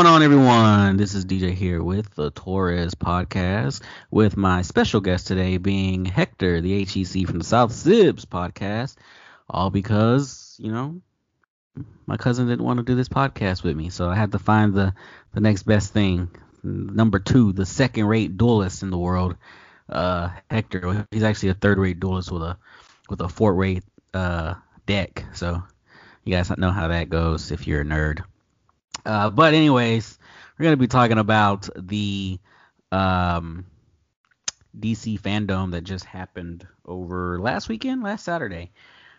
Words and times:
Going 0.00 0.14
on, 0.14 0.22
everyone? 0.22 0.96
This 0.96 1.14
is 1.14 1.26
DJ 1.26 1.52
here 1.52 1.82
with 1.82 2.14
the 2.14 2.30
Torres 2.30 2.94
podcast, 2.94 3.82
with 4.10 4.34
my 4.34 4.62
special 4.62 5.02
guest 5.02 5.26
today 5.26 5.58
being 5.58 6.06
Hector, 6.06 6.62
the 6.62 6.86
HEC 6.86 7.26
from 7.26 7.36
the 7.36 7.44
South 7.44 7.70
Sibs 7.70 8.24
podcast. 8.24 8.96
All 9.50 9.68
because, 9.68 10.56
you 10.58 10.72
know, 10.72 11.02
my 12.06 12.16
cousin 12.16 12.48
didn't 12.48 12.64
want 12.64 12.78
to 12.78 12.82
do 12.82 12.94
this 12.94 13.10
podcast 13.10 13.62
with 13.62 13.76
me, 13.76 13.90
so 13.90 14.08
I 14.08 14.14
had 14.14 14.32
to 14.32 14.38
find 14.38 14.72
the, 14.72 14.94
the 15.34 15.40
next 15.42 15.64
best 15.64 15.92
thing. 15.92 16.30
Number 16.62 17.18
two, 17.18 17.52
the 17.52 17.66
second 17.66 18.06
rate 18.06 18.38
duelist 18.38 18.82
in 18.82 18.88
the 18.88 18.96
world, 18.96 19.36
uh, 19.90 20.30
Hector. 20.50 21.06
He's 21.10 21.24
actually 21.24 21.50
a 21.50 21.54
third 21.54 21.76
rate 21.76 22.00
duelist 22.00 22.32
with 22.32 22.42
a 22.42 22.56
with 23.10 23.20
a 23.20 23.28
fourth 23.28 23.58
rate 23.58 23.84
uh, 24.14 24.54
deck. 24.86 25.26
So 25.34 25.62
you 26.24 26.34
guys 26.34 26.50
know 26.56 26.70
how 26.70 26.88
that 26.88 27.10
goes 27.10 27.50
if 27.50 27.66
you're 27.66 27.82
a 27.82 27.84
nerd. 27.84 28.24
Uh, 29.04 29.30
but 29.30 29.54
anyways, 29.54 30.18
we're 30.58 30.64
gonna 30.64 30.76
be 30.76 30.86
talking 30.86 31.18
about 31.18 31.68
the 31.76 32.38
um, 32.92 33.66
DC 34.78 35.20
fandom 35.20 35.72
that 35.72 35.84
just 35.84 36.04
happened 36.04 36.66
over 36.84 37.40
last 37.40 37.68
weekend, 37.68 38.02
last 38.02 38.24
Saturday. 38.24 38.70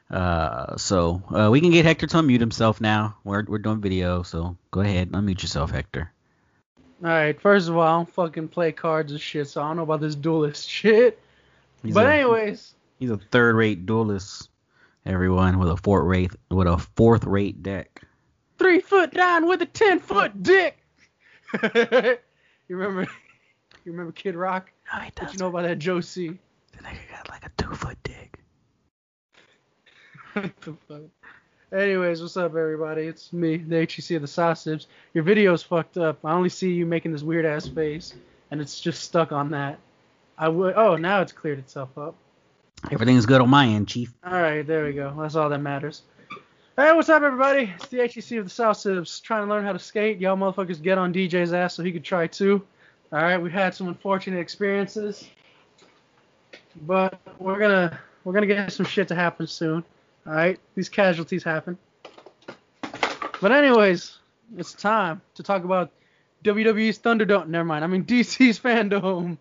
Uh, 0.09 0.75
so 0.75 1.23
uh, 1.33 1.49
we 1.49 1.61
can 1.61 1.71
get 1.71 1.85
Hector 1.85 2.05
to 2.05 2.17
unmute 2.17 2.41
himself 2.41 2.81
now. 2.81 3.17
We're 3.23 3.45
we're 3.47 3.59
doing 3.59 3.81
video, 3.81 4.23
so 4.23 4.57
go 4.71 4.81
ahead, 4.81 5.11
unmute 5.11 5.41
yourself, 5.41 5.71
Hector. 5.71 6.11
All 7.03 7.09
right. 7.09 7.39
First 7.39 7.69
of 7.69 7.77
all, 7.77 7.81
I 7.81 7.91
don't 7.97 8.09
fucking 8.09 8.49
play 8.49 8.71
cards 8.71 9.11
and 9.11 9.19
shit, 9.19 9.47
so 9.47 9.61
I 9.61 9.67
don't 9.69 9.77
know 9.77 9.83
about 9.83 10.01
this 10.01 10.15
duelist 10.15 10.69
shit. 10.69 11.19
He's 11.83 11.93
but 11.93 12.05
a- 12.05 12.13
anyways, 12.13 12.73
He's 12.99 13.09
a 13.09 13.17
third 13.17 13.55
rate 13.55 13.87
duelist, 13.87 14.49
everyone, 15.05 15.57
with 15.57 15.69
a 15.69 15.77
fourth 15.77 16.05
rate 16.05 16.31
with 16.49 16.67
a 16.67 16.77
fourth 16.77 17.23
rate 17.23 17.63
deck. 17.63 18.03
Three 18.61 18.79
foot 18.79 19.13
down 19.13 19.47
with 19.47 19.61
a 19.61 19.65
ten 19.65 19.99
foot 19.99 20.43
dick. 20.43 20.77
you 21.63 22.17
remember? 22.69 23.07
You 23.83 23.91
remember 23.91 24.11
Kid 24.11 24.35
Rock? 24.35 24.71
No, 24.93 24.99
he 24.99 25.11
What 25.17 25.33
you 25.33 25.39
know 25.39 25.47
about 25.47 25.63
that 25.63 25.79
Joe 25.79 26.01
C? 26.01 26.37
The 26.71 26.83
nigga 26.83 27.09
got 27.09 27.29
like 27.29 27.45
a 27.45 27.51
two 27.57 27.73
foot 27.73 27.97
dick. 28.03 28.39
What 30.33 30.51
the 30.61 30.73
fuck? 30.87 31.01
Anyways, 31.73 32.21
what's 32.21 32.35
up, 32.35 32.51
everybody? 32.55 33.03
It's 33.03 33.31
me, 33.31 33.57
the 33.57 33.79
HEC 33.79 34.11
of 34.17 34.21
the 34.21 34.27
Sausage. 34.27 34.87
Your 35.13 35.23
video's 35.23 35.63
fucked 35.63 35.97
up. 35.97 36.19
I 36.25 36.33
only 36.33 36.49
see 36.49 36.73
you 36.73 36.85
making 36.85 37.13
this 37.13 37.23
weird 37.23 37.45
ass 37.45 37.67
face, 37.67 38.13
and 38.51 38.59
it's 38.59 38.79
just 38.79 39.03
stuck 39.03 39.31
on 39.31 39.51
that. 39.51 39.79
I 40.37 40.49
would. 40.49 40.75
Oh, 40.75 40.97
now 40.97 41.21
it's 41.21 41.31
cleared 41.31 41.59
itself 41.59 41.97
up. 41.97 42.15
Everything's 42.91 43.25
good 43.25 43.41
on 43.41 43.49
my 43.49 43.67
end, 43.67 43.87
Chief. 43.87 44.13
All 44.25 44.33
right, 44.33 44.65
there 44.65 44.85
we 44.85 44.93
go. 44.93 45.15
That's 45.17 45.35
all 45.35 45.49
that 45.49 45.59
matters. 45.59 46.01
Hey, 46.77 46.93
what's 46.93 47.09
up, 47.09 47.21
everybody? 47.21 47.73
It's 47.75 47.87
the 47.89 47.97
HEC 47.97 48.39
of 48.39 48.45
the 48.45 48.49
South 48.49 48.77
Sibs 48.77 49.21
trying 49.21 49.45
to 49.45 49.49
learn 49.49 49.65
how 49.65 49.73
to 49.73 49.79
skate. 49.79 50.19
Y'all 50.19 50.37
motherfuckers 50.37 50.81
get 50.81 50.97
on 50.97 51.13
DJ's 51.13 51.51
ass 51.51 51.73
so 51.73 51.83
he 51.83 51.91
could 51.91 52.05
try 52.05 52.27
too. 52.27 52.65
All 53.11 53.21
right, 53.21 53.37
we've 53.37 53.51
had 53.51 53.75
some 53.75 53.89
unfortunate 53.89 54.39
experiences, 54.39 55.27
but 56.83 57.19
we're 57.39 57.59
gonna 57.59 57.99
we're 58.23 58.31
gonna 58.31 58.45
get 58.45 58.71
some 58.71 58.85
shit 58.85 59.09
to 59.09 59.15
happen 59.15 59.47
soon. 59.47 59.83
All 60.25 60.31
right, 60.31 60.57
these 60.73 60.87
casualties 60.87 61.43
happen. 61.43 61.77
But 63.41 63.51
anyways, 63.51 64.19
it's 64.55 64.71
time 64.71 65.21
to 65.35 65.43
talk 65.43 65.65
about 65.65 65.91
WWE's 66.45 66.99
Thunderdome. 66.99 67.49
Never 67.49 67.65
mind. 67.65 67.83
I 67.83 67.87
mean 67.87 68.05
DC's 68.05 68.57
fandom. 68.57 69.37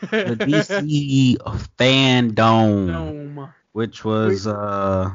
The 0.00 0.36
DC 0.38 1.36
fandom, 1.78 2.34
Dome. 2.34 3.52
which 3.72 4.06
was 4.06 4.46
uh 4.46 5.12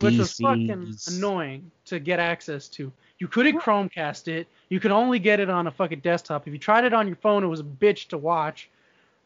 which 0.00 0.18
was 0.18 0.32
fucking 0.34 0.94
annoying 1.08 1.70
to 1.86 1.98
get 1.98 2.20
access 2.20 2.68
to. 2.68 2.92
You 3.18 3.28
couldn't 3.28 3.60
Chromecast 3.60 4.28
it. 4.28 4.46
You 4.68 4.78
could 4.80 4.90
only 4.90 5.18
get 5.18 5.40
it 5.40 5.48
on 5.48 5.66
a 5.66 5.70
fucking 5.70 6.00
desktop. 6.00 6.46
If 6.46 6.52
you 6.52 6.58
tried 6.58 6.84
it 6.84 6.92
on 6.92 7.06
your 7.06 7.16
phone, 7.16 7.44
it 7.44 7.46
was 7.46 7.60
a 7.60 7.64
bitch 7.64 8.08
to 8.08 8.18
watch. 8.18 8.68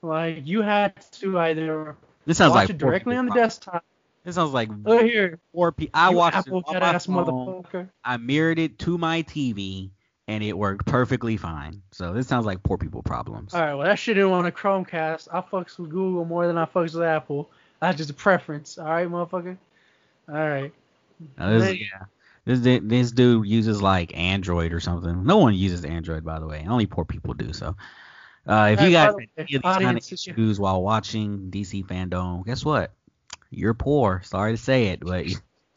Like 0.03 0.47
you 0.47 0.62
had 0.62 0.94
to 1.12 1.38
either 1.38 1.97
This 2.25 2.38
sounds 2.38 2.50
watch 2.50 2.69
like 2.69 2.70
it 2.70 2.78
directly 2.78 3.16
on 3.16 3.26
the 3.26 3.34
desktop. 3.34 3.84
This 4.25 4.34
sounds 4.34 4.53
like 4.53 4.69
Oh 4.86 5.03
here, 5.03 5.38
four 5.53 5.72
people. 5.72 5.98
I 5.98 6.10
you 6.10 6.16
watched 6.16 6.36
Apple 6.36 6.58
it 6.60 6.64
on 6.69 6.81
my 6.81 6.81
ass 6.81 7.06
phone. 7.06 7.26
motherfucker. 7.26 7.88
I 8.04 8.16
mirrored 8.16 8.58
it 8.58 8.78
to 8.81 8.97
my 8.98 9.22
TV, 9.22 9.91
and 10.28 10.44
it 10.44 10.56
worked 10.56 10.87
perfectly 10.87 11.37
fine. 11.37 11.82
So 11.91 12.12
this 12.12 12.28
sounds 12.28 12.47
like 12.47 12.62
poor 12.62 12.78
people 12.78 13.02
problems. 13.02 13.54
All 13.54 13.60
right, 13.60 13.75
well 13.75 13.87
that 13.87 13.98
shit 13.98 14.14
didn't 14.14 14.31
want 14.31 14.47
a 14.47 14.50
Chromecast. 14.50 15.28
I 15.32 15.41
fucks 15.41 15.78
with 15.78 15.91
Google 15.91 16.25
more 16.25 16.47
than 16.47 16.58
I 16.58 16.66
fucks 16.66 16.94
with 16.94 17.02
Apple. 17.02 17.50
That's 17.81 17.97
just 17.97 18.10
a 18.10 18.14
preference. 18.14 18.78
All 18.78 18.84
right, 18.84 19.08
motherfucker. 19.08 19.56
All 20.31 20.49
right. 20.49 20.73
Now, 21.39 21.59
this, 21.59 21.79
yeah, 21.79 22.05
this 22.45 22.61
this 22.83 23.13
dude 23.13 23.47
uses 23.47 23.83
like 23.83 24.17
Android 24.17 24.73
or 24.73 24.81
something. 24.81 25.25
No 25.25 25.39
one 25.39 25.55
uses 25.55 25.85
Android, 25.85 26.25
by 26.25 26.39
the 26.39 26.47
way. 26.47 26.65
Only 26.69 26.87
poor 26.87 27.05
people 27.05 27.35
do. 27.35 27.53
So, 27.53 27.77
uh, 28.47 28.71
if 28.73 28.81
you 28.81 28.91
guys 28.91 29.13
the 29.13 29.17
way, 29.19 29.29
any 29.37 29.43
of 29.45 29.49
these 29.49 29.61
kind 29.61 29.83
of 29.83 29.87
audience, 29.89 30.13
if 30.13 30.27
you- 30.27 30.33
issues 30.33 30.59
while 30.61 30.83
watching 30.83 31.51
DC 31.51 31.85
fandom, 31.87 32.45
guess 32.47 32.65
what? 32.65 32.93
You're 33.51 33.75
poor. 33.75 34.23
Sorry 34.25 34.53
to 34.53 34.57
say 34.57 34.87
it, 34.89 35.01
but 35.01 35.27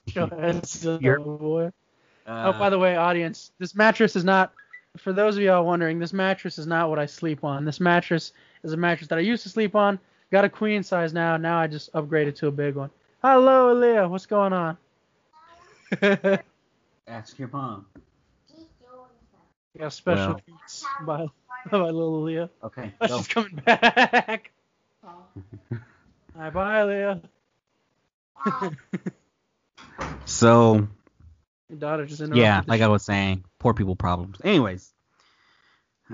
Yo, 0.07 0.27
that's 0.27 0.85
a 0.85 0.99
You're- 1.01 1.21
boy. 1.23 1.71
uh, 2.27 2.51
Oh, 2.55 2.59
by 2.59 2.69
the 2.69 2.77
way, 2.79 2.95
audience, 2.95 3.51
this 3.59 3.75
mattress 3.75 4.15
is 4.15 4.23
not. 4.23 4.53
For 4.97 5.11
those 5.11 5.35
of 5.37 5.43
y'all 5.43 5.65
wondering, 5.65 5.97
this 5.97 6.13
mattress 6.13 6.59
is 6.59 6.67
not 6.67 6.87
what 6.89 6.99
I 6.99 7.07
sleep 7.07 7.43
on. 7.43 7.65
This 7.65 7.79
mattress 7.79 8.31
is 8.63 8.73
a 8.73 8.77
mattress 8.77 9.07
that 9.09 9.17
I 9.17 9.21
used 9.21 9.41
to 9.43 9.49
sleep 9.49 9.75
on. 9.75 9.97
Got 10.31 10.45
a 10.45 10.49
queen 10.49 10.83
size 10.83 11.13
now. 11.13 11.35
Now 11.35 11.57
I 11.57 11.65
just 11.67 11.91
upgraded 11.93 12.35
to 12.35 12.47
a 12.47 12.51
big 12.51 12.75
one. 12.75 12.91
Hello, 13.23 13.73
Aaliyah. 13.73 14.09
What's 14.09 14.25
going 14.25 14.51
on? 14.51 14.77
Ask 17.07 17.39
your 17.39 17.49
mom. 17.53 17.85
a 19.79 19.89
special 19.91 20.35
Well. 20.35 20.41
treats 20.45 20.85
by, 21.05 21.27
by 21.71 21.77
little 21.77 22.21
Aaliyah. 22.23 22.49
Okay, 22.63 22.91
Oh, 23.01 23.07
she's 23.17 23.27
coming 23.27 23.55
back. 23.65 24.51
Right, 26.35 26.53
bye, 26.53 26.81
Aaliyah. 26.81 27.21
So 30.25 30.87
Your 31.69 31.79
daughter 31.79 32.05
just 32.05 32.21
yeah, 32.33 32.63
like 32.67 32.81
sh- 32.81 32.83
I 32.83 32.87
was 32.87 33.03
saying, 33.03 33.45
poor 33.59 33.73
people 33.73 33.95
problems. 33.95 34.37
Anyways, 34.43 34.91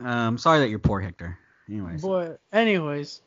um, 0.03 0.38
sorry 0.38 0.59
that 0.59 0.70
you're 0.70 0.80
poor, 0.80 1.00
Hector. 1.00 1.38
Anyways, 1.70 2.02
Boy, 2.02 2.36
anyways, 2.53 3.22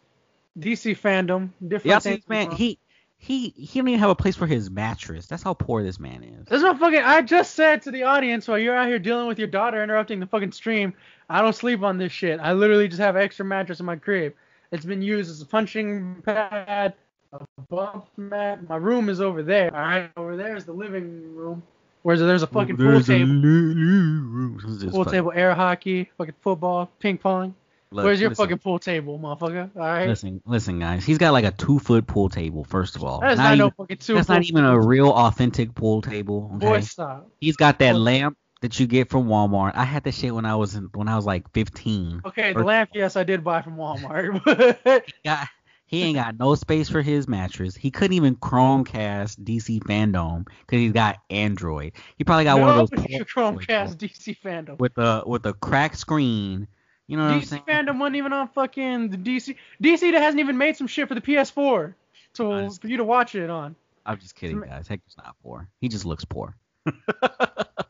DC 0.59 0.97
fandom, 0.99 1.51
different 1.67 1.85
yeah, 1.85 1.99
things. 2.03 2.25
man, 2.29 2.51
he 2.53 2.79
he 3.23 3.51
he 3.51 3.79
don't 3.79 3.87
even 3.87 4.01
have 4.01 4.11
a 4.11 4.17
place 4.17 4.35
for 4.35 4.49
his 4.49 4.69
mattress. 4.69 5.27
That's 5.27 5.45
how 5.45 5.55
poor 5.55 5.85
this 5.85 6.01
man 6.01 6.25
is. 6.25 6.49
There's 6.49 6.63
no 6.63 6.77
fucking. 6.77 7.03
I 7.05 7.23
just 7.23 7.55
said 7.55 7.81
to 7.83 7.93
the 7.93 8.03
audience 8.03 8.49
while 8.49 8.59
you're 8.59 8.75
out 8.75 8.89
here 8.89 8.99
dealing 8.99 9.29
with 9.29 9.39
your 9.39 9.47
daughter 9.47 9.81
interrupting 9.81 10.19
the 10.19 10.27
fucking 10.27 10.51
stream, 10.51 10.93
I 11.31 11.41
don't 11.41 11.55
sleep 11.55 11.83
on 11.83 11.99
this 11.99 12.11
shit. 12.11 12.41
I 12.41 12.53
literally 12.53 12.89
just 12.89 13.01
have 13.01 13.17
extra 13.17 13.45
mattress 13.45 13.79
in 13.79 13.87
my 13.87 13.95
crib. 13.95 14.35
It's 14.73 14.85
been 14.85 15.03
used 15.03 15.31
as 15.31 15.41
a 15.41 15.47
punching 15.47 16.23
pad, 16.25 16.95
a 17.33 17.39
bump 17.71 18.09
mat. 18.17 18.69
My 18.69 18.75
room 18.75 19.09
is 19.09 19.21
over 19.21 19.45
there. 19.45 19.73
All 19.73 19.81
right, 19.83 20.11
over 20.17 20.37
there 20.37 20.57
is 20.57 20.65
the 20.65 20.73
living 20.73 21.33
room, 21.37 21.63
where 22.03 22.17
there's 22.19 22.43
a 22.43 22.49
fucking 22.49 22.77
pool 22.77 22.87
There's 22.87 23.09
a 23.09 23.13
table, 23.19 23.27
li- 23.27 23.41
room. 23.45 24.59
Pool 24.91 25.05
table, 25.05 25.33
air 25.33 25.55
hockey, 25.55 26.11
fucking 26.19 26.35
football, 26.41 26.91
ping 26.99 27.19
pong. 27.19 27.55
Look, 27.93 28.05
Where's 28.05 28.21
your 28.21 28.31
listen, 28.31 28.45
fucking 28.45 28.59
pool 28.59 28.79
table, 28.79 29.19
motherfucker? 29.19 29.71
All 29.77 29.83
right, 29.83 30.09
Listen, 30.09 30.41
listen, 30.47 30.79
guys. 30.79 31.05
He's 31.05 31.19
got 31.19 31.33
like 31.33 31.45
a 31.45 31.51
two 31.51 31.79
foot 31.79 32.07
pool 32.07 32.29
table. 32.29 32.65
First 32.65 32.97
of 32.97 33.05
all, 33.05 33.21
that 33.21 33.33
is 33.33 33.39
Not 33.39 33.45
not, 33.51 33.59
no 33.59 33.65
even- 33.67 33.75
fucking 33.77 33.97
two. 33.99 34.15
that's 34.15 34.29
not 34.29 34.43
even 34.45 34.65
a 34.65 34.81
real 34.81 35.11
authentic 35.11 35.75
pool 35.75 36.01
table. 36.03 36.51
Okay. 36.57 36.67
Boy, 36.67 36.81
stop. 36.81 37.31
He's 37.41 37.57
got 37.57 37.79
that 37.81 37.97
lamp 37.97 38.37
that 38.63 38.79
you 38.81 38.87
get 38.87 39.11
from 39.11 39.27
Walmart. 39.27 39.73
I 39.75 39.85
had 39.85 40.05
that 40.05 40.15
shit 40.15 40.35
when 40.35 40.45
I 40.47 40.55
was 40.57 40.75
in, 40.75 40.89
when 40.95 41.09
I 41.09 41.17
was 41.17 41.27
like 41.27 41.51
15. 41.53 42.23
Okay, 42.27 42.51
Or- 42.53 42.61
the 42.61 42.65
lamp, 42.65 42.91
yes, 42.95 43.17
I 43.17 43.25
did 43.25 43.43
buy 43.45 43.61
from 43.63 43.77
Walmart. 43.77 45.03
Got, 45.25 45.49
he 45.85 46.03
ain't 46.05 46.17
got 46.17 46.39
no 46.39 46.55
space 46.55 46.89
for 46.89 47.03
his 47.03 47.29
mattress. 47.29 47.77
He 47.77 47.91
couldn't 47.91 48.15
even 48.15 48.37
Chromecast 48.37 49.41
DC 49.45 49.81
Fandom 49.81 50.47
because 50.47 50.79
he's 50.79 50.93
got 50.93 51.19
Android. 51.29 51.93
He 52.17 52.25
probably 52.25 52.45
got 52.45 52.59
one 52.61 52.71
of 52.71 52.77
those 52.77 52.91
Nobody 52.93 53.19
poor- 53.19 53.25
can 53.27 53.59
Chromecast 53.67 53.97
DC 53.97 54.37
fandom. 54.43 54.79
with 54.79 54.97
a 54.97 55.23
with 55.27 55.45
a 55.45 55.53
cracked 55.53 55.99
screen. 55.99 56.67
You 57.07 57.17
know 57.17 57.25
what 57.25 57.33
I'm 57.33 57.41
DC 57.41 57.47
saying? 57.47 57.63
fandom 57.69 57.99
wasn't 57.99 58.17
even 58.17 58.33
on 58.33 58.49
fucking 58.49 59.11
the 59.11 59.17
DC. 59.17 59.57
DC 59.83 60.13
that 60.13 60.23
hasn't 60.23 60.41
even 60.41 60.57
made 60.57 60.77
some 60.77 60.87
shit 60.87 61.09
for 61.09 61.15
the 61.15 61.21
PS4 61.21 61.95
to 62.35 62.71
for 62.81 62.89
you 62.89 62.97
to 62.97 63.05
watch 63.05 63.35
it 63.35 63.51
on. 63.51 63.77
I'm 64.05 64.19
just 64.19 64.35
kidding, 64.35 64.61
guys. 64.61 64.89
Hector's 64.89 65.17
not 65.17 65.37
poor. 65.43 65.69
He 65.81 65.89
just 65.89 66.05
looks 66.05 66.25
poor. 66.25 66.57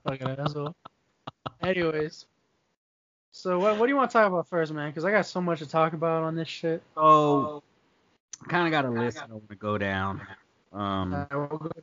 Fucking 0.06 0.29
asshole. 0.29 0.75
Anyways, 1.62 2.26
so 3.32 3.59
what 3.59 3.79
what 3.79 3.87
do 3.87 3.91
you 3.91 3.97
want 3.97 4.11
to 4.11 4.12
talk 4.12 4.26
about 4.26 4.49
first, 4.49 4.73
man? 4.73 4.91
Because 4.91 5.05
I 5.05 5.11
got 5.11 5.26
so 5.26 5.41
much 5.41 5.61
to 5.61 5.67
talk 5.67 5.93
about 5.93 6.23
on 6.23 6.35
this 6.35 6.49
shit. 6.49 6.82
So, 6.94 7.62
kind 8.49 8.67
of 8.67 8.73
got 8.73 8.85
a 8.85 8.91
list 8.91 9.19
I 9.19 9.26
want 9.26 9.49
to 9.49 9.55
go 9.55 9.79
down. 9.79 10.20
Um, 10.73 11.15
Alright, 11.15 11.31
we'll 11.32 11.58
go 11.58 11.69
to 11.69 11.82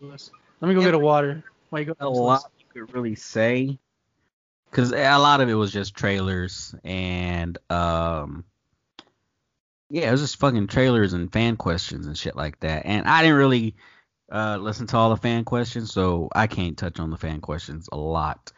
the 0.00 0.06
list. 0.06 0.30
Let 0.60 0.68
me 0.68 0.74
go 0.74 0.80
get 0.80 0.94
a 0.94 0.98
water. 0.98 1.42
While 1.70 1.82
you 1.82 1.86
go 1.86 1.94
a 2.00 2.08
lot 2.08 2.32
list. 2.34 2.48
you 2.58 2.86
could 2.86 2.94
really 2.94 3.14
say 3.14 3.78
because 4.70 4.92
a 4.92 5.18
lot 5.18 5.40
of 5.40 5.48
it 5.48 5.54
was 5.54 5.72
just 5.72 5.94
trailers 5.94 6.74
and 6.84 7.58
um 7.70 8.44
yeah 9.90 10.08
it 10.08 10.12
was 10.12 10.20
just 10.20 10.38
fucking 10.38 10.66
trailers 10.66 11.12
and 11.12 11.32
fan 11.32 11.56
questions 11.56 12.06
and 12.06 12.16
shit 12.18 12.36
like 12.36 12.58
that 12.60 12.84
and 12.86 13.06
i 13.06 13.22
didn't 13.22 13.36
really 13.36 13.74
uh 14.32 14.56
listen 14.60 14.86
to 14.86 14.96
all 14.96 15.10
the 15.10 15.16
fan 15.16 15.44
questions 15.44 15.92
so 15.92 16.28
i 16.34 16.46
can't 16.46 16.76
touch 16.76 16.98
on 16.98 17.10
the 17.10 17.16
fan 17.16 17.40
questions 17.40 17.88
a 17.92 17.96
lot 17.96 18.52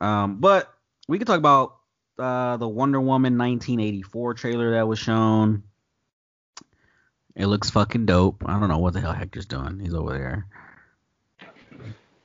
Um, 0.00 0.38
but 0.40 0.72
we 1.08 1.18
could 1.18 1.26
talk 1.26 1.38
about 1.38 1.76
uh, 2.18 2.56
the 2.56 2.68
Wonder 2.68 3.00
Woman 3.00 3.38
1984 3.38 4.34
trailer 4.34 4.72
that 4.72 4.86
was 4.88 4.98
shown. 4.98 5.62
It 7.34 7.46
looks 7.46 7.70
fucking 7.70 8.06
dope. 8.06 8.42
I 8.44 8.58
don't 8.58 8.68
know 8.68 8.78
what 8.78 8.92
the 8.92 9.00
hell 9.00 9.12
Hector's 9.12 9.46
doing. 9.46 9.78
He's 9.80 9.94
over 9.94 10.12
there. 10.12 10.46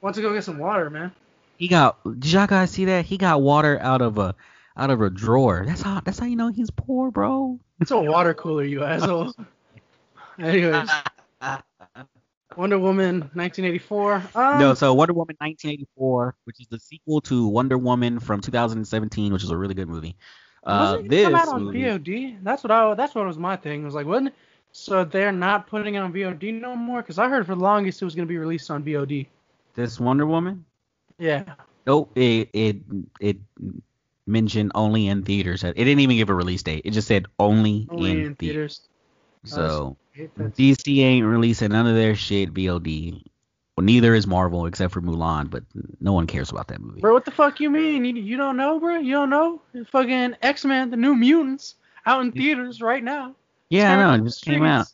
Want 0.02 0.16
to 0.16 0.22
go 0.22 0.34
get 0.34 0.44
some 0.44 0.58
water, 0.58 0.90
man? 0.90 1.14
He 1.64 1.70
got. 1.70 2.04
Did 2.04 2.30
y'all 2.30 2.46
guys 2.46 2.72
see 2.72 2.84
that? 2.84 3.06
He 3.06 3.18
got 3.18 3.42
water 3.42 3.80
out 3.82 4.02
of 4.02 4.18
a 4.18 4.36
out 4.76 4.90
of 4.90 5.00
a 5.00 5.10
drawer. 5.10 5.64
That's 5.66 5.82
how. 5.82 6.02
That's 6.02 6.20
how 6.20 6.26
you 6.26 6.36
know 6.36 6.50
he's 6.50 6.70
poor, 6.70 7.10
bro. 7.10 7.58
It's 7.80 7.90
a 7.92 7.98
water 7.98 8.34
cooler, 8.34 8.66
you 8.66 8.84
asshole. 8.84 9.34
Anyways, 10.40 10.90
Wonder 12.58 12.78
Woman 12.78 13.22
1984. 13.34 14.24
Um, 14.36 14.60
No, 14.60 14.74
so 14.74 14.94
Wonder 14.94 15.14
Woman 15.14 15.38
1984, 15.40 16.36
which 16.44 16.60
is 16.60 16.68
the 16.68 16.82
sequel 16.82 17.22
to 17.22 17.48
Wonder 17.48 17.78
Woman 17.78 18.20
from 18.20 18.42
2017, 18.42 19.32
which 19.32 19.46
is 19.46 19.50
a 19.50 19.56
really 19.56 19.74
good 19.74 19.88
movie. 19.88 20.18
Uh, 20.66 20.98
it 21.00 21.08
this 21.08 21.24
come 21.24 21.36
out 21.36 21.48
on 21.48 21.64
movie, 21.64 21.80
VOD? 21.80 22.40
That's 22.44 22.62
what 22.62 22.72
I. 22.72 22.94
That's 22.94 23.16
what 23.16 23.26
was 23.26 23.38
my 23.38 23.56
thing. 23.56 23.84
It 23.84 23.86
was 23.86 23.96
like, 23.96 24.06
wasn't? 24.06 24.36
So 24.74 25.06
they're 25.06 25.32
not 25.32 25.68
putting 25.68 25.96
it 25.96 26.00
on 26.00 26.12
VOD 26.12 26.60
no 26.60 26.76
more? 26.76 27.02
Because 27.02 27.20
I 27.20 27.30
heard 27.30 27.46
for 27.46 27.56
the 27.56 27.62
longest 27.62 28.02
it 28.02 28.06
was 28.06 28.16
gonna 28.16 28.26
be 28.26 28.38
released 28.38 28.70
on 28.70 28.84
VOD. 28.84 29.28
this 29.76 29.98
Wonder 29.98 30.26
Woman, 30.26 30.66
Yeah. 31.18 31.44
nope, 31.86 32.12
it 32.16 32.50
it 32.54 32.78
it 33.20 33.38
mentioned 34.26 34.72
only 34.76 35.08
in 35.08 35.24
theaters. 35.24 35.64
It 35.64 35.74
didn't 35.74 36.00
even 36.00 36.18
give 36.18 36.30
a 36.30 36.34
release 36.34 36.64
date. 36.64 36.84
It 36.86 36.92
just 36.92 37.08
said 37.08 37.26
only, 37.40 37.88
Only 37.92 38.12
in, 38.12 38.26
in 38.26 38.36
theaters. 38.36 38.82
Oh, 39.52 39.56
theaters. 39.56 39.72
So 39.72 39.98
I 40.16 40.18
hate 40.18 40.36
that. 40.36 40.56
DC 40.56 41.04
ain't 41.04 41.26
releasing 41.26 41.72
none 41.72 41.88
of 41.88 41.96
their 41.96 42.16
shit 42.16 42.54
VOD. 42.54 43.24
Well, 43.76 43.86
neither 43.86 44.14
is 44.14 44.28
Marvel 44.28 44.68
except 44.68 44.94
for 44.94 45.02
Mulan, 45.02 45.50
but 45.50 45.64
no 46.00 46.14
one 46.14 46.28
cares 46.28 46.52
about 46.52 46.68
that 46.68 46.80
movie. 46.80 47.02
Bro, 47.02 47.14
what 47.14 47.26
the 47.26 47.32
fuck 47.32 47.60
you 47.60 47.72
mean? 47.72 48.06
You, 48.06 48.14
you 48.14 48.38
don't 48.38 48.56
know, 48.56 48.80
bro? 48.80 48.98
You 48.98 49.14
don't 49.14 49.32
know? 49.32 49.62
It's 49.74 49.90
fucking 49.90 50.36
X 50.44 50.64
Men, 50.64 50.92
the 50.92 50.98
New 50.98 51.16
Mutants, 51.16 51.76
out 52.06 52.22
in 52.22 52.32
theaters 52.32 52.82
right 52.82 53.04
now. 53.04 53.36
yeah, 53.70 53.94
I 53.94 54.16
know. 54.16 54.24
It 54.24 54.26
just 54.26 54.46
came 54.46 54.64
out. 54.64 54.88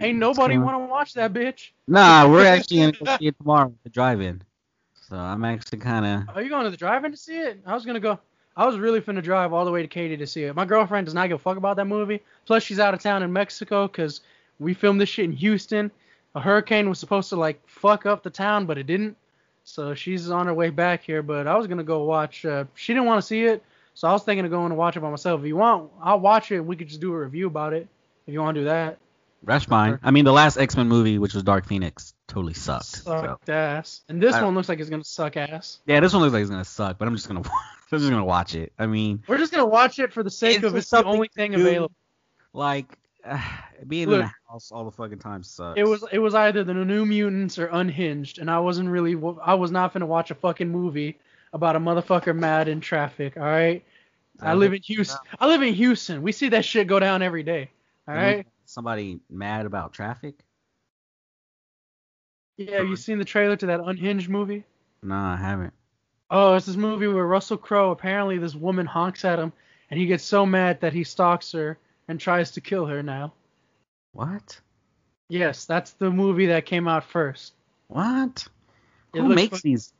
Ain't 0.00 0.18
nobody 0.18 0.58
want 0.58 0.74
to 0.74 0.90
watch 0.90 1.14
that 1.14 1.32
bitch. 1.32 1.70
Nah, 1.86 2.28
we're 2.28 2.44
actually 2.44 2.78
gonna 2.78 2.92
go 2.92 3.16
see 3.18 3.28
it 3.28 3.38
tomorrow 3.38 3.68
at 3.68 3.84
the 3.84 3.90
drive-in. 3.90 4.42
So 5.08 5.16
I'm 5.16 5.42
actually 5.44 5.78
kind 5.78 6.04
of. 6.04 6.36
Are 6.36 6.42
you 6.42 6.50
going 6.50 6.64
to 6.64 6.70
the 6.70 6.76
drive-in 6.76 7.10
to 7.12 7.16
see 7.16 7.38
it? 7.38 7.60
I 7.64 7.72
was 7.74 7.86
gonna 7.86 8.00
go. 8.00 8.18
I 8.56 8.66
was 8.66 8.76
really 8.76 9.00
finna 9.00 9.22
drive 9.22 9.52
all 9.52 9.64
the 9.64 9.70
way 9.70 9.80
to 9.80 9.88
Katy 9.88 10.16
to 10.16 10.26
see 10.26 10.42
it. 10.44 10.54
My 10.54 10.64
girlfriend 10.64 11.06
does 11.06 11.14
not 11.14 11.28
give 11.28 11.36
a 11.36 11.38
fuck 11.38 11.56
about 11.56 11.76
that 11.76 11.86
movie. 11.86 12.20
Plus, 12.44 12.62
she's 12.62 12.78
out 12.80 12.92
of 12.92 13.00
town 13.00 13.22
in 13.22 13.32
Mexico 13.32 13.86
because 13.86 14.20
we 14.58 14.74
filmed 14.74 15.00
this 15.00 15.08
shit 15.08 15.24
in 15.24 15.32
Houston. 15.32 15.90
A 16.34 16.40
hurricane 16.40 16.88
was 16.88 16.98
supposed 16.98 17.30
to 17.30 17.36
like 17.36 17.60
fuck 17.66 18.04
up 18.04 18.22
the 18.22 18.30
town, 18.30 18.66
but 18.66 18.76
it 18.76 18.86
didn't. 18.86 19.16
So 19.64 19.94
she's 19.94 20.30
on 20.30 20.46
her 20.46 20.52
way 20.54 20.70
back 20.70 21.02
here. 21.02 21.22
But 21.22 21.46
I 21.46 21.56
was 21.56 21.66
gonna 21.66 21.84
go 21.84 22.04
watch. 22.04 22.44
Uh, 22.44 22.64
she 22.74 22.92
didn't 22.92 23.06
want 23.06 23.22
to 23.22 23.26
see 23.26 23.44
it, 23.44 23.62
so 23.94 24.08
I 24.08 24.12
was 24.12 24.24
thinking 24.24 24.44
of 24.44 24.50
going 24.50 24.70
to 24.70 24.74
watch 24.74 24.96
it 24.96 25.00
by 25.00 25.10
myself. 25.10 25.40
If 25.40 25.46
you 25.46 25.56
want, 25.56 25.90
I'll 26.02 26.20
watch 26.20 26.50
it. 26.52 26.56
and 26.56 26.66
We 26.66 26.76
could 26.76 26.88
just 26.88 27.00
do 27.00 27.14
a 27.14 27.18
review 27.18 27.46
about 27.46 27.72
it. 27.72 27.88
If 28.26 28.34
you 28.34 28.40
want 28.42 28.56
to 28.56 28.60
do 28.60 28.64
that. 28.66 28.98
That's 29.42 29.64
fine. 29.64 29.98
I 30.02 30.10
mean, 30.10 30.26
the 30.26 30.32
last 30.32 30.58
X-Men 30.58 30.88
movie, 30.88 31.18
which 31.18 31.32
was 31.32 31.42
Dark 31.44 31.64
Phoenix, 31.64 32.12
totally 32.28 32.54
sucked. 32.54 32.84
So. 32.86 33.38
Ass. 33.48 34.02
And 34.08 34.22
this 34.22 34.34
I- 34.34 34.44
one 34.44 34.54
looks 34.54 34.68
like 34.68 34.78
it's 34.78 34.90
gonna 34.90 35.02
suck 35.02 35.36
ass. 35.36 35.80
Yeah, 35.86 35.98
this 36.00 36.12
one 36.12 36.22
looks 36.22 36.32
like 36.32 36.42
it's 36.42 36.50
gonna 36.50 36.64
suck, 36.64 36.98
but 36.98 37.08
I'm 37.08 37.16
just 37.16 37.26
gonna, 37.26 37.40
I'm 37.92 37.98
just 37.98 38.08
gonna 38.08 38.24
watch 38.24 38.54
it. 38.54 38.72
I 38.78 38.86
mean, 38.86 39.22
We're 39.26 39.38
just 39.38 39.52
gonna 39.52 39.66
watch 39.66 39.98
it 39.98 40.12
for 40.12 40.22
the 40.22 40.30
sake 40.30 40.62
of 40.62 40.76
it's 40.76 40.90
the 40.90 41.04
only 41.04 41.28
thing 41.34 41.52
do. 41.52 41.60
available. 41.60 41.94
like, 42.52 42.96
being 43.88 44.04
in 44.10 44.20
the 44.20 44.30
house 44.48 44.70
all 44.70 44.84
the 44.84 44.92
fucking 44.92 45.18
time 45.18 45.42
sucks. 45.42 45.78
It 45.78 45.86
was 45.86 46.04
it 46.12 46.18
was 46.18 46.34
either 46.34 46.62
the 46.64 46.74
New 46.74 47.04
Mutants 47.04 47.58
or 47.58 47.66
Unhinged, 47.66 48.38
and 48.38 48.50
I 48.50 48.60
wasn't 48.60 48.88
really 48.88 49.16
I 49.42 49.54
was 49.54 49.70
not 49.70 49.92
gonna 49.92 50.06
watch 50.06 50.30
a 50.30 50.34
fucking 50.34 50.68
movie 50.68 51.18
about 51.52 51.76
a 51.76 51.80
motherfucker 51.80 52.36
mad 52.36 52.68
in 52.68 52.80
traffic. 52.80 53.36
All 53.36 53.42
right, 53.42 53.82
I 54.40 54.54
live 54.54 54.72
in 54.72 54.82
Houston. 54.82 55.18
I 55.40 55.46
live 55.46 55.62
in 55.62 55.74
Houston. 55.74 56.22
We 56.22 56.32
see 56.32 56.50
that 56.50 56.64
shit 56.64 56.86
go 56.86 57.00
down 57.00 57.22
every 57.22 57.42
day. 57.42 57.70
All 58.06 58.14
right. 58.14 58.46
Somebody 58.64 59.20
mad 59.30 59.64
about 59.66 59.94
traffic? 59.94 60.34
Yeah, 62.58 62.82
you 62.82 62.96
seen 62.96 63.18
the 63.18 63.24
trailer 63.24 63.56
to 63.56 63.66
that 63.66 63.80
Unhinged 63.80 64.28
movie? 64.28 64.64
No, 65.02 65.14
I 65.14 65.36
haven't. 65.36 65.72
Oh, 66.30 66.54
it's 66.54 66.66
this 66.66 66.76
movie 66.76 67.06
where 67.06 67.24
Russell 67.26 67.56
Crowe 67.56 67.90
apparently 67.92 68.36
this 68.36 68.54
woman 68.54 68.84
honks 68.84 69.24
at 69.24 69.38
him, 69.38 69.52
and 69.90 69.98
he 69.98 70.06
gets 70.06 70.24
so 70.24 70.44
mad 70.44 70.80
that 70.80 70.92
he 70.92 71.04
stalks 71.04 71.52
her 71.52 71.78
and 72.08 72.20
tries 72.20 72.50
to 72.52 72.60
kill 72.60 72.84
her. 72.86 73.02
Now, 73.02 73.32
What? 74.12 74.60
yes, 75.28 75.64
that's 75.64 75.92
the 75.92 76.10
movie 76.10 76.46
that 76.46 76.66
came 76.66 76.88
out 76.88 77.04
first. 77.04 77.52
What? 77.86 78.46
It 79.14 79.20
Who 79.20 79.28
makes 79.28 79.62
these? 79.62 79.92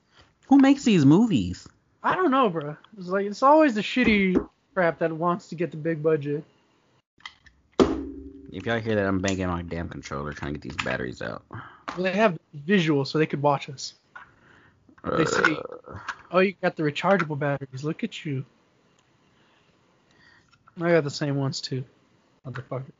Who 0.48 0.58
makes 0.58 0.84
these 0.84 1.06
movies? 1.06 1.66
I 2.02 2.14
don't 2.14 2.30
know, 2.30 2.48
bro. 2.48 2.76
It's 2.98 3.08
like 3.08 3.26
it's 3.26 3.42
always 3.42 3.74
the 3.74 3.80
shitty 3.80 4.36
crap 4.74 4.98
that 4.98 5.12
wants 5.12 5.48
to 5.48 5.54
get 5.54 5.70
the 5.70 5.76
big 5.76 6.02
budget. 6.02 6.44
If 8.52 8.64
y'all 8.66 8.80
hear 8.80 8.94
that, 8.94 9.06
I'm 9.06 9.18
banging 9.18 9.44
on 9.44 9.50
my 9.50 9.62
damn 9.62 9.88
controller 9.88 10.32
trying 10.32 10.54
to 10.54 10.58
get 10.58 10.62
these 10.72 10.82
batteries 10.82 11.20
out. 11.20 11.44
They 11.98 12.12
have 12.12 12.37
visuals 12.56 13.08
so 13.08 13.18
they 13.18 13.26
could 13.26 13.42
watch 13.42 13.68
us. 13.68 13.94
They 15.04 15.24
see. 15.24 15.56
Uh, 15.56 15.98
Oh, 16.30 16.40
you 16.40 16.54
got 16.60 16.76
the 16.76 16.82
rechargeable 16.82 17.38
batteries. 17.38 17.84
Look 17.84 18.04
at 18.04 18.24
you. 18.24 18.44
I 20.80 20.90
got 20.92 21.04
the 21.04 21.10
same 21.10 21.36
ones 21.36 21.60
too. 21.60 21.84
Motherfucker. 22.46 22.92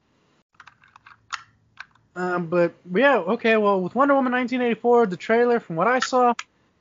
Um, 2.17 2.47
but 2.47 2.73
yeah, 2.93 3.19
okay. 3.19 3.57
Well, 3.57 3.81
with 3.81 3.95
Wonder 3.95 4.15
Woman 4.15 4.33
1984, 4.33 5.07
the 5.07 5.17
trailer, 5.17 5.61
from 5.61 5.77
what 5.77 5.87
I 5.87 6.01
saw, 6.01 6.35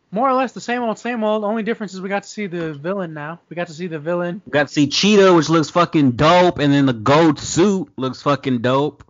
more 0.09 0.27
or 0.29 0.33
less 0.33 0.53
the 0.53 0.61
same 0.61 0.81
old, 0.81 0.97
same 0.97 1.23
old. 1.23 1.43
Only 1.43 1.63
difference 1.63 1.93
is 1.93 2.01
we 2.01 2.09
got 2.09 2.23
to 2.23 2.29
see 2.29 2.47
the 2.47 2.73
villain 2.73 3.13
now. 3.13 3.39
We 3.49 3.55
got 3.55 3.67
to 3.67 3.73
see 3.73 3.87
the 3.87 3.99
villain. 3.99 4.41
we 4.45 4.51
got 4.51 4.69
to 4.69 4.73
see 4.73 4.87
Cheetah, 4.87 5.33
which 5.33 5.49
looks 5.49 5.69
fucking 5.69 6.11
dope, 6.11 6.59
and 6.59 6.73
then 6.73 6.85
the 6.85 6.93
gold 6.93 7.39
suit 7.39 7.89
looks 7.97 8.21
fucking 8.21 8.59
dope. 8.59 9.03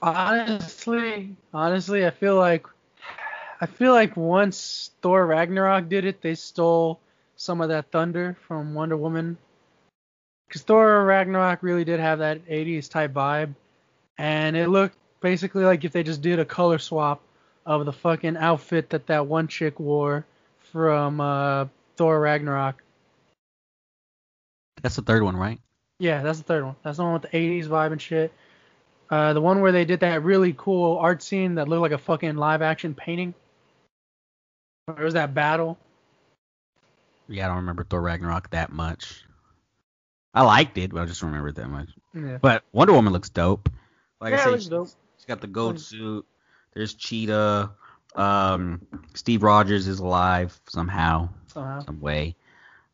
Honestly, 0.00 1.36
honestly, 1.52 2.06
I 2.06 2.10
feel 2.10 2.36
like 2.36 2.66
I 3.60 3.66
feel 3.66 3.92
like 3.92 4.16
once 4.16 4.90
Thor 5.02 5.26
Ragnarok 5.26 5.88
did 5.88 6.04
it, 6.04 6.22
they 6.22 6.36
stole 6.36 7.00
some 7.36 7.60
of 7.60 7.68
that 7.70 7.90
thunder 7.90 8.36
from 8.46 8.74
Wonder 8.74 8.96
Woman. 8.96 9.36
Because 10.46 10.62
Thor 10.62 11.04
Ragnarok 11.04 11.62
really 11.62 11.84
did 11.84 12.00
have 12.00 12.20
that 12.20 12.46
80s 12.46 12.88
type 12.88 13.12
vibe, 13.12 13.54
and 14.16 14.56
it 14.56 14.68
looked 14.68 14.96
basically 15.20 15.64
like 15.64 15.84
if 15.84 15.92
they 15.92 16.04
just 16.04 16.22
did 16.22 16.38
a 16.38 16.44
color 16.44 16.78
swap 16.78 17.20
of 17.66 17.84
the 17.84 17.92
fucking 17.92 18.36
outfit 18.36 18.90
that 18.90 19.06
that 19.08 19.26
one 19.26 19.48
chick 19.48 19.78
wore 19.80 20.24
from 20.58 21.20
uh, 21.20 21.66
Thor 21.96 22.20
Ragnarok. 22.20 22.82
That's 24.80 24.96
the 24.96 25.02
third 25.02 25.24
one, 25.24 25.36
right? 25.36 25.60
Yeah, 25.98 26.22
that's 26.22 26.38
the 26.38 26.44
third 26.44 26.64
one. 26.64 26.76
That's 26.84 26.98
the 26.98 27.02
one 27.04 27.14
with 27.14 27.22
the 27.22 27.28
80s 27.28 27.66
vibe 27.66 27.92
and 27.92 28.00
shit. 28.00 28.32
Uh, 29.10 29.32
the 29.32 29.40
one 29.40 29.60
where 29.60 29.72
they 29.72 29.84
did 29.84 30.00
that 30.00 30.22
really 30.22 30.54
cool 30.56 30.98
art 30.98 31.22
scene 31.22 31.54
that 31.54 31.66
looked 31.68 31.80
like 31.82 31.92
a 31.92 31.98
fucking 31.98 32.36
live 32.36 32.60
action 32.62 32.94
painting. 32.94 33.34
Where 34.86 35.00
it 35.00 35.04
was 35.04 35.14
that 35.14 35.34
battle. 35.34 35.78
Yeah, 37.28 37.44
I 37.44 37.48
don't 37.48 37.58
remember 37.58 37.84
Thor 37.84 38.00
Ragnarok 38.00 38.50
that 38.50 38.72
much. 38.72 39.24
I 40.34 40.42
liked 40.42 40.76
it, 40.78 40.92
but 40.92 41.02
I 41.02 41.04
just 41.06 41.22
remember 41.22 41.48
it 41.48 41.56
that 41.56 41.68
much. 41.68 41.88
Yeah. 42.14 42.38
But 42.40 42.64
Wonder 42.72 42.92
Woman 42.92 43.12
looks 43.12 43.28
dope. 43.30 43.68
Like 44.20 44.32
Yeah, 44.32 44.46
I 44.46 44.58
said, 44.58 44.70
dope. 44.70 44.88
she's 45.16 45.24
got 45.26 45.40
the 45.40 45.46
gold 45.46 45.80
suit. 45.80 46.26
There's 46.74 46.94
Cheetah. 46.94 47.70
Um, 48.14 48.86
Steve 49.14 49.42
Rogers 49.42 49.86
is 49.86 50.00
alive 50.00 50.58
somehow, 50.68 51.28
Somehow. 51.48 51.80
some 51.80 52.00
way. 52.00 52.34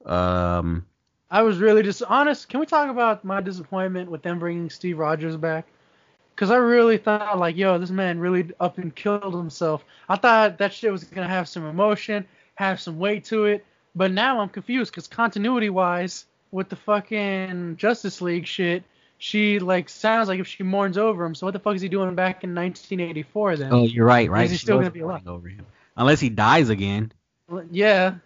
Um, 0.04 0.84
I 1.30 1.42
was 1.42 1.58
really 1.58 1.82
just 1.82 2.02
honest. 2.02 2.48
Can 2.48 2.60
we 2.60 2.66
talk 2.66 2.88
about 2.90 3.24
my 3.24 3.40
disappointment 3.40 4.10
with 4.10 4.22
them 4.22 4.38
bringing 4.38 4.70
Steve 4.70 4.98
Rogers 4.98 5.36
back? 5.36 5.66
Because 6.34 6.50
I 6.50 6.56
really 6.56 6.96
thought, 6.96 7.38
like, 7.38 7.56
yo, 7.56 7.78
this 7.78 7.90
man 7.90 8.18
really 8.18 8.50
up 8.58 8.78
and 8.78 8.94
killed 8.94 9.34
himself. 9.34 9.84
I 10.08 10.16
thought 10.16 10.58
that 10.58 10.72
shit 10.72 10.90
was 10.90 11.04
going 11.04 11.26
to 11.26 11.32
have 11.32 11.48
some 11.48 11.64
emotion, 11.64 12.26
have 12.56 12.80
some 12.80 12.98
weight 12.98 13.24
to 13.26 13.44
it. 13.44 13.64
But 13.94 14.10
now 14.10 14.40
I'm 14.40 14.48
confused 14.48 14.90
because 14.90 15.06
continuity 15.06 15.70
wise, 15.70 16.26
with 16.50 16.68
the 16.68 16.76
fucking 16.76 17.76
Justice 17.76 18.20
League 18.20 18.46
shit, 18.46 18.82
she, 19.18 19.60
like, 19.60 19.88
sounds 19.88 20.28
like 20.28 20.40
if 20.40 20.48
she 20.48 20.64
mourns 20.64 20.98
over 20.98 21.24
him. 21.24 21.34
So 21.34 21.46
what 21.46 21.52
the 21.52 21.60
fuck 21.60 21.76
is 21.76 21.82
he 21.82 21.88
doing 21.88 22.14
back 22.16 22.42
in 22.42 22.54
1984 22.54 23.56
then? 23.56 23.72
oh, 23.72 23.84
you're 23.84 24.04
right, 24.04 24.28
right? 24.28 24.50
he 24.50 24.56
She 24.56 24.62
still 24.62 24.78
gonna 24.78 24.90
be 24.90 25.00
alive? 25.00 25.26
over 25.28 25.48
him, 25.48 25.64
unless 25.96 26.18
he 26.18 26.28
dies 26.28 26.68
again. 26.68 27.12
Yeah. 27.70 28.16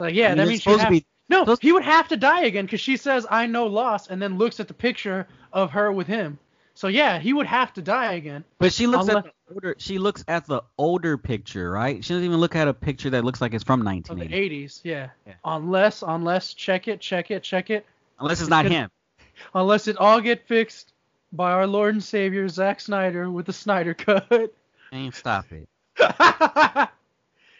Like, 0.00 0.14
yeah, 0.14 0.26
I 0.26 0.28
mean, 0.30 0.38
that 0.38 0.48
means 0.48 0.62
she 0.62 0.70
supposed 0.70 0.84
to 0.84 0.90
be. 0.90 1.06
No, 1.28 1.56
he 1.60 1.72
would 1.72 1.84
have 1.84 2.08
to 2.08 2.16
die 2.16 2.42
again 2.42 2.64
because 2.66 2.80
she 2.80 2.96
says, 2.96 3.26
I 3.30 3.46
know 3.46 3.66
loss, 3.66 4.08
and 4.08 4.20
then 4.20 4.38
looks 4.38 4.60
at 4.60 4.68
the 4.68 4.74
picture 4.74 5.26
of 5.52 5.70
her 5.70 5.92
with 5.92 6.06
him. 6.06 6.38
So 6.74 6.88
yeah, 6.88 7.18
he 7.18 7.32
would 7.32 7.46
have 7.46 7.72
to 7.74 7.82
die 7.82 8.14
again. 8.14 8.44
But 8.58 8.72
she 8.72 8.86
looks 8.86 9.08
Unless- 9.08 9.24
at 9.26 9.32
the 9.48 9.54
older. 9.54 9.74
She 9.78 9.98
looks 9.98 10.24
at 10.28 10.46
the 10.46 10.62
older 10.78 11.18
picture, 11.18 11.70
right? 11.70 12.02
She 12.04 12.14
doesn't 12.14 12.24
even 12.24 12.38
look 12.38 12.56
at 12.56 12.66
a 12.68 12.74
picture 12.74 13.10
that 13.10 13.24
looks 13.24 13.40
like 13.40 13.52
it's 13.54 13.64
from 13.64 13.80
Of 13.80 13.84
the 13.84 13.90
1980, 13.90 14.64
80s, 14.66 14.80
yeah. 14.82 15.08
Yeah. 15.26 15.34
Unless, 15.44 16.02
unless, 16.06 16.54
check 16.54 16.88
it, 16.88 17.00
check 17.00 17.30
it, 17.30 17.42
check 17.42 17.68
it. 17.70 17.84
unless 18.18 18.40
it's 18.40 18.48
not 18.50 18.64
It's 18.66 18.74
him. 18.74 18.90
Unless 19.54 19.88
it 19.88 19.96
all 19.96 20.20
get 20.20 20.46
fixed 20.46 20.92
by 21.32 21.50
our 21.52 21.66
Lord 21.66 21.94
and 21.94 22.02
Savior 22.04 22.48
Zack 22.48 22.80
Snyder 22.80 23.30
with 23.30 23.46
the 23.46 23.52
Snyder 23.52 23.92
cut. 23.94 24.54
Man, 24.92 25.10
stop 25.12 25.46
it. 25.52 25.68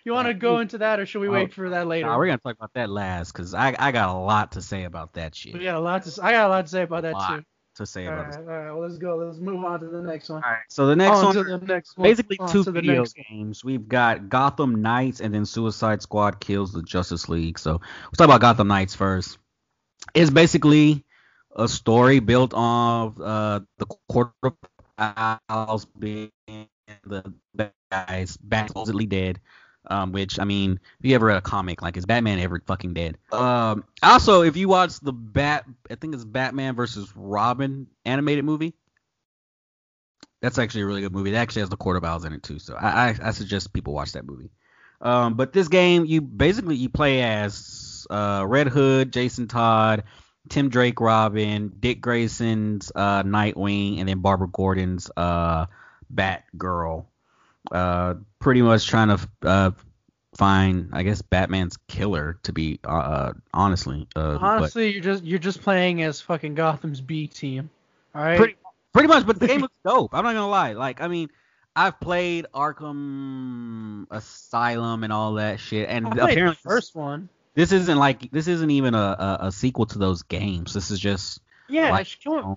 You 0.04 0.12
want 0.12 0.26
to 0.26 0.35
go 0.35 0.59
into 0.59 0.78
that, 0.78 0.99
or 0.99 1.07
should 1.07 1.21
we 1.21 1.28
Oh, 1.28 1.33
wait 1.33 1.54
for 1.54 1.71
that 1.71 1.87
later? 1.87 2.09
Nah, 2.09 2.19
we're 2.19 2.26
gonna 2.26 2.38
talk 2.38 2.57
about 2.57 2.73
that 2.75 2.90
last, 2.90 3.31
cause 3.33 3.54
I 3.54 3.76
I 3.78 3.92
got 3.92 4.09
a 4.09 4.19
lot 4.19 4.52
to 4.52 4.62
say 4.62 4.83
about 4.83 5.12
that 5.12 5.33
shit. 5.37 5.54
we 5.54 5.61
got 5.62 5.76
a 5.76 5.81
lot 5.81 6.02
to. 6.02 6.09
s- 6.09 6.19
I 6.19 6.33
got 6.33 6.47
a 6.47 6.49
lot 6.49 6.62
to 6.66 6.71
say 6.73 6.83
about 6.83 7.02
that 7.02 7.12
Lot 7.14 7.28
too. 7.38 7.45
To 7.76 7.87
say 7.87 8.07
All 8.07 8.12
about 8.12 8.25
right, 8.25 8.33
this. 8.33 8.37
all 8.37 8.45
right. 8.45 8.71
Well, 8.71 8.81
let's 8.83 8.99
go. 8.99 9.17
Let's 9.17 9.38
move 9.38 9.64
on 9.64 9.81
to 9.81 9.88
the 9.88 10.02
next 10.02 10.29
one. 10.29 10.43
All 10.45 10.50
right. 10.50 10.61
So 10.69 10.87
the 10.87 10.97
next 10.97 11.19
on 11.19 11.25
one, 11.25 11.35
the 11.35 11.59
next 11.67 11.97
one. 11.97 12.07
basically 12.07 12.38
On 12.38 12.49
two 12.50 12.64
video 12.64 13.05
games. 13.31 13.64
We've 13.64 13.88
got 13.88 14.29
Gotham 14.29 14.83
Knights 14.83 15.21
and 15.21 15.33
then 15.33 15.47
Suicide 15.47 16.02
Squad 16.02 16.38
kills 16.38 16.73
the 16.73 16.83
Justice 16.83 17.31
League. 17.31 17.59
So 17.59 17.81
let's 18.05 18.19
talk 18.19 18.26
about 18.26 18.43
Gotham 18.43 18.69
Knights 18.69 18.95
first. 18.95 19.38
It's 20.12 20.31
basically 20.31 21.05
a 21.57 21.67
story 21.67 22.19
built 22.21 22.52
on 22.52 23.14
uh, 23.23 23.61
the 23.79 23.87
Court 24.11 24.33
of 24.43 24.55
Owls 25.49 25.87
being 25.87 26.31
the 27.05 27.33
bad 27.55 27.73
guys, 27.91 28.37
Bat 28.37 28.69
supposedly 28.69 29.07
dead. 29.07 29.41
Um, 29.88 30.12
which 30.12 30.38
I 30.38 30.44
mean, 30.44 30.78
if 31.00 31.06
you 31.06 31.14
ever 31.16 31.26
read 31.26 31.38
a 31.38 31.42
comic, 31.42 31.82
like 31.82 31.96
is 31.96 32.06
Batman 32.06 32.38
ever 32.38 32.62
fucking 32.64 32.94
dead? 32.94 33.18
Um, 33.32 33.84
also, 34.00 34.42
if 34.42 34.56
you 34.56 34.68
watch 34.68 35.00
the 35.00 35.12
Bat, 35.12 35.64
I 35.90 35.96
think 35.96 36.14
it's 36.14 36.24
Batman 36.24 36.76
versus 36.76 37.12
Robin 37.16 37.88
animated 38.04 38.44
movie. 38.44 38.74
That's 40.40 40.58
actually 40.58 40.82
a 40.82 40.86
really 40.86 41.00
good 41.00 41.12
movie. 41.12 41.32
It 41.32 41.36
actually 41.36 41.60
has 41.60 41.68
the 41.68 41.76
Court 41.76 41.96
of 41.96 42.04
Owls 42.04 42.24
in 42.24 42.32
it 42.32 42.42
too, 42.42 42.58
so 42.58 42.74
I, 42.74 43.08
I, 43.10 43.18
I 43.22 43.30
suggest 43.32 43.72
people 43.72 43.92
watch 43.92 44.12
that 44.12 44.24
movie. 44.24 44.50
Um, 45.00 45.34
but 45.34 45.52
this 45.52 45.68
game, 45.68 46.04
you 46.04 46.20
basically 46.20 46.76
you 46.76 46.88
play 46.88 47.22
as 47.22 48.06
uh, 48.08 48.44
Red 48.46 48.68
Hood, 48.68 49.12
Jason 49.12 49.48
Todd, 49.48 50.04
Tim 50.48 50.68
Drake, 50.68 51.00
Robin, 51.00 51.72
Dick 51.78 52.00
Grayson's 52.00 52.90
uh, 52.94 53.22
Nightwing, 53.22 53.98
and 53.98 54.08
then 54.08 54.20
Barbara 54.20 54.48
Gordon's 54.48 55.10
uh, 55.16 55.66
Batgirl. 56.12 57.06
Uh, 57.71 58.14
pretty 58.40 58.61
much 58.62 58.87
trying 58.88 59.16
to 59.16 59.28
uh, 59.42 59.71
find, 60.37 60.90
I 60.92 61.02
guess, 61.04 61.23
Batman's 61.23 61.76
killer. 61.87 62.38
To 62.42 62.52
be 62.52 62.81
uh, 62.85 63.33
honestly, 63.54 64.09
uh, 64.16 64.33
but- 64.38 64.42
Honestly, 64.42 64.92
you're 64.92 65.02
just 65.02 65.25
you're 65.25 65.38
just 65.38 65.62
playing 65.62 66.02
as 66.02 66.21
fucking 66.21 66.54
Gotham's 66.54 67.00
B 67.00 67.26
team. 67.28 67.71
All 68.14 68.23
right. 68.23 68.37
Pretty, 68.37 68.57
pretty 68.92 69.09
much, 69.09 69.26
but 69.26 69.38
the 69.40 69.47
game 69.47 69.61
looks 69.62 69.75
dope. 69.85 70.14
I'm 70.14 70.25
not 70.25 70.33
gonna 70.35 70.49
lie. 70.49 70.73
Like, 70.73 71.00
I 71.00 71.09
mean, 71.09 71.31
I've 71.75 71.99
played 72.00 72.47
Arkham 72.54 74.07
Asylum 74.11 75.04
and 75.04 75.12
all 75.12 75.35
that 75.35 75.61
shit, 75.61 75.88
and 75.88 76.07
I 76.07 76.11
played 76.11 76.19
the 76.19 76.33
apparently 76.33 76.59
first 76.62 76.95
one. 76.95 77.28
this 77.54 77.73
isn't 77.73 77.97
like 77.99 78.31
this 78.33 78.49
isn't 78.49 78.71
even 78.71 78.95
a, 78.95 78.99
a, 78.99 79.38
a 79.47 79.52
sequel 79.52 79.87
to 79.87 79.99
those 79.99 80.23
games. 80.23 80.75
This 80.75 80.90
is 80.90 80.99
just 80.99 81.40
Yeah. 81.69 81.90
like, 81.90 82.07
sh- 82.07 82.19
come 82.25 82.33
on. 82.35 82.57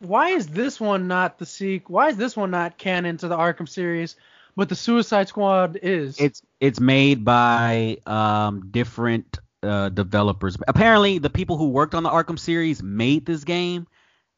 Why 0.00 0.30
is 0.30 0.46
this 0.48 0.80
one 0.80 1.08
not 1.08 1.38
the 1.38 1.46
sequel? 1.46 1.94
Why 1.94 2.08
is 2.08 2.16
this 2.16 2.36
one 2.36 2.50
not 2.50 2.78
canon 2.78 3.16
to 3.18 3.28
the 3.28 3.36
Arkham 3.36 3.68
series, 3.68 4.16
but 4.54 4.68
the 4.68 4.74
Suicide 4.74 5.28
Squad 5.28 5.78
is? 5.82 6.18
it's 6.20 6.42
it's 6.60 6.80
made 6.80 7.24
by 7.24 7.98
um 8.06 8.68
different 8.70 9.38
uh 9.62 9.88
developers. 9.88 10.56
Apparently, 10.68 11.18
the 11.18 11.30
people 11.30 11.56
who 11.56 11.68
worked 11.68 11.94
on 11.94 12.02
the 12.02 12.10
Arkham 12.10 12.38
series 12.38 12.82
made 12.82 13.24
this 13.24 13.44
game, 13.44 13.86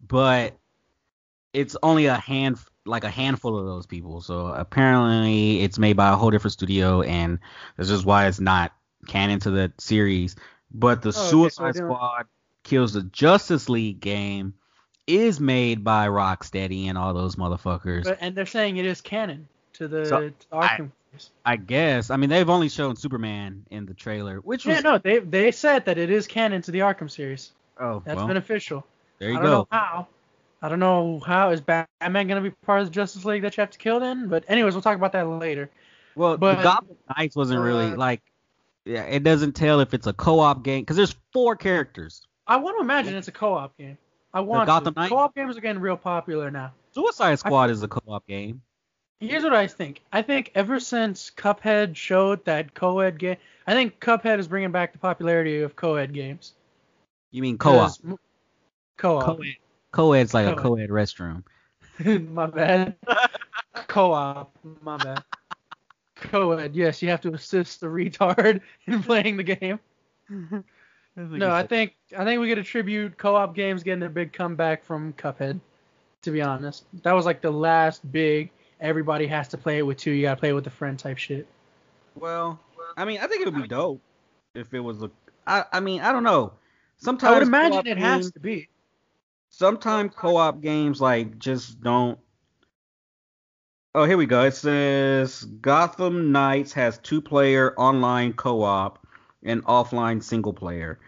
but 0.00 0.56
it's 1.52 1.76
only 1.82 2.06
a 2.06 2.16
hand 2.16 2.58
like 2.86 3.04
a 3.04 3.10
handful 3.10 3.58
of 3.58 3.66
those 3.66 3.86
people. 3.86 4.20
So 4.20 4.46
apparently, 4.46 5.62
it's 5.62 5.78
made 5.78 5.96
by 5.96 6.10
a 6.10 6.16
whole 6.16 6.30
different 6.30 6.52
studio, 6.52 7.02
and 7.02 7.40
this 7.76 7.90
is 7.90 8.04
why 8.04 8.28
it's 8.28 8.40
not 8.40 8.72
canon 9.08 9.40
to 9.40 9.50
the 9.50 9.72
series. 9.78 10.36
But 10.70 11.02
the 11.02 11.08
Oh, 11.08 11.10
okay, 11.10 11.18
so 11.18 11.30
Suicide 11.30 11.76
Squad 11.76 12.26
kills 12.62 12.92
the 12.92 13.02
Justice 13.02 13.68
League 13.68 14.00
game 14.00 14.54
is 15.08 15.40
made 15.40 15.82
by 15.82 16.06
Rocksteady 16.08 16.86
and 16.86 16.98
all 16.98 17.14
those 17.14 17.36
motherfuckers. 17.36 18.04
But, 18.04 18.18
and 18.20 18.34
they're 18.34 18.46
saying 18.46 18.76
it 18.76 18.84
is 18.84 19.00
canon 19.00 19.48
to 19.74 19.88
the, 19.88 20.06
So, 20.06 20.28
to 20.28 20.34
Arkham 20.52 20.90
series. 21.10 21.30
I 21.44 21.56
guess. 21.56 22.10
I 22.10 22.16
mean, 22.16 22.30
they've 22.30 22.48
only 22.48 22.68
shown 22.68 22.94
Superman 22.94 23.64
in 23.70 23.86
the 23.86 23.94
trailer, 23.94 24.36
which 24.38 24.66
was 24.66 24.76
Yeah, 24.76 24.80
no, 24.82 24.98
they 24.98 25.18
they 25.18 25.50
said 25.50 25.86
that 25.86 25.98
it 25.98 26.10
is 26.10 26.26
canon 26.26 26.62
to 26.62 26.70
the 26.70 26.80
Arkham 26.80 27.10
series. 27.10 27.52
oh 27.80 28.02
That's 28.04 28.18
well, 28.18 28.26
been 28.26 28.36
official. 28.36 28.86
there 29.18 29.30
you 29.30 29.36
go. 29.36 29.40
I 29.40 29.42
don't 29.42 29.50
go. 29.50 29.58
know 29.58 29.68
how. 29.70 30.06
I 30.60 30.68
don't 30.68 30.80
know 30.80 31.20
how 31.20 31.50
is 31.50 31.60
Batman 31.60 32.28
gonna 32.28 32.40
be 32.40 32.50
part 32.50 32.80
of 32.80 32.88
the 32.88 32.92
Justice 32.92 33.24
League 33.24 33.42
that 33.42 33.56
you 33.56 33.62
have 33.62 33.70
to 33.70 33.78
kill 33.78 34.00
then. 34.00 34.28
But 34.28 34.44
anyways, 34.48 34.74
we'll 34.74 34.82
talk 34.82 34.96
about 34.96 35.12
that 35.12 35.26
later. 35.26 35.70
Well, 36.14 36.36
but- 36.36 36.56
the 36.56 36.62
Gotham 36.62 36.96
Knights 37.16 37.34
wasn't 37.34 37.60
really 37.60 37.92
uh, 37.92 37.96
like. 37.96 38.20
Yeah, 38.84 39.02
it 39.02 39.22
doesn't 39.22 39.52
tell 39.52 39.80
if 39.80 39.92
it's 39.92 40.06
a 40.06 40.14
co-op 40.14 40.62
game 40.62 40.80
because 40.80 40.96
there's 40.96 41.14
four 41.32 41.56
characters. 41.56 42.26
I 42.46 42.56
want 42.56 42.78
to 42.78 42.80
imagine 42.80 43.14
it's 43.14 43.28
a 43.28 43.32
co-op 43.32 43.76
game. 43.76 43.98
I 44.38 44.40
want 44.40 44.66
Gotham 44.66 44.94
to. 44.94 45.00
Knight? 45.00 45.08
Co-op 45.08 45.34
games 45.34 45.56
are 45.56 45.60
getting 45.60 45.80
real 45.82 45.96
popular 45.96 46.48
now. 46.48 46.72
Suicide 46.92 47.40
Squad 47.40 47.70
is 47.70 47.82
a 47.82 47.88
co-op 47.88 48.24
game. 48.28 48.62
Here's 49.18 49.42
what 49.42 49.52
I 49.52 49.66
think. 49.66 50.00
I 50.12 50.22
think 50.22 50.52
ever 50.54 50.78
since 50.78 51.32
Cuphead 51.36 51.96
showed 51.96 52.44
that 52.44 52.72
co-ed 52.72 53.18
game, 53.18 53.36
I 53.66 53.72
think 53.72 53.98
Cuphead 53.98 54.38
is 54.38 54.46
bringing 54.46 54.70
back 54.70 54.92
the 54.92 54.98
popularity 55.00 55.62
of 55.62 55.74
co-ed 55.74 56.12
games. 56.14 56.54
You 57.32 57.42
mean 57.42 57.58
co-op? 57.58 57.88
'Cause 57.88 58.00
m- 58.04 58.18
Co-op. 58.96 59.24
Co-ed. 59.24 59.56
Co-ed's 59.90 60.34
like 60.34 60.46
a 60.46 60.54
Co-ed. 60.54 60.62
co-ed 60.62 60.90
restroom. 60.90 61.42
my 62.32 62.46
bad. 62.46 62.94
Co-op. 63.88 64.56
My 64.82 64.98
bad. 64.98 65.24
Co-ed. 66.14 66.76
Yes, 66.76 67.02
you 67.02 67.08
have 67.08 67.20
to 67.22 67.34
assist 67.34 67.80
the 67.80 67.86
retard 67.88 68.60
in 68.86 69.02
playing 69.02 69.36
the 69.36 69.42
game. 69.42 69.80
No, 71.18 71.50
I 71.50 71.66
think 71.66 71.96
I 72.16 72.24
think 72.24 72.40
we 72.40 72.48
could 72.48 72.58
attribute 72.58 73.18
co-op 73.18 73.54
games 73.54 73.82
getting 73.82 74.04
a 74.04 74.08
big 74.08 74.32
comeback 74.32 74.84
from 74.84 75.12
Cuphead. 75.14 75.60
To 76.22 76.30
be 76.30 76.42
honest, 76.42 76.84
that 77.02 77.12
was 77.12 77.26
like 77.26 77.40
the 77.40 77.50
last 77.50 78.10
big. 78.12 78.50
Everybody 78.80 79.26
has 79.26 79.48
to 79.48 79.58
play 79.58 79.78
it 79.78 79.82
with 79.82 79.98
two. 79.98 80.12
You 80.12 80.22
gotta 80.22 80.38
play 80.38 80.50
it 80.50 80.52
with 80.52 80.66
a 80.68 80.70
friend 80.70 80.98
type 80.98 81.18
shit. 81.18 81.48
Well, 82.14 82.60
I 82.96 83.04
mean, 83.04 83.18
I 83.20 83.26
think 83.26 83.42
it 83.42 83.52
would 83.52 83.60
be 83.62 83.68
dope 83.68 84.00
if 84.54 84.72
it 84.74 84.80
was 84.80 85.02
a. 85.02 85.10
I, 85.46 85.64
I 85.72 85.80
mean, 85.80 86.00
I 86.00 86.12
don't 86.12 86.22
know. 86.24 86.52
Sometimes 86.98 87.30
I 87.30 87.38
would 87.38 87.42
imagine 87.42 87.86
it 87.86 87.98
has 87.98 88.16
games- 88.22 88.32
to 88.32 88.40
be. 88.40 88.68
sometimes 89.50 90.14
co-op 90.14 90.60
games 90.60 91.00
like 91.00 91.38
just 91.38 91.80
don't 91.80 92.18
oh 93.94 94.04
here 94.04 94.18
we 94.18 94.26
go 94.26 94.44
it 94.44 94.54
says 94.54 95.44
gotham 95.44 96.32
knights 96.32 96.72
has 96.74 96.98
two 96.98 97.22
player 97.22 97.74
online 97.78 98.32
co-op 98.34 98.98
and 99.42 99.64
offline 99.64 100.22
single 100.22 100.52
player. 100.52 100.98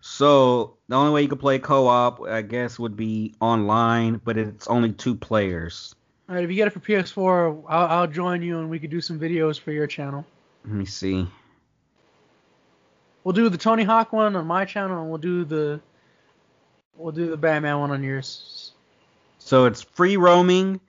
So 0.00 0.76
the 0.88 0.96
only 0.96 1.12
way 1.12 1.22
you 1.22 1.28
could 1.28 1.40
play 1.40 1.58
co-op 1.58 2.22
i 2.22 2.40
guess 2.42 2.78
would 2.78 2.96
be 2.96 3.34
online 3.40 4.20
but 4.24 4.36
it's 4.38 4.66
only 4.68 4.92
two 4.92 5.14
players. 5.14 5.94
All 6.28 6.34
right, 6.34 6.44
if 6.44 6.50
you 6.50 6.56
get 6.56 6.66
it 6.66 6.72
for 6.72 6.80
PS4, 6.80 7.64
I'll, 7.68 7.86
I'll 7.86 8.06
join 8.06 8.42
you 8.42 8.58
and 8.58 8.68
we 8.68 8.78
could 8.78 8.90
do 8.90 9.00
some 9.00 9.18
videos 9.18 9.58
for 9.58 9.72
your 9.72 9.86
channel. 9.86 10.26
let 10.64 10.74
me 10.74 10.84
see. 10.84 11.26
We'll 13.24 13.32
do 13.32 13.48
the 13.48 13.58
Tony 13.58 13.82
Hawk 13.82 14.12
one 14.12 14.36
on 14.36 14.46
my 14.46 14.64
channel, 14.64 15.00
and 15.00 15.10
we'll 15.10 15.18
do 15.18 15.44
the 15.44 15.80
we'll 16.96 17.12
do 17.12 17.28
the 17.28 17.36
Batman 17.36 17.78
one 17.80 17.90
on 17.90 18.02
yours. 18.02 18.72
so 19.38 19.66
it's 19.66 19.82
free 19.82 20.16
roaming. 20.16 20.80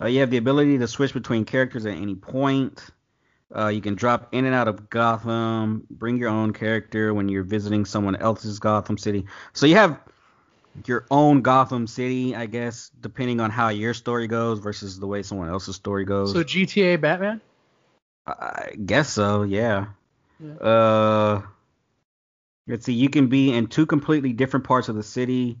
Uh, 0.00 0.06
you 0.06 0.20
have 0.20 0.30
the 0.30 0.36
ability 0.36 0.78
to 0.78 0.86
switch 0.86 1.12
between 1.12 1.44
characters 1.44 1.86
at 1.86 1.94
any 1.94 2.14
point 2.14 2.84
Uh, 3.54 3.68
you 3.68 3.80
can 3.80 3.94
drop 3.94 4.28
in 4.32 4.44
and 4.44 4.54
out 4.54 4.68
of 4.68 4.90
Gotham, 4.90 5.86
bring 5.90 6.18
your 6.18 6.28
own 6.28 6.52
character 6.52 7.14
when 7.14 7.28
you're 7.28 7.44
visiting 7.44 7.84
someone 7.84 8.16
else's 8.16 8.58
Gotham 8.58 8.98
City. 8.98 9.24
So 9.54 9.64
you 9.66 9.76
have 9.76 9.98
your 10.86 11.06
own 11.10 11.40
Gotham 11.40 11.86
City, 11.86 12.36
I 12.36 12.46
guess, 12.46 12.90
depending 13.00 13.40
on 13.40 13.50
how 13.50 13.68
your 13.70 13.94
story 13.94 14.26
goes 14.26 14.58
versus 14.58 14.98
the 15.00 15.06
way 15.06 15.22
someone 15.22 15.48
else's 15.48 15.76
story 15.76 16.04
goes. 16.04 16.32
So 16.32 16.44
GTA 16.44 17.00
Batman. 17.00 17.40
I 18.26 18.74
guess 18.84 19.08
so, 19.08 19.42
yeah. 19.42 19.86
Yeah. 20.38 20.54
Uh, 20.54 21.42
let's 22.66 22.84
see. 22.84 22.92
You 22.92 23.08
can 23.08 23.28
be 23.28 23.52
in 23.52 23.66
two 23.66 23.86
completely 23.86 24.34
different 24.34 24.66
parts 24.66 24.88
of 24.88 24.96
the 24.96 25.02
city. 25.02 25.58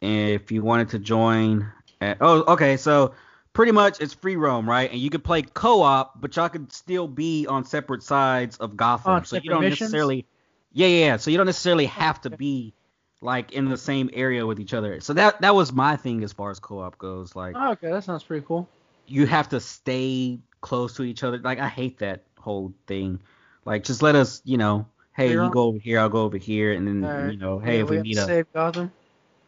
If 0.00 0.50
you 0.50 0.62
wanted 0.62 0.90
to 0.90 0.98
join, 0.98 1.72
at, 2.00 2.18
oh, 2.20 2.44
okay. 2.54 2.76
So 2.76 3.14
pretty 3.58 3.72
much 3.72 4.00
it's 4.00 4.14
free 4.14 4.36
roam, 4.36 4.70
right? 4.70 4.88
And 4.88 5.00
you 5.00 5.10
could 5.10 5.24
play 5.24 5.42
co-op, 5.42 6.20
but 6.20 6.36
y'all 6.36 6.48
could 6.48 6.72
still 6.72 7.08
be 7.08 7.44
on 7.48 7.64
separate 7.64 8.04
sides 8.04 8.56
of 8.58 8.76
Gotham. 8.76 9.14
On 9.14 9.24
so 9.24 9.34
you 9.34 9.50
don't 9.50 9.62
missions? 9.62 9.80
necessarily, 9.80 10.26
yeah, 10.72 10.86
yeah. 10.86 11.16
So 11.16 11.32
you 11.32 11.38
don't 11.38 11.46
necessarily 11.46 11.86
oh, 11.86 11.88
have 11.88 12.20
to 12.20 12.30
be 12.30 12.72
like 13.20 13.50
in 13.50 13.68
the 13.68 13.76
same 13.76 14.10
area 14.12 14.46
with 14.46 14.60
each 14.60 14.74
other. 14.74 15.00
So 15.00 15.12
that 15.14 15.40
that 15.40 15.56
was 15.56 15.72
my 15.72 15.96
thing 15.96 16.22
as 16.22 16.32
far 16.32 16.52
as 16.52 16.60
co-op 16.60 16.98
goes. 16.98 17.34
Like 17.34 17.56
Oh, 17.58 17.72
okay, 17.72 17.90
that 17.90 18.04
sounds 18.04 18.22
pretty 18.22 18.46
cool. 18.46 18.68
you 19.08 19.26
have 19.26 19.48
to 19.48 19.58
stay 19.58 20.38
close 20.60 20.94
to 20.94 21.02
each 21.02 21.24
other. 21.24 21.38
Like 21.38 21.58
I 21.58 21.66
hate 21.66 21.98
that 21.98 22.22
whole 22.38 22.72
thing. 22.86 23.20
Like 23.64 23.82
just 23.82 24.02
let 24.02 24.14
us, 24.14 24.40
you 24.44 24.56
know, 24.56 24.86
hey, 25.16 25.32
you 25.32 25.50
go 25.50 25.64
over 25.64 25.78
here, 25.78 25.98
I'll 25.98 26.08
go 26.08 26.22
over 26.22 26.38
here, 26.38 26.74
and 26.74 26.86
then 26.86 27.04
Alright. 27.04 27.32
you 27.32 27.38
know, 27.40 27.58
hey, 27.58 27.78
Yeah, 27.78 27.82
if 27.82 27.90
we, 27.90 27.96
have 27.96 28.04
meet 28.04 28.18
up, 28.18 28.28
save 28.28 28.52
Gotham. 28.52 28.92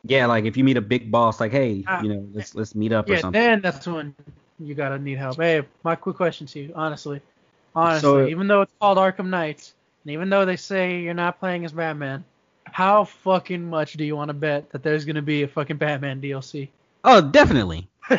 Yeah, 0.04 0.26
like 0.26 0.44
if 0.44 0.56
you 0.56 0.64
meet 0.64 0.76
a 0.76 0.80
big 0.82 1.10
boss, 1.10 1.40
like 1.40 1.52
hey, 1.52 1.84
Ah, 1.86 2.02
you 2.02 2.08
know, 2.14 2.28
let's 2.32 2.54
let's 2.54 2.74
meet 2.74 2.92
up 2.92 3.08
or 3.08 3.16
something. 3.18 3.40
Yeah, 3.40 3.48
then 3.50 3.60
that's 3.60 3.86
when 3.86 4.14
you 4.58 4.74
gotta 4.74 4.98
need 4.98 5.18
help. 5.18 5.36
Hey, 5.36 5.62
my 5.82 5.94
quick 5.96 6.16
question 6.16 6.46
to 6.48 6.60
you, 6.60 6.72
honestly, 6.74 7.20
honestly, 7.74 8.00
So- 8.00 8.26
even 8.26 8.46
though 8.46 8.62
it's 8.62 8.72
called 8.80 8.98
Arkham 8.98 9.26
Knights, 9.28 9.74
and 10.04 10.12
even 10.12 10.30
though 10.30 10.44
they 10.44 10.56
say 10.56 11.00
you're 11.00 11.14
not 11.14 11.38
playing 11.38 11.64
as 11.64 11.72
Batman, 11.72 12.24
how 12.64 13.04
fucking 13.04 13.68
much 13.68 13.94
do 13.94 14.04
you 14.04 14.16
want 14.16 14.28
to 14.28 14.34
bet 14.34 14.70
that 14.70 14.82
there's 14.82 15.04
gonna 15.04 15.22
be 15.22 15.42
a 15.42 15.48
fucking 15.48 15.76
Batman 15.76 16.20
DLC? 16.20 16.68
Oh, 17.04 17.20
definitely. 17.20 17.88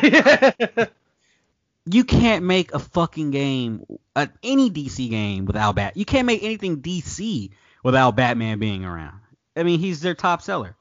you 1.86 2.04
can't 2.04 2.44
make 2.44 2.72
a 2.74 2.78
fucking 2.78 3.30
game, 3.30 3.84
uh, 4.14 4.26
any 4.42 4.70
DC 4.70 5.10
game 5.10 5.44
without 5.46 5.74
Bat. 5.76 5.96
You 5.96 6.04
can't 6.04 6.26
make 6.26 6.42
anything 6.42 6.80
DC 6.80 7.50
without 7.82 8.16
Batman 8.16 8.58
being 8.58 8.84
around. 8.84 9.18
I 9.56 9.64
mean, 9.64 9.80
he's 9.80 10.00
their 10.00 10.14
top 10.14 10.42
seller. 10.42 10.76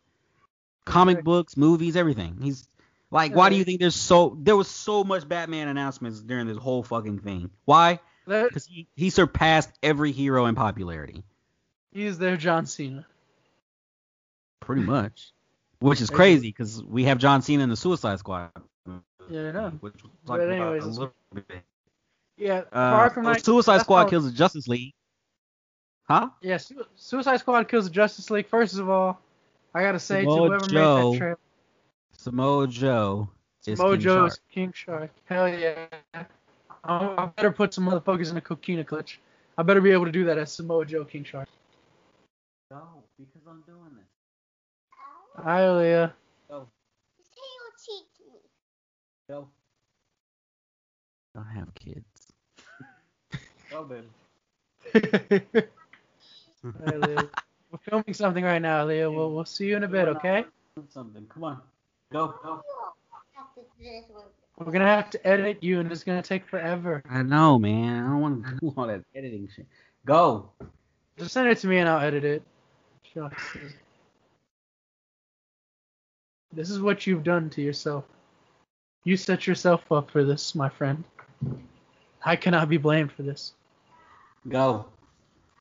Comic 0.85 1.17
Right. 1.17 1.23
books, 1.23 1.55
movies, 1.57 1.95
everything. 1.95 2.38
He's 2.41 2.67
like, 3.11 3.35
why 3.35 3.50
do 3.50 3.55
you 3.55 3.63
think 3.63 3.79
there's 3.79 3.95
so 3.95 4.38
there 4.39 4.55
was 4.55 4.67
so 4.69 5.03
much 5.03 5.27
Batman 5.27 5.67
announcements 5.67 6.19
during 6.21 6.47
this 6.47 6.57
whole 6.57 6.83
fucking 6.83 7.19
thing? 7.19 7.50
Why? 7.65 8.00
Because 8.25 8.65
he, 8.65 8.88
he 8.95 9.09
surpassed 9.09 9.71
every 9.83 10.11
hero 10.11 10.45
in 10.45 10.55
popularity, 10.55 11.23
he's 11.91 12.17
their 12.17 12.38
John 12.38 12.65
Cena. 12.65 13.05
pretty 14.59 14.83
much. 14.83 15.31
Which 15.79 16.00
is 16.00 16.09
crazy 16.11 16.47
because 16.50 16.83
we 16.83 17.05
have 17.05 17.17
John 17.17 17.41
Cena 17.41 17.63
in 17.63 17.69
the 17.69 17.75
Suicide 17.75 18.19
Squad. 18.19 18.51
Yeah, 19.29 19.50
I 19.50 19.51
know. 19.51 19.69
Which 19.79 19.95
we'll 20.03 20.11
But 20.25 20.50
anyways, 20.51 20.83
a 20.83 20.88
little 20.88 21.13
bit. 21.33 21.45
Yeah, 22.38 22.61
Uh, 22.71 23.09
From 23.09 23.25
so 23.25 23.33
Suicide 23.33 23.81
Squad 23.81 24.09
kills 24.09 24.25
the 24.25 24.31
Justice 24.31 24.67
League. 24.67 24.93
Huh? 26.03 26.29
Yeah, 26.41 26.57
Su- 26.57 26.85
Suicide 26.95 27.38
Squad 27.38 27.67
kills 27.67 27.85
the 27.85 27.91
Justice 27.91 28.29
League. 28.29 28.47
First 28.47 28.77
of 28.77 28.89
all, 28.89 29.19
I 29.74 29.82
gotta 29.82 30.00
say 30.00 30.25
to 30.25 30.32
Samoa 30.32 30.48
whoever 30.48 30.68
Joe 30.68 30.96
made 30.96 31.13
that 31.13 31.18
trailer, 31.18 31.40
Samoa 32.18 32.68
Joe 32.68 33.30
is 33.66 33.80
King 33.80 33.86
Mojo 33.86 34.04
Shark. 34.04 34.32
is 34.32 34.40
King 34.51 34.74
Shark. 34.74 35.12
Hell 35.25 35.48
yeah. 35.48 35.86
I, 36.13 36.25
I 36.84 37.25
better 37.36 37.51
put 37.51 37.74
some 37.74 37.86
motherfuckers 37.88 38.32
in 38.32 38.38
a 38.38 38.42
coquina 38.42 38.84
clutch. 38.84 39.20
I 39.58 39.63
better 39.63 39.82
be 39.82 39.92
able 39.92 40.06
to 40.06 40.12
do 40.12 40.25
that 40.25 40.38
as 40.38 40.51
Samoa 40.51 40.86
Joe 40.86 41.06
King 41.06 41.24
Shark. 41.24 41.48
No, 42.70 42.82
because 43.18 43.42
I'm 43.48 43.62
doing 43.66 43.96
this. 43.96 45.44
Hi, 45.44 45.72
Leah. 45.72 46.13
Go, 46.50 46.68
teach 47.86 48.06
me. 48.28 48.40
go. 49.30 49.48
Don't 51.34 51.46
have 51.46 51.74
kids. 51.75 52.06
Go, 53.70 53.84
baby. 53.86 54.08
Hi, 56.86 56.96
Leah. 56.96 57.30
We're 57.72 57.80
filming 57.90 58.13
something 58.13 58.44
right 58.44 58.62
now, 58.62 58.86
Leah. 58.86 59.10
We'll, 59.10 59.32
we'll 59.34 59.46
see 59.46 59.68
you 59.68 59.78
in 59.78 59.84
a 59.84 59.88
bit, 59.88 60.10
okay? 60.10 60.44
Something. 60.90 61.25
Come 61.34 61.46
on. 61.46 61.62
Go, 62.12 62.36
go. 62.44 62.62
Have 63.34 63.56
to 63.56 63.62
do 63.62 63.84
this 63.84 64.04
one. 64.10 64.25
We're 64.58 64.74
gonna 64.74 64.86
have 64.86 65.10
to 65.12 65.28
edit 65.28 65.63
you, 65.63 65.80
and 65.80 65.90
it's 65.90 66.04
gonna 66.04 66.22
take 66.22 66.46
forever. 66.48 67.01
I 67.10 67.24
know, 67.24 67.58
man. 67.58 68.04
I 68.04 68.08
don't 68.10 68.22
want 68.22 68.46
to 68.46 68.51
do 68.60 68.74
all 68.75 68.88
that 68.88 69.04
editing 69.16 69.50
shit. 69.56 69.66
Go. 70.06 70.50
Just 71.18 71.32
send 71.34 71.48
it 71.48 71.58
to 71.60 71.68
me, 71.68 71.78
and 71.78 71.88
I'll 71.88 72.06
edit 72.06 72.25
it. 72.25 72.44
Shucks. 73.13 73.58
This 76.51 76.70
is 76.70 76.82
what 76.82 77.08
you've 77.08 77.24
done 77.24 77.50
to 77.51 77.62
yourself. 77.62 78.04
You 79.06 79.16
set 79.16 79.48
yourself 79.48 79.90
up 79.92 80.12
for 80.12 80.25
this, 80.25 80.54
my 80.54 80.68
friend. 80.68 81.04
I 82.24 82.36
cannot 82.36 82.68
be 82.68 82.78
blamed 82.78 83.13
for 83.13 83.24
this. 83.24 83.54
Go. 84.48 84.86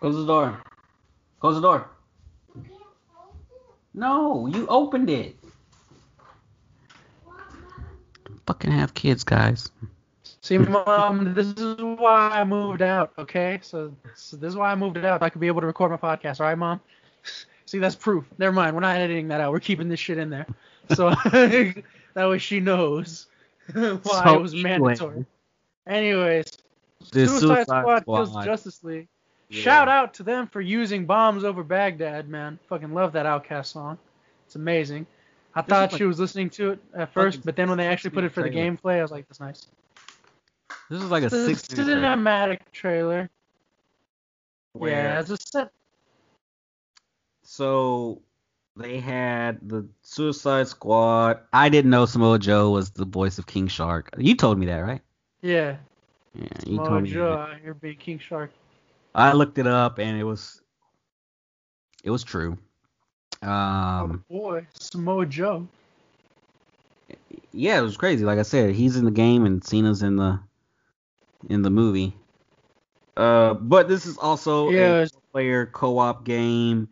Close 0.00 0.16
the 0.16 0.26
door. 0.26 0.60
Close 1.40 1.54
the 1.54 1.60
door. 1.60 1.88
No, 3.94 4.46
you 4.46 4.66
opened 4.68 5.10
it. 5.10 5.36
Fucking 8.46 8.70
have 8.70 8.94
kids, 8.94 9.24
guys. 9.24 9.70
See, 10.42 10.58
mom, 10.58 11.34
this 11.34 11.48
is 11.48 11.76
why 11.80 12.30
I 12.30 12.44
moved 12.44 12.82
out. 12.82 13.12
Okay, 13.18 13.60
so, 13.62 13.94
so 14.14 14.36
this 14.36 14.48
is 14.48 14.56
why 14.56 14.72
I 14.72 14.74
moved 14.74 14.98
out. 14.98 15.22
I 15.22 15.28
could 15.30 15.40
be 15.40 15.46
able 15.46 15.60
to 15.60 15.66
record 15.66 15.90
my 15.90 15.96
podcast. 15.96 16.40
All 16.40 16.46
right, 16.46 16.58
mom. 16.58 16.80
See, 17.66 17.78
that's 17.78 17.94
proof. 17.94 18.24
Never 18.38 18.52
mind. 18.52 18.74
We're 18.74 18.80
not 18.80 18.96
editing 18.96 19.28
that 19.28 19.40
out. 19.40 19.52
We're 19.52 19.60
keeping 19.60 19.88
this 19.88 20.00
shit 20.00 20.18
in 20.18 20.30
there. 20.30 20.46
So 20.94 21.10
that 21.30 21.84
way 22.16 22.38
she 22.38 22.58
knows 22.58 23.26
why 23.72 24.00
So 24.02 24.34
it 24.34 24.42
was 24.42 24.54
anyway, 24.54 24.78
mandatory. 24.78 25.26
Anyways, 25.86 26.46
The 27.12 27.28
Suicide, 27.28 27.64
Squad, 27.64 28.04
kills 28.04 28.44
Justice 28.44 28.82
League. 28.82 29.08
Yeah. 29.50 29.62
Shout 29.62 29.88
out 29.88 30.14
to 30.14 30.22
them 30.22 30.46
for 30.46 30.60
using 30.60 31.06
bombs 31.06 31.42
over 31.44 31.64
Baghdad, 31.64 32.28
man. 32.28 32.58
Fucking 32.68 32.94
love 32.94 33.12
that 33.12 33.26
OutKast 33.26 33.66
song. 33.66 33.98
It's 34.46 34.54
amazing. 34.54 35.06
I 35.54 35.62
This 35.62 35.68
thought 35.68 35.90
like- 35.92 35.98
she 35.98 36.04
was 36.04 36.20
listening 36.20 36.50
to 36.50 36.70
it 36.70 36.78
at 36.94 37.12
first, 37.12 37.44
but 37.44 37.56
then 37.56 37.68
when 37.68 37.76
they 37.78 37.88
actually 37.88 38.10
put 38.10 38.22
it 38.24 38.32
for 38.32 38.42
the 38.42 38.50
gameplay, 38.50 38.98
I 38.98 39.02
was 39.02 39.10
like, 39.10 39.26
that's 39.26 39.40
nice. 39.40 39.66
This 40.88 41.02
is 41.02 41.10
like 41.10 41.24
a 41.24 41.30
six 41.30 41.66
trailer 41.66 41.96
cinematic 41.96 42.60
trailer. 42.72 43.28
where 44.72 44.92
Yeah, 44.92 45.18
uh, 45.18 45.20
it's 45.20 45.30
a 45.30 45.36
set. 45.36 45.72
so 47.42 48.22
they 48.76 49.00
had 49.00 49.58
the 49.68 49.86
Suicide 50.02 50.68
Squad. 50.68 51.40
I 51.52 51.68
didn't 51.68 51.90
know 51.90 52.06
Samoa 52.06 52.38
Joe 52.38 52.70
was 52.70 52.90
the 52.90 53.04
voice 53.04 53.38
of 53.38 53.46
King 53.46 53.66
Shark. 53.66 54.10
You 54.16 54.36
told 54.36 54.58
me 54.58 54.66
that, 54.66 54.78
right? 54.78 55.00
Yeah, 55.42 55.76
Yeah, 56.34 56.46
you 56.66 56.76
told 56.76 57.02
me. 57.02 57.10
Mojo 57.10 57.14
that. 57.14 57.54
out 57.54 57.60
here 57.60 57.74
being 57.74 57.96
King 57.96 58.18
Shark. 58.20 58.52
I 59.14 59.32
looked 59.32 59.58
it 59.58 59.66
up 59.66 59.98
and 59.98 60.18
it 60.18 60.24
was 60.24 60.60
it 62.04 62.10
was 62.10 62.24
true. 62.24 62.58
Um 63.42 64.02
oh 64.02 64.18
boy, 64.28 64.66
Samoa 64.78 65.26
Joe. 65.26 65.66
yeah, 67.52 67.78
it 67.78 67.82
was 67.82 67.96
crazy. 67.96 68.24
Like 68.24 68.38
I 68.38 68.42
said, 68.42 68.74
he's 68.74 68.96
in 68.96 69.04
the 69.04 69.10
game 69.10 69.44
and 69.44 69.62
Cena's 69.64 70.02
in 70.02 70.16
the 70.16 70.40
in 71.48 71.62
the 71.62 71.70
movie. 71.70 72.16
Uh, 73.16 73.54
but 73.54 73.88
this 73.88 74.06
is 74.06 74.16
also 74.18 74.70
Yeah, 74.70 75.04
a 75.04 75.08
player 75.32 75.66
co-op 75.66 76.24
game. 76.24 76.88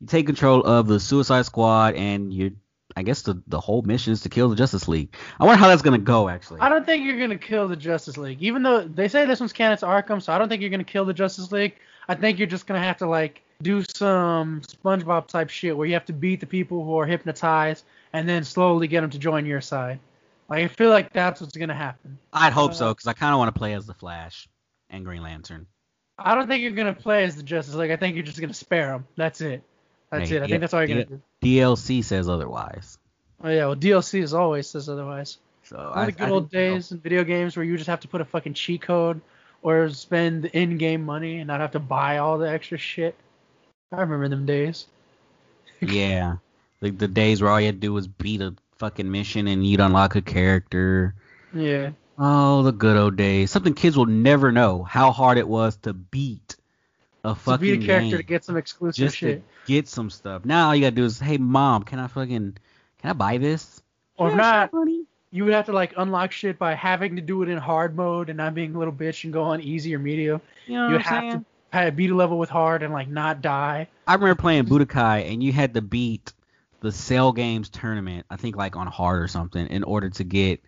You 0.00 0.06
take 0.06 0.26
control 0.26 0.62
of 0.64 0.86
the 0.86 1.00
Suicide 1.00 1.46
Squad, 1.46 1.94
and 1.94 2.32
you, 2.32 2.56
I 2.96 3.02
guess 3.02 3.22
the 3.22 3.40
the 3.46 3.60
whole 3.60 3.82
mission 3.82 4.12
is 4.14 4.22
to 4.22 4.30
kill 4.30 4.48
the 4.48 4.56
Justice 4.56 4.88
League. 4.88 5.14
I 5.38 5.44
wonder 5.44 5.60
how 5.60 5.68
that's 5.68 5.82
gonna 5.82 5.98
go, 5.98 6.28
actually. 6.30 6.60
I 6.60 6.70
don't 6.70 6.86
think 6.86 7.04
you're 7.04 7.18
gonna 7.20 7.36
kill 7.38 7.68
the 7.68 7.76
Justice 7.76 8.16
League, 8.16 8.42
even 8.42 8.62
though 8.62 8.88
they 8.88 9.06
say 9.08 9.26
this 9.26 9.38
one's 9.38 9.52
canon 9.52 9.76
to 9.78 9.86
Arkham. 9.86 10.22
So 10.22 10.32
I 10.32 10.38
don't 10.38 10.48
think 10.48 10.62
you're 10.62 10.70
gonna 10.70 10.84
kill 10.84 11.04
the 11.04 11.12
Justice 11.12 11.52
League. 11.52 11.76
I 12.08 12.14
think 12.14 12.38
you're 12.38 12.46
just 12.46 12.66
gonna 12.66 12.82
have 12.82 12.96
to 12.98 13.06
like 13.06 13.42
do 13.62 13.84
some 13.94 14.62
SpongeBob 14.62 15.26
type 15.26 15.50
shit 15.50 15.76
where 15.76 15.86
you 15.86 15.94
have 15.94 16.06
to 16.06 16.12
beat 16.12 16.40
the 16.40 16.46
people 16.46 16.84
who 16.84 16.98
are 16.98 17.06
hypnotized 17.06 17.84
and 18.12 18.28
then 18.28 18.44
slowly 18.44 18.88
get 18.88 19.02
them 19.02 19.10
to 19.10 19.18
join 19.18 19.44
your 19.44 19.60
side. 19.60 19.98
Like 20.48 20.64
I 20.64 20.68
feel 20.68 20.90
like 20.90 21.12
that's 21.12 21.40
what's 21.42 21.56
gonna 21.56 21.74
happen. 21.74 22.18
I'd 22.32 22.52
hope 22.54 22.70
Uh, 22.70 22.74
so, 22.74 22.88
because 22.94 23.06
I 23.06 23.12
kind 23.12 23.32
of 23.34 23.38
want 23.38 23.54
to 23.54 23.58
play 23.58 23.74
as 23.74 23.84
the 23.84 23.94
Flash 23.94 24.48
and 24.88 25.04
Green 25.04 25.22
Lantern. 25.22 25.66
I 26.18 26.34
don't 26.34 26.48
think 26.48 26.62
you're 26.62 26.70
gonna 26.70 26.94
play 26.94 27.24
as 27.24 27.36
the 27.36 27.42
Justice 27.42 27.74
League. 27.74 27.90
I 27.90 27.96
think 27.96 28.14
you're 28.14 28.24
just 28.24 28.40
gonna 28.40 28.54
spare 28.54 28.86
them. 28.88 29.06
That's 29.16 29.42
it. 29.42 29.62
That's 30.10 30.30
Hey, 30.30 30.36
it. 30.36 30.42
I 30.42 30.46
think 30.46 30.60
that's 30.60 30.74
all 30.74 30.80
you're 30.80 30.88
gonna 30.88 31.00
yeah. 31.00 31.16
do. 31.40 31.46
DLC 31.62 32.04
says 32.04 32.28
otherwise. 32.28 32.98
Oh 33.42 33.48
yeah, 33.50 33.66
well 33.66 33.76
DLC 33.76 34.22
is 34.22 34.34
always 34.34 34.68
says 34.68 34.88
otherwise. 34.88 35.38
So 35.64 35.76
All 35.76 35.92
I, 35.94 36.06
the 36.06 36.12
good 36.12 36.28
old 36.28 36.50
days 36.50 36.92
in 36.92 37.00
video 37.00 37.24
games 37.24 37.56
where 37.56 37.64
you 37.64 37.76
just 37.76 37.88
have 37.88 38.00
to 38.00 38.08
put 38.08 38.20
a 38.20 38.24
fucking 38.24 38.54
cheat 38.54 38.82
code 38.82 39.20
or 39.62 39.88
spend 39.90 40.44
in-game 40.46 41.04
money 41.04 41.38
and 41.38 41.48
not 41.48 41.60
have 41.60 41.72
to 41.72 41.80
buy 41.80 42.18
all 42.18 42.38
the 42.38 42.48
extra 42.48 42.78
shit. 42.78 43.16
I 43.90 44.00
remember 44.00 44.28
them 44.28 44.46
days. 44.46 44.86
yeah, 45.80 46.36
like 46.80 46.98
the 46.98 47.08
days 47.08 47.42
where 47.42 47.50
all 47.50 47.60
you 47.60 47.66
had 47.66 47.76
to 47.76 47.80
do 47.80 47.92
was 47.92 48.06
beat 48.06 48.40
a 48.42 48.54
fucking 48.78 49.10
mission 49.10 49.48
and 49.48 49.66
you'd 49.66 49.80
unlock 49.80 50.14
a 50.14 50.22
character. 50.22 51.14
Yeah. 51.52 51.90
Oh, 52.18 52.62
the 52.62 52.72
good 52.72 52.96
old 52.96 53.16
days. 53.16 53.50
Something 53.50 53.74
kids 53.74 53.96
will 53.96 54.06
never 54.06 54.52
know 54.52 54.82
how 54.82 55.10
hard 55.10 55.36
it 55.36 55.48
was 55.48 55.76
to 55.78 55.92
beat 55.92 56.56
a 57.26 57.34
To 57.34 57.40
fucking 57.40 57.60
beat 57.60 57.82
a 57.82 57.86
character 57.86 58.16
to 58.18 58.22
get 58.22 58.44
some 58.44 58.56
exclusive 58.56 58.96
just 59.04 59.16
shit. 59.16 59.42
to 59.66 59.72
get 59.72 59.88
some 59.88 60.10
stuff. 60.10 60.44
Now 60.44 60.68
all 60.68 60.74
you 60.74 60.82
gotta 60.82 60.94
do 60.96 61.04
is, 61.04 61.18
hey 61.18 61.38
mom, 61.38 61.82
can 61.82 61.98
I 61.98 62.06
fucking 62.06 62.56
can 62.98 63.10
I 63.10 63.12
buy 63.12 63.38
this? 63.38 63.82
Or 64.16 64.30
"Yeah, 64.30 64.36
not, 64.36 64.72
you 65.30 65.44
would 65.44 65.52
have 65.52 65.66
to 65.66 65.72
like 65.72 65.92
unlock 65.96 66.32
shit 66.32 66.58
by 66.58 66.74
having 66.74 67.16
to 67.16 67.22
do 67.22 67.42
it 67.42 67.48
in 67.48 67.58
hard 67.58 67.96
mode 67.96 68.30
and 68.30 68.36
not 68.36 68.54
being 68.54 68.74
a 68.74 68.78
little 68.78 68.94
bitch 68.94 69.24
and 69.24 69.32
go 69.32 69.42
on 69.42 69.60
easy 69.60 69.94
or 69.94 69.98
medium. 69.98 70.40
You 70.66 70.74
know 70.74 70.88
you 70.88 70.98
have 70.98 71.22
saying? 71.22 71.44
to 71.72 71.92
beat 71.92 72.10
a 72.10 72.14
level 72.14 72.38
with 72.38 72.48
hard 72.48 72.82
and 72.82 72.92
like 72.92 73.08
not 73.08 73.42
die. 73.42 73.88
I 74.06 74.14
remember 74.14 74.40
playing 74.40 74.64
Budokai 74.66 75.30
and 75.30 75.42
you 75.42 75.52
had 75.52 75.74
to 75.74 75.82
beat 75.82 76.32
the 76.80 76.92
Cell 76.92 77.32
Games 77.32 77.68
tournament, 77.68 78.24
I 78.30 78.36
think 78.36 78.56
like 78.56 78.76
on 78.76 78.86
hard 78.86 79.20
or 79.22 79.28
something, 79.28 79.66
in 79.66 79.82
order 79.82 80.10
to 80.10 80.24
get 80.24 80.62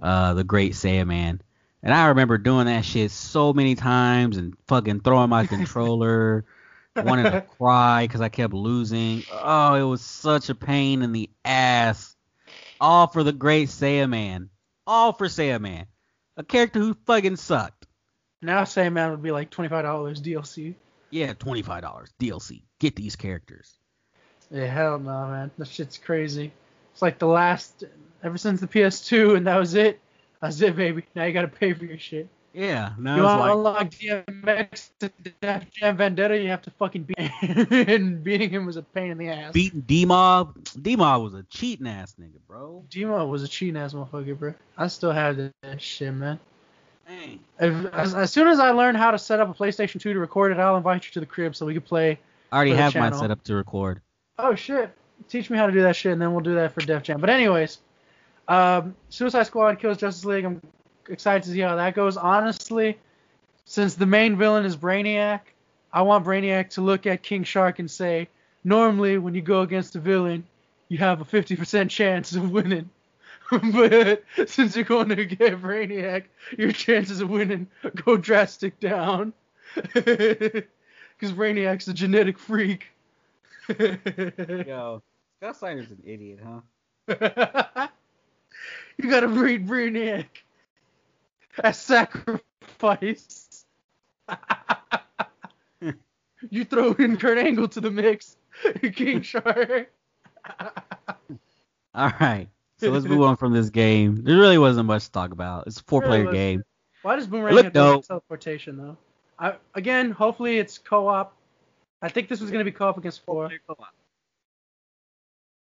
uh 0.00 0.34
the 0.34 0.44
Great 0.44 0.72
Saiyaman. 0.72 1.40
And 1.82 1.92
I 1.92 2.08
remember 2.08 2.38
doing 2.38 2.66
that 2.66 2.84
shit 2.84 3.10
so 3.10 3.52
many 3.52 3.74
times 3.74 4.36
and 4.36 4.54
fucking 4.68 5.00
throwing 5.00 5.30
my 5.30 5.46
controller, 5.48 6.44
wanting 6.94 7.24
to 7.24 7.40
cry 7.40 8.06
because 8.06 8.20
I 8.20 8.28
kept 8.28 8.54
losing. 8.54 9.24
Oh, 9.32 9.74
it 9.74 9.82
was 9.82 10.02
such 10.02 10.48
a 10.48 10.54
pain 10.54 11.02
in 11.02 11.12
the 11.12 11.30
ass. 11.44 12.14
All 12.80 13.06
for 13.06 13.22
the 13.22 13.32
Great 13.32 13.68
Saiyaman. 13.68 14.48
All 14.86 15.12
for 15.12 15.26
Saiyaman. 15.26 15.86
A 16.36 16.44
character 16.44 16.78
who 16.78 16.94
fucking 17.06 17.36
sucked. 17.36 17.86
Now 18.40 18.62
Saiyaman 18.62 19.10
would 19.10 19.22
be 19.22 19.30
like 19.30 19.50
twenty 19.50 19.68
five 19.68 19.84
dollars 19.84 20.20
DLC. 20.20 20.74
Yeah, 21.10 21.34
twenty 21.34 21.62
five 21.62 21.82
dollars 21.82 22.10
DLC. 22.20 22.62
Get 22.80 22.96
these 22.96 23.16
characters. 23.16 23.78
Yeah, 24.50 24.66
hell 24.66 24.98
no, 24.98 25.26
man. 25.28 25.50
That 25.58 25.68
shit's 25.68 25.98
crazy. 25.98 26.52
It's 26.92 27.02
like 27.02 27.18
the 27.18 27.26
last 27.26 27.84
ever 28.22 28.36
since 28.36 28.60
the 28.60 28.66
PS2 28.66 29.36
and 29.36 29.46
that 29.46 29.56
was 29.56 29.74
it. 29.74 30.00
That's 30.42 30.60
it, 30.60 30.74
baby. 30.76 31.04
Now 31.14 31.24
you 31.24 31.32
gotta 31.32 31.48
pay 31.48 31.72
for 31.72 31.84
your 31.84 31.98
shit. 31.98 32.28
Yeah, 32.52 32.92
now 32.98 33.16
you 33.16 33.22
want 33.22 33.40
to 33.50 33.54
like 33.54 33.80
unlock 33.80 34.26
DMX 34.26 34.90
to 34.98 35.10
Def 35.40 35.70
Jam 35.70 35.96
Vendetta, 35.96 36.36
you 36.36 36.48
have 36.48 36.60
to 36.62 36.70
fucking 36.72 37.04
beat 37.04 37.18
him. 37.18 37.66
and 37.88 38.22
beating 38.24 38.50
him 38.50 38.66
was 38.66 38.76
a 38.76 38.82
pain 38.82 39.10
in 39.10 39.16
the 39.16 39.28
ass. 39.28 39.52
beating 39.52 39.80
D 39.80 40.04
Mob. 40.04 40.58
D 40.82 40.96
Mob 40.96 41.22
was 41.22 41.32
a 41.32 41.44
cheating 41.44 41.86
ass 41.86 42.14
nigga, 42.20 42.38
bro. 42.46 42.84
D 42.90 43.04
Mob 43.06 43.30
was 43.30 43.42
a 43.42 43.48
cheating 43.48 43.78
ass 43.78 43.94
motherfucker, 43.94 44.38
bro. 44.38 44.54
I 44.76 44.88
still 44.88 45.12
have 45.12 45.38
that, 45.62 45.80
shit, 45.80 46.12
man. 46.12 46.38
Dang. 47.06 47.40
If, 47.58 47.94
as, 47.94 48.14
as 48.14 48.32
soon 48.32 48.48
as 48.48 48.58
I 48.58 48.70
learn 48.70 48.96
how 48.96 49.12
to 49.12 49.18
set 49.18 49.40
up 49.40 49.48
a 49.48 49.54
PlayStation 49.54 50.00
2 50.00 50.12
to 50.12 50.18
record 50.18 50.52
it, 50.52 50.58
I'll 50.58 50.76
invite 50.76 51.06
you 51.06 51.12
to 51.12 51.20
the 51.20 51.26
crib 51.26 51.56
so 51.56 51.64
we 51.64 51.72
can 51.72 51.82
play. 51.82 52.18
I 52.50 52.56
already 52.56 52.72
have 52.72 52.94
mine 52.94 53.14
set 53.14 53.30
up 53.30 53.42
to 53.44 53.54
record. 53.54 54.02
Oh 54.38 54.54
shit! 54.54 54.90
Teach 55.28 55.48
me 55.48 55.56
how 55.56 55.66
to 55.66 55.72
do 55.72 55.82
that 55.82 55.96
shit, 55.96 56.12
and 56.12 56.20
then 56.20 56.32
we'll 56.32 56.42
do 56.42 56.56
that 56.56 56.74
for 56.74 56.80
Def 56.80 57.02
Jam. 57.02 57.18
But 57.20 57.30
anyways, 57.30 57.78
um, 58.48 58.94
Suicide 59.08 59.44
Squad 59.44 59.78
kills 59.78 59.98
Justice 59.98 60.24
League. 60.24 60.44
I'm 60.44 60.60
excited 61.08 61.42
to 61.44 61.50
see 61.50 61.60
how 61.60 61.76
that 61.76 61.94
goes. 61.94 62.16
Honestly, 62.16 62.98
since 63.64 63.94
the 63.94 64.06
main 64.06 64.36
villain 64.36 64.64
is 64.64 64.76
Brainiac, 64.76 65.40
I 65.92 66.02
want 66.02 66.24
Brainiac 66.24 66.70
to 66.70 66.80
look 66.80 67.06
at 67.06 67.22
King 67.22 67.44
Shark 67.44 67.78
and 67.78 67.90
say, 67.90 68.28
normally 68.64 69.18
when 69.18 69.34
you 69.34 69.42
go 69.42 69.60
against 69.62 69.96
a 69.96 70.00
villain, 70.00 70.44
you 70.88 70.98
have 70.98 71.20
a 71.20 71.24
50% 71.24 71.90
chance 71.90 72.34
of 72.34 72.50
winning. 72.50 72.90
but 73.50 74.24
since 74.46 74.76
you're 74.76 74.84
going 74.84 75.10
to 75.10 75.24
get 75.24 75.60
Brainiac, 75.60 76.24
your 76.56 76.72
chances 76.72 77.20
of 77.20 77.30
winning 77.30 77.66
go 78.04 78.16
drastic 78.16 78.78
down. 78.80 79.32
Because 81.18 81.36
Brainiac's 81.36 81.86
a 81.86 81.94
genetic 81.94 82.36
freak. 82.36 82.88
Yo, 83.78 85.00
Scott 85.38 85.56
Steiner's 85.56 85.90
an 85.92 86.02
idiot, 86.04 86.40
huh? 86.44 87.88
You 88.98 89.10
gotta 89.10 89.28
breed 89.28 89.66
Brainiac 89.66 90.26
as 91.62 91.78
sacrifice. 91.78 93.64
you 96.50 96.64
throw 96.64 96.92
in 96.92 97.16
Kurt 97.16 97.38
Angle 97.38 97.68
to 97.68 97.80
the 97.80 97.90
mix, 97.90 98.36
King 98.94 99.22
Shark. 99.22 99.92
All 101.94 102.12
right. 102.20 102.48
So 102.78 102.90
let's 102.90 103.04
move 103.04 103.22
on 103.22 103.36
from 103.36 103.52
this 103.52 103.70
game. 103.70 104.24
There 104.24 104.36
really 104.36 104.58
wasn't 104.58 104.86
much 104.86 105.04
to 105.04 105.12
talk 105.12 105.30
about. 105.30 105.68
It's 105.68 105.78
a 105.78 105.84
four-player 105.84 106.24
Really 106.24 106.36
game. 106.36 106.64
Why 107.02 107.16
does 107.16 107.26
Boomerang 107.28 107.56
have 107.56 107.64
to 107.66 107.70
dope. 107.70 108.06
teleportation 108.06 108.76
though? 108.76 108.96
I, 109.38 109.54
again, 109.74 110.10
hopefully 110.10 110.58
it's 110.58 110.78
co-op. 110.78 111.36
I 112.00 112.08
think 112.08 112.28
this 112.28 112.40
was 112.40 112.50
gonna 112.50 112.64
be 112.64 112.72
co-op 112.72 112.98
against 112.98 113.24
four-player 113.24 113.60
co-op 113.66 113.94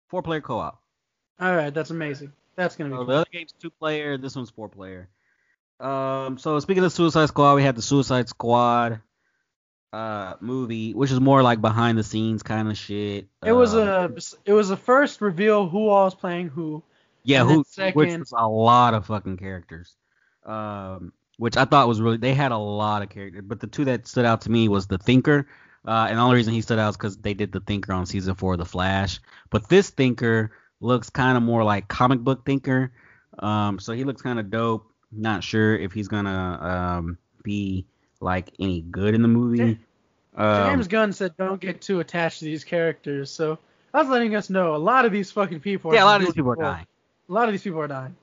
Four-player 0.08 0.40
co-op. 0.40 0.80
All 1.40 1.54
right, 1.54 1.72
that's 1.72 1.90
amazing. 1.90 2.32
That's 2.57 2.77
gonna 2.77 2.91
be. 2.91 2.97
So 2.97 2.99
fun. 2.99 3.07
the 3.07 3.15
other 3.15 3.27
game's 3.33 3.53
two-player. 3.53 4.19
This 4.19 4.37
one's 4.37 4.51
four-player. 4.51 5.09
Um. 5.81 6.38
So 6.38 6.59
speaking 6.61 6.85
of 6.85 6.93
Suicide 6.93 7.27
Squad, 7.27 7.55
we 7.55 7.62
had 7.62 7.75
the 7.77 7.83
Suicide 7.83 8.29
Squad 8.29 9.01
uh 9.93 10.35
movie, 10.41 10.95
which 10.95 11.11
is 11.11 11.21
more 11.21 11.43
like 11.43 11.61
behind-the-scenes 11.61 12.43
kind 12.43 12.69
of 12.71 12.79
shit. 12.79 13.27
It 13.45 13.53
was 13.53 13.75
Um, 13.75 13.88
a 13.88 14.11
it 14.47 14.53
was 14.53 14.71
a 14.71 14.77
first 14.77 15.21
reveal 15.21 15.69
who 15.69 15.88
all 15.88 16.07
is 16.07 16.15
playing 16.15 16.49
who. 16.49 16.83
Yeah, 17.25 17.45
who 17.45 17.59
which 17.59 17.69
second- 17.69 18.21
was 18.21 18.33
a 18.37 18.49
lot 18.49 18.95
of 18.95 19.07
fucking 19.07 19.37
characters. 19.37 19.95
Um, 20.45 21.12
which 21.37 21.57
I 21.57 21.65
thought 21.67 21.88
was 21.88 22.01
really 22.01 22.17
they 22.17 22.35
had 22.35 22.53
a 22.53 22.57
lot 22.59 23.03
of 23.03 23.11
characters, 23.11 23.43
but 23.47 23.61
the 23.61 23.67
two 23.67 23.85
that 23.87 24.07
stood 24.07 24.25
out 24.25 24.43
to 24.43 24.51
me 24.51 24.69
was 24.69 24.87
the 24.87 24.99
Thinker. 24.99 25.47
Uh, 25.85 26.07
and 26.09 26.17
the 26.19 26.23
only 26.23 26.37
reason 26.37 26.53
he 26.55 26.61
stood 26.62 26.79
out 26.79 26.91
is 26.91 26.97
because 26.97 27.17
they 27.19 27.35
did 27.35 27.51
the 27.51 27.59
Thinker 27.61 27.93
on 27.93 28.07
season 28.07 28.35
four 28.37 28.53
of 28.53 28.59
The 28.61 28.65
Flash. 28.65 29.21
But 29.51 29.69
this 29.69 29.91
Thinker 29.91 30.53
looks 30.83 31.11
kind 31.11 31.37
of 31.37 31.42
more 31.42 31.64
like 31.64 31.88
comic 31.88 32.21
book 32.21 32.45
Thinker. 32.45 32.92
Um, 33.38 33.79
so 33.79 33.92
he 33.92 34.05
looks 34.05 34.23
kind 34.23 34.38
of 34.38 34.51
dope. 34.51 34.87
Not 35.11 35.45
sure 35.45 35.77
if 35.77 35.92
he's 35.92 36.09
gonna 36.09 36.59
um 37.01 37.18
be 37.42 37.87
like 38.21 38.51
any 38.59 38.83
good 38.83 39.14
in 39.14 39.23
the 39.23 39.29
movie. 39.29 39.79
Um, 40.35 40.71
James 40.71 40.88
Gunn 40.88 41.12
said 41.12 41.37
don't 41.37 41.61
get 41.61 41.83
too 41.83 42.01
attached 42.01 42.38
to 42.38 42.47
these 42.47 42.64
characters, 42.64 43.31
so 43.31 43.59
I 43.92 44.01
was 44.01 44.09
letting 44.09 44.35
us 44.35 44.49
know 44.49 44.75
a 44.75 44.79
lot 44.79 45.05
of 45.05 45.12
these 45.12 45.31
fucking 45.31 45.61
people. 45.61 45.90
Are 45.90 45.95
yeah, 45.95 46.05
a 46.05 46.07
lot 46.07 46.21
of 46.21 46.27
these 46.27 46.35
people 46.35 46.53
are 46.53 46.57
dying. 46.57 46.87
A 47.29 47.33
lot 47.33 47.49
of 47.49 47.53
these 47.53 47.62
people 47.62 47.81
are 47.81 47.88
dying. 47.88 48.16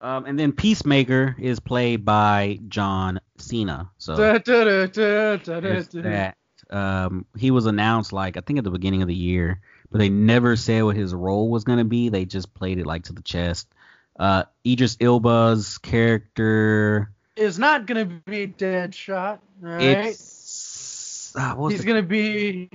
Um, 0.00 0.26
and 0.26 0.38
then 0.38 0.52
Peacemaker 0.52 1.34
is 1.38 1.58
played 1.58 2.04
by 2.04 2.60
John 2.68 3.18
Cena. 3.36 3.90
So 3.98 4.16
Da, 4.16 4.38
da, 4.38 4.86
da. 4.86 5.82
that. 6.02 6.36
Um, 6.70 7.26
he 7.36 7.50
was 7.50 7.66
announced 7.66 8.12
like 8.12 8.36
I 8.36 8.40
think 8.40 8.58
at 8.58 8.64
the 8.64 8.70
beginning 8.70 9.02
of 9.02 9.08
the 9.08 9.14
year, 9.14 9.60
but 9.90 9.98
they 9.98 10.08
never 10.08 10.56
said 10.56 10.82
what 10.84 10.96
his 10.96 11.14
role 11.14 11.48
was 11.50 11.64
gonna 11.64 11.84
be. 11.84 12.08
They 12.08 12.24
just 12.24 12.52
played 12.54 12.78
it 12.78 12.86
like 12.86 13.04
to 13.04 13.12
the 13.12 13.22
chest. 13.22 13.68
Uh, 14.18 14.44
Idris 14.66 14.96
Elba's 15.00 15.78
character, 15.78 17.10
Is 17.36 17.58
not 17.58 17.86
gonna 17.86 18.04
be 18.04 18.48
Deadshot. 18.48 19.38
Right. 19.60 19.82
it's 19.82 21.32
uh, 21.36 21.54
He's 21.68 21.80
the- 21.82 21.86
gonna 21.86 22.02
be 22.02 22.70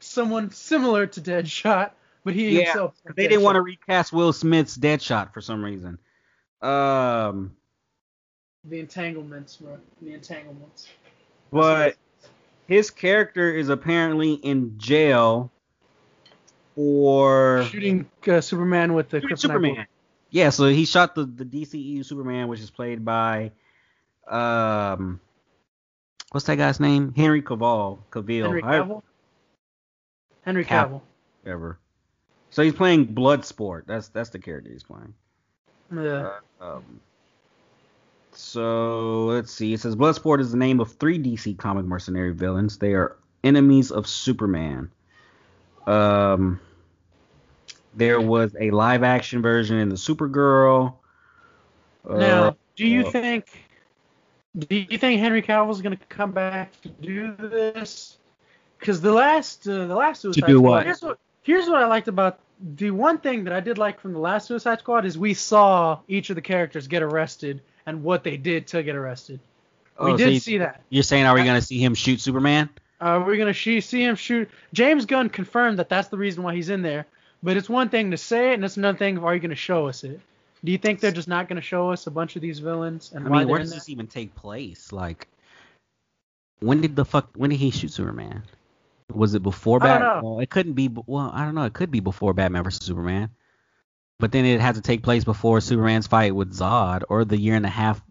someone 0.00 0.50
similar 0.50 1.06
to 1.06 1.20
Deadshot, 1.20 1.92
but 2.24 2.34
he 2.34 2.58
Yeah, 2.58 2.64
himself. 2.64 2.94
they 3.14 3.28
didn't 3.28 3.42
want 3.44 3.54
to 3.56 3.62
recast 3.62 4.12
Will 4.12 4.32
Smith's 4.32 4.76
Deadshot 4.76 5.32
for 5.32 5.40
some 5.40 5.64
reason. 5.64 5.98
Um, 6.60 7.56
the 8.64 8.80
entanglements, 8.80 9.56
bro. 9.56 9.78
The 10.02 10.12
entanglements. 10.14 10.88
but 11.50 11.96
his 12.66 12.90
character 12.90 13.50
is 13.54 13.68
apparently 13.68 14.34
in 14.34 14.78
jail 14.78 15.50
for 16.80 17.66
shooting 17.70 18.08
uh, 18.26 18.40
Superman 18.40 18.94
with 18.94 19.10
the 19.10 19.20
Superman. 19.36 19.74
bullet. 19.74 19.86
Yeah, 20.30 20.48
so 20.48 20.66
he 20.68 20.86
shot 20.86 21.14
the 21.14 21.24
the 21.24 21.44
DCEU 21.44 22.04
Superman, 22.06 22.48
which 22.48 22.60
is 22.60 22.70
played 22.70 23.04
by 23.04 23.52
um, 24.26 25.20
what's 26.32 26.46
that 26.46 26.56
guy's 26.56 26.80
name? 26.80 27.12
Henry 27.14 27.42
Cavill. 27.42 27.98
Cavill. 28.10 28.44
Henry 28.44 28.62
Cavill. 28.62 29.02
Henry 30.42 30.64
Cav- 30.64 30.88
Cavill. 30.88 31.00
Whatever. 31.42 31.78
So 32.48 32.62
he's 32.62 32.74
playing 32.74 33.08
Bloodsport. 33.08 33.82
That's 33.86 34.08
that's 34.08 34.30
the 34.30 34.38
character 34.38 34.70
he's 34.72 34.82
playing. 34.82 35.12
Yeah. 35.94 36.38
Um, 36.62 37.00
so 38.32 39.26
let's 39.26 39.52
see. 39.52 39.74
It 39.74 39.80
says 39.80 39.96
Bloodsport 39.96 40.40
is 40.40 40.50
the 40.50 40.56
name 40.56 40.80
of 40.80 40.92
three 40.92 41.18
DC 41.18 41.58
comic 41.58 41.84
mercenary 41.84 42.32
villains. 42.32 42.78
They 42.78 42.94
are 42.94 43.16
enemies 43.44 43.90
of 43.90 44.06
Superman. 44.06 44.90
Um, 45.86 46.60
there 47.94 48.20
was 48.20 48.54
a 48.58 48.70
live 48.70 49.02
action 49.02 49.42
version 49.42 49.78
in 49.78 49.88
the 49.88 49.96
Supergirl. 49.96 50.94
Uh, 52.08 52.16
now, 52.16 52.56
do 52.76 52.86
you 52.86 53.06
uh, 53.06 53.10
think? 53.10 53.46
Do 54.56 54.74
you 54.74 54.98
think 54.98 55.20
Henry 55.20 55.42
Cavill's 55.42 55.80
gonna 55.80 55.98
come 56.08 56.32
back 56.32 56.80
to 56.82 56.88
do 56.88 57.34
this? 57.36 58.18
Because 58.78 59.00
the 59.00 59.12
last, 59.12 59.68
uh, 59.68 59.86
the 59.86 59.94
last 59.94 60.22
Suicide 60.22 60.46
do 60.46 60.58
Squad. 60.58 60.70
what? 60.70 60.84
Here's 60.86 61.02
what, 61.02 61.18
here's 61.42 61.68
what 61.68 61.82
I 61.82 61.86
liked 61.86 62.08
about 62.08 62.40
the 62.76 62.90
one 62.90 63.18
thing 63.18 63.44
that 63.44 63.52
I 63.52 63.60
did 63.60 63.78
like 63.78 64.00
from 64.00 64.12
the 64.12 64.18
last 64.18 64.46
Suicide 64.46 64.80
Squad 64.80 65.04
is 65.06 65.16
we 65.16 65.34
saw 65.34 66.00
each 66.08 66.30
of 66.30 66.36
the 66.36 66.42
characters 66.42 66.86
get 66.86 67.02
arrested 67.02 67.62
and 67.86 68.02
what 68.02 68.22
they 68.22 68.36
did 68.36 68.66
to 68.68 68.82
get 68.82 68.94
arrested. 68.94 69.40
we 69.98 70.12
oh, 70.12 70.16
so 70.16 70.24
did 70.24 70.34
you- 70.34 70.40
see 70.40 70.58
that. 70.58 70.82
You're 70.90 71.02
saying, 71.02 71.26
are 71.26 71.34
we 71.34 71.44
gonna 71.44 71.62
see 71.62 71.82
him 71.82 71.94
shoot 71.94 72.20
Superman? 72.20 72.68
Uh, 73.00 73.22
we're 73.24 73.38
gonna 73.38 73.54
see 73.54 73.80
him 73.80 74.14
shoot. 74.14 74.50
James 74.74 75.06
Gunn 75.06 75.30
confirmed 75.30 75.78
that 75.78 75.88
that's 75.88 76.08
the 76.08 76.18
reason 76.18 76.42
why 76.42 76.54
he's 76.54 76.68
in 76.68 76.82
there. 76.82 77.06
But 77.42 77.56
it's 77.56 77.68
one 77.68 77.88
thing 77.88 78.10
to 78.10 78.16
say 78.16 78.50
it, 78.50 78.54
and 78.54 78.64
it's 78.64 78.76
another 78.76 78.98
thing 78.98 79.16
of 79.16 79.24
are 79.24 79.34
you 79.34 79.40
gonna 79.40 79.54
show 79.54 79.88
us 79.88 80.04
it? 80.04 80.20
Do 80.62 80.72
you 80.72 80.78
think 80.78 81.00
they're 81.00 81.10
just 81.10 81.28
not 81.28 81.48
gonna 81.48 81.60
show 81.60 81.90
us 81.90 82.06
a 82.06 82.10
bunch 82.10 82.36
of 82.36 82.42
these 82.42 82.58
villains 82.58 83.12
and 83.14 83.26
I 83.26 83.30
mean, 83.30 83.48
where 83.48 83.58
does 83.60 83.72
this 83.72 83.88
even 83.88 84.06
take 84.06 84.34
place? 84.34 84.92
Like, 84.92 85.26
when 86.60 86.80
did 86.80 86.96
the 86.96 87.04
fuck? 87.04 87.30
When 87.34 87.50
did 87.50 87.58
he 87.58 87.70
shoot 87.70 87.92
Superman? 87.92 88.42
Was 89.12 89.34
it 89.34 89.42
before 89.42 89.82
I 89.82 89.86
don't 89.86 90.00
Batman? 90.00 90.22
know. 90.22 90.28
Well, 90.30 90.40
it 90.40 90.50
couldn't 90.50 90.74
be. 90.74 90.88
Well, 91.06 91.30
I 91.34 91.44
don't 91.44 91.54
know. 91.54 91.64
It 91.64 91.72
could 91.72 91.90
be 91.90 92.00
before 92.00 92.34
Batman 92.34 92.64
versus 92.64 92.84
Superman. 92.86 93.30
But 94.18 94.32
then 94.32 94.44
it 94.44 94.60
had 94.60 94.74
to 94.74 94.82
take 94.82 95.02
place 95.02 95.24
before 95.24 95.62
Superman's 95.62 96.06
fight 96.06 96.34
with 96.34 96.52
Zod, 96.52 97.04
or 97.08 97.24
the 97.24 97.38
year 97.38 97.54
and 97.54 97.64
a 97.64 97.70
half 97.70 98.02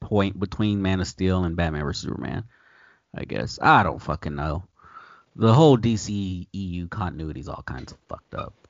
point 0.00 0.38
between 0.38 0.80
Man 0.80 1.00
of 1.00 1.08
Steel 1.08 1.44
and 1.44 1.56
Batman 1.56 1.82
versus 1.82 2.02
Superman. 2.02 2.44
I 3.14 3.24
guess 3.24 3.58
I 3.60 3.82
don't 3.82 4.00
fucking 4.00 4.36
know. 4.36 4.64
The 5.34 5.52
whole 5.52 5.76
DC 5.76 6.46
EU 6.52 6.88
continuity 6.88 7.40
is 7.40 7.48
all 7.48 7.62
kinds 7.66 7.92
of 7.92 7.98
fucked 8.08 8.34
up. 8.34 8.65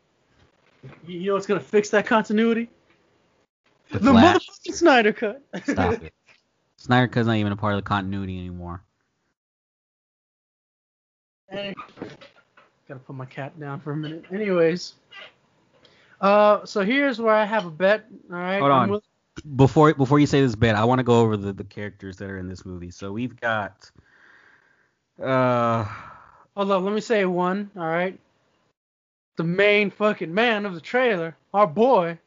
You 1.07 1.27
know 1.29 1.35
what's 1.35 1.47
gonna 1.47 1.61
fix 1.61 1.91
that 1.91 2.07
continuity? 2.07 2.69
The, 3.91 3.99
The 4.01 4.13
motherfucking 4.13 4.75
Snyder 4.75 5.13
cut. 5.13 5.43
stop 5.65 6.03
it. 6.03 6.13
Snyder 6.77 7.09
Cut's 7.09 7.27
not 7.27 7.37
even 7.37 7.53
a 7.53 7.57
part 7.57 7.75
of 7.75 7.79
the 7.79 7.89
continuity 7.89 8.39
anymore. 8.39 8.83
Hey, 11.51 11.75
Gotta 12.89 13.01
put 13.01 13.17
my 13.17 13.25
cat 13.27 13.59
down 13.59 13.81
for 13.81 13.93
a 13.93 13.97
minute. 13.97 14.25
Anyways, 14.33 14.95
uh, 16.21 16.65
so 16.65 16.83
here's 16.83 17.21
where 17.21 17.35
I 17.35 17.45
have 17.45 17.67
a 17.67 17.71
bet. 17.71 18.07
All 18.31 18.37
right. 18.37 18.61
Hold 18.61 18.73
on. 18.73 19.01
before 19.57 19.95
before 19.95 20.19
you 20.21 20.27
say 20.27 20.41
this 20.41 20.55
bet, 20.55 20.77
I 20.77 20.85
want 20.85 20.99
to 21.01 21.05
go 21.05 21.21
over 21.21 21.37
the, 21.37 21.53
the 21.53 21.65
characters 21.65 22.17
that 22.19 22.31
are 22.31 22.39
in 22.39 22.49
this 22.49 22.65
movie. 22.65 22.91
So 22.91 23.13
we've 23.13 23.39
got 23.41 23.91
uh 25.23 25.85
Hold 26.57 26.71
up. 26.71 26.83
Let 26.83 26.93
me 26.95 27.01
say 27.01 27.25
one. 27.25 27.71
All 27.77 27.83
right. 27.83 28.19
The 29.37 29.45
main 29.45 29.91
fucking 29.91 30.33
man 30.33 30.65
of 30.65 30.75
the 30.75 30.81
trailer, 30.81 31.37
our 31.53 31.67
boy, 31.67 32.19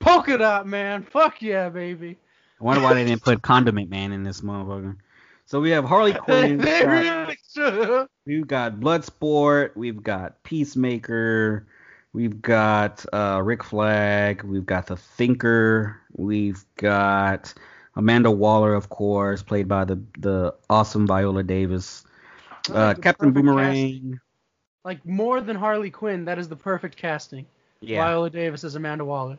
Polka 0.00 0.36
Dot 0.36 0.66
Man. 0.66 1.02
Fuck 1.02 1.40
yeah, 1.40 1.68
baby. 1.68 2.18
I 2.60 2.64
wonder 2.64 2.82
why 2.82 2.94
they 2.94 3.04
didn't 3.04 3.22
put 3.22 3.42
Condiment 3.42 3.88
Man 3.88 4.12
in 4.12 4.22
this 4.22 4.42
motherfucker. 4.42 4.96
So 5.46 5.60
we 5.60 5.70
have 5.70 5.84
Harley 5.84 6.12
Quinn, 6.24 6.58
we've 6.58 6.66
got, 6.66 6.86
really 6.86 7.38
should. 7.52 8.06
we've 8.26 8.46
got 8.46 8.80
Bloodsport, 8.80 9.76
we've 9.76 10.02
got 10.02 10.42
Peacemaker, 10.44 11.66
we've 12.12 12.40
got 12.40 13.04
uh 13.12 13.40
Rick 13.42 13.64
Flag, 13.64 14.42
we've 14.44 14.66
got 14.66 14.86
the 14.86 14.96
Thinker, 14.96 16.00
we've 16.12 16.64
got 16.76 17.52
Amanda 17.96 18.30
Waller, 18.30 18.74
of 18.74 18.88
course, 18.88 19.42
played 19.42 19.68
by 19.68 19.84
the 19.84 20.00
the 20.18 20.54
awesome 20.70 21.06
Viola 21.06 21.42
Davis. 21.42 22.04
Uh, 22.72 22.94
Captain 22.94 23.32
Boomerang. 23.32 24.20
Like 24.84 25.04
more 25.06 25.40
than 25.40 25.56
Harley 25.56 25.90
Quinn, 25.90 26.24
that 26.24 26.38
is 26.38 26.48
the 26.48 26.56
perfect 26.56 26.96
casting. 26.96 27.46
Yeah. 27.80 28.04
Viola 28.04 28.30
Davis 28.30 28.64
as 28.64 28.74
Amanda 28.74 29.04
Waller. 29.04 29.38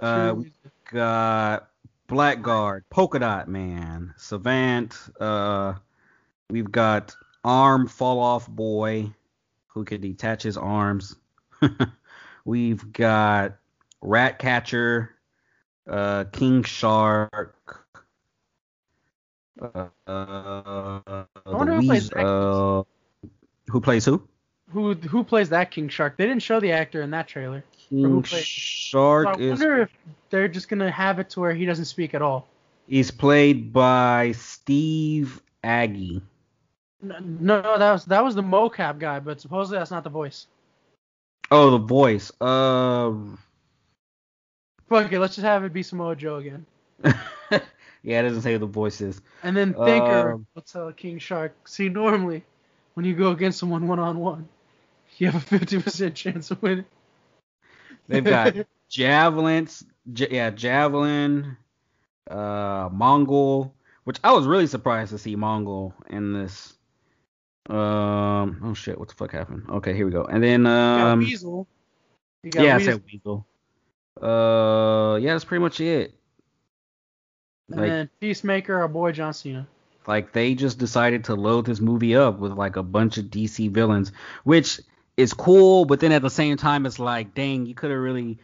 Uh, 0.00 0.34
we 0.36 0.52
got 0.90 1.68
Blackguard, 2.08 2.84
Polka 2.90 3.18
Dot 3.18 3.48
Man, 3.48 4.14
Savant. 4.16 4.94
Uh, 5.20 5.74
we've 6.50 6.70
got 6.70 7.14
Arm 7.44 7.86
Fall 7.86 8.18
Off 8.18 8.48
Boy, 8.48 9.12
who 9.68 9.84
can 9.84 10.00
detach 10.00 10.42
his 10.42 10.56
arms. 10.56 11.16
we've 12.44 12.92
got 12.92 13.56
Rat 14.00 14.38
Catcher, 14.38 15.14
uh, 15.88 16.24
King 16.32 16.62
Shark. 16.62 17.56
Uh, 19.60 19.86
uh, 20.06 21.24
wonder 21.46 21.76
the 21.76 21.80
who 21.80 21.86
plays 21.86 22.12
uh, 22.12 22.82
who 23.68 23.80
plays 23.80 24.04
who? 24.04 24.26
Who 24.72 24.94
who 24.94 25.22
plays 25.24 25.48
that 25.50 25.70
King 25.70 25.88
Shark? 25.88 26.16
They 26.16 26.26
didn't 26.26 26.42
show 26.42 26.60
the 26.60 26.72
actor 26.72 27.02
in 27.02 27.10
that 27.10 27.28
trailer. 27.28 27.64
who 27.90 28.02
King 28.02 28.22
plays- 28.22 28.44
Shark 28.44 29.26
So 29.34 29.40
I 29.40 29.42
is 29.42 29.50
wonder 29.60 29.82
if 29.82 29.90
they're 30.30 30.48
just 30.48 30.68
gonna 30.68 30.90
have 30.90 31.18
it 31.18 31.30
to 31.30 31.40
where 31.40 31.52
he 31.54 31.66
doesn't 31.66 31.84
speak 31.86 32.14
at 32.14 32.22
all. 32.22 32.48
He's 32.88 33.10
played 33.10 33.72
by 33.72 34.32
Steve 34.32 35.40
Agee. 35.62 36.22
No, 37.02 37.18
no, 37.20 37.78
that 37.78 37.92
was 37.92 38.04
that 38.06 38.24
was 38.24 38.34
the 38.34 38.42
mocap 38.42 38.98
guy, 38.98 39.20
but 39.20 39.40
supposedly 39.40 39.78
that's 39.78 39.90
not 39.90 40.04
the 40.04 40.10
voice. 40.10 40.46
Oh, 41.50 41.70
the 41.70 41.78
voice. 41.78 42.32
Uh, 42.40 43.12
Fuck 44.88 45.12
it, 45.12 45.18
let's 45.20 45.34
just 45.34 45.44
have 45.44 45.64
it 45.64 45.72
be 45.72 45.82
Samoa 45.82 46.16
Joe 46.16 46.36
again. 46.36 46.64
yeah, 48.02 48.20
it 48.20 48.22
doesn't 48.22 48.42
say 48.42 48.52
who 48.52 48.58
the 48.58 48.66
voice 48.66 49.00
is. 49.00 49.20
And 49.42 49.56
then 49.56 49.74
Thinker 49.74 50.32
Um, 50.32 50.46
will 50.54 50.62
tell 50.62 50.92
King 50.92 51.18
Shark, 51.18 51.66
see, 51.68 51.88
normally 51.88 52.44
when 52.94 53.04
you 53.06 53.14
go 53.14 53.30
against 53.32 53.58
someone 53.58 53.86
one 53.88 53.98
on 53.98 54.18
one, 54.18 54.48
you 55.18 55.30
have 55.30 55.52
a 55.52 55.58
50% 55.58 56.14
chance 56.14 56.50
of 56.50 56.62
winning. 56.62 56.84
They've 58.08 58.24
got 58.24 58.54
javelins. 58.88 59.84
Yeah, 60.14 60.50
javelin. 60.50 61.56
Uh, 62.30 62.88
Mongal, 62.88 63.72
which 64.04 64.18
I 64.24 64.32
was 64.32 64.46
really 64.46 64.66
surprised 64.66 65.10
to 65.10 65.18
see 65.18 65.36
Mongal 65.36 65.92
in 66.08 66.32
this. 66.32 66.74
Um, 67.68 68.60
oh 68.64 68.74
shit, 68.74 68.98
what 68.98 69.08
the 69.08 69.14
fuck 69.14 69.30
happened? 69.32 69.64
Okay, 69.68 69.94
here 69.94 70.04
we 70.06 70.12
go. 70.12 70.24
And 70.24 70.42
then 70.42 70.60
You 70.60 70.66
got 70.66 71.06
um, 71.12 71.18
Weasel. 71.20 71.68
You 72.42 72.50
got 72.50 72.64
yeah, 72.64 72.74
I 72.74 72.78
Weasel. 72.78 72.92
said 72.94 73.02
Weasel. 73.12 73.46
Uh, 74.20 75.16
yeah, 75.16 75.32
that's 75.32 75.44
pretty 75.44 75.62
much 75.62 75.80
it. 75.80 76.14
and 77.70 77.80
like- 77.80 77.90
then 77.90 78.10
Peacemaker, 78.20 78.80
our 78.80 78.88
boy 78.88 79.12
John 79.12 79.32
Cena. 79.32 79.66
Like 80.06 80.32
they 80.32 80.54
just 80.56 80.78
decided 80.78 81.24
to 81.24 81.36
load 81.36 81.64
this 81.66 81.78
movie 81.80 82.16
up 82.16 82.40
with 82.40 82.52
like 82.52 82.74
a 82.74 82.82
bunch 82.82 83.18
of 83.18 83.26
DC 83.26 83.70
villains, 83.70 84.10
which 84.42 84.80
is 85.16 85.32
cool, 85.32 85.84
but 85.84 86.00
then 86.00 86.12
at 86.12 86.22
the 86.22 86.30
same 86.30 86.56
time 86.56 86.86
it's 86.86 86.98
like, 86.98 87.34
dang, 87.34 87.66
you 87.66 87.74
could 87.74 87.90
have 87.90 88.00
really 88.00 88.38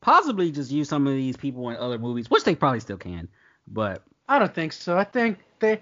possibly 0.00 0.50
just 0.52 0.70
used 0.70 0.90
some 0.90 1.06
of 1.06 1.14
these 1.14 1.36
people 1.36 1.70
in 1.70 1.76
other 1.76 1.98
movies, 1.98 2.30
which 2.30 2.44
they 2.44 2.54
probably 2.54 2.80
still 2.80 2.96
can. 2.98 3.28
But 3.66 4.02
I 4.28 4.38
don't 4.38 4.54
think 4.54 4.72
so. 4.72 4.96
I 4.96 5.04
think 5.04 5.38
they 5.58 5.80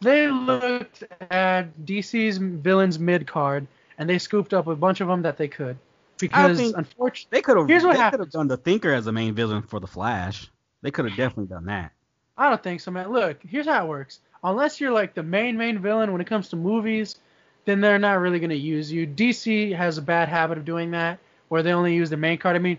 they 0.00 0.28
looked 0.28 1.04
at 1.30 1.76
DC's 1.84 2.38
villains 2.38 2.98
mid 2.98 3.26
card 3.26 3.66
and 3.98 4.08
they 4.08 4.18
scooped 4.18 4.54
up 4.54 4.66
a 4.66 4.76
bunch 4.76 5.00
of 5.00 5.08
them 5.08 5.22
that 5.22 5.36
they 5.36 5.48
could. 5.48 5.76
Because 6.18 6.72
unfortunately, 6.72 7.36
they 7.36 7.42
could 7.42 7.56
have 7.56 7.68
Here's 7.68 7.82
what 7.82 7.92
they 7.92 7.96
could 7.96 8.02
have 8.02 8.12
happens. 8.12 8.32
done 8.32 8.48
the 8.48 8.56
Thinker 8.56 8.92
as 8.92 9.04
the 9.04 9.12
main 9.12 9.34
villain 9.34 9.62
for 9.62 9.80
the 9.80 9.86
Flash. 9.86 10.48
They 10.82 10.90
could 10.90 11.06
have 11.06 11.16
definitely 11.16 11.46
done 11.46 11.66
that. 11.66 11.92
I 12.36 12.48
don't 12.48 12.62
think 12.62 12.80
so, 12.80 12.90
man. 12.90 13.12
Look, 13.12 13.40
here's 13.42 13.66
how 13.66 13.84
it 13.84 13.88
works. 13.88 14.20
Unless 14.42 14.80
you're 14.80 14.92
like 14.92 15.14
the 15.14 15.22
main 15.22 15.56
main 15.56 15.78
villain 15.78 16.12
when 16.12 16.20
it 16.20 16.26
comes 16.26 16.48
to 16.50 16.56
movies, 16.56 17.16
then 17.64 17.80
they're 17.80 17.98
not 17.98 18.20
really 18.20 18.38
gonna 18.40 18.54
use 18.54 18.90
you. 18.92 19.06
DC 19.06 19.74
has 19.76 19.98
a 19.98 20.02
bad 20.02 20.28
habit 20.28 20.58
of 20.58 20.64
doing 20.64 20.90
that, 20.92 21.18
where 21.48 21.62
they 21.62 21.72
only 21.72 21.94
use 21.94 22.10
the 22.10 22.16
main 22.16 22.38
card. 22.38 22.56
I 22.56 22.58
mean, 22.58 22.78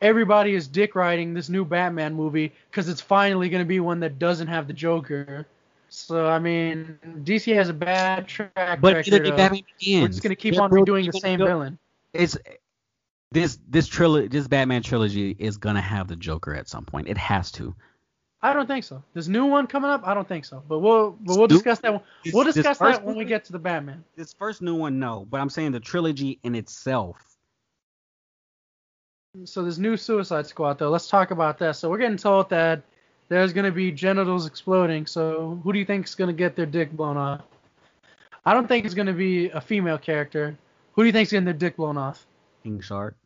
everybody 0.00 0.54
is 0.54 0.66
dick 0.68 0.94
riding 0.94 1.34
this 1.34 1.48
new 1.48 1.64
Batman 1.64 2.14
movie 2.14 2.52
because 2.70 2.88
it's 2.88 3.00
finally 3.00 3.48
gonna 3.48 3.64
be 3.64 3.80
one 3.80 4.00
that 4.00 4.18
doesn't 4.18 4.48
have 4.48 4.66
the 4.66 4.72
Joker. 4.72 5.46
So 5.88 6.28
I 6.28 6.38
mean, 6.38 6.98
DC 7.24 7.54
has 7.54 7.68
a 7.68 7.72
bad 7.74 8.28
track 8.28 8.80
But 8.80 8.94
record. 8.94 9.24
the 9.24 9.30
Batman 9.32 9.62
Begins. 9.78 10.02
we're 10.02 10.08
just 10.08 10.22
gonna 10.22 10.36
keep 10.36 10.54
They're 10.54 10.62
on 10.62 10.70
redoing 10.70 11.10
the 11.10 11.18
same 11.18 11.38
they're- 11.38 11.48
villain. 11.48 11.78
It's 12.12 12.36
this 13.32 13.58
this 13.68 13.86
trilogy, 13.86 14.28
this 14.28 14.48
Batman 14.48 14.82
trilogy 14.82 15.36
is 15.38 15.56
gonna 15.56 15.80
have 15.80 16.08
the 16.08 16.16
Joker 16.16 16.54
at 16.54 16.68
some 16.68 16.84
point. 16.84 17.08
It 17.08 17.16
has 17.18 17.50
to. 17.52 17.74
I 18.42 18.54
don't 18.54 18.66
think 18.66 18.84
so. 18.84 19.02
This 19.12 19.28
new 19.28 19.44
one 19.44 19.66
coming 19.66 19.90
up, 19.90 20.06
I 20.06 20.14
don't 20.14 20.26
think 20.26 20.44
so. 20.46 20.62
But 20.66 20.78
we'll 20.78 21.10
but 21.20 21.36
we'll 21.36 21.46
discuss 21.46 21.78
that. 21.80 21.92
One. 21.92 22.02
We'll 22.32 22.44
discuss 22.44 22.78
that 22.78 23.04
when 23.04 23.16
we 23.16 23.24
get 23.24 23.44
to 23.46 23.52
the 23.52 23.58
Batman. 23.58 24.02
This 24.16 24.32
first 24.32 24.62
new 24.62 24.74
one, 24.74 24.98
no, 24.98 25.26
but 25.30 25.40
I'm 25.40 25.50
saying 25.50 25.72
the 25.72 25.80
trilogy 25.80 26.38
in 26.42 26.54
itself. 26.54 27.18
So 29.44 29.62
this 29.62 29.78
new 29.78 29.96
Suicide 29.96 30.46
Squad, 30.46 30.78
though, 30.78 30.90
let's 30.90 31.08
talk 31.08 31.30
about 31.30 31.58
that. 31.58 31.76
So 31.76 31.88
we're 31.88 31.98
getting 31.98 32.16
told 32.16 32.50
that 32.50 32.82
there's 33.28 33.52
gonna 33.52 33.70
be 33.70 33.92
genitals 33.92 34.46
exploding. 34.46 35.06
So 35.06 35.60
who 35.62 35.72
do 35.72 35.78
you 35.78 35.84
think 35.84 36.06
is 36.06 36.14
gonna 36.14 36.32
get 36.32 36.56
their 36.56 36.66
dick 36.66 36.90
blown 36.92 37.16
off? 37.16 37.42
I 38.44 38.54
don't 38.54 38.66
think 38.66 38.86
it's 38.86 38.94
gonna 38.94 39.12
be 39.12 39.50
a 39.50 39.60
female 39.60 39.98
character. 39.98 40.56
Who 40.94 41.02
do 41.02 41.06
you 41.06 41.12
think's 41.12 41.30
getting 41.30 41.44
their 41.44 41.54
dick 41.54 41.76
blown 41.76 41.98
off? 41.98 42.26
King 42.64 42.80
Shark. 42.80 43.16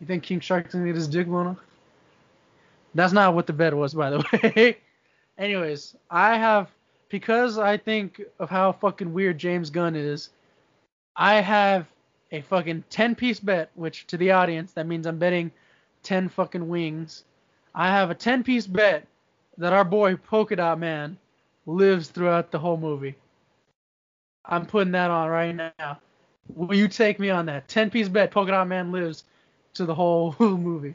You 0.00 0.06
think 0.06 0.22
King 0.22 0.40
Shark's 0.40 0.72
gonna 0.72 0.86
get 0.86 0.94
his 0.94 1.08
dick 1.08 1.26
blown 1.26 1.48
off? 1.48 1.58
That's 2.96 3.12
not 3.12 3.34
what 3.34 3.46
the 3.46 3.52
bet 3.52 3.74
was, 3.74 3.94
by 3.94 4.10
the 4.10 4.24
way. 4.56 4.78
Anyways, 5.38 5.96
I 6.10 6.36
have 6.38 6.70
because 7.08 7.58
I 7.58 7.76
think 7.76 8.20
of 8.38 8.50
how 8.50 8.72
fucking 8.72 9.12
weird 9.12 9.38
James 9.38 9.70
Gunn 9.70 9.94
is. 9.94 10.30
I 11.14 11.36
have 11.40 11.86
a 12.32 12.40
fucking 12.40 12.84
10 12.90 13.14
piece 13.14 13.38
bet, 13.38 13.70
which 13.74 14.06
to 14.08 14.16
the 14.16 14.32
audience 14.32 14.72
that 14.72 14.86
means 14.86 15.06
I'm 15.06 15.18
betting 15.18 15.50
10 16.02 16.28
fucking 16.28 16.68
wings. 16.68 17.24
I 17.74 17.88
have 17.88 18.10
a 18.10 18.14
10 18.14 18.42
piece 18.42 18.66
bet 18.66 19.06
that 19.58 19.72
our 19.72 19.84
boy 19.84 20.16
Polka 20.16 20.56
Dot 20.56 20.78
Man 20.78 21.16
lives 21.66 22.08
throughout 22.08 22.50
the 22.50 22.58
whole 22.58 22.76
movie. 22.76 23.14
I'm 24.44 24.66
putting 24.66 24.92
that 24.92 25.10
on 25.10 25.28
right 25.28 25.54
now. 25.54 26.00
Will 26.54 26.76
you 26.76 26.88
take 26.88 27.18
me 27.18 27.30
on 27.30 27.46
that? 27.46 27.68
10 27.68 27.90
piece 27.90 28.08
bet 28.08 28.30
Polka 28.30 28.52
Dot 28.52 28.68
Man 28.68 28.90
lives 28.90 29.24
to 29.74 29.84
the 29.84 29.94
whole 29.94 30.34
movie. 30.40 30.94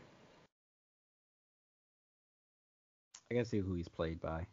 I 3.31 3.33
gotta 3.33 3.45
see 3.45 3.59
who 3.59 3.73
he's 3.73 3.87
played 3.87 4.19
by. 4.19 4.45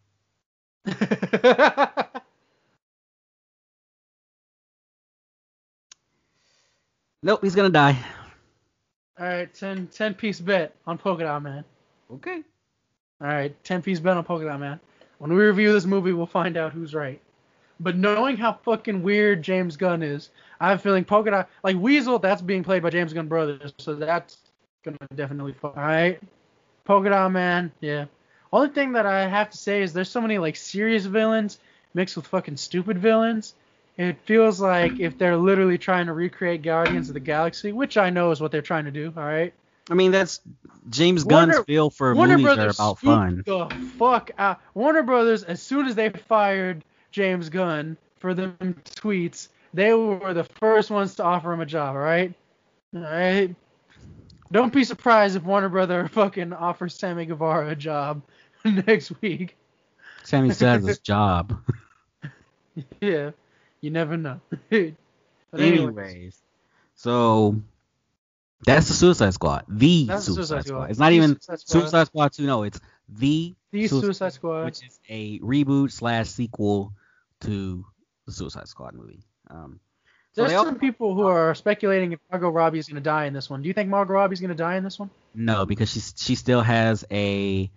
Nope, 7.20 7.40
he's 7.42 7.56
gonna 7.56 7.68
die. 7.68 7.98
All 9.18 9.26
right, 9.26 9.52
10, 9.52 9.88
10 9.88 10.14
piece 10.14 10.38
bet 10.38 10.72
on 10.86 10.96
Polka 10.96 11.24
Dot 11.24 11.42
Man. 11.42 11.64
Okay. 12.12 12.42
All 13.20 13.26
right, 13.26 13.52
10 13.64 13.82
piece 13.82 13.98
bet 13.98 14.16
on 14.16 14.22
Polka 14.22 14.44
Dot 14.44 14.60
Man. 14.60 14.78
When 15.18 15.32
we 15.32 15.42
review 15.42 15.72
this 15.72 15.84
movie, 15.84 16.12
we'll 16.12 16.26
find 16.26 16.56
out 16.56 16.72
who's 16.72 16.94
right. 16.94 17.20
But 17.80 17.96
knowing 17.96 18.36
how 18.36 18.52
fucking 18.64 19.02
weird 19.02 19.42
James 19.42 19.76
Gunn 19.76 20.04
is, 20.04 20.30
I 20.60 20.68
have 20.68 20.78
a 20.78 20.82
feeling 20.82 21.04
Polka 21.04 21.32
Dot, 21.32 21.50
like 21.64 21.76
Weasel, 21.76 22.20
that's 22.20 22.40
being 22.40 22.62
played 22.62 22.84
by 22.84 22.90
James 22.90 23.12
Gunn 23.12 23.26
brothers, 23.26 23.74
so 23.78 23.96
that's 23.96 24.38
gonna 24.84 24.96
definitely 25.16 25.54
fall. 25.54 25.74
All 25.76 25.82
right, 25.82 26.20
Polka 26.84 27.08
Dot 27.08 27.32
Man, 27.32 27.72
yeah. 27.80 28.04
Only 28.52 28.70
thing 28.70 28.92
that 28.92 29.06
I 29.06 29.26
have 29.26 29.50
to 29.50 29.58
say 29.58 29.82
is 29.82 29.92
there's 29.92 30.10
so 30.10 30.20
many 30.20 30.38
like 30.38 30.56
serious 30.56 31.04
villains 31.04 31.58
mixed 31.94 32.16
with 32.16 32.26
fucking 32.26 32.56
stupid 32.56 32.98
villains. 32.98 33.54
It 33.96 34.16
feels 34.24 34.60
like 34.60 35.00
if 35.00 35.18
they're 35.18 35.36
literally 35.36 35.76
trying 35.76 36.06
to 36.06 36.12
recreate 36.12 36.62
Guardians 36.62 37.08
of 37.08 37.14
the 37.14 37.20
Galaxy, 37.20 37.72
which 37.72 37.96
I 37.96 38.10
know 38.10 38.30
is 38.30 38.40
what 38.40 38.52
they're 38.52 38.62
trying 38.62 38.84
to 38.84 38.90
do. 38.92 39.12
All 39.16 39.24
right. 39.24 39.52
I 39.90 39.94
mean, 39.94 40.12
that's 40.12 40.40
James 40.88 41.24
Warner- 41.24 41.54
Gunn's 41.54 41.64
feel 41.66 41.90
for 41.90 42.14
Warner 42.14 42.34
movies 42.38 42.46
Brothers 42.46 42.78
are 42.78 42.84
about 42.84 42.98
fun. 43.00 43.42
The 43.44 43.66
fuck 43.98 44.30
out. 44.38 44.60
Warner 44.74 45.02
Brothers, 45.02 45.42
as 45.42 45.60
soon 45.60 45.86
as 45.86 45.94
they 45.94 46.10
fired 46.10 46.84
James 47.10 47.48
Gunn 47.48 47.96
for 48.20 48.34
them 48.34 48.56
tweets, 48.84 49.48
they 49.74 49.92
were 49.92 50.32
the 50.32 50.44
first 50.44 50.90
ones 50.90 51.16
to 51.16 51.24
offer 51.24 51.52
him 51.52 51.60
a 51.60 51.66
job. 51.66 51.96
All 51.96 52.02
right. 52.02 52.32
All 52.94 53.02
right. 53.02 53.54
Don't 54.50 54.72
be 54.72 54.84
surprised 54.84 55.36
if 55.36 55.42
Warner 55.44 55.68
Brother 55.68 56.08
fucking 56.12 56.52
offers 56.52 56.94
Sammy 56.94 57.26
Guevara 57.26 57.70
a 57.70 57.76
job 57.76 58.22
next 58.64 59.12
week. 59.20 59.56
Sammy 60.24 60.48
has 60.48 60.84
his 60.84 60.98
job. 61.00 61.58
Yeah. 63.00 63.30
You 63.80 63.90
never 63.90 64.16
know. 64.16 64.40
anyways, 64.70 64.94
Anyways, 65.52 66.42
so 66.94 67.60
that's 68.66 68.88
the 68.88 68.94
Suicide 68.94 69.34
Squad. 69.34 69.64
The 69.68 70.06
Suicide, 70.06 70.22
Suicide 70.34 70.44
Squad. 70.46 70.64
Squad. 70.66 70.90
It's 70.90 70.98
not 70.98 71.10
The 71.10 71.14
even 71.16 71.30
Suicide 71.40 71.60
Squad. 71.60 71.80
Suicide 71.80 72.06
Squad 72.06 72.32
2. 72.32 72.46
No, 72.46 72.62
it's 72.64 72.80
the 73.08 73.54
the 73.70 73.86
Suicide 73.86 74.32
Squad. 74.32 74.64
which 74.64 74.84
is 74.86 74.98
a 75.08 75.38
reboot 75.40 75.92
slash 75.92 76.28
sequel 76.28 76.92
to 77.42 77.84
the 78.26 78.32
Suicide 78.32 78.66
Squad 78.68 78.94
movie. 78.94 79.22
Um, 79.50 79.78
so 80.38 80.42
There's 80.42 80.52
they 80.52 80.56
all- 80.56 80.64
some 80.64 80.78
people 80.78 81.14
who 81.14 81.26
are 81.26 81.54
speculating 81.54 82.12
if 82.12 82.20
Margot 82.30 82.48
Robbie 82.50 82.78
is 82.78 82.86
going 82.88 82.94
to 82.96 83.00
die 83.02 83.24
in 83.26 83.32
this 83.32 83.50
one. 83.50 83.60
Do 83.62 83.68
you 83.68 83.74
think 83.74 83.88
Margot 83.88 84.12
Robbie 84.12 84.34
is 84.34 84.40
going 84.40 84.50
to 84.50 84.54
die 84.54 84.76
in 84.76 84.84
this 84.84 84.98
one? 84.98 85.10
no, 85.34 85.66
because 85.66 85.90
she 85.90 86.00
she 86.00 86.34
still 86.34 86.60
has 86.62 87.04
a 87.10 87.70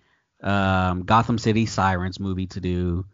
um, 0.43 1.03
Gotham 1.03 1.37
City 1.37 1.65
Sirens 1.65 2.19
movie 2.19 2.47
to 2.47 2.59
do, 2.59 3.05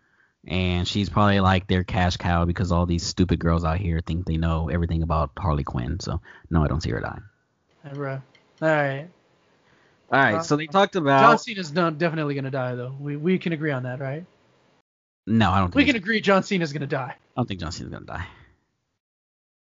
and 0.48 0.88
she's 0.88 1.10
probably 1.10 1.40
like 1.40 1.68
their 1.68 1.84
cash 1.84 2.18
cow 2.18 2.46
because 2.46 2.72
all 2.72 2.86
these 2.86 3.04
stupid 3.04 3.40
girls 3.40 3.64
out 3.66 3.78
here 3.80 4.02
think 4.06 4.26
they 4.26 4.38
know 4.38 4.70
everything 4.70 5.02
about 5.04 5.32
Harley 5.38 5.64
Quinn. 5.64 6.00
So 6.00 6.22
no, 6.50 6.64
I 6.64 6.68
don't 6.68 6.82
see 6.82 6.92
her 6.92 7.00
dying. 7.00 7.24
Bro. 7.94 8.14
All 8.62 8.68
right. 8.68 9.08
All 10.12 10.20
right, 10.20 10.36
Uh, 10.36 10.44
so 10.44 10.56
they 10.56 10.68
talked 10.68 10.96
about. 10.96 11.20
John 11.22 11.38
Cena's 11.38 11.74
not 11.74 11.98
definitely 11.98 12.36
gonna 12.36 12.52
die 12.52 12.76
though. 12.76 12.96
We 13.00 13.18
we 13.18 13.40
can 13.40 13.52
agree 13.54 13.72
on 13.72 13.84
that, 13.84 14.00
right? 14.00 14.26
no, 15.26 15.52
I 15.52 15.60
don't 15.60 15.76
We 15.76 15.84
think. 15.84 15.96
can 15.96 16.02
agree 16.02 16.22
John 16.22 16.44
Cena's 16.44 16.72
gonna 16.72 16.88
die. 16.88 17.16
I 17.16 17.40
don't 17.40 17.46
think 17.48 17.60
John 17.60 17.72
Cena's 17.74 17.92
gonna 17.92 18.06
die. 18.06 18.26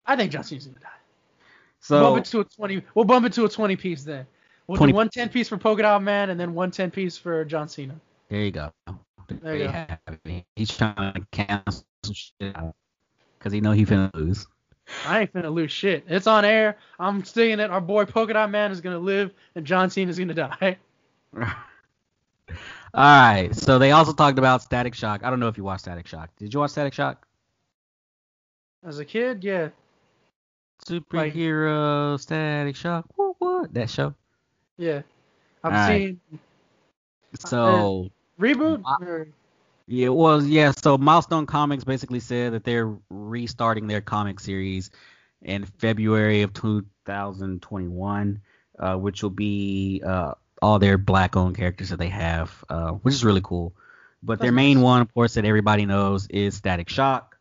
I 0.07 0.17
think 0.17 0.33
John 0.33 0.45
Cena's 0.45 0.67
gonna 0.67 0.81
die. 0.81 0.89
So 1.81 2.01
bump 2.01 2.19
it 2.19 2.31
to 2.31 2.41
a 2.41 2.45
twenty. 2.45 2.83
We'll 2.95 3.05
bump 3.05 3.27
it 3.27 3.33
to 3.35 3.45
a 3.45 3.49
twenty 3.49 3.77
piece 3.77 4.05
then. 4.05 4.27
We'll 4.67 4.79
20 4.79 4.93
do 4.93 4.97
one 4.97 5.09
ten 5.11 5.29
piece 5.29 5.49
for 5.49 5.59
Polka 5.59 5.83
Dot 5.83 6.03
Man 6.03 6.31
and 6.31 6.41
then 6.41 6.55
one 6.55 6.71
ten 6.71 6.91
piece 6.91 7.19
for 7.19 7.45
John 7.45 7.69
Cena. 7.69 7.95
there 8.29 8.41
you 8.41 8.51
go. 8.51 8.73
There 9.43 9.57
you 9.57 9.65
go. 9.65 9.71
have 9.71 9.99
it. 10.25 10.45
He's 10.57 10.75
trying 10.75 11.15
to 11.15 11.27
cancel 11.31 11.85
some 12.05 12.15
shit 12.15 12.57
out 12.57 12.75
because 13.39 13.53
he 13.53 13.61
know 13.61 13.73
he 13.73 13.85
finna 13.85 14.15
lose. 14.15 14.47
I 15.07 15.21
ain't 15.21 15.33
finna 15.33 15.53
lose 15.53 15.73
shit. 15.73 16.05
It's 16.09 16.27
on 16.27 16.45
air. 16.45 16.77
I'm 16.99 17.25
saying 17.25 17.59
that 17.59 17.71
our 17.71 17.81
boy 17.81 18.05
Polka 18.05 18.35
Dot 18.35 18.51
Man 18.51 18.71
is 18.71 18.81
gonna 18.81 18.99
live 18.99 19.33
and 19.55 19.67
John 19.67 19.91
Cena 19.91 20.11
is 20.11 20.19
gonna 20.19 20.35
die. 20.35 20.79
All 21.37 21.45
right. 22.95 23.55
So 23.55 23.79
they 23.79 23.91
also 23.91 24.13
talked 24.13 24.39
about 24.39 24.63
Static 24.63 24.95
Shock. 24.95 25.25
I 25.25 25.31
don't 25.31 25.41
know 25.41 25.49
if 25.49 25.57
you 25.57 25.65
watched 25.65 25.83
Static 25.83 26.07
Shock. 26.07 26.31
Did 26.37 26.55
you 26.55 26.61
watch 26.61 26.71
Static 26.71 26.95
Shock? 26.95 27.27
As 28.87 28.99
a 28.99 29.05
kid, 29.05 29.43
yeah. 29.43 29.71
Superhero 30.87 32.19
Static 32.21 32.77
Shock. 32.77 33.07
What? 33.17 33.37
What? 33.39 33.75
That 33.75 33.91
show. 33.91 34.15
Yeah. 34.77 35.03
I've 35.63 35.73
Alright. 35.73 36.01
seen 36.31 36.39
So 37.39 38.11
reboot. 38.39 38.83
Uh, 38.85 39.05
or- 39.05 39.29
yeah, 39.87 40.09
well, 40.09 40.43
yeah. 40.43 40.73
So 40.73 40.97
Milestone 40.97 41.47
Comics 41.47 41.85
basically 41.85 42.21
said 42.21 42.55
that 42.55 42.65
they're 42.65 42.95
restarting 43.11 43.87
their 43.87 44.01
comic 44.01 44.41
series 44.41 44.91
in 45.43 45.67
February 45.67 46.43
of 46.43 46.55
2021, 46.55 48.41
uh, 48.79 48.97
which 48.97 49.23
will 49.23 49.31
be 49.31 50.03
uh, 50.05 50.33
all 50.63 50.79
their 50.79 50.97
black-owned 50.97 51.57
characters 51.57 51.91
that 51.91 51.99
they 51.99 52.09
have, 52.09 52.65
uh, 52.71 52.93
which 52.93 53.15
is 53.15 53.25
really 53.25 53.43
cool. 53.43 53.75
But 54.23 54.41
their 54.41 54.53
main 54.53 54.79
nice. 54.79 54.85
one, 54.85 55.03
of 55.03 55.13
course, 55.13 55.35
that 55.35 55.45
everybody 55.45 55.85
knows 55.85 56.27
is 56.29 56.55
Static 56.55 56.89
Shock. 56.89 57.34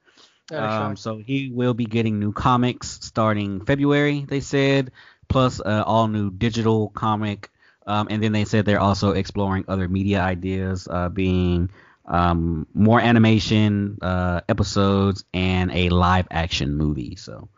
Um, 0.59 0.95
so 0.95 1.17
he 1.17 1.49
will 1.53 1.73
be 1.73 1.85
getting 1.85 2.19
new 2.19 2.31
comics 2.31 2.99
starting 3.01 3.65
February, 3.65 4.25
they 4.27 4.39
said, 4.39 4.91
plus 5.27 5.59
uh, 5.59 5.83
all 5.85 6.07
new 6.07 6.31
digital 6.31 6.89
comic. 6.89 7.49
Um, 7.85 8.07
and 8.09 8.21
then 8.23 8.31
they 8.31 8.45
said 8.45 8.65
they're 8.65 8.79
also 8.79 9.11
exploring 9.11 9.65
other 9.67 9.87
media 9.87 10.21
ideas, 10.21 10.87
uh, 10.89 11.09
being 11.09 11.69
um, 12.05 12.67
more 12.73 12.99
animation 12.99 13.97
uh, 14.01 14.41
episodes 14.47 15.25
and 15.33 15.71
a 15.71 15.89
live 15.89 16.27
action 16.31 16.75
movie. 16.75 17.15
So 17.15 17.49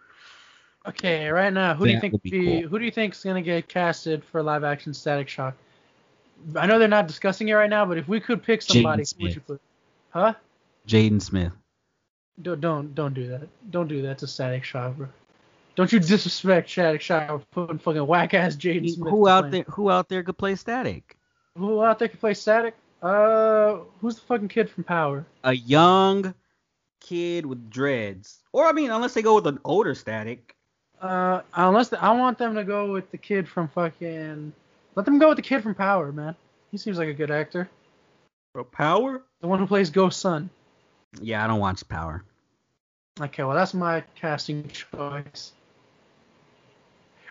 Okay, 0.85 1.27
right 1.29 1.51
now, 1.51 1.73
who 1.75 1.85
do 1.85 1.91
you 1.91 1.97
think 1.97 2.21
be 2.21 2.31
cool. 2.31 2.65
who 2.67 2.79
do 2.79 2.85
you 2.85 2.91
think's 2.91 3.23
gonna 3.23 3.41
get 3.41 3.67
casted 3.67 4.23
for 4.23 4.41
live 4.43 4.63
action 4.63 4.93
Static 4.93 5.27
Shock? 5.29 5.55
I 6.55 6.67
know 6.67 6.79
they're 6.79 6.87
not 6.87 7.07
discussing 7.07 7.49
it 7.49 7.53
right 7.53 7.69
now, 7.69 7.85
but 7.85 7.97
if 7.97 8.07
we 8.07 8.19
could 8.19 8.43
pick 8.43 8.61
somebody, 8.61 9.03
Jaden 9.03 9.07
who 9.15 9.23
would 9.23 9.35
you 9.35 9.41
Smith. 9.41 9.47
put? 9.47 9.61
Huh? 10.11 10.33
Jaden 10.87 11.21
Smith. 11.21 11.53
Don't 12.41 12.59
don't 12.59 12.95
don't 12.95 13.13
do 13.13 13.27
that. 13.29 13.47
Don't 13.71 13.87
do 13.87 14.01
that 14.01 14.17
to 14.19 14.27
Static 14.27 14.63
Shock, 14.63 14.97
bro. 14.97 15.07
Don't 15.75 15.91
you 15.91 15.99
disrespect 15.99 16.69
Static 16.69 17.01
Shock 17.01 17.27
for 17.27 17.39
putting 17.51 17.79
fucking 17.79 18.05
whack 18.05 18.33
ass 18.33 18.55
Jaden 18.55 18.89
Smith. 18.89 19.09
Who 19.09 19.27
out 19.27 19.51
there? 19.51 19.63
Who 19.69 19.89
out 19.89 20.09
there 20.09 20.23
could 20.23 20.37
play 20.37 20.55
Static? 20.55 21.17
Who 21.57 21.83
out 21.83 21.99
there 21.99 22.07
can 22.07 22.19
play 22.19 22.33
Static? 22.33 22.75
Uh, 23.01 23.79
who's 24.01 24.15
the 24.15 24.21
fucking 24.21 24.47
kid 24.47 24.69
from 24.69 24.83
Power? 24.83 25.25
A 25.43 25.53
young 25.53 26.33
kid 26.99 27.45
with 27.45 27.69
dreads, 27.69 28.41
or 28.51 28.65
I 28.65 28.71
mean, 28.71 28.91
unless 28.91 29.13
they 29.13 29.21
go 29.21 29.35
with 29.35 29.47
an 29.47 29.59
older 29.63 29.95
Static. 29.95 30.55
Uh, 31.01 31.41
unless 31.53 31.89
the, 31.89 32.01
I 32.03 32.11
want 32.11 32.37
them 32.37 32.55
to 32.55 32.63
go 32.63 32.91
with 32.91 33.11
the 33.11 33.17
kid 33.17 33.47
from 33.47 33.67
fucking. 33.69 34.53
Let 34.95 35.05
them 35.05 35.19
go 35.19 35.29
with 35.29 35.35
the 35.37 35.41
kid 35.41 35.61
from 35.61 35.75
Power, 35.75 36.11
man. 36.11 36.35
He 36.71 36.77
seems 36.77 36.97
like 36.97 37.09
a 37.09 37.13
good 37.13 37.31
actor. 37.31 37.69
For 38.53 38.63
Power? 38.63 39.23
The 39.41 39.47
one 39.47 39.59
who 39.59 39.67
plays 39.67 39.89
Ghost 39.89 40.19
Son. 40.19 40.49
Yeah, 41.21 41.43
I 41.43 41.47
don't 41.47 41.59
watch 41.59 41.87
Power. 41.87 42.23
Okay, 43.19 43.43
well 43.43 43.55
that's 43.55 43.73
my 43.73 44.03
casting 44.15 44.67
choice. 44.67 45.53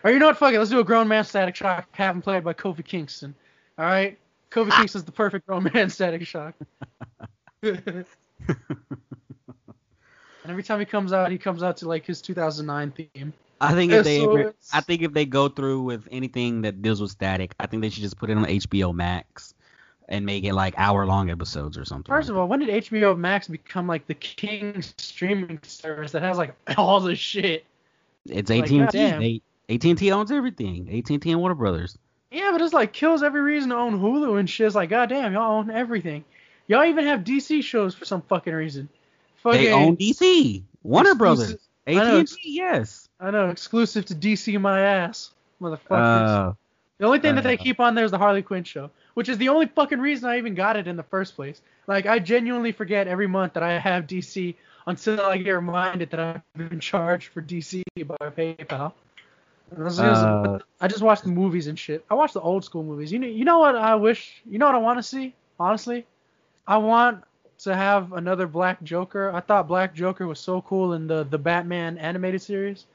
Or 0.05 0.11
you 0.11 0.19
know 0.19 0.27
what? 0.27 0.37
Fuck 0.37 0.53
it. 0.53 0.59
Let's 0.59 0.69
do 0.69 0.79
a 0.79 0.83
grown 0.83 1.07
man 1.07 1.23
Static 1.23 1.55
Shock. 1.55 1.87
Have 1.91 2.15
him 2.15 2.21
played 2.21 2.43
by 2.43 2.53
Kofi 2.53 2.85
Kingston. 2.85 3.33
All 3.79 3.85
right. 3.85 4.17
Kofi 4.51 4.69
ah! 4.71 4.77
Kingston's 4.77 5.03
the 5.03 5.11
perfect 5.11 5.47
grown 5.47 5.67
man 5.73 5.89
Static 5.89 6.27
Shock. 6.27 6.53
and 7.63 8.05
every 10.45 10.61
time 10.61 10.79
he 10.79 10.85
comes 10.85 11.11
out, 11.11 11.31
he 11.31 11.39
comes 11.39 11.63
out 11.63 11.77
to 11.77 11.87
like 11.87 12.05
his 12.05 12.21
2009 12.21 12.91
theme. 12.91 13.33
I 13.59 13.73
think 13.73 13.91
if 13.91 14.03
they 14.03 14.23
ever, 14.23 14.53
I 14.73 14.81
think 14.81 15.01
if 15.01 15.13
they 15.13 15.25
go 15.25 15.49
through 15.49 15.81
with 15.81 16.07
anything 16.11 16.61
that 16.61 16.83
deals 16.83 17.01
with 17.01 17.09
static, 17.09 17.55
I 17.59 17.65
think 17.65 17.81
they 17.81 17.89
should 17.89 18.03
just 18.03 18.17
put 18.17 18.29
it 18.29 18.37
on 18.37 18.45
HBO 18.45 18.93
Max 18.93 19.54
and 20.07 20.25
make 20.25 20.43
it 20.43 20.53
like 20.53 20.73
hour 20.77 21.05
long 21.05 21.29
episodes 21.29 21.77
or 21.77 21.85
something. 21.85 22.13
First 22.13 22.29
of 22.29 22.37
all, 22.37 22.47
when 22.47 22.59
did 22.59 22.69
HBO 22.83 23.17
Max 23.17 23.47
become 23.47 23.87
like 23.87 24.05
the 24.07 24.13
king 24.13 24.81
streaming 24.97 25.59
service 25.63 26.11
that 26.11 26.21
has 26.21 26.37
like 26.37 26.55
all 26.77 26.99
the 26.99 27.15
shit? 27.15 27.65
it's 28.27 28.49
like, 28.49 28.63
AT&T. 28.63 28.79
goddamn. 28.79 29.19
They 29.21 29.41
AT&T 29.69 30.11
owns 30.11 30.31
everything. 30.31 30.87
AT&T 30.97 31.31
and 31.31 31.39
Warner 31.39 31.55
Brothers. 31.55 31.97
Yeah, 32.31 32.51
but 32.51 32.61
it's 32.61 32.73
like 32.73 32.91
kills 32.91 33.23
every 33.23 33.41
reason 33.41 33.69
to 33.69 33.75
own 33.75 33.99
Hulu 33.99 34.39
and 34.39 34.49
shit. 34.49 34.67
It's 34.67 34.75
like, 34.75 34.89
goddamn, 34.89 35.33
y'all 35.33 35.59
own 35.59 35.71
everything. 35.71 36.23
Y'all 36.67 36.83
even 36.83 37.05
have 37.05 37.21
DC 37.21 37.63
shows 37.63 37.95
for 37.95 38.05
some 38.05 38.21
fucking 38.23 38.53
reason. 38.53 38.89
Fucking, 39.37 39.61
They 39.61 39.71
own 39.71 39.95
DC, 39.95 40.63
Warner 40.83 41.11
Exclusive- 41.11 41.59
Brothers, 41.87 42.09
I 42.09 42.19
AT&T. 42.19 42.35
Yes. 42.43 43.09
I 43.19 43.31
know, 43.31 43.49
exclusive 43.49 44.05
to 44.05 44.15
DC 44.15 44.59
my 44.59 44.81
ass, 44.81 45.31
motherfuckers. 45.61 46.49
Uh, 46.49 46.53
the 46.97 47.05
only 47.05 47.19
thing 47.19 47.35
that 47.35 47.43
they 47.43 47.55
uh. 47.55 47.61
keep 47.61 47.79
on 47.79 47.95
there 47.95 48.05
is 48.05 48.11
the 48.11 48.17
Harley 48.17 48.41
Quinn 48.41 48.63
show, 48.63 48.89
which 49.15 49.27
is 49.27 49.37
the 49.39 49.49
only 49.49 49.65
fucking 49.65 49.99
reason 49.99 50.29
I 50.29 50.37
even 50.37 50.53
got 50.53 50.77
it 50.77 50.87
in 50.87 50.95
the 50.95 51.03
first 51.03 51.35
place. 51.35 51.61
Like, 51.87 52.05
I 52.05 52.19
genuinely 52.19 52.71
forget 52.71 53.07
every 53.07 53.27
month 53.27 53.53
that 53.53 53.63
I 53.63 53.79
have 53.79 54.05
DC 54.05 54.55
until 54.85 55.21
I 55.21 55.37
get 55.37 55.51
reminded 55.51 56.11
that 56.11 56.19
I've 56.19 56.69
been 56.69 56.79
charged 56.79 57.29
for 57.29 57.41
DC 57.41 57.81
by 58.05 58.15
PayPal. 58.29 58.93
Uh. 59.75 60.59
I 60.79 60.87
just 60.87 61.01
watch 61.01 61.21
the 61.21 61.29
movies 61.29 61.67
and 61.67 61.77
shit. 61.77 62.05
I 62.09 62.13
watch 62.13 62.33
the 62.33 62.41
old 62.41 62.63
school 62.63 62.83
movies. 62.83 63.11
You 63.11 63.19
know, 63.19 63.27
you 63.27 63.45
know 63.45 63.59
what 63.59 63.75
I 63.75 63.95
wish? 63.95 64.41
You 64.45 64.59
know 64.59 64.67
what 64.67 64.75
I 64.75 64.79
want 64.79 64.99
to 64.99 65.03
see? 65.03 65.33
Honestly, 65.59 66.05
I 66.67 66.77
want 66.77 67.23
to 67.59 67.75
have 67.75 68.13
another 68.13 68.47
Black 68.47 68.83
Joker. 68.83 69.31
I 69.33 69.39
thought 69.39 69.67
Black 69.67 69.95
Joker 69.95 70.27
was 70.27 70.39
so 70.39 70.61
cool 70.61 70.93
in 70.93 71.07
the 71.07 71.23
the 71.23 71.37
Batman 71.39 71.97
animated 71.97 72.41
series, 72.41 72.85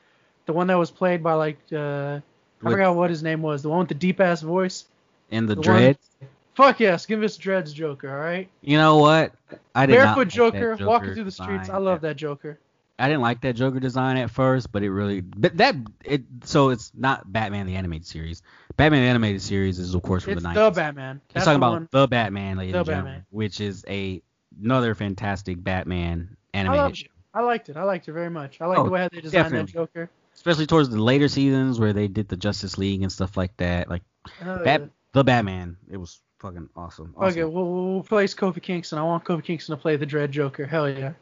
the 0.46 0.52
one 0.52 0.68
that 0.68 0.78
was 0.78 0.90
played 0.90 1.22
by 1.22 1.33
like 1.33 1.59
uh, 1.72 1.76
I 1.76 2.22
With- 2.62 2.74
forgot 2.74 2.94
what 2.94 3.11
his 3.11 3.22
name 3.22 3.42
was, 3.42 3.62
the 3.62 3.68
one 3.68 3.80
with 3.80 3.88
the 3.88 3.94
deep 3.94 4.20
ass 4.20 4.42
voice. 4.42 4.85
And 5.31 5.49
the, 5.49 5.55
The 5.55 5.61
one- 5.61 5.77
Dreads. 5.79 6.07
Fuck 6.55 6.81
yes, 6.81 7.07
give 7.07 7.23
us 7.23 7.37
Dreads 7.37 7.73
Joker, 7.73 8.11
all 8.11 8.21
right? 8.21 8.49
You 8.61 8.77
know 8.77 8.99
what? 8.99 9.33
I 9.75 9.87
did 9.87 9.95
not 9.95 10.16
Barefoot 10.16 10.19
like 10.19 10.29
that 10.29 10.35
Joker, 10.35 10.75
Joker 10.77 10.87
walking 10.87 11.14
through 11.14 11.25
the 11.25 11.31
streets. 11.31 11.69
I 11.71 11.79
love 11.79 12.01
that 12.03 12.16
Joker. 12.16 12.59
I 12.99 13.07
didn't 13.09 13.23
like 13.23 13.40
that 13.43 13.55
Joker 13.55 13.81
design 13.81 14.19
at 14.19 14.31
first, 14.31 14.71
but 14.71 14.83
it 14.83 14.90
really 14.90 15.23
but 15.23 15.57
that 15.57 15.75
it 16.05 16.23
so 16.45 16.69
it's 16.69 16.93
not 16.95 17.33
Batman 17.33 17.66
the 17.66 17.77
animated 17.77 18.07
series. 18.07 18.43
Batman 18.77 19.03
the 19.05 19.09
animated 19.09 19.40
series 19.40 19.79
is 19.79 19.95
of 19.95 20.03
course 20.03 20.25
from 20.25 20.35
It's 20.35 20.43
the 20.43 20.49
the 20.53 20.55
90s. 20.71 20.75
Batman. 20.75 21.21
He's 21.29 21.35
That's 21.35 21.47
talking 21.47 21.61
the 21.61 21.66
about 21.66 21.73
one. 21.73 21.88
the 21.93 22.09
Batman, 22.09 22.59
ladies 22.59 22.73
The 22.73 22.79
and 22.81 22.87
gentlemen, 22.87 23.13
Batman. 23.13 23.27
which 23.31 23.61
is 23.63 23.85
a 23.88 24.21
another 24.63 24.94
fantastic 24.94 25.63
Batman 25.65 26.37
I, 26.52 26.59
animated 26.59 26.83
loved 26.83 26.96
show. 26.98 27.04
it. 27.07 27.11
I 27.33 27.40
liked 27.42 27.69
it. 27.71 27.77
I 27.79 27.85
liked 27.85 28.09
it 28.09 28.13
very 28.13 28.29
much. 28.29 28.61
I 28.61 28.67
like 28.67 28.79
Oh, 28.79 28.85
the 28.85 28.90
way 28.90 29.09
they 29.11 29.21
designed 29.23 29.44
that 29.46 29.50
definitely. 29.50 29.73
Joker. 29.73 30.11
Especially 30.35 30.67
towards 30.67 30.90
the 30.90 31.00
later 31.02 31.29
seasons 31.29 31.81
where 31.81 31.94
they 31.94 32.09
did 32.09 32.29
the 32.29 32.37
Justice 32.37 32.77
League 32.77 33.02
and 33.02 33.11
stuff 33.11 33.35
like 33.38 33.57
that. 33.59 33.88
Like 33.88 34.02
oh, 34.27 34.44
Hell 34.44 34.61
Bat. 34.65 34.90
The 35.13 35.25
Batman, 35.25 35.77
it 35.90 35.96
was 35.96 36.21
fucking 36.38 36.69
awesome. 36.77 37.15
awesome. 37.17 37.31
Okay, 37.31 37.44
we'll, 37.44 37.92
we'll 37.94 38.02
place 38.02 38.35
Kofi 38.35 38.63
Kingston. 38.63 38.98
I 38.98 39.02
want 39.02 39.25
Kofi 39.25 39.44
Kingston 39.44 39.77
to 39.77 39.81
play 39.81 39.96
the 39.96 40.06
Dread 40.06 40.33
Joker. 40.33 40.67
Hell 40.67 40.88
yeah. 40.88 41.13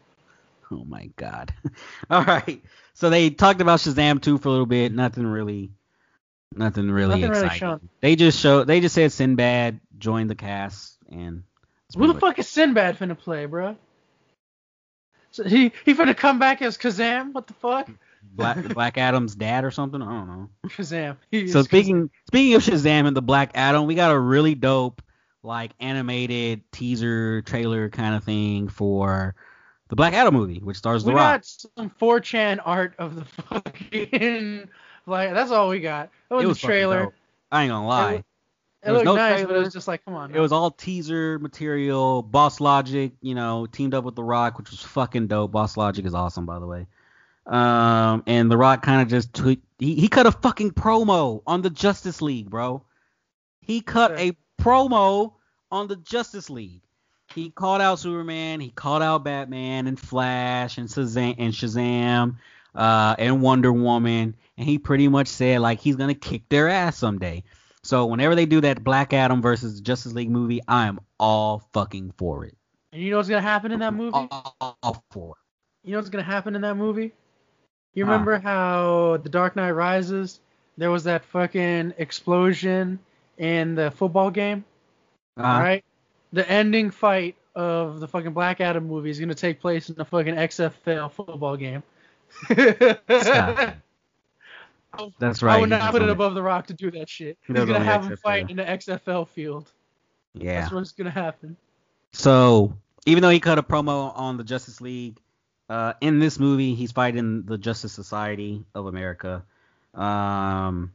Oh 0.70 0.84
my 0.84 1.10
god. 1.16 1.52
All 2.10 2.24
right. 2.24 2.62
So 2.94 3.10
they 3.10 3.30
talked 3.30 3.60
about 3.60 3.80
Shazam 3.80 4.20
2 4.20 4.38
for 4.38 4.48
a 4.48 4.50
little 4.50 4.66
bit. 4.66 4.92
Nothing 4.92 5.26
really 5.26 5.70
nothing 6.54 6.90
really 6.90 7.08
Nothing 7.08 7.30
really 7.30 7.44
exciting. 7.44 7.58
shown. 7.58 7.88
They 8.00 8.16
just 8.16 8.40
showed 8.40 8.66
they 8.66 8.80
just 8.80 8.94
said 8.94 9.12
Sinbad 9.12 9.80
joined 9.98 10.30
the 10.30 10.34
cast 10.34 10.96
and 11.10 11.42
Who 11.96 12.12
the 12.12 12.18
fuck 12.18 12.38
is 12.38 12.48
Sinbad 12.48 12.98
finna 12.98 13.16
play, 13.18 13.46
bro? 13.46 13.76
So 15.30 15.44
he 15.44 15.72
he 15.84 15.94
finna 15.94 16.16
come 16.16 16.38
back 16.38 16.60
as 16.62 16.76
Kazam? 16.76 17.32
What 17.32 17.46
the 17.46 17.54
fuck? 17.54 17.88
Black 18.32 18.62
Black 18.74 18.98
Adam's 18.98 19.34
dad 19.34 19.64
or 19.64 19.70
something? 19.70 20.00
I 20.02 20.06
don't 20.06 20.26
know. 20.26 20.48
Kazam. 20.66 21.16
He 21.30 21.48
So 21.48 21.62
speaking 21.62 22.10
speaking 22.26 22.54
of 22.54 22.62
Shazam 22.62 23.06
and 23.06 23.16
the 23.16 23.22
Black 23.22 23.52
Adam, 23.54 23.86
we 23.86 23.94
got 23.94 24.12
a 24.12 24.18
really 24.18 24.54
dope 24.54 25.02
like 25.42 25.72
animated 25.80 26.62
teaser 26.72 27.42
trailer 27.42 27.88
kind 27.88 28.14
of 28.14 28.24
thing 28.24 28.68
for 28.68 29.34
the 29.88 29.96
Black 29.96 30.12
Adam 30.14 30.34
movie, 30.34 30.60
which 30.60 30.76
stars 30.76 31.04
We 31.04 31.12
The 31.12 31.16
Rock. 31.16 31.32
We 31.32 31.36
got 31.36 31.44
some 31.76 31.90
4chan 32.00 32.60
art 32.64 32.94
of 32.98 33.16
the 33.16 33.24
fucking 33.48 34.68
like 35.06 35.32
that's 35.32 35.50
all 35.50 35.68
we 35.68 35.80
got. 35.80 36.10
That 36.28 36.36
was, 36.36 36.42
it 36.42 36.44
the 36.44 36.48
was 36.48 36.58
fucking 36.60 36.68
trailer. 36.68 37.12
I 37.50 37.62
ain't 37.62 37.70
gonna 37.70 37.86
lie. 37.86 38.14
It 38.14 38.24
It 38.90 38.92
looked 38.92 39.04
no 39.06 39.16
nice, 39.16 39.44
but 39.44 39.56
it 39.56 39.58
was 39.58 39.72
just 39.72 39.88
like, 39.88 40.04
come 40.04 40.14
on. 40.14 40.34
It 40.34 40.38
was 40.38 40.52
all 40.52 40.70
teaser 40.70 41.38
material. 41.40 42.22
Boss 42.22 42.60
Logic, 42.60 43.12
you 43.20 43.34
know, 43.34 43.66
teamed 43.66 43.94
up 43.94 44.04
with 44.04 44.14
The 44.14 44.22
Rock, 44.22 44.58
which 44.58 44.70
was 44.70 44.80
fucking 44.82 45.26
dope. 45.26 45.50
Boss 45.50 45.76
Logic 45.76 46.04
is 46.04 46.14
awesome, 46.14 46.46
by 46.46 46.58
the 46.58 46.66
way. 46.66 46.86
Um, 47.48 48.22
and 48.26 48.50
The 48.50 48.56
Rock 48.56 48.82
kind 48.82 49.00
of 49.00 49.08
just 49.08 49.32
tweet. 49.32 49.62
He, 49.78 49.94
he 49.94 50.08
cut 50.08 50.26
a 50.26 50.32
fucking 50.32 50.72
promo 50.72 51.42
on 51.46 51.62
the 51.62 51.70
Justice 51.70 52.20
League, 52.20 52.50
bro. 52.50 52.84
He 53.60 53.80
cut 53.80 54.12
a 54.18 54.36
promo 54.60 55.32
on 55.70 55.88
the 55.88 55.96
Justice 55.96 56.50
League. 56.50 56.82
He 57.34 57.50
called 57.50 57.80
out 57.80 57.98
Superman. 57.98 58.60
He 58.60 58.70
called 58.70 59.02
out 59.02 59.24
Batman 59.24 59.86
and 59.86 59.98
Flash 59.98 60.78
and 60.78 60.88
Shazam 60.88 61.36
and 61.38 61.52
Shazam 61.52 62.36
uh, 62.74 63.14
and 63.18 63.42
Wonder 63.42 63.72
Woman. 63.72 64.36
And 64.56 64.66
he 64.68 64.78
pretty 64.78 65.08
much 65.08 65.28
said 65.28 65.60
like 65.60 65.80
he's 65.80 65.96
gonna 65.96 66.14
kick 66.14 66.48
their 66.48 66.68
ass 66.68 66.96
someday. 66.96 67.44
So 67.82 68.06
whenever 68.06 68.34
they 68.34 68.46
do 68.46 68.60
that 68.62 68.82
Black 68.82 69.12
Adam 69.12 69.40
versus 69.40 69.80
Justice 69.80 70.12
League 70.12 70.30
movie, 70.30 70.60
I 70.66 70.86
am 70.86 71.00
all 71.18 71.68
fucking 71.72 72.12
for 72.16 72.44
it. 72.44 72.56
And 72.92 73.02
you 73.02 73.10
know 73.10 73.18
what's 73.18 73.28
gonna 73.28 73.42
happen 73.42 73.72
in 73.72 73.80
that 73.80 73.94
movie? 73.94 74.12
All 74.14 75.04
for 75.10 75.36
You 75.84 75.92
know 75.92 75.98
what's 75.98 76.10
gonna 76.10 76.24
happen 76.24 76.54
in 76.56 76.62
that 76.62 76.76
movie? 76.76 77.12
You 77.98 78.06
Huh. 78.06 78.12
remember 78.12 78.38
how 78.38 79.18
The 79.24 79.28
Dark 79.28 79.56
Knight 79.56 79.72
Rises? 79.72 80.38
There 80.76 80.92
was 80.92 81.02
that 81.04 81.24
fucking 81.24 81.94
explosion 81.98 83.00
in 83.38 83.74
the 83.74 83.90
football 83.90 84.30
game, 84.30 84.64
it. 85.36 85.40
Uh, 85.42 85.58
right? 85.60 85.84
The 86.32 86.48
ending 86.48 86.92
fight 86.92 87.34
of 87.56 87.98
the 87.98 88.06
fucking 88.06 88.34
Black 88.34 88.60
Adam 88.60 88.86
movie 88.86 89.10
is 89.10 89.18
gonna 89.18 89.34
take 89.34 89.58
place 89.58 89.88
in 89.88 89.96
the 89.96 90.04
fucking 90.04 90.36
XFL 90.36 91.10
football 91.10 91.56
game. 91.56 91.82
That's 95.18 95.42
right. 95.42 95.56
I 95.56 95.60
would 95.60 95.68
not 95.68 95.90
put 95.90 96.02
it 96.02 96.08
above 96.08 96.34
the 96.34 96.42
Rock 96.42 96.68
to 96.68 96.74
do 96.74 96.92
that 96.92 97.08
shit. 97.08 97.36
He's 97.48 97.56
gonna 97.56 97.82
have 97.82 98.04
him 98.04 98.16
fight 98.16 98.48
in 98.48 98.58
the 98.58 98.64
XFL 98.64 99.26
field. 99.26 99.72
Yeah. 100.34 100.60
That's 100.60 100.72
what's 100.72 100.92
gonna 100.92 101.10
happen. 101.10 101.56
So 102.12 102.72
even 103.06 103.22
though 103.22 103.30
he 103.30 103.40
cut 103.40 103.58
a 103.58 103.62
promo 103.64 104.16
on 104.16 104.36
the 104.36 104.44
Justice 104.44 104.80
League, 104.80 105.18
uh, 105.68 105.94
in 106.00 106.18
this 106.18 106.38
movie 106.38 106.74
he's 106.74 106.92
fighting 106.92 107.42
the 107.44 107.58
Justice 107.58 107.92
Society 107.92 108.64
of 108.74 108.86
America. 108.86 109.44
Um, 109.94 110.92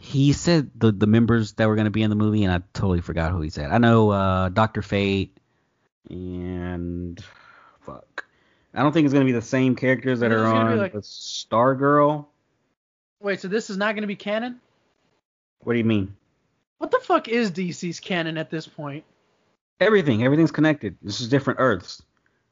he 0.00 0.32
said 0.32 0.70
the 0.76 0.92
the 0.92 1.06
members 1.06 1.52
that 1.54 1.68
were 1.68 1.76
gonna 1.76 1.90
be 1.90 2.02
in 2.02 2.10
the 2.10 2.16
movie, 2.16 2.44
and 2.44 2.52
I 2.52 2.62
totally 2.72 3.00
forgot 3.00 3.32
who 3.32 3.40
he 3.40 3.50
said. 3.50 3.70
I 3.70 3.78
know 3.78 4.10
uh, 4.10 4.48
Doctor 4.48 4.82
Fate 4.82 5.36
and 6.08 7.22
fuck. 7.80 8.24
I 8.72 8.82
don't 8.82 8.92
think 8.92 9.04
it's 9.04 9.12
gonna 9.12 9.24
be 9.26 9.32
the 9.32 9.42
same 9.42 9.76
characters 9.76 10.20
that 10.20 10.32
It's 10.32 10.40
are 10.40 10.46
on 10.46 10.78
like- 10.78 10.92
the 10.92 11.02
Star 11.02 11.74
Girl. 11.74 12.28
Wait, 13.20 13.40
so 13.40 13.48
this 13.48 13.68
is 13.68 13.76
not 13.76 13.94
gonna 13.94 14.06
be 14.06 14.16
canon? 14.16 14.60
What 15.60 15.74
do 15.74 15.78
you 15.78 15.84
mean? 15.84 16.16
What 16.78 16.90
the 16.90 17.00
fuck 17.00 17.28
is 17.28 17.50
DC's 17.50 18.00
canon 18.00 18.38
at 18.38 18.50
this 18.50 18.66
point? 18.66 19.04
Everything, 19.78 20.24
everything's 20.24 20.50
connected. 20.50 20.96
This 21.02 21.20
is 21.20 21.28
different 21.28 21.60
Earths. 21.60 22.02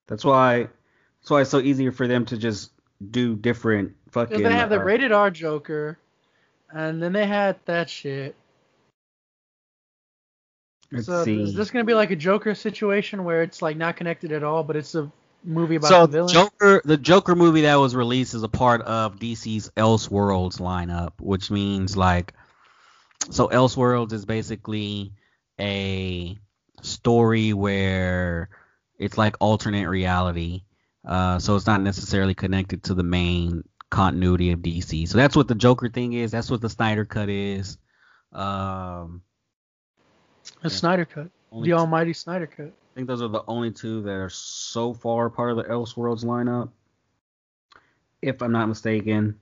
That's 0.06 0.24
why, 0.24 0.68
that's 1.20 1.30
why 1.30 1.40
it's 1.42 1.50
so 1.50 1.60
easier 1.60 1.92
for 1.92 2.06
them 2.06 2.24
to 2.26 2.36
just 2.36 2.70
do 3.10 3.36
different 3.36 3.94
fucking. 4.10 4.38
Because 4.38 4.50
they 4.50 4.56
have 4.56 4.70
the 4.70 4.80
uh, 4.80 4.84
rated 4.84 5.12
R 5.12 5.30
Joker, 5.30 5.98
and 6.70 7.02
then 7.02 7.12
they 7.12 7.26
had 7.26 7.56
that 7.66 7.90
shit. 7.90 8.34
Let's 10.90 11.06
so 11.06 11.24
see. 11.24 11.42
is 11.42 11.54
this 11.54 11.70
gonna 11.70 11.84
be 11.84 11.94
like 11.94 12.10
a 12.10 12.16
Joker 12.16 12.54
situation 12.54 13.24
where 13.24 13.42
it's 13.42 13.60
like 13.60 13.76
not 13.76 13.96
connected 13.96 14.32
at 14.32 14.42
all, 14.42 14.64
but 14.64 14.76
it's 14.76 14.94
a 14.94 15.10
movie 15.44 15.76
about 15.76 15.88
so 15.88 16.00
the 16.02 16.06
the 16.06 16.12
villain? 16.12 16.32
Joker, 16.32 16.82
the 16.84 16.96
Joker 16.96 17.34
movie 17.34 17.62
that 17.62 17.76
was 17.76 17.94
released 17.94 18.34
is 18.34 18.42
a 18.42 18.48
part 18.48 18.82
of 18.82 19.18
DC's 19.18 19.70
Elseworlds 19.76 20.60
lineup, 20.60 21.12
which 21.20 21.50
means 21.50 21.96
like, 21.96 22.32
so 23.30 23.48
Elseworlds 23.48 24.12
is 24.12 24.24
basically 24.24 25.12
a 25.60 26.38
story 26.82 27.52
where 27.52 28.48
it's 28.98 29.18
like 29.18 29.36
alternate 29.40 29.88
reality. 29.88 30.62
Uh, 31.08 31.38
so 31.38 31.56
it's 31.56 31.66
not 31.66 31.80
necessarily 31.80 32.34
connected 32.34 32.82
to 32.84 32.94
the 32.94 33.02
main 33.02 33.64
continuity 33.90 34.52
of 34.52 34.60
DC. 34.60 35.08
So 35.08 35.16
that's 35.16 35.34
what 35.34 35.48
the 35.48 35.54
Joker 35.54 35.88
thing 35.88 36.12
is. 36.12 36.30
That's 36.30 36.50
what 36.50 36.60
the 36.60 36.68
Snyder 36.68 37.06
cut 37.06 37.30
is. 37.30 37.78
Um, 38.32 39.22
a 40.62 40.68
Snyder 40.68 41.06
cut, 41.06 41.30
the 41.62 41.72
Almighty 41.72 42.12
Snyder 42.12 42.46
cut. 42.46 42.66
I 42.66 42.94
think 42.94 43.08
those 43.08 43.22
are 43.22 43.28
the 43.28 43.42
only 43.48 43.70
two 43.70 44.02
that 44.02 44.12
are 44.12 44.28
so 44.28 44.92
far 44.92 45.30
part 45.30 45.50
of 45.50 45.56
the 45.56 45.64
Elseworlds 45.64 46.24
lineup. 46.24 46.68
If 48.20 48.42
I'm 48.42 48.52
not 48.52 48.68
mistaken. 48.68 49.38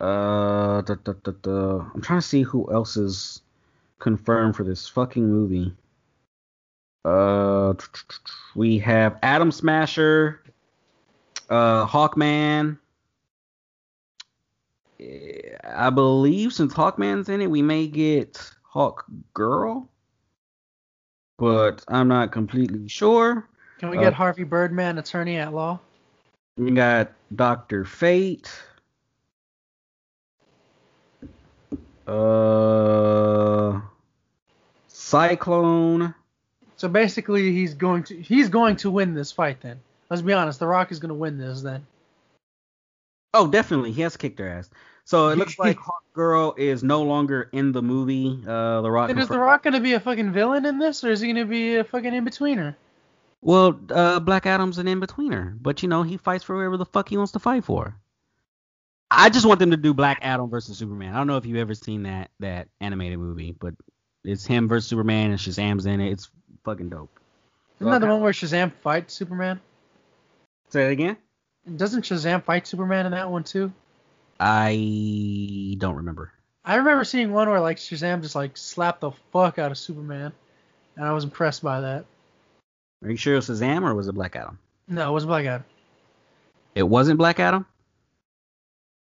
Uh, 0.00 0.80
da, 0.82 0.94
da, 1.04 1.12
da, 1.22 1.32
da. 1.40 1.86
I'm 1.94 2.00
trying 2.00 2.20
to 2.20 2.26
see 2.26 2.42
who 2.42 2.72
else 2.72 2.96
is 2.96 3.42
confirmed 4.00 4.56
for 4.56 4.64
this 4.64 4.88
fucking 4.88 5.28
movie. 5.28 5.72
Uh, 7.04 7.74
we 8.54 8.78
have 8.78 9.18
Atom 9.22 9.52
Smasher, 9.52 10.40
uh, 11.54 11.86
Hawkman. 11.86 12.78
I 15.64 15.90
believe 15.90 16.52
since 16.52 16.72
Hawkman's 16.74 17.28
in 17.28 17.40
it, 17.40 17.50
we 17.50 17.62
may 17.62 17.86
get 17.86 18.40
Hawk 18.62 19.04
Girl, 19.34 19.88
but 21.38 21.84
I'm 21.88 22.08
not 22.08 22.32
completely 22.32 22.88
sure. 22.88 23.48
Can 23.78 23.90
we 23.90 23.98
Uh, 23.98 24.02
get 24.02 24.14
Harvey 24.14 24.44
Birdman, 24.44 24.98
attorney 24.98 25.36
at 25.36 25.52
law? 25.52 25.78
We 26.56 26.70
got 26.70 27.12
Doctor 27.34 27.84
Fate. 27.84 28.50
Uh, 32.06 33.80
Cyclone. 34.88 36.14
So 36.76 36.88
basically, 36.88 37.52
he's 37.52 37.74
going 37.74 38.02
to 38.04 38.20
he's 38.20 38.48
going 38.48 38.76
to 38.76 38.90
win 38.90 39.14
this 39.14 39.32
fight. 39.32 39.60
Then 39.60 39.80
let's 40.14 40.22
be 40.24 40.32
honest, 40.32 40.60
The 40.60 40.66
Rock 40.66 40.92
is 40.92 41.00
gonna 41.00 41.14
win 41.14 41.38
this. 41.38 41.62
Then 41.62 41.86
Oh, 43.32 43.48
definitely, 43.48 43.90
he 43.90 44.02
has 44.02 44.16
kicked 44.16 44.36
their 44.36 44.48
ass. 44.48 44.70
So 45.04 45.28
it 45.28 45.36
looks 45.36 45.58
like 45.58 45.76
Hawk 45.76 46.04
Girl 46.14 46.54
is 46.56 46.82
no 46.84 47.02
longer 47.02 47.50
in 47.52 47.72
the 47.72 47.82
movie. 47.82 48.40
Uh, 48.46 48.80
The 48.80 48.90
Rock. 48.90 49.08
Then 49.08 49.18
is 49.18 49.28
The 49.28 49.38
Rock 49.38 49.64
gonna 49.64 49.80
be 49.80 49.94
a 49.94 50.00
fucking 50.00 50.32
villain 50.32 50.64
in 50.64 50.78
this, 50.78 51.02
or 51.02 51.10
is 51.10 51.20
he 51.20 51.26
gonna 51.26 51.44
be 51.44 51.76
a 51.76 51.84
fucking 51.84 52.14
in 52.14 52.24
betweener? 52.24 52.76
Well, 53.42 53.78
uh, 53.90 54.20
Black 54.20 54.46
Adam's 54.46 54.78
an 54.78 54.88
in-betweener, 54.88 55.58
but 55.60 55.82
you 55.82 55.88
know 55.88 56.02
he 56.02 56.16
fights 56.16 56.42
for 56.44 56.56
whoever 56.56 56.78
the 56.78 56.86
fuck 56.86 57.10
he 57.10 57.18
wants 57.18 57.32
to 57.32 57.38
fight 57.38 57.64
for. 57.64 57.94
I 59.10 59.28
just 59.28 59.44
want 59.44 59.60
them 59.60 59.72
to 59.72 59.76
do 59.76 59.92
Black 59.92 60.18
Adam 60.22 60.48
versus 60.48 60.78
Superman. 60.78 61.12
I 61.12 61.18
don't 61.18 61.26
know 61.26 61.36
if 61.36 61.44
you've 61.44 61.58
ever 61.58 61.74
seen 61.74 62.04
that 62.04 62.30
that 62.40 62.68
animated 62.80 63.18
movie, 63.18 63.52
but 63.52 63.74
it's 64.24 64.46
him 64.46 64.66
versus 64.66 64.88
Superman 64.88 65.30
and 65.30 65.38
Shazam's 65.38 65.84
in 65.84 66.00
it. 66.00 66.12
It's 66.12 66.30
fucking 66.64 66.88
dope. 66.88 67.10
Isn't 67.80 67.90
that 67.90 68.00
the 68.00 68.06
one 68.06 68.22
where 68.22 68.32
Shazam 68.32 68.72
fights 68.72 69.12
Superman? 69.12 69.60
Say 70.70 70.86
it 70.86 70.92
again. 70.92 71.16
Doesn't 71.76 72.02
Shazam 72.02 72.42
fight 72.44 72.66
Superman 72.66 73.06
in 73.06 73.12
that 73.12 73.30
one 73.30 73.44
too? 73.44 73.72
I 74.40 75.76
don't 75.78 75.96
remember. 75.96 76.32
I 76.64 76.76
remember 76.76 77.04
seeing 77.04 77.32
one 77.32 77.48
where 77.48 77.60
like 77.60 77.76
Shazam 77.76 78.22
just 78.22 78.34
like 78.34 78.56
slapped 78.56 79.00
the 79.00 79.12
fuck 79.32 79.58
out 79.58 79.70
of 79.70 79.78
Superman, 79.78 80.32
and 80.96 81.04
I 81.04 81.12
was 81.12 81.24
impressed 81.24 81.62
by 81.62 81.80
that. 81.80 82.04
Are 83.02 83.10
you 83.10 83.16
sure 83.16 83.34
it 83.34 83.36
was 83.36 83.48
Shazam 83.48 83.82
or 83.82 83.94
was 83.94 84.08
it 84.08 84.14
Black 84.14 84.34
Adam? 84.36 84.58
No, 84.88 85.10
it 85.10 85.12
wasn't 85.12 85.28
Black 85.28 85.44
Adam. 85.46 85.64
It 86.74 86.82
wasn't 86.82 87.18
Black 87.18 87.38
Adam. 87.38 87.66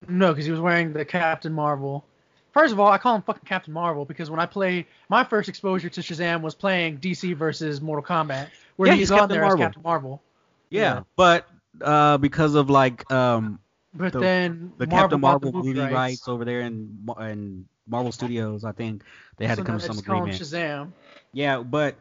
No, 0.08 0.32
because 0.32 0.46
he 0.46 0.52
was 0.52 0.60
wearing 0.60 0.94
the 0.94 1.06
Captain 1.06 1.52
Marvel. 1.54 2.06
First 2.54 2.72
of 2.74 2.80
all, 2.80 2.92
I 2.92 2.98
call 2.98 3.16
him 3.16 3.22
fucking 3.24 3.44
Captain 3.46 3.74
Marvel 3.74 4.06
because 4.06 4.30
when 4.30 4.40
I 4.40 4.46
play, 4.46 4.86
my 5.10 5.24
first 5.24 5.50
exposure 5.50 5.90
to 5.90 6.02
Shazam 6.02 6.42
was 6.42 6.56
playing 6.56 7.00
DC 7.00 7.36
versus 7.36 7.82
Mortal 7.82 8.04
Kombat, 8.04 8.48
where 8.78 8.88
Yeah, 8.88 8.94
he's, 8.94 9.02
he's 9.10 9.12
on 9.12 9.20
Captain 9.20 9.36
there 9.36 9.42
Marvel. 9.46 9.64
as 9.64 9.68
Captain 9.68 9.84
Marvel. 9.84 10.22
Yeah, 10.70 10.82
Yeah. 10.82 11.04
but 11.16 11.48
uh, 11.82 12.18
because 12.18 12.56
of 12.56 12.70
like 12.70 13.10
um 13.12 13.60
But 13.94 14.14
The- 14.14 14.20
then 14.20 14.74
the 14.78 14.86
Marvel 14.88 15.02
Captain 15.02 15.22
Marvel 15.22 15.52
the 15.52 15.58
movie 15.58 15.80
rights. 15.80 15.94
rights 15.94 16.28
over 16.28 16.46
there 16.46 16.62
in 16.62 17.08
in 17.20 17.66
Marvel 17.88 18.12
Studios, 18.12 18.64
I 18.64 18.72
think 18.74 19.04
they 19.38 19.48
had 19.48 19.58
so 19.58 19.64
to 19.64 19.68
come 19.68 19.80
to 19.80 19.86
some 19.86 19.98
agreement. 19.98 20.34
Shazam. 20.34 20.92
Yeah, 21.34 21.60
but 21.62 21.96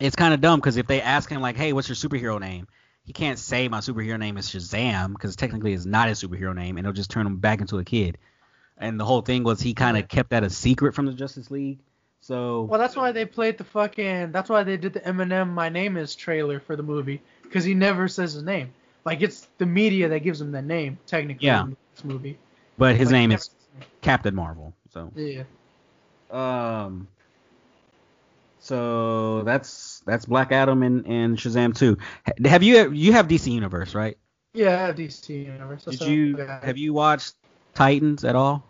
it's 0.00 0.16
kind 0.16 0.34
of 0.34 0.40
dumb 0.40 0.58
because 0.60 0.76
if 0.76 0.86
they 0.86 1.00
ask 1.00 1.30
him 1.30 1.40
like, 1.40 1.56
"Hey, 1.56 1.72
what's 1.72 1.88
your 1.88 1.96
superhero 1.96 2.40
name?" 2.40 2.66
He 3.04 3.12
can't 3.12 3.38
say 3.38 3.68
my 3.68 3.78
superhero 3.80 4.18
name 4.18 4.38
is 4.38 4.48
Shazam 4.48 5.12
because 5.12 5.36
technically 5.36 5.72
it's 5.74 5.84
not 5.84 6.08
his 6.08 6.22
superhero 6.22 6.54
name, 6.54 6.78
and 6.78 6.86
it'll 6.86 6.94
just 6.94 7.10
turn 7.10 7.26
him 7.26 7.36
back 7.36 7.60
into 7.60 7.78
a 7.78 7.84
kid. 7.84 8.18
And 8.78 8.98
the 8.98 9.04
whole 9.04 9.20
thing 9.20 9.44
was 9.44 9.60
he 9.60 9.72
kind 9.74 9.96
of 9.96 10.08
kept 10.08 10.30
that 10.30 10.42
a 10.42 10.50
secret 10.50 10.94
from 10.94 11.06
the 11.06 11.12
Justice 11.12 11.50
League. 11.50 11.78
So 12.20 12.62
Well, 12.62 12.80
that's 12.80 12.96
why 12.96 13.12
they 13.12 13.26
played 13.26 13.58
the 13.58 13.64
fucking. 13.64 14.32
That's 14.32 14.48
why 14.50 14.62
they 14.64 14.78
did 14.78 14.94
the 14.94 15.00
Eminem 15.00 15.50
"My 15.52 15.68
Name 15.68 15.96
Is" 15.96 16.16
trailer 16.16 16.58
for 16.58 16.74
the 16.76 16.82
movie 16.82 17.22
because 17.44 17.64
he 17.64 17.74
never 17.74 18.08
says 18.08 18.32
his 18.32 18.42
name. 18.42 18.72
Like 19.04 19.22
it's 19.22 19.46
the 19.58 19.66
media 19.66 20.08
that 20.08 20.20
gives 20.20 20.40
him 20.40 20.50
the 20.52 20.62
name 20.62 20.98
technically 21.06 21.46
Yeah. 21.46 21.64
in 21.64 21.76
this 21.94 22.04
movie. 22.04 22.38
but 22.78 22.96
his 22.96 23.08
Like, 23.08 23.12
name 23.12 23.32
is 23.32 23.42
says 23.42 23.54
his 23.54 23.80
name. 23.80 23.88
Captain 24.02 24.34
Marvel. 24.34 24.74
So 24.92 25.10
Yeah. 25.14 25.44
um, 26.30 27.06
so 28.60 29.42
that's 29.42 30.02
that's 30.06 30.24
Black 30.24 30.52
Adam 30.52 30.82
and, 30.82 31.06
and 31.06 31.36
Shazam 31.36 31.76
too. 31.76 31.98
Have 32.44 32.62
you 32.62 32.90
you 32.92 33.12
have 33.12 33.28
DC 33.28 33.52
Universe 33.52 33.94
right? 33.94 34.16
Yeah, 34.54 34.70
I 34.70 34.86
have 34.86 34.96
DC 34.96 35.44
Universe. 35.46 35.84
Did 35.84 35.98
That's 35.98 36.08
you 36.08 36.40
all 36.40 36.46
have 36.62 36.78
you 36.78 36.92
watched 36.94 37.34
Titans 37.74 38.24
at 38.24 38.36
all? 38.36 38.64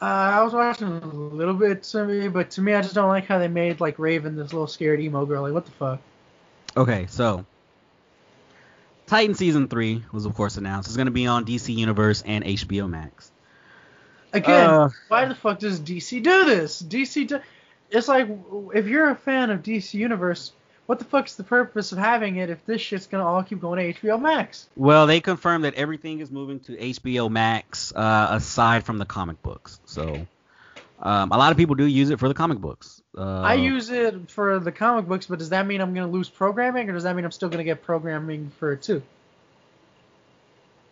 Uh, 0.00 0.04
I 0.04 0.42
was 0.42 0.52
watching 0.52 0.88
a 0.88 1.06
little 1.06 1.54
bit 1.54 1.84
to 1.84 2.04
me, 2.04 2.26
but 2.28 2.50
to 2.52 2.60
me, 2.60 2.74
I 2.74 2.82
just 2.82 2.94
don't 2.94 3.08
like 3.08 3.26
how 3.26 3.38
they 3.38 3.46
made 3.46 3.80
like 3.80 4.00
Raven 4.00 4.34
this 4.34 4.52
little 4.52 4.66
scared 4.66 5.00
emo 5.00 5.24
girl. 5.24 5.42
Like, 5.42 5.52
what 5.52 5.64
the 5.64 5.70
fuck? 5.70 6.00
Okay, 6.76 7.06
so 7.08 7.44
Titan 9.06 9.34
season 9.34 9.68
three 9.68 10.02
was 10.12 10.24
of 10.24 10.34
course 10.34 10.56
announced. 10.56 10.88
It's 10.88 10.96
gonna 10.96 11.10
be 11.10 11.26
on 11.26 11.44
DC 11.44 11.74
Universe 11.74 12.22
and 12.24 12.44
HBO 12.44 12.88
Max. 12.88 13.30
Again, 14.32 14.70
Uh, 14.70 14.88
why 15.08 15.26
the 15.26 15.34
fuck 15.34 15.58
does 15.58 15.78
DC 15.78 16.22
do 16.22 16.44
this? 16.44 16.80
DC, 16.80 17.28
do, 17.28 17.40
it's 17.90 18.08
like 18.08 18.28
if 18.74 18.86
you're 18.86 19.10
a 19.10 19.14
fan 19.14 19.50
of 19.50 19.62
DC 19.62 19.92
Universe, 19.94 20.52
what 20.86 20.98
the 20.98 21.04
fuck's 21.04 21.34
the 21.34 21.44
purpose 21.44 21.92
of 21.92 21.98
having 21.98 22.36
it 22.36 22.48
if 22.48 22.64
this 22.64 22.80
shit's 22.80 23.06
gonna 23.06 23.26
all 23.26 23.42
keep 23.42 23.60
going 23.60 23.92
to 23.92 24.00
HBO 24.00 24.18
Max? 24.20 24.68
Well, 24.74 25.06
they 25.06 25.20
confirmed 25.20 25.64
that 25.64 25.74
everything 25.74 26.20
is 26.20 26.30
moving 26.30 26.60
to 26.60 26.72
HBO 26.76 27.30
Max 27.30 27.92
uh, 27.94 28.28
aside 28.30 28.84
from 28.84 28.96
the 28.96 29.04
comic 29.04 29.42
books. 29.42 29.78
So 29.84 30.26
um, 31.02 31.32
a 31.32 31.36
lot 31.36 31.50
of 31.50 31.58
people 31.58 31.74
do 31.74 31.84
use 31.84 32.10
it 32.10 32.20
for 32.20 32.28
the 32.28 32.34
comic 32.34 32.58
books. 32.58 33.02
Uh, 33.18 33.40
I 33.40 33.54
use 33.54 33.90
it 33.90 34.30
for 34.30 34.60
the 34.60 34.70
comic 34.70 35.06
books, 35.06 35.26
but 35.26 35.40
does 35.40 35.50
that 35.50 35.66
mean 35.66 35.80
I'm 35.80 35.94
gonna 35.94 36.10
lose 36.10 36.28
programming, 36.28 36.88
or 36.88 36.92
does 36.92 37.02
that 37.02 37.16
mean 37.16 37.24
I'm 37.24 37.32
still 37.32 37.48
gonna 37.48 37.64
get 37.64 37.82
programming 37.82 38.52
for 38.58 38.72
it 38.72 38.82
too? 38.82 39.02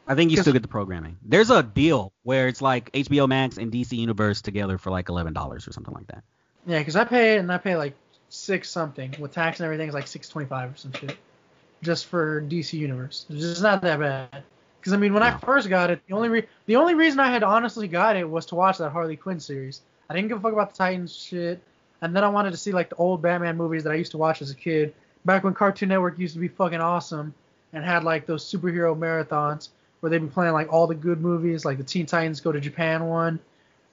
I 0.08 0.16
think 0.16 0.32
you 0.32 0.38
still 0.38 0.52
get 0.52 0.62
the 0.62 0.68
programming. 0.68 1.16
There's 1.24 1.50
a 1.50 1.62
deal 1.62 2.12
where 2.24 2.48
it's 2.48 2.60
like 2.60 2.90
HBO 2.90 3.28
Max 3.28 3.56
and 3.56 3.70
DC 3.70 3.96
Universe 3.96 4.42
together 4.42 4.78
for 4.78 4.90
like 4.90 5.08
eleven 5.08 5.32
dollars 5.32 5.68
or 5.68 5.72
something 5.72 5.94
like 5.94 6.08
that. 6.08 6.24
Yeah, 6.66 6.80
because 6.80 6.96
I 6.96 7.04
pay 7.04 7.36
it 7.36 7.38
and 7.38 7.52
I 7.52 7.58
pay 7.58 7.76
like 7.76 7.94
six 8.28 8.68
something 8.68 9.14
with 9.20 9.32
tax 9.32 9.60
and 9.60 9.64
everything. 9.64 9.86
It's 9.86 9.94
like 9.94 10.08
six 10.08 10.28
twenty 10.28 10.48
five 10.48 10.72
or 10.72 10.76
some 10.76 10.92
shit, 10.92 11.16
just 11.82 12.06
for 12.06 12.42
DC 12.42 12.72
Universe. 12.72 13.26
It's 13.30 13.42
just 13.42 13.62
not 13.62 13.82
that 13.82 14.00
bad. 14.00 14.42
Because 14.80 14.92
I 14.92 14.96
mean, 14.96 15.14
when 15.14 15.22
I 15.22 15.36
first 15.38 15.68
got 15.68 15.90
it, 15.90 16.00
the 16.08 16.14
only 16.14 16.28
re- 16.28 16.48
the 16.66 16.74
only 16.74 16.94
reason 16.94 17.20
I 17.20 17.30
had 17.30 17.44
honestly 17.44 17.86
got 17.86 18.16
it 18.16 18.28
was 18.28 18.46
to 18.46 18.56
watch 18.56 18.78
that 18.78 18.90
Harley 18.90 19.14
Quinn 19.16 19.38
series. 19.38 19.82
I 20.10 20.12
didn't 20.12 20.26
give 20.26 20.38
a 20.38 20.40
fuck 20.40 20.52
about 20.52 20.72
the 20.72 20.76
Titans 20.76 21.16
shit, 21.16 21.62
and 22.02 22.16
then 22.16 22.24
I 22.24 22.28
wanted 22.28 22.50
to 22.50 22.56
see 22.56 22.72
like 22.72 22.90
the 22.90 22.96
old 22.96 23.22
Batman 23.22 23.56
movies 23.56 23.84
that 23.84 23.92
I 23.92 23.94
used 23.94 24.10
to 24.10 24.18
watch 24.18 24.42
as 24.42 24.50
a 24.50 24.56
kid, 24.56 24.92
back 25.24 25.44
when 25.44 25.54
Cartoon 25.54 25.88
Network 25.88 26.18
used 26.18 26.34
to 26.34 26.40
be 26.40 26.48
fucking 26.48 26.80
awesome 26.80 27.32
and 27.72 27.84
had 27.84 28.02
like 28.02 28.26
those 28.26 28.44
superhero 28.44 28.98
marathons 28.98 29.68
where 30.00 30.10
they'd 30.10 30.18
be 30.18 30.26
playing 30.26 30.52
like 30.52 30.72
all 30.72 30.88
the 30.88 30.96
good 30.96 31.20
movies, 31.20 31.64
like 31.64 31.78
the 31.78 31.84
Teen 31.84 32.06
Titans 32.06 32.40
Go 32.40 32.50
to 32.50 32.60
Japan 32.60 33.06
one, 33.06 33.38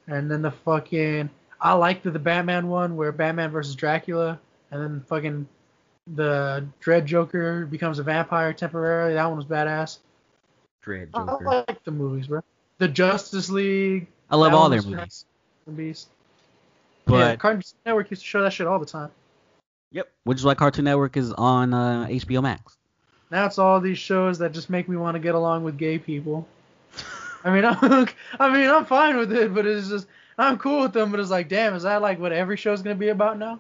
and 0.08 0.32
then 0.32 0.42
the 0.42 0.50
fucking 0.50 1.30
I 1.62 1.74
liked 1.74 2.04
the, 2.04 2.10
the 2.10 2.18
Batman 2.18 2.68
one 2.68 2.96
where 2.96 3.12
Batman 3.12 3.52
versus 3.52 3.76
Dracula, 3.76 4.40
and 4.72 4.82
then 4.82 5.04
fucking 5.08 5.48
the 6.16 6.66
Dread 6.80 7.06
Joker 7.06 7.68
becomes 7.68 8.00
a 8.00 8.04
vampire 8.04 8.54
temporarily. 8.54 9.14
That 9.14 9.28
one 9.28 9.38
was 9.38 9.46
badass. 9.46 10.00
Dread 10.82 11.14
Joker. 11.14 11.22
I 11.22 11.32
Joker. 11.32 11.66
like 11.68 11.84
the 11.84 11.92
movies, 11.92 12.26
bro. 12.26 12.42
The 12.80 12.88
Justice 12.88 13.52
League, 13.52 14.08
I 14.32 14.36
love 14.36 14.56
all 14.56 14.70
their 14.70 14.78
was 14.78 14.88
movies, 14.88 15.26
the 15.68 15.74
Beast. 15.74 16.10
yeah, 17.08 17.36
Cartoon 17.36 17.62
Network 17.86 18.10
used 18.10 18.24
to 18.24 18.28
show 18.28 18.42
that 18.42 18.54
shit 18.54 18.68
all 18.68 18.80
the 18.80 18.86
time. 18.86 19.12
yep, 19.92 20.12
which 20.24 20.40
is 20.40 20.46
why 20.46 20.56
Cartoon 20.56 20.86
Network 20.86 21.18
is 21.18 21.32
on 21.34 21.74
uh, 21.74 22.08
HBO 22.10 22.42
Max. 22.42 22.78
Now 23.30 23.46
it's 23.46 23.60
all 23.60 23.80
these 23.80 23.98
shows 23.98 24.40
that 24.40 24.54
just 24.54 24.70
make 24.70 24.88
me 24.88 24.96
want 24.96 25.16
to 25.16 25.20
get 25.20 25.36
along 25.36 25.64
with 25.64 25.78
gay 25.78 26.00
people. 26.00 26.48
I 27.44 27.54
mean, 27.54 27.66
I'm, 27.66 28.08
I 28.40 28.52
mean, 28.52 28.70
I'm 28.70 28.86
fine 28.86 29.18
with 29.18 29.32
it, 29.34 29.54
but 29.54 29.66
it's 29.66 29.90
just 29.90 30.08
I'm 30.38 30.58
cool 30.58 30.82
with 30.82 30.94
them. 30.94 31.12
But 31.12 31.20
it's 31.20 31.30
like, 31.30 31.50
damn, 31.50 31.76
is 31.76 31.84
that 31.84 32.02
like 32.02 32.20
what 32.20 32.32
every 32.32 32.58
show's 32.58 32.82
gonna 32.82 32.96
be 32.96 33.10
about 33.10 33.38
now? 33.38 33.60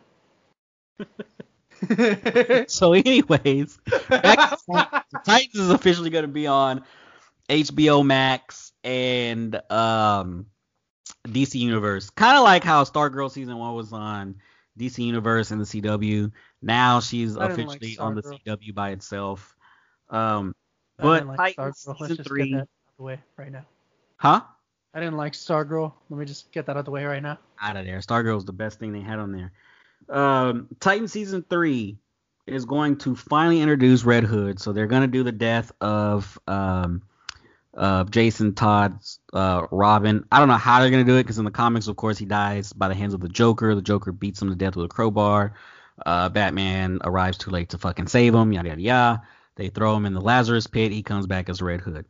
So, 2.67 2.93
anyways, 2.93 3.77
back 4.09 4.57
to 4.65 4.99
Titans 5.23 5.63
is 5.63 5.69
officially 5.69 6.09
going 6.09 6.23
to 6.23 6.27
be 6.27 6.47
on 6.47 6.83
HBO 7.49 8.03
Max 8.03 8.73
and 8.83 9.61
um, 9.71 10.47
DC 11.27 11.55
Universe. 11.55 12.09
Kind 12.11 12.37
of 12.37 12.43
like 12.43 12.63
how 12.63 12.83
Stargirl 12.83 13.31
season 13.31 13.57
one 13.57 13.75
was 13.75 13.93
on 13.93 14.35
DC 14.77 15.03
Universe 15.03 15.51
and 15.51 15.61
the 15.61 15.65
CW. 15.65 16.31
Now 16.61 16.99
she's 16.99 17.33
didn't 17.33 17.67
like 17.67 17.77
officially 17.77 17.97
on 17.97 18.15
the 18.15 18.21
CW 18.21 18.73
by 18.73 18.91
itself. 18.91 19.55
Um, 20.09 20.55
but 20.97 21.19
didn't 21.19 21.27
like 21.29 21.55
Titans 21.55 21.87
season 21.97 22.15
just 22.15 22.27
three, 22.27 22.51
get 22.51 22.57
that 22.57 22.61
out 22.61 22.63
of 22.63 22.97
the 22.97 23.03
way 23.03 23.19
right 23.37 23.51
now. 23.51 23.65
huh? 24.17 24.41
I 24.93 24.99
didn't 24.99 25.17
like 25.17 25.33
Stargirl. 25.33 25.93
Let 26.09 26.19
me 26.19 26.25
just 26.25 26.51
get 26.51 26.65
that 26.65 26.71
out 26.71 26.79
of 26.79 26.85
the 26.85 26.91
way 26.91 27.05
right 27.05 27.21
now. 27.21 27.37
Out 27.61 27.75
of 27.75 27.85
there. 27.85 27.99
Stargirl's 27.99 28.45
the 28.45 28.53
best 28.53 28.79
thing 28.79 28.93
they 28.93 29.01
had 29.01 29.19
on 29.19 29.31
there. 29.31 29.51
Um, 30.09 30.67
Titan 30.79 31.07
season 31.07 31.45
three 31.49 31.97
is 32.47 32.65
going 32.65 32.97
to 32.99 33.15
finally 33.15 33.61
introduce 33.61 34.03
Red 34.03 34.23
Hood. 34.23 34.59
So 34.59 34.71
they're 34.71 34.87
gonna 34.87 35.07
do 35.07 35.23
the 35.23 35.31
death 35.31 35.71
of 35.81 36.39
um, 36.47 37.03
uh, 37.77 38.03
Jason 38.05 38.55
Todd's 38.55 39.19
uh, 39.33 39.67
Robin. 39.71 40.25
I 40.31 40.39
don't 40.39 40.47
know 40.47 40.55
how 40.55 40.79
they're 40.79 40.89
gonna 40.89 41.03
do 41.03 41.17
it 41.17 41.23
because 41.23 41.37
in 41.37 41.45
the 41.45 41.51
comics, 41.51 41.87
of 41.87 41.95
course, 41.95 42.17
he 42.17 42.25
dies 42.25 42.73
by 42.73 42.87
the 42.87 42.95
hands 42.95 43.13
of 43.13 43.21
the 43.21 43.29
Joker. 43.29 43.75
The 43.75 43.81
Joker 43.81 44.11
beats 44.11 44.41
him 44.41 44.49
to 44.49 44.55
death 44.55 44.75
with 44.75 44.85
a 44.85 44.89
crowbar. 44.89 45.53
Uh, 46.05 46.29
Batman 46.29 46.99
arrives 47.03 47.37
too 47.37 47.51
late 47.51 47.69
to 47.69 47.77
fucking 47.77 48.07
save 48.07 48.33
him. 48.33 48.51
Yada 48.51 48.69
yada 48.69 48.81
yada. 48.81 49.21
They 49.55 49.69
throw 49.69 49.95
him 49.95 50.05
in 50.05 50.13
the 50.13 50.21
Lazarus 50.21 50.67
pit. 50.67 50.91
He 50.91 51.03
comes 51.03 51.27
back 51.27 51.49
as 51.49 51.61
Red 51.61 51.81
Hood. 51.81 52.05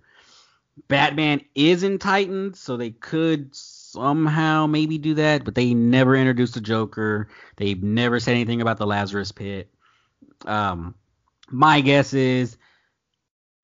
Batman 0.87 1.41
is 1.55 1.83
in 1.83 1.97
Titans, 1.97 2.59
so 2.59 2.77
they 2.77 2.91
could 2.91 3.55
somehow 3.55 4.67
maybe 4.67 4.97
do 4.97 5.15
that, 5.15 5.43
but 5.43 5.55
they 5.55 5.73
never 5.73 6.15
introduced 6.15 6.53
the 6.53 6.61
Joker. 6.61 7.29
They've 7.55 7.81
never 7.81 8.19
said 8.19 8.35
anything 8.35 8.61
about 8.61 8.77
the 8.77 8.85
Lazarus 8.85 9.31
Pit. 9.31 9.69
Um, 10.45 10.93
my 11.49 11.81
guess 11.81 12.13
is 12.13 12.57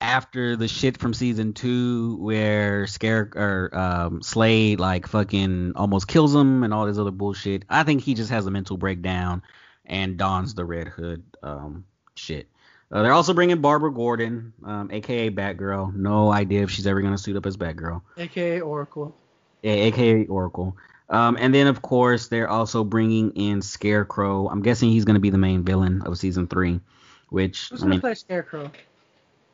after 0.04 0.58
the 0.58 0.68
shit 0.68 0.98
from 0.98 1.14
season 1.14 1.54
two, 1.54 2.18
where 2.18 2.86
Scare 2.88 3.32
or 3.34 3.70
um, 3.74 4.22
Slade 4.22 4.80
like 4.80 5.08
fucking 5.08 5.74
almost 5.78 6.10
kills 6.10 6.36
him 6.36 6.64
and 6.64 6.74
all 6.74 6.86
this 6.86 6.98
other 6.98 7.10
bullshit. 7.10 7.64
I 7.70 7.84
think 7.84 8.02
he 8.02 8.14
just 8.14 8.30
has 8.30 8.46
a 8.46 8.52
mental 8.52 8.76
breakdown 8.76 9.42
and 9.86 10.18
dons 10.18 10.56
the 10.56 10.66
Red 10.66 10.90
Hood 10.90 11.24
um, 11.42 11.86
shit. 12.16 12.50
Uh, 12.92 13.02
they're 13.02 13.14
also 13.14 13.34
bringing 13.34 13.62
Barbara 13.62 13.94
Gordon, 13.94 14.52
um, 14.66 14.92
aka 14.92 15.30
Batgirl. 15.30 15.96
No 15.96 16.32
idea 16.32 16.64
if 16.64 16.70
she's 16.70 16.86
ever 16.86 17.02
gonna 17.02 17.18
suit 17.18 17.38
up 17.38 17.46
as 17.46 17.56
Batgirl. 17.56 18.02
AKA 18.18 18.60
Oracle. 18.60 19.16
Yeah, 19.62 19.72
aka 19.72 20.26
Oracle. 20.26 20.76
Um, 21.10 21.38
and 21.40 21.56
then 21.56 21.68
of 21.68 21.82
course 21.82 22.28
they're 22.28 22.50
also 22.50 22.84
bringing 22.84 23.32
in 23.32 23.62
Scarecrow. 23.62 24.50
I'm 24.50 24.62
guessing 24.64 24.90
he's 24.90 25.06
gonna 25.06 25.20
be 25.20 25.30
the 25.30 25.38
main 25.38 25.64
villain 25.64 26.02
of 26.02 26.18
season 26.18 26.48
three, 26.48 26.82
which 27.30 27.70
Who's 27.70 27.84
I 27.84 27.88
gonna 27.88 28.02
play 28.02 28.16
Scarecrow? 28.16 28.70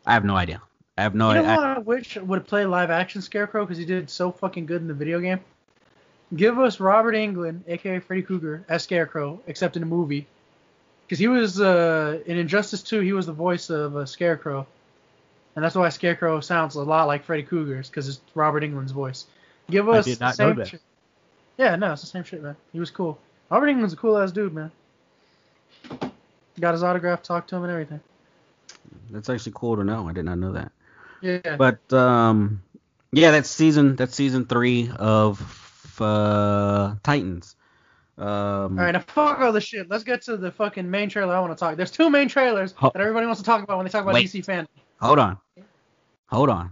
I 0.06 0.14
have 0.14 0.26
no 0.26 0.36
idea. 0.36 0.62
I 0.98 1.04
have 1.04 1.16
no 1.16 1.30
you 1.30 1.36
know 1.36 1.44
idea. 1.44 1.56
what 1.56 1.66
I 1.66 1.80
wish 1.80 2.18
would 2.18 2.46
play 2.48 2.66
live 2.66 2.90
action 2.90 3.22
Scarecrow 3.22 3.66
because 3.66 3.78
he 3.78 3.86
did 3.86 4.10
so 4.10 4.32
fucking 4.32 4.66
good 4.66 4.82
in 4.82 4.88
the 4.88 4.94
video 4.94 5.20
game. 5.20 5.40
Give 6.36 6.60
us 6.60 6.80
Robert 6.80 7.16
Englund, 7.16 7.62
aka 7.68 8.00
Freddy 8.00 8.22
Krueger, 8.22 8.64
as 8.70 8.84
Scarecrow, 8.84 9.42
except 9.48 9.76
in 9.76 9.82
the 9.82 9.86
movie. 9.88 10.28
Because 11.06 11.18
he 11.18 11.28
was 11.28 11.60
uh, 11.60 12.20
in 12.26 12.38
Injustice 12.38 12.84
2, 12.84 13.00
he 13.00 13.14
was 13.14 13.26
the 13.26 13.34
voice 13.34 13.70
of 13.72 13.96
uh, 13.96 14.06
Scarecrow, 14.06 14.68
and 15.56 15.66
that's 15.66 15.74
why 15.74 15.90
Scarecrow 15.90 16.40
sounds 16.40 16.76
a 16.76 16.84
lot 16.84 17.08
like 17.08 17.24
Freddy 17.24 17.44
Krueger's 17.44 17.90
because 17.90 18.08
it's 18.08 18.22
Robert 18.36 18.62
Englund's 18.62 18.92
voice. 18.92 19.26
Give 19.72 19.90
I 19.90 19.98
us 20.00 20.06
the 20.06 20.26
know 20.26 20.32
same 20.32 20.56
that. 20.58 20.68
shit. 20.68 20.82
Yeah, 21.58 21.76
no, 21.78 21.94
it's 21.94 22.02
the 22.02 22.08
same 22.08 22.24
shit, 22.24 22.44
man. 22.44 22.56
He 22.74 22.80
was 22.80 22.92
cool. 22.92 23.18
Robert 23.50 23.68
Englund's 23.68 23.94
a 23.94 23.98
cool 23.98 24.18
ass 24.18 24.32
dude, 24.32 24.54
man. 24.54 24.72
Got 26.60 26.74
his 26.74 26.84
autograph, 26.84 27.24
talked 27.24 27.50
to 27.50 27.56
him, 27.56 27.64
and 27.64 27.72
everything. 27.72 28.02
That's 29.10 29.30
actually 29.30 29.54
cool 29.56 29.78
to 29.78 29.84
know. 29.84 30.08
I 30.08 30.14
did 30.14 30.26
not 30.26 30.38
know 30.38 30.54
that. 30.54 30.72
Yeah. 31.22 31.58
But 31.58 31.92
um, 31.94 32.62
yeah, 33.12 33.32
that's 33.32 33.50
season 33.50 33.96
that's 33.96 34.16
season 34.16 34.46
three 34.46 34.92
of 34.96 35.98
uh, 36.00 36.96
Titans. 37.04 37.56
Um, 38.18 38.28
All 38.28 38.70
right, 38.86 38.92
now 38.92 39.00
fuck 39.00 39.40
all 39.40 39.54
this 39.54 39.64
shit. 39.64 39.90
Let's 39.90 40.04
get 40.04 40.24
to 40.24 40.36
the 40.36 40.52
fucking 40.52 40.90
main 40.90 41.10
trailer 41.10 41.34
I 41.34 41.40
want 41.40 41.58
to 41.58 41.60
talk. 41.60 41.78
There's 41.78 41.92
two 41.92 42.10
main 42.10 42.28
trailers 42.28 42.74
Ho- 42.74 42.92
that 42.94 43.00
everybody 43.00 43.26
wants 43.26 43.40
to 43.42 43.46
talk 43.46 43.64
about 43.64 43.78
when 43.78 43.86
they 43.86 43.90
talk 43.92 44.04
about 44.04 44.14
Wait. 44.14 44.28
DC 44.28 44.44
fan. 44.44 44.68
hold 45.00 45.20
on, 45.20 45.38
hold 46.28 46.50
on. 46.50 46.72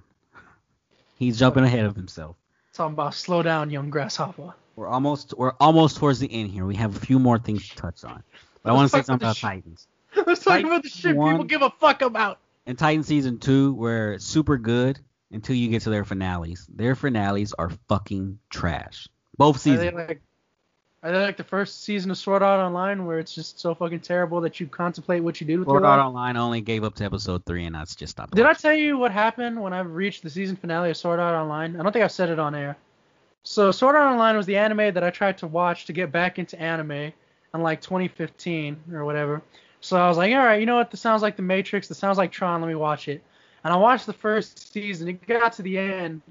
He's 1.15 1.39
jumping 1.39 1.63
ahead 1.63 1.86
of 1.86 1.95
himself. 1.95 2.36
Talking 2.74 2.93
about 2.93 3.15
slow 3.15 3.41
down, 3.41 3.70
young 3.70 3.89
grasshopper. 3.89 4.53
We're 4.76 4.88
almost 4.88 5.34
we're 5.38 5.53
almost 5.59 5.97
towards 5.97 6.20
the 6.20 6.32
end 6.32 6.51
here. 6.51 6.65
We 6.65 6.76
have 6.76 6.95
a 6.95 6.99
few 6.99 7.18
more 7.18 7.39
things 7.39 7.68
to 7.70 7.76
touch 7.76 8.03
on. 8.03 8.24
But 8.61 8.72
I 8.72 8.74
want 8.74 8.91
to 8.91 8.97
say 8.97 9.03
something 9.03 9.15
about 9.15 9.24
about 9.28 9.38
sh- 9.38 9.41
Titans. 9.41 9.88
Let's 10.28 10.43
talk 10.43 10.63
about 10.63 10.84
the 10.84 10.89
shit 10.89 11.15
one. 11.15 11.34
people 11.34 11.45
give 11.45 11.61
a 11.61 11.70
fuck 11.70 12.01
about. 12.01 12.39
In 12.65 12.76
Titan 12.76 13.03
season 13.03 13.39
two, 13.39 13.74
where 13.74 14.13
it's 14.13 14.26
super 14.26 14.57
good 14.57 14.99
until 15.32 15.55
you 15.55 15.70
get 15.70 15.82
to 15.84 15.89
their 15.89 16.05
finales. 16.05 16.68
Their 16.74 16.95
finales 16.95 17.53
are 17.53 17.72
fucking 17.88 18.39
trash. 18.49 19.07
Both 19.38 19.57
Are 19.57 19.70
they 19.70 19.78
seasons. 19.78 19.95
like, 19.95 20.22
are 21.03 21.11
they 21.11 21.20
like 21.20 21.38
the 21.38 21.43
first 21.43 21.84
season 21.84 22.11
of 22.11 22.18
Sword 22.18 22.41
Art 22.41 22.59
Online 22.59 23.05
where 23.05 23.20
it's 23.20 23.34
just 23.34 23.59
so 23.59 23.76
fucking 23.76 23.99
terrible 23.99 24.41
that 24.41 24.59
you 24.59 24.68
contemplate 24.68 25.24
what 25.24 25.39
you 25.39 25.47
did 25.47 25.59
with 25.59 25.68
Sword 25.68 25.84
your 25.84 25.89
Art 25.89 25.99
life? 25.99 26.07
Online 26.07 26.38
only 26.38 26.61
gave 26.61 26.84
up 26.84 26.95
to 26.95 27.05
episode 27.05 27.45
three, 27.45 27.65
and 27.65 27.76
that's 27.76 27.95
just 27.95 28.11
stopped. 28.11 28.36
Did 28.36 28.45
I 28.45 28.53
tell 28.53 28.74
you 28.74 28.97
what 28.97 29.11
happened 29.11 29.61
when 29.61 29.74
I 29.74 29.80
reached 29.82 30.24
the 30.24 30.30
season 30.30 30.55
finale 30.55 30.89
of 30.89 30.97
Sword 30.97 31.20
Art 31.20 31.36
Online? 31.36 31.80
I 31.80 31.84
don't 31.84 31.91
think 31.91 32.03
I've 32.03 32.11
said 32.11 32.30
it 32.30 32.39
on 32.39 32.55
air. 32.55 32.76
So 33.43 33.72
Sword 33.72 33.95
Art 33.95 34.11
Online 34.11 34.36
was 34.36 34.45
the 34.45 34.57
anime 34.57 34.93
that 34.93 35.03
I 35.03 35.09
tried 35.09 35.38
to 35.38 35.47
watch 35.47 35.86
to 35.86 35.93
get 35.93 36.11
back 36.11 36.39
into 36.39 36.59
anime 36.59 36.91
in 36.91 37.13
like 37.61 37.80
2015 37.82 38.78
or 38.91 39.05
whatever. 39.05 39.41
So 39.82 39.98
I 39.98 40.08
was 40.08 40.18
like, 40.18 40.32
all 40.34 40.40
right, 40.40 40.60
you 40.60 40.66
know 40.66 40.76
what? 40.76 40.92
This 40.92 41.02
sounds 41.02 41.22
like 41.22 41.36
The 41.36 41.42
Matrix. 41.44 41.88
This 41.88 41.98
sounds 41.98 42.18
like 42.18 42.32
Tron. 42.32 42.62
Let 42.62 42.68
me 42.68 42.76
watch 42.76 43.08
it. 43.08 43.24
And 43.64 43.74
I 43.74 43.78
watched 43.78 44.06
the 44.06 44.14
first 44.14 44.72
season. 44.74 45.08
It 45.08 45.26
got 45.28 45.54
to 45.54 45.62
the 45.62 45.78
end 45.78 46.22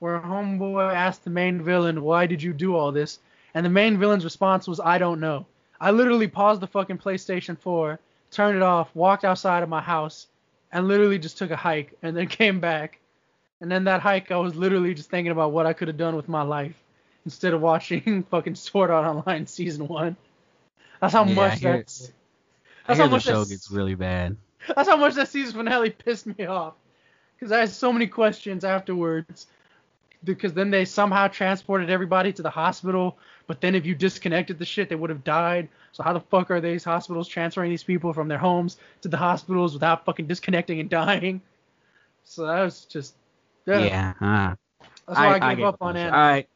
where 0.00 0.20
Homeboy 0.20 0.92
asked 0.94 1.24
the 1.24 1.30
main 1.30 1.62
villain, 1.62 2.02
"Why 2.02 2.26
did 2.26 2.42
you 2.42 2.52
do 2.52 2.76
all 2.76 2.92
this?" 2.92 3.20
And 3.54 3.64
the 3.64 3.70
main 3.70 3.98
villain's 3.98 4.24
response 4.24 4.66
was, 4.66 4.80
"I 4.80 4.98
don't 4.98 5.20
know." 5.20 5.46
I 5.80 5.90
literally 5.92 6.28
paused 6.28 6.60
the 6.60 6.66
fucking 6.66 6.98
PlayStation 6.98 7.58
4, 7.58 7.98
turned 8.30 8.56
it 8.56 8.62
off, 8.62 8.94
walked 8.94 9.24
outside 9.24 9.62
of 9.62 9.68
my 9.68 9.80
house, 9.80 10.26
and 10.72 10.88
literally 10.88 11.18
just 11.18 11.38
took 11.38 11.50
a 11.50 11.56
hike, 11.56 11.96
and 12.02 12.16
then 12.16 12.26
came 12.40 12.60
back. 12.60 12.98
And 13.60 13.70
then 13.70 13.84
that 13.84 14.00
hike, 14.00 14.30
I 14.30 14.36
was 14.36 14.54
literally 14.56 14.94
just 14.94 15.10
thinking 15.10 15.30
about 15.32 15.52
what 15.52 15.66
I 15.66 15.72
could 15.72 15.88
have 15.88 15.96
done 15.96 16.16
with 16.16 16.28
my 16.28 16.42
life 16.42 16.74
instead 17.24 17.54
of 17.54 17.60
watching 17.62 18.24
fucking 18.30 18.56
Sword 18.56 18.90
Art 18.90 19.06
Online 19.06 19.46
season 19.46 19.88
one. 19.88 20.16
That's 21.00 21.12
how 21.14 21.24
Yeah, 21.24 21.34
much 21.34 21.60
hear- 21.60 21.84
that's. 22.86 22.90
I 22.90 22.94
hear 22.94 23.02
how 23.04 23.08
the 23.08 23.16
much 23.16 23.22
show 23.24 23.30
that's- 23.32 23.50
gets 23.50 23.70
really 23.70 23.94
bad. 23.94 24.36
That's 24.74 24.88
how 24.88 24.96
much 24.96 25.14
that 25.14 25.28
season 25.28 25.52
finale 25.58 25.90
pissed 25.90 26.26
me 26.26 26.46
off. 26.46 26.74
Because 27.36 27.52
I 27.52 27.58
had 27.60 27.70
so 27.70 27.92
many 27.92 28.06
questions 28.06 28.64
afterwards. 28.64 29.46
Because 30.24 30.54
then 30.54 30.70
they 30.70 30.86
somehow 30.86 31.28
transported 31.28 31.90
everybody 31.90 32.32
to 32.32 32.40
the 32.40 32.48
hospital, 32.48 33.18
but 33.46 33.60
then 33.60 33.74
if 33.74 33.84
you 33.84 33.94
disconnected 33.94 34.58
the 34.58 34.64
shit, 34.64 34.88
they 34.88 34.94
would 34.94 35.10
have 35.10 35.22
died. 35.22 35.68
So 35.92 36.02
how 36.02 36.14
the 36.14 36.20
fuck 36.20 36.50
are 36.50 36.62
these 36.62 36.82
hospitals 36.82 37.28
transferring 37.28 37.68
these 37.68 37.84
people 37.84 38.14
from 38.14 38.28
their 38.28 38.38
homes 38.38 38.78
to 39.02 39.08
the 39.08 39.18
hospitals 39.18 39.74
without 39.74 40.06
fucking 40.06 40.26
disconnecting 40.26 40.80
and 40.80 40.88
dying? 40.88 41.42
So 42.24 42.46
that 42.46 42.62
was 42.62 42.86
just. 42.86 43.14
Yeah. 43.66 43.80
Yeah. 43.80 44.12
uh, 44.18 44.54
That's 45.06 45.18
why 45.18 45.26
I, 45.26 45.34
I 45.34 45.48
gave 45.50 45.58
get 45.58 45.66
up 45.66 45.76
on 45.82 45.96
it. 45.98 46.06
All 46.06 46.10
right. 46.10 46.48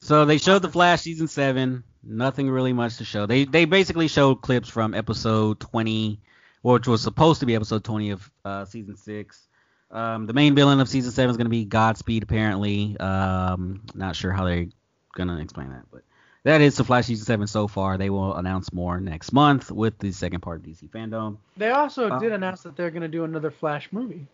So 0.00 0.24
they 0.24 0.38
showed 0.38 0.62
the 0.62 0.70
Flash 0.70 1.02
season 1.02 1.28
seven. 1.28 1.84
Nothing 2.08 2.48
really 2.48 2.72
much 2.72 2.98
to 2.98 3.04
show. 3.04 3.26
They 3.26 3.44
they 3.44 3.64
basically 3.64 4.08
showed 4.08 4.36
clips 4.36 4.68
from 4.68 4.94
episode 4.94 5.58
20, 5.60 6.20
which 6.62 6.86
was 6.86 7.02
supposed 7.02 7.40
to 7.40 7.46
be 7.46 7.54
episode 7.54 7.82
20 7.84 8.10
of 8.10 8.30
uh, 8.44 8.64
season 8.64 8.96
six. 8.96 9.48
Um, 9.90 10.26
the 10.26 10.32
main 10.32 10.54
villain 10.54 10.80
of 10.80 10.88
season 10.88 11.12
seven 11.12 11.30
is 11.30 11.36
going 11.36 11.46
to 11.46 11.50
be 11.50 11.64
Godspeed, 11.64 12.22
apparently. 12.22 12.96
Um, 12.98 13.82
not 13.94 14.16
sure 14.16 14.32
how 14.32 14.44
they're 14.44 14.66
gonna 15.14 15.38
explain 15.40 15.70
that, 15.70 15.84
but 15.90 16.02
that 16.44 16.60
is 16.60 16.76
the 16.76 16.84
Flash 16.84 17.06
season 17.06 17.24
seven 17.24 17.46
so 17.46 17.66
far. 17.68 17.96
They 17.98 18.10
will 18.10 18.34
announce 18.36 18.72
more 18.72 19.00
next 19.00 19.32
month 19.32 19.70
with 19.72 19.98
the 19.98 20.12
second 20.12 20.40
part 20.40 20.60
of 20.60 20.66
DC 20.66 20.88
fandom. 20.90 21.38
They 21.56 21.70
also 21.70 22.10
Uh, 22.10 22.18
did 22.18 22.32
announce 22.32 22.62
that 22.62 22.76
they're 22.76 22.90
gonna 22.90 23.08
do 23.08 23.24
another 23.24 23.50
Flash 23.50 23.88
movie, 23.92 24.26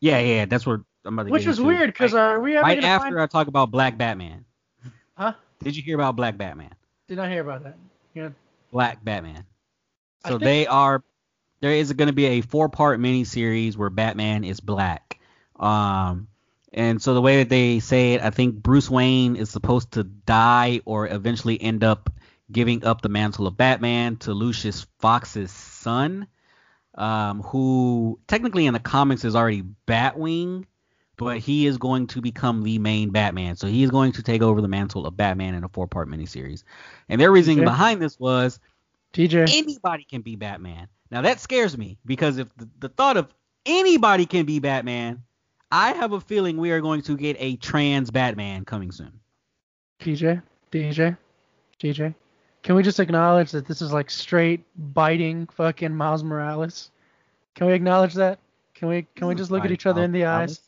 Yeah, 0.00 0.18
yeah, 0.18 0.44
that's 0.46 0.66
what 0.66 0.80
I'm 1.04 1.14
about 1.18 1.26
to 1.28 1.32
which 1.32 1.46
was 1.46 1.58
into. 1.58 1.68
weird 1.68 1.90
because 1.90 2.12
right, 2.12 2.20
are 2.32 2.40
we 2.40 2.56
ever 2.56 2.62
right 2.64 2.82
after 2.82 3.10
find? 3.10 3.20
I 3.20 3.26
talk 3.26 3.46
about 3.48 3.70
Black 3.70 3.96
Batman. 3.96 4.44
Huh? 5.16 5.34
Did 5.62 5.76
you 5.76 5.82
hear 5.82 5.94
about 5.94 6.16
Black 6.16 6.36
Batman? 6.36 6.74
Did 7.08 7.16
not 7.16 7.28
hear 7.28 7.42
about 7.42 7.64
that. 7.64 7.76
Yeah. 8.14 8.30
Black 8.70 9.04
Batman. 9.04 9.44
So 10.24 10.30
think- 10.30 10.42
they 10.42 10.66
are. 10.66 11.02
There 11.60 11.72
is 11.72 11.92
going 11.92 12.08
to 12.08 12.12
be 12.12 12.26
a 12.26 12.40
four-part 12.40 12.98
miniseries 12.98 13.76
where 13.76 13.90
Batman 13.90 14.42
is 14.42 14.58
black. 14.58 15.20
Um, 15.54 16.26
and 16.72 17.00
so 17.00 17.14
the 17.14 17.20
way 17.20 17.38
that 17.38 17.50
they 17.50 17.78
say 17.78 18.14
it, 18.14 18.22
I 18.22 18.30
think 18.30 18.56
Bruce 18.56 18.90
Wayne 18.90 19.36
is 19.36 19.50
supposed 19.50 19.92
to 19.92 20.02
die 20.02 20.80
or 20.84 21.06
eventually 21.06 21.60
end 21.60 21.84
up 21.84 22.10
giving 22.50 22.84
up 22.84 23.00
the 23.00 23.08
mantle 23.08 23.46
of 23.46 23.56
Batman 23.56 24.16
to 24.16 24.32
Lucius 24.32 24.86
Fox's 24.98 25.50
son, 25.50 26.26
um, 26.94 27.42
who 27.42 28.18
technically 28.26 28.66
in 28.66 28.74
the 28.74 28.80
comics 28.80 29.24
is 29.24 29.36
already 29.36 29.62
Batwing, 29.86 30.64
but 31.16 31.38
he 31.38 31.66
is 31.66 31.78
going 31.78 32.06
to 32.08 32.20
become 32.20 32.62
the 32.62 32.78
main 32.78 33.10
Batman. 33.10 33.56
So 33.56 33.66
he 33.66 33.82
is 33.82 33.90
going 33.90 34.12
to 34.12 34.22
take 34.22 34.42
over 34.42 34.60
the 34.60 34.68
mantle 34.68 35.06
of 35.06 35.16
Batman 35.16 35.54
in 35.54 35.64
a 35.64 35.68
four-part 35.68 36.08
miniseries. 36.08 36.64
And 37.08 37.20
their 37.20 37.32
reasoning 37.32 37.62
Okay. 37.62 37.64
behind 37.64 38.02
this 38.02 38.18
was 38.18 38.60
TJ. 39.12 39.54
anybody 39.54 40.04
can 40.04 40.22
be 40.22 40.36
Batman. 40.36 40.88
Now 41.10 41.22
that 41.22 41.40
scares 41.40 41.76
me 41.76 41.98
because 42.04 42.38
if 42.38 42.54
the, 42.56 42.68
the 42.80 42.88
thought 42.88 43.16
of 43.16 43.32
anybody 43.66 44.26
can 44.26 44.46
be 44.46 44.58
Batman, 44.60 45.22
I 45.70 45.92
have 45.92 46.12
a 46.12 46.20
feeling 46.20 46.56
we 46.58 46.70
are 46.72 46.80
going 46.80 47.02
to 47.02 47.16
get 47.16 47.36
a 47.38 47.56
trans 47.56 48.10
Batman 48.10 48.64
coming 48.64 48.92
soon. 48.92 49.20
TJ, 50.00 50.42
DJ, 50.72 51.16
DJ, 51.80 52.14
can 52.62 52.74
we 52.76 52.82
just 52.82 53.00
acknowledge 53.00 53.52
that 53.52 53.66
this 53.66 53.82
is 53.82 53.92
like 53.92 54.10
straight 54.10 54.64
biting 54.94 55.46
fucking 55.48 55.94
Miles 55.94 56.24
Morales? 56.24 56.90
Can 57.54 57.68
we 57.68 57.74
acknowledge 57.74 58.14
that? 58.14 58.40
Can 58.74 58.88
we 58.88 59.06
can 59.16 59.28
we 59.28 59.34
mm, 59.34 59.36
just 59.36 59.50
look 59.52 59.64
at 59.64 59.72
each 59.72 59.86
other 59.86 60.02
in 60.02 60.12
the 60.12 60.26
eyes? 60.26 60.61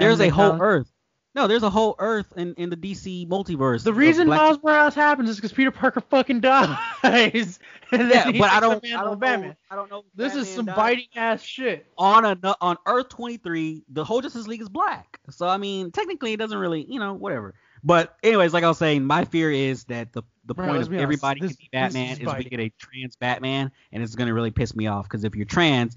There's 0.00 0.20
a 0.20 0.28
whole 0.28 0.52
acknowledge- 0.52 0.60
Earth. 0.80 0.92
No, 1.32 1.46
there's 1.46 1.62
a 1.62 1.70
whole 1.70 1.94
Earth 2.00 2.32
in, 2.36 2.54
in 2.54 2.70
the 2.70 2.76
DC 2.76 3.28
multiverse. 3.28 3.84
The 3.84 3.92
reason 3.94 4.26
Black- 4.26 4.40
Miles 4.40 4.58
Morales 4.64 4.94
happens 4.96 5.30
is 5.30 5.36
because 5.36 5.52
Peter 5.52 5.70
Parker 5.70 6.00
fucking 6.00 6.40
dies. 6.40 7.60
and 7.92 8.08
yeah, 8.10 8.32
he 8.32 8.38
but 8.40 8.50
I 8.50 8.58
don't, 8.58 8.84
I 8.84 9.04
don't 9.04 9.20
Batman. 9.20 9.50
know. 9.50 9.54
I 9.70 9.76
don't 9.76 9.88
know. 9.90 9.98
if 10.00 10.04
This 10.16 10.34
is 10.34 10.48
some 10.52 10.66
died. 10.66 10.74
biting 10.76 11.06
ass 11.14 11.40
shit. 11.40 11.86
on 11.96 12.24
a 12.24 12.36
on 12.60 12.76
Earth 12.84 13.10
23, 13.10 13.84
the 13.90 14.04
whole 14.04 14.20
Justice 14.20 14.48
League 14.48 14.60
is 14.60 14.68
black. 14.68 15.20
So 15.30 15.46
I 15.46 15.56
mean, 15.56 15.92
technically, 15.92 16.32
it 16.32 16.38
doesn't 16.38 16.58
really, 16.58 16.84
you 16.88 16.98
know, 16.98 17.14
whatever. 17.14 17.54
But 17.84 18.16
anyways, 18.24 18.52
like 18.52 18.64
I 18.64 18.68
was 18.68 18.78
saying, 18.78 19.04
my 19.04 19.24
fear 19.24 19.52
is 19.52 19.84
that 19.84 20.12
the 20.12 20.22
the 20.46 20.54
Bro, 20.54 20.66
point 20.66 20.78
let's 20.78 20.88
of 20.88 20.94
everybody 20.94 21.40
this- 21.42 21.52
can 21.52 21.58
be 21.60 21.68
Batman 21.72 22.10
is, 22.10 22.18
is 22.26 22.34
we 22.38 22.44
get 22.44 22.58
a 22.58 22.70
trans 22.76 23.14
Batman, 23.14 23.70
and 23.92 24.02
it's 24.02 24.16
gonna 24.16 24.34
really 24.34 24.50
piss 24.50 24.74
me 24.74 24.88
off 24.88 25.04
because 25.04 25.22
if 25.22 25.36
you're 25.36 25.46
trans, 25.46 25.96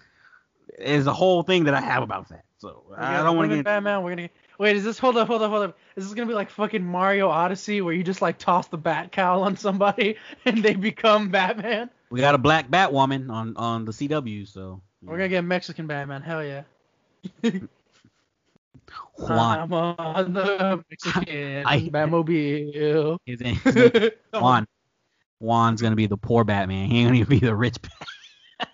is 0.78 1.08
a 1.08 1.14
whole 1.14 1.42
thing 1.42 1.64
that 1.64 1.74
I 1.74 1.82
have 1.82 2.04
about 2.04 2.30
that. 2.30 2.46
So 2.64 2.82
I 2.98 3.22
don't 3.24 3.36
want 3.36 3.50
to 3.52 3.58
get. 3.58 3.66
Batman. 3.66 4.04
We're 4.04 4.12
gonna 4.12 4.22
get. 4.24 4.32
Wait, 4.58 4.78
is 4.78 4.86
this? 4.86 4.98
Hold 4.98 5.18
up, 5.18 5.28
hold 5.28 5.42
up, 5.42 5.50
hold 5.52 5.64
up. 5.64 5.78
Is 5.98 6.06
this 6.06 6.14
gonna 6.14 6.28
be 6.30 6.34
like 6.34 6.50
fucking 6.50 6.82
Mario 6.82 7.28
Odyssey 7.28 7.82
where 7.82 7.94
you 7.94 8.06
just 8.06 8.22
like 8.22 8.38
toss 8.38 8.68
the 8.70 8.78
bat 8.78 9.12
cowl 9.12 9.44
on 9.44 9.58
somebody 9.58 10.16
and 10.46 10.64
they 10.64 10.74
become 10.74 11.30
Batman? 11.30 11.90
We 12.10 12.22
got 12.22 12.36
a 12.36 12.38
black 12.38 12.70
Batwoman 12.70 13.30
on 13.30 13.58
on 13.58 13.84
the 13.84 13.92
CW, 13.92 14.48
so 14.48 14.82
We're 15.02 15.18
gonna 15.18 15.28
get 15.28 15.44
Mexican 15.44 15.88
Batman. 15.88 16.22
Hell 16.22 16.42
yeah. 16.42 16.62
Juan. 19.18 19.60
I'm 19.60 19.74
on 19.74 20.34
the 20.34 20.84
Mexican 20.90 21.64
I- 21.66 21.90
Batmobile. 21.90 23.18
His 23.26 23.42
name- 23.42 23.56
his 23.56 23.76
name- 23.76 24.12
Juan. 24.34 24.66
Juan's 25.42 25.82
gonna 25.82 25.98
be 25.98 26.08
the 26.08 26.16
poor 26.16 26.46
Batman. 26.46 26.90
He 26.90 27.00
ain't 27.02 27.12
gonna 27.12 27.26
be 27.26 27.40
the 27.40 27.54
rich. 27.56 27.76
Batman. 27.82 28.70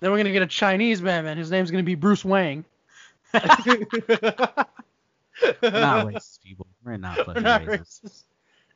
Then 0.00 0.10
we're 0.10 0.16
gonna 0.18 0.32
get 0.32 0.42
a 0.42 0.46
Chinese 0.46 1.02
Batman. 1.02 1.36
His 1.36 1.50
name's 1.50 1.70
gonna 1.70 1.82
be 1.82 1.94
Bruce 1.96 2.24
Wang. 2.24 2.64
not 5.62 6.06
racist 6.06 6.42
people. 6.42 6.66
We're 6.84 6.96
not 6.96 7.16
fucking 7.16 7.34
We're 7.34 7.40
not 7.40 7.62
racist. 7.62 8.04
racist. 8.04 8.22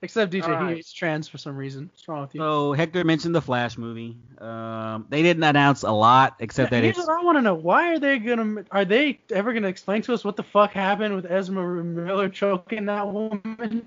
Except 0.03 0.33
DJ, 0.33 0.45
Alright. 0.45 0.69
he 0.71 0.75
hates 0.77 0.93
trans 0.95 1.29
for 1.29 1.37
some 1.37 1.55
reason. 1.57 1.91
What's 1.93 2.09
wrong 2.09 2.23
with 2.23 2.35
you? 2.35 2.41
So 2.41 2.73
Hector 2.73 3.05
mentioned 3.05 3.35
the 3.35 3.43
Flash 3.43 3.77
movie. 3.77 4.17
Um, 4.39 5.05
they 5.11 5.23
didn't 5.23 5.43
announce 5.45 5.83
a 5.83 5.91
lot 5.93 6.37
except 6.41 6.71
that 6.71 6.83
Here's 6.83 6.97
it's 6.97 7.07
what 7.07 7.21
I 7.21 7.23
want 7.23 7.37
to 7.37 7.43
know: 7.43 7.53
Why 7.55 7.93
are 7.93 7.99
they 7.99 8.19
gonna? 8.19 8.65
Are 8.71 8.87
they 8.87 9.21
ever 9.31 9.53
gonna 9.53 9.69
explain 9.69 10.01
to 10.03 10.15
us 10.15 10.25
what 10.25 10.37
the 10.37 10.43
fuck 10.43 10.73
happened 10.73 11.15
with 11.17 11.31
Ezra 11.31 11.85
Miller 11.85 12.31
choking 12.31 12.87
that 12.87 13.07
woman? 13.09 13.87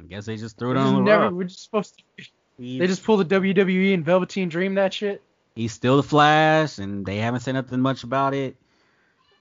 I 0.00 0.02
guess 0.08 0.24
they 0.24 0.38
just 0.38 0.56
threw 0.56 0.70
it 0.70 0.74
We're 0.76 0.80
on 0.80 0.94
the 0.94 1.00
never. 1.02 1.24
rug. 1.24 1.34
We're 1.34 1.44
just 1.44 1.64
supposed 1.64 1.98
to. 1.98 2.24
He's, 2.56 2.78
They 2.80 2.86
just 2.86 3.04
pulled 3.04 3.28
the 3.28 3.38
WWE 3.40 3.92
and 3.92 4.02
Velveteen 4.06 4.48
Dream 4.48 4.74
that 4.76 4.94
shit. 4.94 5.20
he's 5.54 5.72
still 5.74 5.98
the 5.98 6.02
Flash, 6.02 6.78
and 6.78 7.04
they 7.04 7.18
haven't 7.18 7.40
said 7.40 7.52
nothing 7.52 7.80
much 7.80 8.04
about 8.04 8.32
it. 8.32 8.56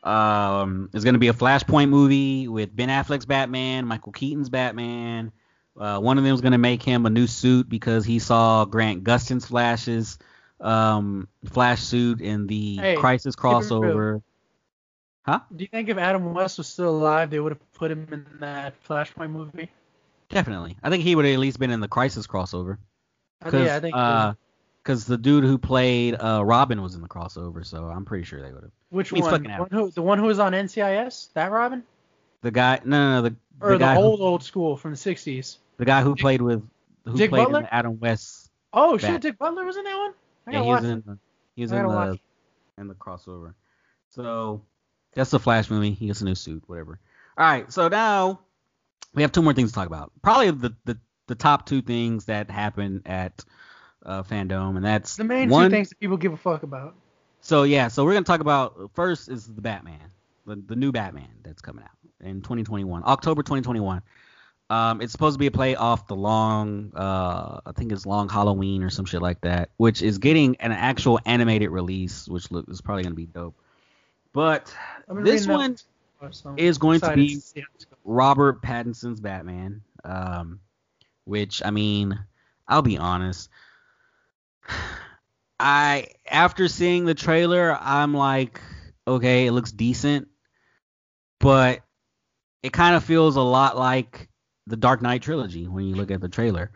Um, 0.04 0.90
there's 0.92 1.04
gonna 1.04 1.20
be 1.20 1.28
a 1.28 1.34
Flashpoint 1.34 1.90
movie 1.90 2.48
with 2.48 2.76
Ben 2.76 2.90
Affleck's 2.90 3.26
Batman, 3.26 3.86
Michael 3.86 4.12
Keaton's 4.12 4.50
Batman. 4.50 5.32
Uh, 5.78 6.00
one 6.00 6.18
of 6.18 6.24
them 6.24 6.34
is 6.34 6.42
gonna 6.42 6.58
make 6.58 6.82
him 6.84 7.06
a 7.06 7.10
new 7.10 7.28
suit 7.28 7.70
because 7.70 8.04
he 8.04 8.20
saw 8.20 8.66
Grant 8.66 9.04
Gustin's 9.04 9.46
Flash's 9.46 10.18
um, 10.60 11.28
Flash 11.46 11.82
suit 11.82 12.22
in 12.22 12.48
the 12.48 12.78
Hey, 12.78 12.96
Crisis 12.96 13.36
crossover. 13.36 14.22
Huh? 15.24 15.40
Do 15.56 15.64
you 15.64 15.68
think 15.68 15.90
if 15.90 15.98
Adam 15.98 16.34
West 16.34 16.58
was 16.58 16.68
still 16.68 16.90
alive, 16.90 17.30
they 17.30 17.40
would 17.40 17.52
have 17.52 17.74
put 17.74 17.92
him 17.92 18.08
in 18.12 18.26
that 18.40 18.74
Flashpoint 18.84 19.30
movie? 19.30 19.70
Definitely, 20.30 20.78
I 20.82 20.90
think 20.90 21.04
he 21.04 21.16
would 21.16 21.26
have 21.26 21.34
at 21.34 21.40
least 21.40 21.60
been 21.60 21.72
in 21.72 21.80
the 21.80 21.88
Crisis 21.88 22.26
crossover. 22.26 22.78
Cause, 23.44 23.54
yeah, 23.54 23.76
I 23.76 23.80
think. 23.80 23.96
uh, 23.96 24.34
cause 24.84 25.06
the 25.06 25.18
dude 25.18 25.44
who 25.44 25.58
played 25.58 26.16
uh, 26.16 26.44
Robin 26.44 26.82
was 26.82 26.96
in 26.96 27.02
the 27.02 27.08
crossover, 27.08 27.66
so 27.66 27.86
I'm 27.86 28.06
pretty 28.06 28.24
sure 28.24 28.42
they 28.42 28.52
would 28.52 28.64
have. 28.64 28.72
Which 28.92 29.10
he's 29.10 29.24
one? 29.24 29.44
The 29.44 29.50
one, 29.50 29.70
who, 29.72 29.90
the 29.90 30.02
one 30.02 30.20
who 30.20 30.26
was 30.26 30.38
on 30.40 30.54
NCIS? 30.54 31.34
That 31.34 31.52
Robin? 31.52 31.84
The 32.42 32.52
guy, 32.52 32.80
no, 32.84 32.98
no, 32.98 33.16
no, 33.16 33.30
the, 33.30 33.36
Or 33.60 33.72
the 33.72 33.78
the, 33.80 33.96
old 33.96 34.20
who, 34.20 34.26
old 34.26 34.44
school 34.44 34.78
from 34.78 34.92
the 34.92 34.98
60s? 34.98 35.58
the 35.78 35.86
guy 35.86 36.02
who 36.02 36.16
played 36.16 36.42
with, 36.42 36.64
who 37.06 37.18
Dick 37.18 37.30
played 37.30 37.46
Butler? 37.46 37.68
Adam 37.72 38.00
West. 38.00 38.52
Oh 38.74 38.94
Bat- 38.98 39.02
shit, 39.02 39.22
Dick 39.22 39.38
Butler 39.38 39.66
was 39.66 39.78
in 39.78 39.84
that 39.84 39.98
one. 39.98 40.14
I 40.48 40.52
Yeah, 40.52 40.64
he 40.64 40.70
was 40.70 40.84
in, 40.84 41.04
the, 41.06 41.18
he 41.56 41.62
was 41.64 41.72
in 41.72 41.82
the, 41.82 41.88
watch. 41.88 42.20
in 42.78 42.88
the 42.88 42.94
crossover. 42.96 43.54
So 44.10 44.62
that's 45.14 45.32
the 45.32 45.40
Flash 45.40 45.70
movie. 45.70 45.92
He 45.92 46.08
gets 46.08 46.22
a 46.22 46.26
new 46.26 46.36
suit, 46.36 46.64
whatever. 46.68 47.00
All 47.38 47.46
right, 47.46 47.72
so 47.72 47.88
now 47.88 48.42
we 49.14 49.22
have 49.22 49.32
two 49.32 49.42
more 49.42 49.54
things 49.54 49.72
to 49.72 49.76
talk 49.76 49.88
about. 49.88 50.12
Probably 50.22 50.52
the 50.52 50.76
the, 50.86 50.98
the 51.28 51.36
top 51.36 51.66
two 51.66 51.82
things 51.82 52.26
that 52.26 52.50
happened 52.50 53.04
at 53.06 53.44
uh, 54.06 54.24
Fandom, 54.24 54.76
and 54.76 54.86
that's 54.86 55.16
The 55.16 55.24
main 55.24 55.50
one, 55.50 55.70
two 55.70 55.76
things 55.76 55.90
that 55.90 56.00
people 56.00 56.18
give 56.18 56.34
a 56.34 56.38
fuck 56.38 56.64
about. 56.64 56.96
So 57.42 57.64
yeah, 57.64 57.88
so 57.88 58.06
we're 58.06 58.14
gonna 58.14 58.26
talk 58.26 58.40
about 58.40 58.92
first 58.94 59.30
is 59.30 59.46
the 59.48 59.62
Batman, 59.62 60.00
the, 60.46 60.56
the 60.56 60.76
new 60.76 60.92
Batman 60.92 61.30
that's 61.44 61.62
coming 61.62 61.84
out 61.84 62.26
in 62.26 62.42
2021, 62.42 63.04
October 63.06 63.44
2021. 63.44 64.02
Um, 64.70 65.02
it's 65.02 65.12
supposed 65.12 65.36
to 65.36 65.40
be 65.40 65.48
a 65.48 65.52
play 65.52 65.76
off 65.76 66.08
the 66.08 66.16
long, 66.16 66.94
uh, 66.96 67.60
I 67.66 67.74
think 67.76 67.92
it's 67.92 68.06
Long 68.06 68.30
Halloween 68.30 68.84
or 68.84 68.90
some 68.90 69.04
shit 69.04 69.22
like 69.22 69.42
that, 69.42 69.70
which 69.76 70.02
is 70.02 70.18
getting 70.18 70.56
an 70.62 70.72
actual 70.72 71.20
animated 71.26 71.72
release, 71.72 72.26
which 72.28 72.50
look 72.52 72.70
is 72.70 72.80
probably 72.80 73.04
gonna 73.04 73.16
be 73.16 73.26
dope. 73.26 73.56
But 74.32 74.74
this 75.10 75.46
one, 75.46 75.76
far. 76.20 76.32
So 76.32 76.52
I'm 76.52 76.58
is 76.58 76.78
going 76.78 77.02
to 77.02 77.14
be 77.16 77.36
see 77.36 77.60
how 77.60 77.68
this 77.74 77.86
goes. 77.86 77.98
Robert 78.06 78.62
Pattinson's 78.62 79.20
Batman. 79.20 79.82
Um, 80.06 80.62
which 81.26 81.62
I 81.64 81.72
mean, 81.72 82.18
I'll 82.68 82.82
be 82.82 82.98
honest. 82.98 83.50
I 85.62 86.08
after 86.28 86.68
seeing 86.68 87.06
the 87.06 87.14
trailer, 87.14 87.78
I'm 87.80 88.14
like, 88.14 88.60
okay, 89.08 89.46
it 89.46 89.52
looks 89.52 89.72
decent, 89.72 90.28
but 91.40 91.82
it 92.64 92.74
kind 92.74 92.96
of 92.96 93.04
feels 93.04 93.36
a 93.36 93.42
lot 93.42 93.78
like 93.78 94.28
the 94.66 94.76
Dark 94.76 95.02
Knight 95.02 95.22
trilogy 95.22 95.68
when 95.68 95.86
you 95.86 95.96
look 95.96 96.10
at 96.10 96.20
the 96.20 96.30
trailer. 96.30 96.72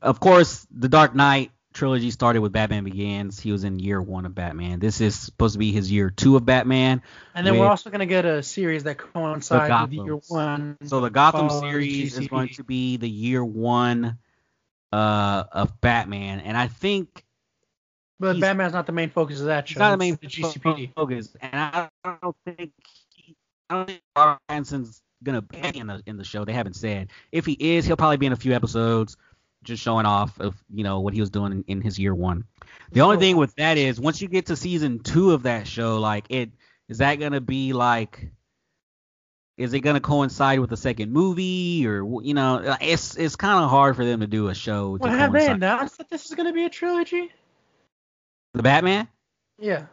Of 0.00 0.20
course, 0.20 0.66
the 0.70 0.88
Dark 0.88 1.14
Knight 1.14 1.50
trilogy 1.74 2.10
started 2.10 2.40
with 2.40 2.52
Batman 2.52 2.84
Begins. 2.84 3.38
He 3.38 3.52
was 3.52 3.64
in 3.64 3.78
year 3.78 4.00
one 4.00 4.24
of 4.24 4.34
Batman. 4.34 4.78
This 4.78 5.02
is 5.02 5.18
supposed 5.18 5.54
to 5.54 5.58
be 5.58 5.72
his 5.72 5.90
year 5.90 6.08
two 6.08 6.36
of 6.36 6.46
Batman. 6.46 7.02
And 7.34 7.46
then 7.46 7.58
we're 7.58 7.66
also 7.66 7.90
gonna 7.90 8.06
get 8.06 8.24
a 8.24 8.42
series 8.42 8.84
that 8.84 8.96
coincides 8.96 9.90
with 9.90 10.06
year 10.06 10.16
one. 10.28 10.78
So 10.86 11.02
the 11.02 11.10
Gotham 11.10 11.50
series 11.50 12.16
is 12.16 12.28
going 12.28 12.50
to 12.54 12.64
be 12.64 12.96
the 12.96 13.08
year 13.08 13.44
one 13.44 14.18
uh, 14.92 15.44
of 15.52 15.78
Batman, 15.82 16.40
and 16.40 16.56
I 16.56 16.68
think 16.68 17.24
but 18.24 18.40
Batman's 18.40 18.72
not 18.72 18.86
the 18.86 18.92
main 18.92 19.10
focus 19.10 19.40
of 19.40 19.46
that 19.46 19.68
show. 19.68 19.72
it's 19.72 19.78
not 19.78 19.90
the 19.92 19.96
main 19.96 20.18
It's 20.22 20.36
the 20.36 20.42
GCPD. 20.42 20.94
focus, 20.94 21.34
and 21.40 21.54
I 21.54 21.88
don't 22.22 22.36
think 22.44 22.72
he, 23.14 23.36
I 23.70 23.74
don't 23.74 23.86
think 23.86 24.02
Robert 24.16 24.38
Pattinson's 24.48 25.02
gonna 25.22 25.42
be 25.42 25.58
in 25.78 25.86
the 25.86 26.02
in 26.06 26.16
the 26.16 26.24
show. 26.24 26.44
They 26.44 26.52
haven't 26.52 26.74
said. 26.76 27.10
If 27.32 27.46
he 27.46 27.52
is, 27.58 27.86
he'll 27.86 27.96
probably 27.96 28.16
be 28.18 28.26
in 28.26 28.32
a 28.32 28.36
few 28.36 28.52
episodes, 28.52 29.16
just 29.62 29.82
showing 29.82 30.06
off 30.06 30.38
of 30.40 30.54
you 30.72 30.84
know 30.84 31.00
what 31.00 31.14
he 31.14 31.20
was 31.20 31.30
doing 31.30 31.52
in, 31.52 31.64
in 31.66 31.80
his 31.80 31.98
year 31.98 32.14
one. 32.14 32.44
The 32.92 33.00
only 33.00 33.16
thing 33.16 33.36
with 33.36 33.54
that 33.56 33.78
is 33.78 34.00
once 34.00 34.20
you 34.20 34.28
get 34.28 34.46
to 34.46 34.56
season 34.56 34.98
two 35.00 35.32
of 35.32 35.44
that 35.44 35.66
show, 35.66 35.98
like 35.98 36.26
it 36.28 36.50
is 36.88 36.98
that 36.98 37.16
gonna 37.16 37.40
be 37.40 37.72
like 37.72 38.30
is 39.56 39.72
it 39.72 39.80
gonna 39.80 40.00
coincide 40.00 40.58
with 40.58 40.68
the 40.70 40.76
second 40.76 41.12
movie 41.12 41.86
or 41.86 42.22
you 42.22 42.34
know 42.34 42.76
it's 42.80 43.16
it's 43.16 43.36
kind 43.36 43.62
of 43.62 43.70
hard 43.70 43.96
for 43.96 44.04
them 44.04 44.20
to 44.20 44.26
do 44.26 44.48
a 44.48 44.54
show. 44.54 44.96
To 44.98 45.02
Well, 45.02 45.12
have 45.16 45.32
they 45.32 45.46
announced 45.46 45.98
that 45.98 46.10
this 46.10 46.26
is 46.26 46.34
gonna 46.34 46.52
be 46.52 46.64
a 46.64 46.70
trilogy? 46.70 47.30
The 48.54 48.62
Batman? 48.62 49.08
Yeah. 49.58 49.86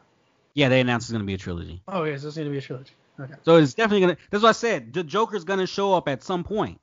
Yeah, 0.54 0.70
they 0.70 0.80
announced 0.82 1.06
it's 1.06 1.12
gonna 1.12 1.24
be 1.24 1.34
a 1.34 1.38
trilogy. 1.38 1.82
Oh 1.88 2.04
yeah, 2.04 2.14
yes, 2.14 2.24
it's 2.24 2.38
gonna 2.38 2.50
be 2.50 2.58
a 2.58 2.62
trilogy. 2.62 2.94
Okay. 3.20 3.34
So 3.44 3.58
it's 3.58 3.74
definitely 3.74 4.02
gonna. 4.02 4.18
That's 4.30 4.44
what 4.44 4.50
I 4.50 4.54
said. 4.54 4.94
The 4.94 5.04
Joker's 5.04 5.44
gonna 5.44 5.68
show 5.68 5.94
up 5.94 6.08
at 6.08 6.24
some 6.24 6.44
point. 6.44 6.80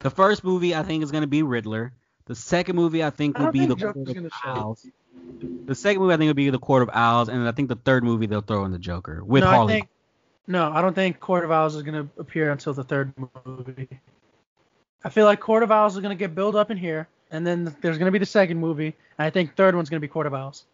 The 0.00 0.10
first 0.10 0.44
movie 0.44 0.74
I 0.74 0.82
think 0.82 1.02
is 1.02 1.10
gonna 1.10 1.26
be 1.26 1.42
Riddler. 1.42 1.92
The 2.26 2.34
second 2.34 2.76
movie 2.76 3.02
I 3.02 3.10
think 3.10 3.38
will 3.38 3.46
don't 3.46 3.52
be 3.52 3.58
think 3.60 3.70
the 3.70 3.76
Joker's 3.76 3.94
Court 3.94 4.08
of 4.08 4.14
gonna 4.14 4.30
show 4.42 4.50
up. 4.50 4.58
Owls. 4.58 4.86
The 5.66 5.74
second 5.74 6.02
movie 6.02 6.14
I 6.14 6.16
think 6.16 6.28
will 6.28 6.34
be 6.34 6.50
the 6.50 6.58
Court 6.58 6.82
of 6.82 6.90
Owls, 6.92 7.28
and 7.28 7.48
I 7.48 7.52
think 7.52 7.68
the 7.68 7.76
third 7.76 8.04
movie 8.04 8.26
they'll 8.26 8.40
throw 8.40 8.64
in 8.64 8.72
the 8.72 8.78
Joker 8.78 9.24
with 9.24 9.42
no, 9.42 9.50
Harley. 9.50 9.72
I 9.72 9.76
think 9.78 9.88
no, 10.46 10.70
I 10.72 10.80
don't 10.82 10.94
think 10.94 11.20
Court 11.20 11.44
of 11.44 11.50
Owls 11.50 11.74
is 11.74 11.82
gonna 11.82 12.08
appear 12.18 12.50
until 12.50 12.74
the 12.74 12.84
third 12.84 13.12
movie. 13.44 13.88
I 15.02 15.10
feel 15.10 15.24
like 15.24 15.40
Court 15.40 15.62
of 15.62 15.70
Owls 15.70 15.96
is 15.96 16.02
gonna 16.02 16.14
get 16.14 16.34
built 16.34 16.54
up 16.54 16.70
in 16.70 16.76
here, 16.76 17.08
and 17.30 17.46
then 17.46 17.74
there's 17.80 17.98
gonna 17.98 18.10
be 18.10 18.18
the 18.18 18.26
second 18.26 18.58
movie, 18.58 18.96
and 19.18 19.26
I 19.26 19.30
think 19.30 19.54
third 19.56 19.74
one's 19.74 19.88
gonna 19.90 20.00
be 20.00 20.08
Court 20.08 20.26
of 20.26 20.34
Owls. 20.34 20.64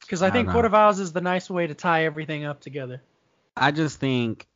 Because 0.00 0.22
I 0.22 0.28
I 0.28 0.30
think 0.30 0.50
Court 0.50 0.64
of 0.64 0.74
Owls 0.74 1.00
is 1.00 1.12
the 1.12 1.20
nice 1.20 1.48
way 1.50 1.66
to 1.66 1.74
tie 1.74 2.04
everything 2.04 2.44
up 2.44 2.60
together. 2.60 3.00
I 3.56 3.70
just 3.70 3.98
think 3.98 4.46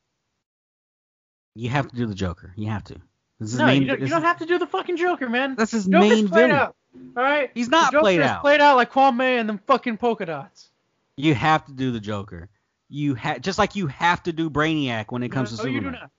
you 1.54 1.70
have 1.70 1.88
to 1.88 1.96
do 1.96 2.06
the 2.06 2.14
Joker. 2.14 2.52
You 2.56 2.68
have 2.68 2.84
to. 2.84 2.96
This 3.38 3.54
is 3.54 3.58
No, 3.58 3.66
main, 3.66 3.82
you, 3.82 3.88
don't, 3.88 4.00
you 4.00 4.08
don't 4.08 4.22
have 4.22 4.38
to 4.38 4.46
do 4.46 4.58
the 4.58 4.66
fucking 4.66 4.96
Joker, 4.98 5.28
man. 5.28 5.54
That's 5.56 5.72
his 5.72 5.86
Joker's 5.86 6.10
main 6.10 6.28
played 6.28 6.48
villain. 6.48 6.50
out. 6.56 6.76
All 7.16 7.22
right. 7.22 7.50
He's 7.54 7.68
not 7.68 7.92
played 7.94 8.20
out. 8.20 8.42
Played 8.42 8.60
out 8.60 8.76
like 8.76 8.92
Kwame 8.92 9.40
and 9.40 9.48
them 9.48 9.60
fucking 9.66 9.96
polka 9.96 10.26
dots. 10.26 10.70
You 11.16 11.34
have 11.34 11.64
to 11.66 11.72
do 11.72 11.90
the 11.90 12.00
Joker. 12.00 12.48
You 12.88 13.14
ha- 13.14 13.38
just 13.38 13.58
like 13.58 13.76
you 13.76 13.86
have 13.86 14.22
to 14.24 14.32
do 14.32 14.50
Brainiac 14.50 15.06
when 15.10 15.22
it 15.22 15.30
comes 15.30 15.52
no, 15.52 15.56
to 15.56 15.62
Superman. 15.62 15.92
do 15.94 15.98
not. 16.00 16.10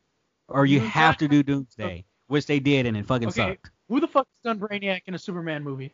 Or 0.48 0.66
you 0.66 0.80
You 0.80 0.88
have 0.88 1.18
to 1.18 1.28
do 1.28 1.44
Doomsday, 1.44 2.06
which 2.28 2.46
they 2.48 2.60
did 2.60 2.86
and 2.86 2.98
it 2.98 3.06
fucking 3.06 3.28
Okay. 3.30 3.50
sucked. 3.52 3.70
Who 3.92 4.00
the 4.00 4.08
fuck's 4.08 4.30
done 4.42 4.58
Brainiac 4.58 5.02
in 5.08 5.16
a 5.16 5.20
Superman 5.20 5.64
movie? 5.66 5.92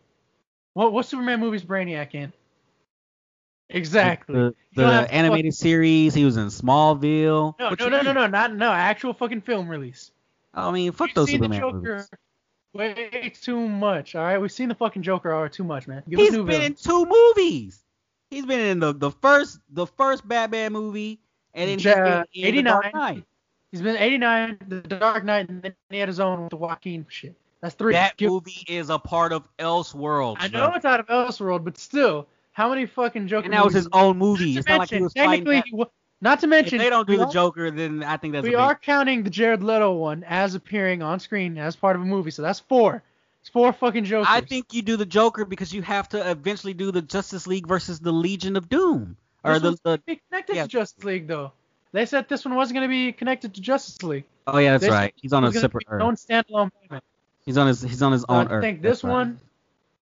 What 0.76 0.93
what 0.93 1.08
Superman 1.08 1.39
movie's 1.39 1.64
Brainiac 1.64 2.14
in? 2.14 2.32
Exactly. 3.72 4.36
The, 4.36 4.56
the 4.76 4.86
animated 5.12 5.56
series, 5.56 6.14
he 6.14 6.24
was 6.24 6.38
in 6.38 6.48
Smallville. 6.50 7.56
No, 7.60 7.70
What 7.70 7.80
no, 7.80 7.89
no, 7.89 7.95
mean? 7.98 8.06
no, 8.06 8.14
no, 8.14 8.28
not 8.28 8.56
no 8.56 8.72
actual 8.72 9.14
fucking 9.16 9.41
film 9.41 9.68
release. 9.68 10.12
I 10.54 10.70
mean, 10.70 10.91
fuck 10.91 11.08
We've 11.08 11.16
those 11.16 11.30
seen 11.30 11.41
the 11.41 11.48
Joker 11.50 11.78
movies. 11.80 12.10
way 12.76 13.34
too 13.41 13.68
much. 13.68 14.14
All 14.14 14.24
right, 14.24 14.38
we've 14.39 14.52
seen 14.52 14.70
the 14.70 14.76
fucking 14.76 15.02
Joker 15.02 15.34
already 15.34 15.54
too 15.56 15.64
much, 15.64 15.88
man. 15.88 16.04
Give 16.08 16.20
He's 16.20 16.34
new 16.34 16.45
been 16.45 16.62
in 16.62 16.76
two 16.76 17.04
movies. 17.08 17.84
He's 18.30 18.45
been 18.45 18.60
in 18.60 18.80
the, 18.80 18.93
the 18.93 19.10
first 19.10 19.60
the 19.72 19.88
first 19.88 20.28
Batman 20.28 20.72
movie, 20.72 21.20
and 21.56 21.68
then 21.68 21.80
Ja- 21.80 22.24
he's 22.30 22.43
been 22.45 22.56
in 22.60 22.64
the 22.64 22.70
Dark 22.70 22.86
89. 22.86 22.91
Knight. 22.93 23.24
He's 23.72 23.82
been 23.82 23.98
89, 23.98 24.58
The 24.68 24.82
Dark 24.82 25.26
Knight, 25.26 25.50
and 25.50 25.64
then 25.64 25.74
he 25.89 25.98
had 25.98 26.08
his 26.10 26.20
own 26.20 26.41
with 26.43 26.52
the 26.52 26.58
Joaquin 26.58 27.06
shit. 27.10 27.36
That's 27.68 27.76
three. 27.76 27.93
That 27.93 28.15
Give- 28.15 28.32
movie 28.32 28.63
is 28.70 28.89
a 28.89 28.97
part 28.97 29.34
of 29.34 29.43
Elseworlds. 29.59 30.38
I 30.39 30.47
know 30.47 30.68
bro. 30.68 30.76
it's 30.78 30.86
out 30.86 31.01
of 31.01 31.07
Elseworld, 31.07 31.65
but 31.65 31.78
still, 31.78 32.26
how 32.53 32.70
many 32.70 32.86
fucking 32.86 33.28
Joker 33.28 33.43
and 33.43 33.53
that 33.53 33.65
was 33.65 33.74
his 33.74 33.89
own 33.91 34.18
movie. 34.18 34.53
Not 34.53 34.59
It's 34.59 34.68
not 34.70 34.80
like 34.80 34.89
he 34.89 35.01
was 35.01 35.13
technically, 35.13 35.61
he 35.65 35.76
wa- 35.76 35.88
not 36.22 36.39
to 36.39 36.47
mention, 36.47 36.76
If 36.80 36.86
they 36.86 36.89
don't 36.89 37.05
do 37.05 37.18
the 37.18 37.26
are- 37.26 37.32
Joker, 37.32 37.70
then 37.70 38.03
I 38.03 38.15
think 38.15 38.32
that's 38.34 38.47
we 38.47 38.55
are 38.55 38.74
counting 38.74 39.24
the 39.24 39.30
Jared 39.30 39.63
Leto 39.63 39.91
one 39.95 40.24
as 40.24 40.55
appearing 40.55 41.01
on 41.01 41.20
screen 41.20 41.57
as 41.57 41.76
part 41.76 41.97
of 41.97 42.01
a 42.01 42.05
movie, 42.05 42.32
so 42.32 42.41
that's 42.41 42.61
four. 42.61 43.03
It's 43.41 43.49
four 43.49 43.74
fucking 43.74 44.05
Jokers. 44.05 44.28
I 44.30 44.39
think 44.39 44.74
you 44.74 44.82
do 44.82 44.95
the 44.95 45.05
Joker 45.05 45.43
because 45.43 45.74
you 45.74 45.82
have 45.82 46.07
to 46.09 46.32
eventually 46.32 46.74
do 46.74 46.91
the 46.93 47.01
Justice 47.01 47.47
League 47.47 47.68
versus 47.68 47.99
the 47.99 48.13
Legion 48.13 48.55
of 48.55 48.70
Doom. 48.70 49.18
Or 49.43 49.59
this 49.59 49.78
the, 49.82 50.01
the 50.07 50.15
connected 50.30 50.55
yeah. 50.55 50.63
to 50.63 50.70
Justice 50.70 51.03
League 51.03 51.28
though. 51.28 51.51
They 51.91 52.05
said 52.05 52.30
this 52.30 52.45
one 52.45 52.55
wasn't 52.55 52.76
going 52.78 52.88
to 52.88 52.91
be 52.91 53.11
connected 53.11 53.53
to 53.55 53.61
Justice 53.61 54.01
League. 54.03 54.24
Oh 54.47 54.57
yeah, 54.59 54.78
that's 54.78 54.89
right. 54.89 55.13
He's 55.18 55.34
on 55.34 55.43
a 55.43 55.47
It 55.47 55.49
was 55.49 55.55
gonna 55.55 55.61
separate 55.61 55.88
be 55.89 55.95
its 55.95 56.01
own 56.03 56.13
Earth. 56.13 56.26
standalone 56.47 56.72
Batman. 56.82 57.01
He's 57.48 57.58
on 57.58 57.68
his 57.68 57.82
he's 57.82 58.02
on 58.04 58.12
his 58.12 58.26
So 58.28 58.28
own 58.30 58.48
I 58.50 58.52
Earth. 58.52 58.62
think 58.62 58.82
That's 58.82 58.98
this 58.98 59.04
right. 59.06 59.12
one, 59.14 59.39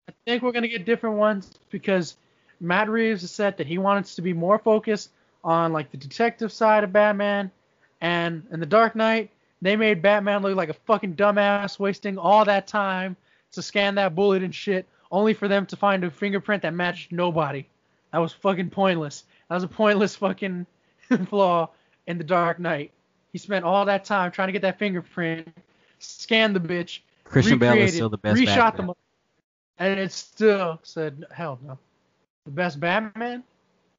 I 0.09 0.13
think 0.27 0.43
we're 0.43 0.53
gonna 0.53 0.69
get 0.69 0.85
different 0.85 1.17
ones 1.17 1.51
because 1.71 2.17
Matt 2.61 2.91
Reeves 2.91 3.23
has 3.23 3.31
said 3.31 3.57
that 3.57 3.67
he 3.67 3.79
wants 3.79 4.15
to 4.17 4.23
be 4.23 4.35
more 4.35 4.59
focused 4.59 5.11
on 5.43 5.73
like 5.73 5.91
the 5.91 5.97
detective 5.97 6.53
side 6.53 6.85
of 6.85 6.93
Batman, 6.93 7.51
and 8.03 8.47
in 8.53 8.61
the 8.61 8.67
Dark 8.67 8.95
Knight 8.95 9.31
they 9.63 9.75
made 9.75 10.03
Batman 10.03 10.43
look 10.43 10.55
like 10.55 10.69
a 10.69 10.75
fucking 10.75 11.17
dumbass, 11.17 11.79
wasting 11.79 12.19
all 12.19 12.45
that 12.45 12.67
time 12.67 13.17
to 13.53 13.63
scan 13.63 13.95
that 13.95 14.15
bullet 14.15 14.43
and 14.43 14.55
shit, 14.55 14.87
only 15.11 15.33
for 15.35 15.49
them 15.49 15.65
to 15.67 15.77
find 15.77 16.05
a 16.05 16.11
fingerprint 16.11 16.63
that 16.63 16.75
matched 16.75 17.11
nobody. 17.11 17.65
That 18.13 18.19
was 18.19 18.35
fucking 18.35 18.69
pointless. 18.71 19.25
That 19.49 19.55
was 19.55 19.65
a 19.65 19.69
pointless 19.69 20.15
fucking 20.17 20.67
flaw 21.29 21.71
in 22.07 22.19
the 22.19 22.25
Dark 22.25 22.59
Knight. 22.59 22.91
He 23.33 23.39
spent 23.39 23.65
all 23.65 23.87
that 23.87 24.05
time 24.05 24.31
trying 24.31 24.49
to 24.49 24.53
get 24.53 24.63
that 24.63 24.79
fingerprint, 24.79 25.49
scan 26.01 26.53
the 26.53 26.61
bitch, 26.61 27.01
Christian 27.31 27.59
Bale 27.59 27.77
is 27.79 27.95
still 27.95 28.09
the 28.09 28.19
best 28.19 28.41
reshot 28.41 28.57
Batman. 28.57 28.87
them, 28.89 28.97
and 29.79 30.01
it 30.01 30.13
still 30.13 30.81
said, 30.83 31.25
hell 31.33 31.59
no. 31.65 31.79
The 32.45 32.51
best 32.51 32.81
Batman? 32.81 33.45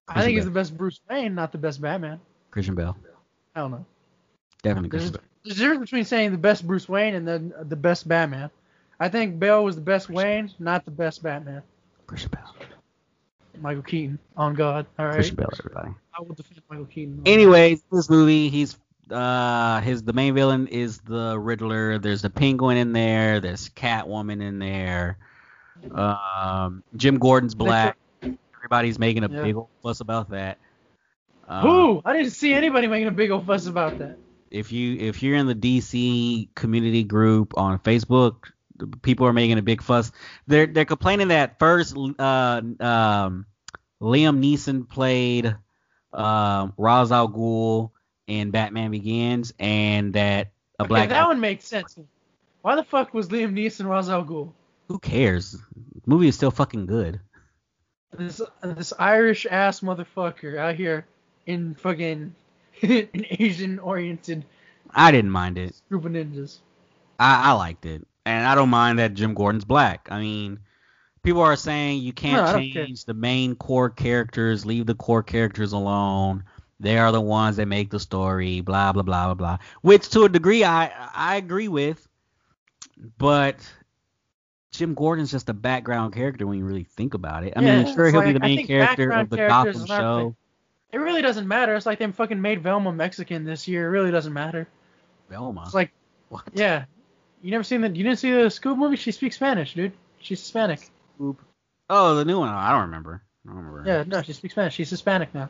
I 0.08 0.14
Christian 0.14 0.26
think 0.26 0.36
he's 0.36 0.46
the 0.46 0.52
best 0.52 0.78
Bruce 0.78 1.00
Wayne, 1.10 1.36
not 1.36 1.52
the 1.52 1.58
best 1.58 1.82
Batman. 1.82 2.20
Christian 2.50 2.76
Bale. 2.76 2.98
Hell 3.56 3.70
no. 3.70 3.86
Definitely 4.64 4.90
There's, 4.90 5.04
Christian 5.04 5.22
Bale. 5.22 5.30
there's 5.46 5.58
a 5.58 5.60
difference 5.60 5.82
between 5.82 6.06
saying 6.06 6.32
the 6.32 6.38
best 6.38 6.68
Bruce 6.68 6.90
Wayne 6.90 7.16
and 7.16 7.28
then 7.28 7.54
the 7.62 7.76
best 7.76 8.08
Batman. 8.08 8.50
I 9.00 9.10
think 9.10 9.40
Bale 9.40 9.64
was 9.64 9.76
the 9.76 9.82
best 9.82 10.10
Wayne, 10.10 10.52
not 10.60 10.86
the 10.86 10.92
best 10.92 11.24
Batman. 11.24 11.64
Christian 12.08 12.32
Bale. 12.32 12.68
Michael 13.60 13.84
Keaton, 13.84 14.20
on 14.36 14.56
God. 14.56 14.86
All 15.00 15.06
right. 15.06 15.16
Christian 15.16 15.36
Bale, 15.36 15.50
everybody. 15.60 15.92
I 16.18 16.22
will 16.22 16.36
defend 16.36 16.62
Michael 16.70 16.86
Keaton. 16.86 17.22
Anyways, 17.26 17.82
this 17.92 18.10
movie, 18.10 18.50
he's 18.50 18.78
uh 19.12 19.82
his 19.82 20.04
the 20.04 20.14
main 20.14 20.34
villain 20.34 20.68
is 20.68 21.00
the 21.00 21.38
Riddler. 21.40 21.98
There's 22.00 22.22
the 22.22 22.30
Penguin 22.30 22.78
in 22.78 22.94
there. 22.94 23.40
There's 23.40 23.70
Catwoman 23.70 24.42
in 24.42 24.60
there. 24.60 25.18
Um, 25.94 26.84
Jim 26.96 27.18
Gordon's 27.18 27.56
black. 27.56 27.98
Everybody's 28.58 29.00
making 29.00 29.24
a 29.24 29.30
Yeah. 29.30 29.44
big 29.44 29.56
old 29.56 29.70
fuss 29.84 30.00
about 30.00 30.30
that. 30.30 30.58
Uh, 31.48 31.62
Who? 31.62 32.02
I 32.06 32.14
didn't 32.14 32.32
see 32.32 32.54
anybody 32.54 32.88
making 32.88 33.08
a 33.08 33.12
big 33.12 33.32
old 33.32 33.46
fuss 33.46 33.68
about 33.68 33.98
that. 34.00 34.18
If 34.50 34.72
you 34.72 34.98
if 34.98 35.24
you're 35.24 35.36
in 35.36 35.48
the 35.48 35.56
DC 35.56 36.50
community 36.56 37.04
group 37.04 37.58
on 37.58 37.80
Facebook, 37.80 38.52
people 39.02 39.26
are 39.28 39.34
making 39.34 39.58
a 39.58 39.62
big 39.62 39.82
fuss. 39.82 40.12
They're 40.48 40.68
they're 40.68 40.86
complaining 40.86 41.30
that 41.30 41.58
first 41.60 41.96
uh 41.98 42.62
um 42.80 43.46
Liam 44.02 44.40
Neeson 44.44 44.88
played 44.90 45.56
um 46.14 46.74
Ra's 46.78 47.12
al 47.12 47.30
Ghul 47.30 47.92
in 48.40 48.52
Batman 48.52 48.92
Begins, 48.92 49.54
and 49.60 50.14
that 50.14 50.52
a 50.80 50.84
Okay, 50.84 50.88
black 50.88 51.10
that 51.10 51.28
one 51.28 51.40
makes 51.40 51.66
sense. 51.66 51.98
Why 52.62 52.76
the 52.76 52.84
fuck 52.84 53.14
was 53.14 53.30
Liam 53.30 53.54
Neeson 53.54 53.88
Ra's 53.88 54.10
al 54.10 54.24
Ghul? 54.26 54.52
who 54.88 55.00
cares? 55.00 55.52
The 55.52 56.02
movie 56.06 56.28
is 56.28 56.36
still 56.36 56.52
fucking 56.52 56.86
good. 56.86 57.20
This 58.18 58.42
this 58.64 58.94
Irish 59.00 59.46
ass 59.50 59.80
motherfucker 59.82 60.58
out 60.58 60.76
here 60.76 61.06
in 61.46 61.76
fucking 61.76 62.36
an 62.82 63.26
Asian 63.40 63.80
oriented 63.80 64.46
I 64.94 65.12
didn't 65.12 65.32
mind 65.32 65.58
it. 65.58 65.76
group 65.90 66.06
of 66.06 66.12
ninjas. 66.12 66.58
I, 67.20 67.50
I 67.50 67.52
liked 67.54 67.86
it, 67.86 68.06
and 68.26 68.46
I 68.48 68.56
don't 68.56 68.70
mind 68.70 69.00
that 69.00 69.14
Jim 69.14 69.34
Gordon's 69.34 69.64
black. 69.66 70.08
I 70.12 70.20
mean, 70.20 70.60
people 71.24 71.42
are 71.42 71.56
saying 71.56 72.02
you 72.02 72.12
can't 72.14 72.34
No, 72.34 72.44
I 72.44 72.52
don't 72.54 72.70
care. 72.72 72.86
change 72.86 73.06
the 73.06 73.14
main 73.14 73.56
core 73.56 73.90
characters, 73.90 74.66
leave 74.66 74.86
the 74.86 74.96
core 74.96 75.24
characters 75.24 75.72
alone. 75.74 76.44
They 76.82 76.98
are 76.98 77.12
the 77.12 77.22
ones 77.22 77.58
that 77.58 77.68
make 77.68 77.92
the 77.92 78.00
story, 78.00 78.62
blah 78.62 78.92
blah 78.92 79.04
blah 79.04 79.26
blah 79.28 79.34
blah. 79.36 79.58
Which 79.82 80.10
to 80.10 80.24
a 80.24 80.30
degree 80.30 80.64
I 80.64 80.92
I 81.14 81.36
agree 81.36 81.68
with, 81.68 82.06
but 83.18 83.58
Jim 84.72 84.94
Gordon's 84.96 85.32
just 85.32 85.48
a 85.50 85.54
background 85.54 86.14
character 86.14 86.48
when 86.48 86.58
you 86.58 86.66
really 86.66 86.84
think 86.84 87.14
about 87.14 87.44
it. 87.44 87.54
I 87.56 87.62
Yeah, 87.62 87.84
mean, 87.84 87.94
sure 87.94 88.10
he'll 88.10 88.22
be 88.22 88.28
like- 88.28 88.34
the 88.34 88.40
main 88.40 88.66
character 88.68 89.12
of 89.12 89.30
the 89.30 89.38
Gotham 89.38 89.86
show. 89.86 90.36
It 90.92 90.98
really 90.98 91.22
doesn't 91.22 91.48
matter. 91.48 91.76
It's 91.76 91.86
like 91.86 92.00
they 92.00 92.12
fucking 92.12 92.42
made 92.42 92.62
Velma 92.64 92.92
Mexican 92.92 93.46
this 93.46 93.68
year. 93.68 93.86
It 93.86 93.90
really 93.92 94.12
doesn't 94.12 94.34
matter. 94.34 94.68
Velma. 95.30 95.64
It's 95.66 95.74
like, 95.74 95.92
what? 96.30 96.44
yeah. 96.54 96.86
You 97.42 97.52
never 97.52 97.64
seen 97.64 97.82
the? 97.82 97.88
You 97.90 98.04
didn't 98.04 98.20
see 98.20 98.32
the 98.32 98.48
Scoob 98.48 98.78
movie? 98.78 98.98
She 98.98 99.12
speaks 99.12 99.36
Spanish, 99.36 99.74
dude. 99.74 99.94
She's 100.20 100.40
Hispanic. 100.40 100.90
Oh, 101.90 102.16
the 102.16 102.26
new 102.26 102.40
one. 102.40 102.50
I 102.50 102.72
don't 102.72 102.82
remember. 102.82 103.24
I 103.48 103.54
don't 103.54 103.64
remember. 103.66 103.90
Yeah, 103.90 104.04
no, 104.06 104.22
she 104.22 104.34
speaks 104.34 104.54
Spanish. 104.54 104.74
She's 104.76 104.90
Hispanic 104.90 105.34
now. 105.34 105.50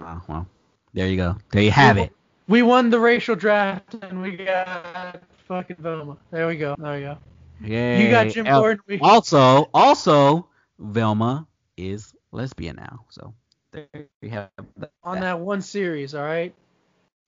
Oh, 0.00 0.20
well, 0.28 0.46
there 0.94 1.08
you 1.08 1.16
go. 1.16 1.36
There 1.52 1.62
you 1.62 1.70
have 1.72 1.98
it. 1.98 2.12
We 2.48 2.62
won 2.62 2.90
the 2.90 3.00
racial 3.00 3.36
draft 3.36 3.94
and 4.02 4.22
we 4.22 4.36
got 4.36 5.22
fucking 5.48 5.76
Velma. 5.80 6.16
There 6.30 6.46
we 6.48 6.56
go. 6.56 6.76
There 6.78 6.94
we 6.94 7.00
go. 7.02 7.18
Yeah. 7.62 7.98
You 7.98 8.10
got 8.10 8.28
Jim 8.28 8.46
Gordon. 8.46 8.82
We, 8.86 9.00
Also, 9.00 9.70
also, 9.74 10.48
Velma 10.78 11.46
is 11.76 12.14
lesbian 12.32 12.76
now. 12.76 13.06
So 13.10 13.34
there 13.72 13.86
you 14.22 14.30
have 14.30 14.50
that. 14.78 14.92
on 15.02 15.20
that 15.20 15.40
one 15.40 15.62
series, 15.62 16.14
all 16.14 16.24
right. 16.24 16.54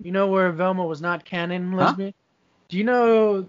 You 0.03 0.13
know 0.13 0.29
where 0.29 0.53
Velma 0.53 0.85
was 0.85 1.01
not 1.01 1.25
canon 1.25 1.73
Huh? 1.73 1.79
lesbian? 1.79 2.15
Do 2.69 2.77
you 2.79 2.85
know 2.85 3.49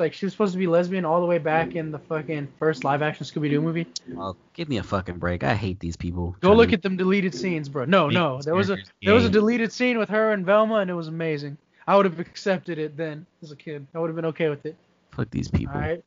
like 0.00 0.12
she 0.14 0.26
was 0.26 0.32
supposed 0.32 0.52
to 0.54 0.58
be 0.58 0.66
lesbian 0.66 1.04
all 1.04 1.20
the 1.20 1.26
way 1.26 1.38
back 1.38 1.74
in 1.76 1.90
the 1.92 1.98
fucking 1.98 2.48
first 2.58 2.82
live 2.84 3.02
action 3.02 3.24
Scooby 3.26 3.50
Doo 3.50 3.60
movie? 3.60 3.86
Well, 4.08 4.36
give 4.54 4.68
me 4.68 4.78
a 4.78 4.82
fucking 4.82 5.18
break. 5.18 5.44
I 5.44 5.54
hate 5.54 5.78
these 5.80 5.96
people. 5.96 6.34
Go 6.40 6.54
look 6.54 6.70
to- 6.70 6.74
at 6.74 6.82
them 6.82 6.96
deleted 6.96 7.34
scenes, 7.34 7.68
bro. 7.68 7.84
No, 7.84 8.08
no, 8.08 8.40
there 8.42 8.54
was 8.54 8.70
a 8.70 8.78
there 9.02 9.14
was 9.14 9.24
a 9.24 9.30
deleted 9.30 9.72
scene 9.72 9.98
with 9.98 10.08
her 10.08 10.32
and 10.32 10.44
Velma, 10.46 10.76
and 10.76 10.90
it 10.90 10.94
was 10.94 11.08
amazing. 11.08 11.56
I 11.86 11.96
would 11.96 12.06
have 12.06 12.18
accepted 12.20 12.78
it 12.78 12.96
then 12.96 13.26
as 13.42 13.50
a 13.52 13.56
kid. 13.56 13.86
I 13.94 13.98
would 13.98 14.08
have 14.08 14.16
been 14.16 14.26
okay 14.26 14.48
with 14.48 14.64
it. 14.66 14.76
Fuck 15.12 15.30
these 15.30 15.48
people. 15.50 15.74
All 15.74 15.80
right, 15.80 16.04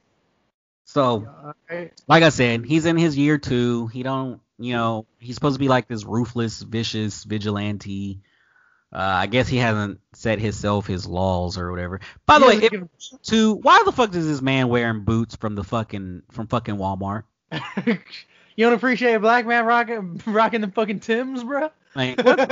So, 0.85 1.27
all 1.43 1.53
right. 1.69 1.91
like 2.07 2.23
I 2.23 2.29
said, 2.29 2.65
he's 2.65 2.85
in 2.85 2.97
his 2.97 3.17
year 3.17 3.37
two. 3.37 3.87
He 3.87 4.01
don't, 4.03 4.39
you 4.57 4.73
know, 4.73 5.05
he's 5.19 5.35
supposed 5.35 5.55
to 5.55 5.59
be 5.59 5.67
like 5.67 5.87
this 5.87 6.05
ruthless, 6.05 6.61
vicious 6.61 7.23
vigilante. 7.25 8.19
Uh, 8.93 8.97
I 8.99 9.25
guess 9.25 9.47
he 9.47 9.57
hasn't 9.57 9.99
set 10.13 10.37
himself 10.37 10.85
his 10.85 11.07
laws 11.07 11.57
or 11.57 11.71
whatever. 11.71 11.99
By 12.27 12.37
the 12.37 12.49
He 12.51 12.59
way, 12.59 12.69
if, 12.71 13.21
to 13.23 13.53
why 13.55 13.81
the 13.85 13.91
fuck 13.91 14.13
is 14.13 14.27
this 14.27 14.41
man 14.41 14.67
wearing 14.67 15.03
boots 15.03 15.35
from 15.35 15.55
the 15.55 15.63
fucking 15.63 16.21
from 16.29 16.45
fucking 16.45 16.75
Walmart? 16.75 17.23
you 17.85 17.97
don't 18.59 18.73
appreciate 18.73 19.15
a 19.15 19.19
black 19.19 19.47
man 19.47 19.65
rocking 19.65 20.21
rocking 20.27 20.61
them 20.61 20.71
fucking 20.71 20.99
Tims, 20.99 21.43
bro? 21.43 21.71
Like, 21.95 22.23
what, 22.23 22.49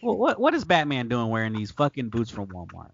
what 0.00 0.18
what 0.18 0.40
what 0.40 0.54
is 0.54 0.64
Batman 0.64 1.08
doing 1.08 1.28
wearing 1.28 1.52
these 1.52 1.70
fucking 1.70 2.08
boots 2.08 2.32
from 2.32 2.48
Walmart? 2.48 2.90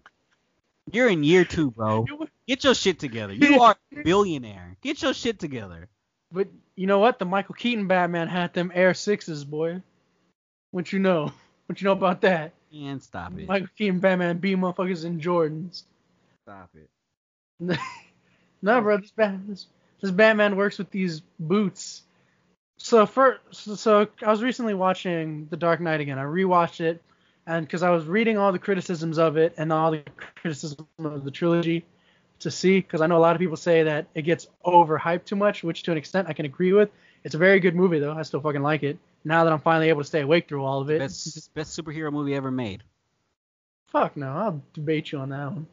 You're 0.91 1.09
in 1.09 1.23
year 1.23 1.43
two, 1.43 1.71
bro. 1.71 2.05
Get 2.47 2.63
your 2.63 2.75
shit 2.75 2.99
together. 2.99 3.33
You 3.33 3.61
are 3.61 3.75
a 3.97 4.03
billionaire. 4.03 4.77
Get 4.81 5.01
your 5.01 5.15
shit 5.15 5.39
together. 5.39 5.87
but 6.31 6.49
you 6.75 6.85
know 6.85 6.99
what? 6.99 7.17
The 7.17 7.25
Michael 7.25 7.55
Keaton 7.55 7.87
Batman 7.87 8.27
had 8.27 8.53
them 8.53 8.71
Air 8.75 8.93
Sixes, 8.93 9.43
boy. 9.43 9.81
What 10.69 10.91
you 10.93 10.99
know? 10.99 11.31
What 11.71 11.79
you 11.79 11.85
know 11.85 11.93
about 11.93 12.19
that? 12.19 12.51
And 12.75 13.01
stop 13.01 13.31
it. 13.39 13.47
Michael 13.47 13.69
Keaton 13.77 13.99
Batman 13.99 14.39
beat 14.39 14.57
motherfuckers 14.57 15.05
in 15.05 15.21
Jordans. 15.21 15.83
Stop 16.43 16.69
it. 16.75 16.89
no, 18.61 18.81
bro, 18.81 18.97
this, 18.97 19.11
Bat- 19.11 19.47
this 19.47 19.67
this 20.01 20.11
Batman 20.11 20.57
works 20.57 20.77
with 20.77 20.91
these 20.91 21.21
boots. 21.39 22.01
So 22.75 23.05
for 23.05 23.39
so, 23.51 23.75
so 23.75 24.07
I 24.21 24.29
was 24.29 24.43
recently 24.43 24.73
watching 24.73 25.47
The 25.49 25.55
Dark 25.55 25.79
Knight 25.79 26.01
again. 26.01 26.19
I 26.19 26.23
rewatched 26.23 26.81
it, 26.81 27.01
and 27.47 27.65
because 27.65 27.83
I 27.83 27.89
was 27.91 28.03
reading 28.03 28.37
all 28.37 28.51
the 28.51 28.59
criticisms 28.59 29.17
of 29.17 29.37
it 29.37 29.53
and 29.55 29.71
all 29.71 29.91
the 29.91 30.03
criticism 30.35 30.85
of 30.99 31.23
the 31.23 31.31
trilogy 31.31 31.85
to 32.39 32.51
see, 32.51 32.81
because 32.81 32.99
I 32.99 33.07
know 33.07 33.15
a 33.15 33.23
lot 33.23 33.33
of 33.33 33.39
people 33.39 33.55
say 33.55 33.83
that 33.83 34.07
it 34.13 34.23
gets 34.23 34.45
overhyped 34.65 35.23
too 35.23 35.37
much, 35.37 35.63
which 35.63 35.83
to 35.83 35.93
an 35.93 35.97
extent 35.97 36.27
I 36.27 36.33
can 36.33 36.45
agree 36.45 36.73
with. 36.73 36.89
It's 37.23 37.35
a 37.35 37.37
very 37.37 37.61
good 37.61 37.75
movie 37.75 37.99
though. 37.99 38.11
I 38.11 38.23
still 38.23 38.41
fucking 38.41 38.61
like 38.61 38.83
it. 38.83 38.97
Now 39.23 39.43
that 39.43 39.53
I'm 39.53 39.59
finally 39.59 39.89
able 39.89 40.01
to 40.01 40.07
stay 40.07 40.21
awake 40.21 40.47
through 40.47 40.63
all 40.63 40.81
of 40.81 40.89
it. 40.89 40.99
Best 40.99 41.53
best 41.53 41.79
superhero 41.79 42.11
movie 42.11 42.33
ever 42.35 42.51
made. 42.51 42.83
Fuck 43.87 44.15
no, 44.17 44.31
I'll 44.31 44.61
debate 44.73 45.11
you 45.11 45.19
on 45.19 45.29
that 45.29 45.51
one. 45.51 45.67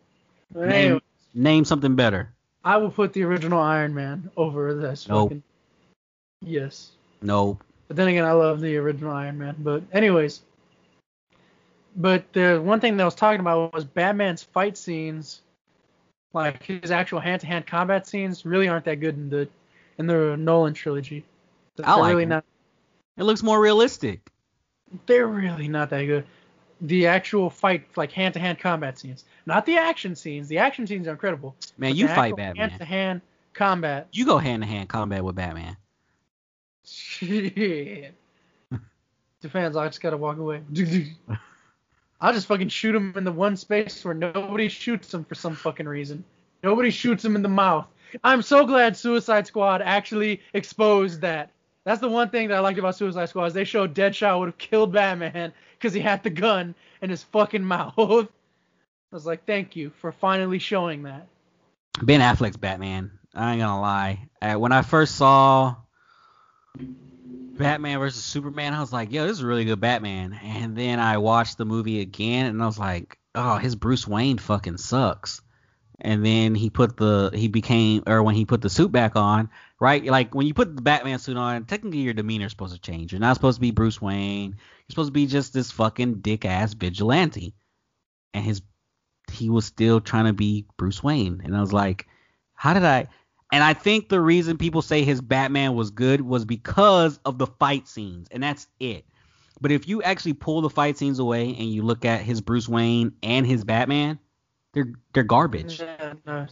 Name- 0.54 0.70
anyway, 0.72 1.00
Name 1.34 1.64
something 1.64 1.94
better. 1.94 2.32
I 2.64 2.76
will 2.78 2.90
put 2.90 3.12
the 3.12 3.22
original 3.22 3.60
Iron 3.60 3.94
Man 3.94 4.30
over 4.36 4.74
this 4.74 5.08
Nope. 5.08 5.28
fucking. 5.30 5.42
Yes. 6.42 6.90
No. 7.22 7.58
But 7.86 7.96
then 7.96 8.08
again, 8.08 8.24
I 8.24 8.32
love 8.32 8.60
the 8.60 8.76
original 8.76 9.12
Iron 9.12 9.38
Man. 9.38 9.56
But 9.58 9.82
anyways, 9.92 10.42
but 11.96 12.30
the 12.32 12.58
one 12.62 12.80
thing 12.80 12.96
that 12.96 13.02
I 13.02 13.06
was 13.06 13.14
talking 13.14 13.40
about 13.40 13.72
was 13.72 13.84
Batman's 13.84 14.42
fight 14.42 14.76
scenes, 14.76 15.40
like 16.32 16.62
his 16.62 16.90
actual 16.90 17.20
hand-to-hand 17.20 17.66
combat 17.66 18.06
scenes, 18.06 18.44
really 18.44 18.68
aren't 18.68 18.84
that 18.86 18.96
good 19.00 19.16
in 19.16 19.30
the 19.30 19.48
in 19.98 20.06
the 20.06 20.36
Nolan 20.36 20.74
trilogy. 20.74 21.24
They're 21.76 21.88
I 21.88 21.94
like 21.94 22.10
really 22.10 22.24
them. 22.24 22.28
not. 22.30 22.44
It 23.18 23.24
looks 23.24 23.42
more 23.42 23.60
realistic. 23.60 24.30
They're 25.06 25.26
really 25.26 25.68
not 25.68 25.90
that 25.90 26.04
good. 26.04 26.24
The 26.80 27.08
actual 27.08 27.50
fight, 27.50 27.84
like 27.96 28.12
hand-to-hand 28.12 28.60
combat 28.60 28.98
scenes, 28.98 29.24
not 29.44 29.66
the 29.66 29.76
action 29.76 30.14
scenes. 30.14 30.46
The 30.46 30.58
action 30.58 30.86
scenes 30.86 31.08
are 31.08 31.10
incredible. 31.10 31.56
Man, 31.76 31.96
you 31.96 32.06
fight 32.06 32.36
Batman. 32.36 32.70
Hand-to-hand 32.70 33.20
combat. 33.52 34.06
You 34.12 34.24
go 34.24 34.38
hand 34.38 34.62
to 34.62 34.68
hand 34.68 34.88
combat 34.88 35.24
with 35.24 35.34
Batman. 35.34 35.76
Shit. 36.84 38.14
Depends. 39.40 39.76
I 39.76 39.86
just 39.88 40.00
gotta 40.00 40.16
walk 40.16 40.38
away. 40.38 40.62
I'll 42.20 42.32
just 42.32 42.46
fucking 42.46 42.68
shoot 42.68 42.94
him 42.94 43.12
in 43.16 43.24
the 43.24 43.32
one 43.32 43.56
space 43.56 44.04
where 44.04 44.14
nobody 44.14 44.68
shoots 44.68 45.12
him 45.12 45.24
for 45.24 45.34
some 45.34 45.54
fucking 45.54 45.86
reason. 45.86 46.24
Nobody 46.62 46.90
shoots 46.90 47.24
him 47.24 47.36
in 47.36 47.42
the 47.42 47.48
mouth. 47.48 47.86
I'm 48.24 48.42
so 48.42 48.64
glad 48.64 48.96
Suicide 48.96 49.46
Squad 49.46 49.82
actually 49.82 50.40
exposed 50.54 51.20
that. 51.20 51.50
That's 51.88 52.02
the 52.02 52.08
one 52.10 52.28
thing 52.28 52.48
that 52.48 52.58
I 52.58 52.60
liked 52.60 52.78
about 52.78 52.96
Suicide 52.96 53.30
Squad 53.30 53.46
is 53.46 53.54
they 53.54 53.64
showed 53.64 53.94
Deadshot 53.94 54.38
would 54.38 54.48
have 54.48 54.58
killed 54.58 54.92
Batman 54.92 55.54
because 55.72 55.94
he 55.94 56.00
had 56.00 56.22
the 56.22 56.28
gun 56.28 56.74
in 57.00 57.08
his 57.08 57.22
fucking 57.22 57.64
mouth. 57.64 57.94
I 57.96 58.26
was 59.10 59.24
like, 59.24 59.46
thank 59.46 59.74
you 59.74 59.90
for 60.02 60.12
finally 60.12 60.58
showing 60.58 61.04
that. 61.04 61.26
Ben 62.02 62.20
Affleck's 62.20 62.58
Batman. 62.58 63.10
I 63.34 63.52
ain't 63.52 63.62
gonna 63.62 63.80
lie. 63.80 64.28
Uh, 64.42 64.56
when 64.56 64.70
I 64.70 64.82
first 64.82 65.14
saw 65.14 65.76
Batman 66.76 68.00
versus 68.00 68.22
Superman, 68.22 68.74
I 68.74 68.80
was 68.80 68.92
like, 68.92 69.10
yo, 69.10 69.26
this 69.26 69.38
is 69.38 69.42
a 69.42 69.46
really 69.46 69.64
good 69.64 69.80
Batman. 69.80 70.38
And 70.42 70.76
then 70.76 71.00
I 71.00 71.16
watched 71.16 71.56
the 71.56 71.64
movie 71.64 72.02
again, 72.02 72.44
and 72.44 72.62
I 72.62 72.66
was 72.66 72.78
like, 72.78 73.16
oh, 73.34 73.56
his 73.56 73.76
Bruce 73.76 74.06
Wayne 74.06 74.36
fucking 74.36 74.76
sucks. 74.76 75.40
And 76.00 76.24
then 76.24 76.54
he 76.54 76.70
put 76.70 76.96
the 76.96 77.30
he 77.34 77.48
became 77.48 78.04
or 78.06 78.22
when 78.22 78.36
he 78.36 78.44
put 78.44 78.62
the 78.62 78.70
suit 78.70 78.92
back 78.92 79.16
on, 79.16 79.50
right? 79.80 80.04
Like 80.04 80.34
when 80.34 80.46
you 80.46 80.54
put 80.54 80.76
the 80.76 80.82
Batman 80.82 81.18
suit 81.18 81.36
on, 81.36 81.64
technically 81.64 82.00
your 82.00 82.14
demeanor 82.14 82.46
is 82.46 82.52
supposed 82.52 82.74
to 82.74 82.80
change. 82.80 83.12
You're 83.12 83.20
not 83.20 83.34
supposed 83.34 83.56
to 83.56 83.60
be 83.60 83.72
Bruce 83.72 84.00
Wayne. 84.00 84.50
You're 84.50 84.90
supposed 84.90 85.08
to 85.08 85.12
be 85.12 85.26
just 85.26 85.52
this 85.52 85.72
fucking 85.72 86.20
dick 86.20 86.44
ass 86.44 86.74
vigilante. 86.74 87.54
And 88.32 88.44
his 88.44 88.62
he 89.32 89.50
was 89.50 89.64
still 89.64 90.00
trying 90.00 90.26
to 90.26 90.32
be 90.32 90.66
Bruce 90.76 91.02
Wayne. 91.02 91.40
And 91.44 91.56
I 91.56 91.60
was 91.60 91.72
like, 91.72 92.06
how 92.54 92.74
did 92.74 92.84
I? 92.84 93.08
And 93.52 93.64
I 93.64 93.72
think 93.74 94.08
the 94.08 94.20
reason 94.20 94.58
people 94.58 94.82
say 94.82 95.02
his 95.02 95.20
Batman 95.20 95.74
was 95.74 95.90
good 95.90 96.20
was 96.20 96.44
because 96.44 97.18
of 97.24 97.38
the 97.38 97.46
fight 97.46 97.88
scenes, 97.88 98.28
and 98.30 98.42
that's 98.42 98.66
it. 98.78 99.04
But 99.60 99.72
if 99.72 99.88
you 99.88 100.02
actually 100.02 100.34
pull 100.34 100.60
the 100.60 100.70
fight 100.70 100.98
scenes 100.98 101.18
away 101.18 101.48
and 101.48 101.72
you 101.72 101.82
look 101.82 102.04
at 102.04 102.20
his 102.20 102.40
Bruce 102.40 102.68
Wayne 102.68 103.12
and 103.22 103.46
his 103.46 103.64
Batman, 103.64 104.18
they're 104.78 104.92
they're 105.12 105.22
garbage. 105.24 105.80
Yeah, 105.80 106.14
no. 106.26 106.46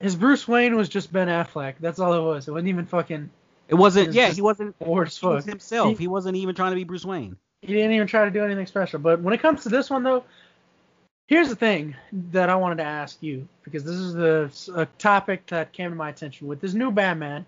His 0.00 0.16
Bruce 0.16 0.46
Wayne 0.46 0.76
was 0.76 0.88
just 0.88 1.12
Ben 1.12 1.28
Affleck. 1.28 1.74
That's 1.80 1.98
all 1.98 2.14
it 2.14 2.22
was. 2.22 2.48
It 2.48 2.52
wasn't 2.52 2.68
even 2.68 2.86
fucking 2.86 3.30
It 3.68 3.74
wasn't. 3.74 4.14
Yeah, 4.14 4.28
he 4.30 4.40
wasn't. 4.40 4.78
bored 4.78 5.08
as 5.08 5.16
He 5.18 5.26
was 5.26 5.44
fuck. 5.44 5.50
himself. 5.50 5.88
He- 5.98 6.04
He 6.04 6.08
wasn't 6.08 6.36
even 6.36 6.54
trying 6.54 6.70
to 6.72 6.76
be 6.76 6.84
Bruce 6.84 7.04
Wayne. 7.04 7.36
He 7.62 7.74
didn't 7.74 7.92
even 7.92 8.06
try 8.06 8.24
to 8.24 8.30
do 8.30 8.44
anything 8.44 8.66
special. 8.66 9.00
But 9.00 9.20
when 9.20 9.34
it 9.34 9.40
comes 9.42 9.64
to 9.64 9.68
this 9.68 9.90
one, 9.90 10.04
though, 10.04 10.24
here's 11.26 11.48
the 11.48 11.56
thing 11.56 11.96
that 12.30 12.48
I 12.48 12.54
wanted 12.54 12.76
to 12.76 12.84
ask 12.84 13.20
you 13.22 13.48
because 13.64 13.82
this 13.84 13.96
is 13.96 14.14
the 14.14 14.50
a 14.74 14.86
topic 14.98 15.46
that 15.46 15.72
came 15.72 15.90
to 15.90 15.96
my 15.96 16.08
attention 16.08 16.46
with 16.46 16.60
this 16.60 16.74
new 16.74 16.90
Batman. 16.92 17.44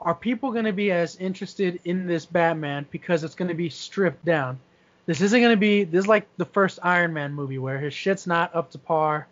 Are 0.00 0.14
people 0.14 0.50
going 0.50 0.64
to 0.64 0.72
be 0.72 0.90
as 0.90 1.16
interested 1.16 1.78
in 1.84 2.06
this 2.06 2.26
Batman 2.26 2.86
because 2.90 3.22
it's 3.22 3.36
going 3.36 3.48
to 3.50 3.54
be 3.54 3.68
stripped 3.68 4.24
down? 4.24 4.58
This 5.06 5.20
isn't 5.20 5.38
going 5.40 5.52
to 5.52 5.56
be. 5.60 5.84
This 5.84 6.00
is 6.00 6.08
like 6.08 6.26
the 6.38 6.44
first 6.46 6.78
Iron 6.82 7.12
Man 7.12 7.34
movie 7.34 7.58
where 7.58 7.78
his 7.78 7.92
shit's 7.94 8.26
not 8.26 8.54
up 8.54 8.70
to 8.72 8.78
par. 8.78 9.26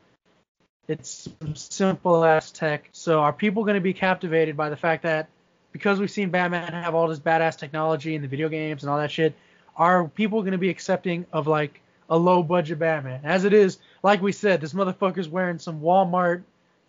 It's 0.89 1.29
some 1.41 1.55
simple 1.55 2.25
ass 2.25 2.51
tech. 2.51 2.89
So 2.93 3.21
are 3.21 3.33
people 3.33 3.65
going 3.65 3.77
to 3.77 3.81
be 3.81 3.93
captivated 3.93 4.57
by 4.57 4.71
the 4.71 4.77
fact 4.77 5.05
that 5.05 5.29
because 5.73 6.01
we've 6.01 6.11
seen 6.11 6.31
Batman 6.31 6.73
have 6.73 6.95
all 6.95 7.09
this 7.09 7.21
badass 7.21 7.57
technology 7.57 8.15
in 8.15 8.23
the 8.23 8.29
video 8.29 8.49
games 8.49 8.83
and 8.83 8.91
all 8.91 8.99
that 8.99 9.11
shit, 9.11 9.35
are 9.77 10.09
people 10.09 10.41
going 10.41 10.53
to 10.53 10.59
be 10.59 10.69
accepting 10.69 11.27
of 11.33 11.47
like 11.47 11.81
a 12.09 12.17
low 12.17 12.43
budget 12.43 12.79
Batman? 12.79 13.21
As 13.25 13.45
it 13.45 13.53
is, 13.53 13.79
like 14.03 14.21
we 14.21 14.33
said, 14.33 14.61
this 14.61 14.73
motherfucker's 14.73 15.29
wearing 15.29 15.59
some 15.59 15.81
Walmart 15.81 16.43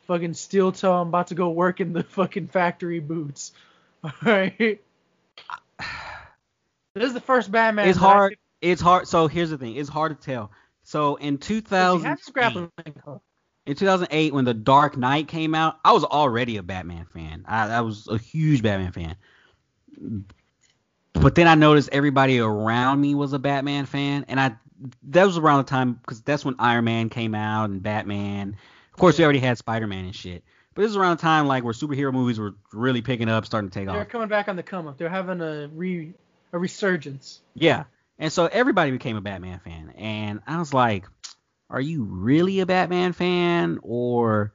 fucking 0.07 0.33
steel 0.33 0.71
toe. 0.71 0.93
I'm 0.93 1.09
about 1.09 1.27
to 1.27 1.35
go 1.35 1.49
work 1.49 1.79
in 1.79 1.93
the 1.93 2.03
fucking 2.17 2.47
factory 2.47 2.99
boots. 2.99 3.51
All 4.03 4.11
right. 4.23 4.81
This 6.93 7.05
is 7.05 7.13
the 7.13 7.21
first 7.21 7.51
Batman. 7.51 7.87
It's 7.87 7.97
hard. 7.97 8.35
it's 8.61 8.81
hard. 8.81 9.07
So 9.07 9.27
here's 9.27 9.51
the 9.51 9.57
thing. 9.57 9.75
It's 9.75 9.89
hard 9.89 10.19
to 10.19 10.25
tell. 10.25 10.51
So 10.83 11.15
in 11.15 11.35
He 11.35 11.55
has 11.55 11.63
2000, 11.63 12.17
his 12.17 12.25
grappling 12.33 12.71
hook. 13.05 13.21
In 13.65 13.75
2008 13.75 14.33
when 14.33 14.45
the 14.45 14.53
Dark 14.53 14.97
Knight 14.97 15.27
came 15.27 15.53
out, 15.53 15.79
I 15.85 15.91
was 15.91 16.03
already 16.03 16.57
a 16.57 16.63
Batman 16.63 17.05
fan. 17.05 17.45
I, 17.47 17.67
I 17.69 17.81
was 17.81 18.07
a 18.07 18.17
huge 18.17 18.63
Batman 18.63 18.91
fan. 18.91 19.15
But 21.13 21.35
then 21.35 21.47
I 21.47 21.55
noticed 21.55 21.89
everybody 21.91 22.39
around 22.39 23.01
me 23.01 23.15
was 23.15 23.33
a 23.33 23.39
Batman 23.39 23.85
fan, 23.85 24.25
and 24.27 24.39
I 24.39 24.55
that 25.09 25.25
was 25.25 25.37
around 25.37 25.65
the 25.65 25.69
time 25.69 25.93
because 25.93 26.21
that's 26.21 26.43
when 26.43 26.55
Iron 26.57 26.85
Man 26.85 27.09
came 27.09 27.35
out 27.35 27.69
and 27.69 27.83
Batman. 27.83 28.57
Of 28.93 28.99
course, 28.99 29.17
we 29.17 29.23
already 29.23 29.39
had 29.39 29.57
Spider 29.57 29.87
Man 29.87 30.05
and 30.05 30.15
shit. 30.15 30.43
But 30.73 30.83
this 30.83 30.91
is 30.91 30.97
around 30.97 31.17
the 31.17 31.21
time 31.21 31.47
like 31.47 31.63
where 31.63 31.73
superhero 31.73 32.13
movies 32.13 32.39
were 32.39 32.55
really 32.71 33.01
picking 33.01 33.29
up, 33.29 33.45
starting 33.45 33.69
to 33.69 33.79
take 33.79 33.89
off. 33.89 33.95
They're 33.95 34.05
coming 34.05 34.29
back 34.29 34.47
on 34.47 34.55
the 34.55 34.63
come 34.63 34.87
up. 34.87 34.97
They're 34.97 35.09
having 35.09 35.41
a 35.41 35.67
re 35.67 36.13
a 36.53 36.57
resurgence. 36.57 37.41
Yeah. 37.53 37.83
And 38.17 38.31
so 38.31 38.45
everybody 38.45 38.91
became 38.91 39.17
a 39.17 39.21
Batman 39.21 39.59
fan. 39.59 39.93
And 39.97 40.41
I 40.47 40.59
was 40.59 40.73
like, 40.73 41.05
are 41.71 41.81
you 41.81 42.03
really 42.03 42.59
a 42.59 42.65
Batman 42.65 43.13
fan? 43.13 43.79
Or 43.81 44.53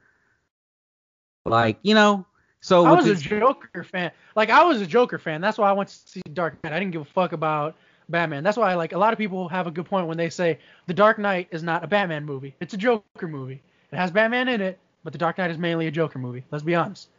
like, 1.45 1.79
you 1.81 1.95
know, 1.95 2.25
so 2.61 2.85
I 2.85 2.93
was 2.93 3.07
a 3.07 3.15
Joker 3.15 3.83
fan. 3.83 4.11
Like 4.35 4.49
I 4.49 4.63
was 4.63 4.81
a 4.81 4.87
Joker 4.87 5.17
fan. 5.17 5.41
That's 5.41 5.57
why 5.57 5.69
I 5.69 5.73
went 5.73 5.89
to 5.89 5.95
see 5.95 6.21
Dark 6.33 6.63
Knight. 6.63 6.73
I 6.73 6.79
didn't 6.79 6.91
give 6.91 7.01
a 7.01 7.05
fuck 7.05 7.33
about 7.33 7.75
Batman. 8.09 8.43
That's 8.43 8.57
why 8.57 8.73
like 8.75 8.93
a 8.93 8.97
lot 8.97 9.13
of 9.13 9.19
people 9.19 9.49
have 9.49 9.67
a 9.67 9.71
good 9.71 9.85
point 9.85 10.07
when 10.07 10.17
they 10.17 10.29
say 10.29 10.59
The 10.85 10.93
Dark 10.93 11.17
Knight 11.17 11.47
is 11.51 11.63
not 11.63 11.83
a 11.83 11.87
Batman 11.87 12.25
movie. 12.25 12.55
It's 12.59 12.73
a 12.73 12.77
Joker 12.77 13.27
movie. 13.27 13.61
It 13.91 13.95
has 13.97 14.11
Batman 14.11 14.47
in 14.47 14.61
it, 14.61 14.79
but 15.03 15.11
The 15.13 15.19
Dark 15.19 15.37
Knight 15.37 15.51
is 15.51 15.57
mainly 15.57 15.87
a 15.87 15.91
Joker 15.91 16.19
movie. 16.19 16.43
Let's 16.51 16.63
be 16.63 16.75
honest. 16.75 17.09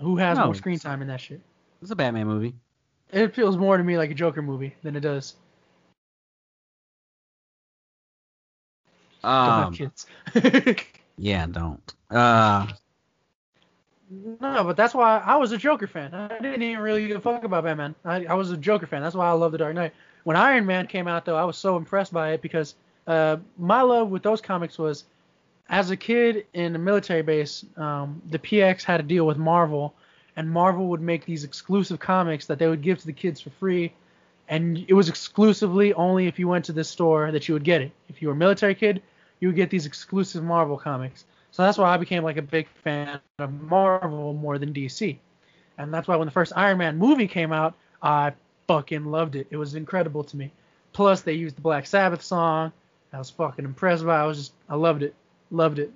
Who 0.00 0.16
has 0.16 0.38
No, 0.38 0.46
more 0.46 0.54
screen 0.54 0.78
time 0.78 1.02
in 1.02 1.08
that 1.08 1.20
shit? 1.20 1.40
it's 1.80 1.90
a 1.90 1.96
Batman 1.96 2.26
movie. 2.26 2.54
It 3.12 3.34
feels 3.34 3.56
more 3.56 3.76
to 3.76 3.84
me 3.84 3.96
like 3.96 4.10
a 4.10 4.14
Joker 4.14 4.42
movie 4.42 4.74
than 4.82 4.96
it 4.96 5.00
does. 5.00 5.36
Um, 9.24 9.74
kids. 9.74 10.06
yeah, 11.18 11.46
don't. 11.46 11.94
Uh, 12.10 12.66
No, 14.10 14.64
but 14.64 14.76
that's 14.76 14.94
why 14.94 15.18
I 15.18 15.36
was 15.36 15.52
a 15.52 15.58
Joker 15.58 15.86
fan. 15.86 16.14
I 16.14 16.38
didn't 16.40 16.62
even 16.62 16.82
really 16.82 17.06
give 17.08 17.16
a 17.16 17.20
fuck 17.20 17.44
about 17.44 17.64
Batman. 17.64 17.94
I, 18.04 18.26
I 18.26 18.34
was 18.34 18.50
a 18.50 18.56
Joker 18.56 18.86
fan. 18.86 19.02
That's 19.02 19.14
why 19.16 19.28
I 19.28 19.32
love 19.32 19.52
The 19.52 19.58
Dark 19.58 19.74
Knight. 19.74 19.92
When 20.24 20.36
Iron 20.36 20.66
Man 20.66 20.86
came 20.86 21.08
out, 21.08 21.24
though, 21.24 21.36
I 21.36 21.44
was 21.44 21.56
so 21.56 21.76
impressed 21.76 22.12
by 22.12 22.32
it 22.32 22.42
because 22.42 22.74
uh, 23.06 23.36
my 23.58 23.82
love 23.82 24.10
with 24.10 24.22
those 24.22 24.40
comics 24.40 24.78
was, 24.78 25.04
as 25.68 25.90
a 25.90 25.96
kid 25.96 26.46
in 26.54 26.74
a 26.74 26.78
military 26.78 27.22
base, 27.22 27.64
um, 27.76 28.22
the 28.30 28.38
PX 28.38 28.84
had 28.84 29.00
a 29.00 29.02
deal 29.02 29.26
with 29.26 29.36
Marvel, 29.36 29.94
and 30.36 30.50
Marvel 30.50 30.86
would 30.88 31.00
make 31.00 31.24
these 31.24 31.44
exclusive 31.44 31.98
comics 31.98 32.46
that 32.46 32.58
they 32.58 32.68
would 32.68 32.82
give 32.82 32.98
to 33.00 33.06
the 33.06 33.12
kids 33.12 33.40
for 33.40 33.50
free, 33.50 33.92
and 34.48 34.84
it 34.88 34.94
was 34.94 35.08
exclusively 35.08 35.94
only 35.94 36.26
if 36.26 36.38
you 36.38 36.48
went 36.48 36.64
to 36.66 36.72
this 36.72 36.88
store 36.88 37.30
that 37.32 37.48
you 37.48 37.54
would 37.54 37.64
get 37.64 37.80
it. 37.80 37.92
If 38.08 38.20
you 38.20 38.28
were 38.28 38.34
a 38.34 38.36
military 38.36 38.74
kid, 38.74 39.02
you 39.40 39.48
would 39.48 39.56
get 39.56 39.70
these 39.70 39.86
exclusive 39.86 40.42
Marvel 40.42 40.76
comics. 40.76 41.24
So 41.50 41.62
that's 41.62 41.78
why 41.78 41.92
I 41.92 41.96
became 41.96 42.24
like 42.24 42.36
a 42.36 42.42
big 42.42 42.66
fan 42.82 43.20
of 43.38 43.62
Marvel 43.62 44.32
more 44.32 44.58
than 44.58 44.72
DC. 44.72 45.16
And 45.78 45.92
that's 45.92 46.08
why 46.08 46.16
when 46.16 46.26
the 46.26 46.32
first 46.32 46.52
Iron 46.56 46.78
Man 46.78 46.98
movie 46.98 47.28
came 47.28 47.52
out, 47.52 47.74
I 48.02 48.32
fucking 48.66 49.06
loved 49.06 49.36
it. 49.36 49.46
It 49.50 49.56
was 49.56 49.74
incredible 49.74 50.24
to 50.24 50.36
me. 50.36 50.50
Plus 50.92 51.22
they 51.22 51.32
used 51.32 51.56
the 51.56 51.60
Black 51.60 51.86
Sabbath 51.86 52.22
song. 52.22 52.72
I 53.12 53.18
was 53.18 53.30
fucking 53.30 53.64
impressed 53.64 54.04
by 54.04 54.18
it. 54.20 54.22
I 54.22 54.26
was 54.26 54.38
just 54.38 54.52
I 54.68 54.74
loved 54.74 55.02
it. 55.02 55.14
Loved 55.50 55.78
it. 55.78 55.92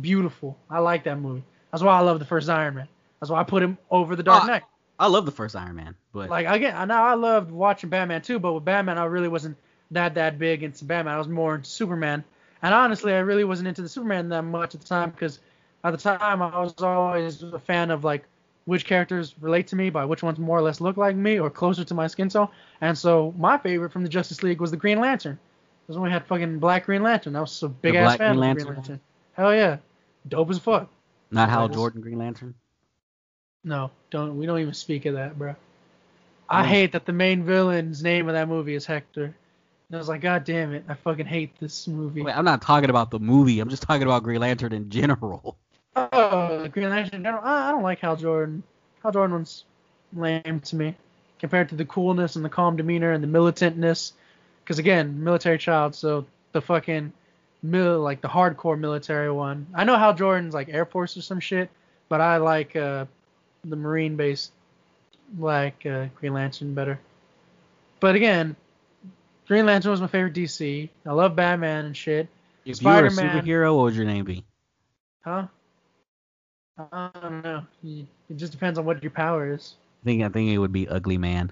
Beautiful. 0.00 0.56
I 0.70 0.78
like 0.78 1.04
that 1.04 1.18
movie. 1.18 1.42
That's 1.70 1.82
why 1.82 1.96
I 1.96 2.00
love 2.00 2.18
the 2.18 2.24
first 2.24 2.48
Iron 2.48 2.74
Man. 2.74 2.88
That's 3.20 3.30
why 3.30 3.40
I 3.40 3.44
put 3.44 3.62
him 3.62 3.76
over 3.90 4.16
the 4.16 4.22
Dark 4.22 4.44
Oh, 4.44 4.46
Knight. 4.46 4.62
I 4.98 5.06
love 5.08 5.26
the 5.26 5.32
first 5.32 5.54
Iron 5.54 5.76
Man, 5.76 5.94
but 6.12 6.28
Like 6.30 6.46
again, 6.46 6.74
I 6.76 6.84
know 6.84 6.94
I 6.94 7.14
loved 7.14 7.50
watching 7.50 7.90
Batman 7.90 8.22
too, 8.22 8.38
but 8.38 8.52
with 8.52 8.64
Batman 8.64 8.98
I 8.98 9.04
really 9.04 9.28
wasn't 9.28 9.56
that 9.90 10.14
that 10.14 10.38
big 10.38 10.62
into 10.62 10.84
Batman. 10.84 11.14
I 11.14 11.18
was 11.18 11.28
more 11.28 11.54
into 11.54 11.68
Superman. 11.68 12.24
And 12.62 12.74
honestly, 12.74 13.12
I 13.12 13.18
really 13.18 13.44
wasn't 13.44 13.68
into 13.68 13.82
the 13.82 13.88
Superman 13.88 14.28
that 14.30 14.42
much 14.42 14.74
at 14.74 14.80
the 14.80 14.86
time 14.86 15.10
because 15.10 15.40
at 15.84 15.92
the 15.92 15.96
time 15.96 16.42
I 16.42 16.60
was 16.60 16.74
always 16.78 17.42
a 17.42 17.58
fan 17.58 17.90
of 17.90 18.04
like 18.04 18.24
which 18.64 18.84
characters 18.84 19.34
relate 19.40 19.68
to 19.68 19.76
me 19.76 19.90
by 19.90 20.04
which 20.04 20.22
ones 20.22 20.38
more 20.38 20.58
or 20.58 20.62
less 20.62 20.80
look 20.80 20.96
like 20.96 21.16
me 21.16 21.38
or 21.38 21.48
closer 21.48 21.84
to 21.84 21.94
my 21.94 22.06
skin 22.06 22.28
tone. 22.28 22.48
And 22.80 22.98
so 22.98 23.32
my 23.38 23.56
favorite 23.58 23.92
from 23.92 24.02
the 24.02 24.08
Justice 24.08 24.42
League 24.42 24.60
was 24.60 24.70
the 24.70 24.76
Green 24.76 25.00
Lantern. 25.00 25.38
Because 25.86 25.98
when 25.98 26.10
we 26.10 26.12
had 26.12 26.26
fucking 26.26 26.58
Black 26.58 26.84
Green 26.84 27.02
Lantern, 27.02 27.34
I 27.34 27.40
was 27.40 27.62
a 27.62 27.68
big 27.68 27.94
ass 27.94 28.08
Black 28.08 28.18
fan 28.18 28.36
Green 28.36 28.50
of 28.50 28.58
the 28.58 28.64
Green 28.64 28.74
Lantern? 28.74 28.92
Lantern. 28.92 29.00
Hell 29.32 29.54
yeah, 29.54 29.76
dope 30.28 30.50
as 30.50 30.58
fuck. 30.58 30.90
not 31.30 31.48
Hal 31.48 31.68
Jordan 31.68 32.02
Green 32.02 32.18
Lantern. 32.18 32.54
No, 33.64 33.90
don't 34.10 34.36
we 34.36 34.46
don't 34.46 34.58
even 34.58 34.74
speak 34.74 35.06
of 35.06 35.14
that, 35.14 35.38
bro. 35.38 35.54
I 36.48 36.66
hate 36.66 36.92
that 36.92 37.04
the 37.06 37.12
main 37.12 37.44
villain's 37.44 38.02
name 38.02 38.28
of 38.28 38.34
that 38.34 38.48
movie 38.48 38.74
is 38.74 38.86
Hector. 38.86 39.34
And 39.88 39.96
I 39.96 39.98
was 39.98 40.08
like, 40.08 40.20
God 40.20 40.44
damn 40.44 40.74
it, 40.74 40.84
I 40.86 40.94
fucking 40.94 41.24
hate 41.24 41.58
this 41.58 41.88
movie. 41.88 42.20
Wait, 42.20 42.36
I'm 42.36 42.44
not 42.44 42.60
talking 42.60 42.90
about 42.90 43.10
the 43.10 43.18
movie. 43.18 43.58
I'm 43.58 43.70
just 43.70 43.82
talking 43.82 44.02
about 44.02 44.22
Green 44.22 44.40
Lantern 44.40 44.72
in 44.74 44.90
general. 44.90 45.56
Oh, 45.96 46.68
Green 46.68 46.90
Lantern 46.90 47.16
in 47.16 47.22
general. 47.24 47.42
I 47.42 47.68
I 47.68 47.70
don't 47.70 47.82
like 47.82 48.00
Hal 48.00 48.16
Jordan. 48.16 48.62
Hal 49.02 49.12
Jordan 49.12 49.32
one's 49.32 49.64
lame 50.12 50.60
to 50.64 50.76
me 50.76 50.94
compared 51.38 51.70
to 51.70 51.74
the 51.74 51.84
coolness 51.86 52.36
and 52.36 52.44
the 52.44 52.50
calm 52.50 52.76
demeanor 52.76 53.12
and 53.12 53.24
the 53.24 53.28
militantness. 53.28 54.12
Because 54.62 54.78
again, 54.78 55.24
military 55.24 55.56
child, 55.56 55.94
so 55.94 56.26
the 56.52 56.60
fucking 56.60 57.12
mil 57.62 58.00
like 58.00 58.20
the 58.20 58.28
hardcore 58.28 58.78
military 58.78 59.30
one. 59.32 59.66
I 59.74 59.84
know 59.84 59.96
Hal 59.96 60.14
Jordan's 60.14 60.52
like 60.54 60.68
Air 60.68 60.84
Force 60.84 61.16
or 61.16 61.22
some 61.22 61.40
shit, 61.40 61.70
but 62.10 62.20
I 62.20 62.36
like 62.36 62.76
uh, 62.76 63.06
the 63.64 63.76
Marine 63.76 64.16
based 64.16 64.52
like 65.38 65.86
uh, 65.86 66.06
Green 66.16 66.34
Lantern 66.34 66.74
better. 66.74 67.00
But 68.00 68.14
again, 68.14 68.54
Green 69.48 69.64
Lantern 69.64 69.90
was 69.90 70.00
my 70.02 70.06
favorite 70.06 70.34
DC. 70.34 70.90
I 71.06 71.12
love 71.12 71.34
Batman 71.34 71.86
and 71.86 71.96
shit. 71.96 72.28
If 72.66 72.82
you 72.82 72.88
were 72.88 73.06
a 73.06 73.10
Spider-Man. 73.10 73.42
superhero, 73.42 73.74
what 73.74 73.84
would 73.84 73.94
your 73.94 74.04
name 74.04 74.26
be? 74.26 74.44
Huh? 75.22 75.46
I 76.78 77.10
don't 77.22 77.42
know. 77.42 77.62
It 77.82 78.36
just 78.36 78.52
depends 78.52 78.78
on 78.78 78.84
what 78.84 79.02
your 79.02 79.10
power 79.10 79.54
is. 79.54 79.76
I 80.02 80.04
think 80.04 80.22
I 80.22 80.28
think 80.28 80.50
it 80.50 80.58
would 80.58 80.70
be 80.70 80.86
Ugly 80.86 81.16
Man. 81.16 81.50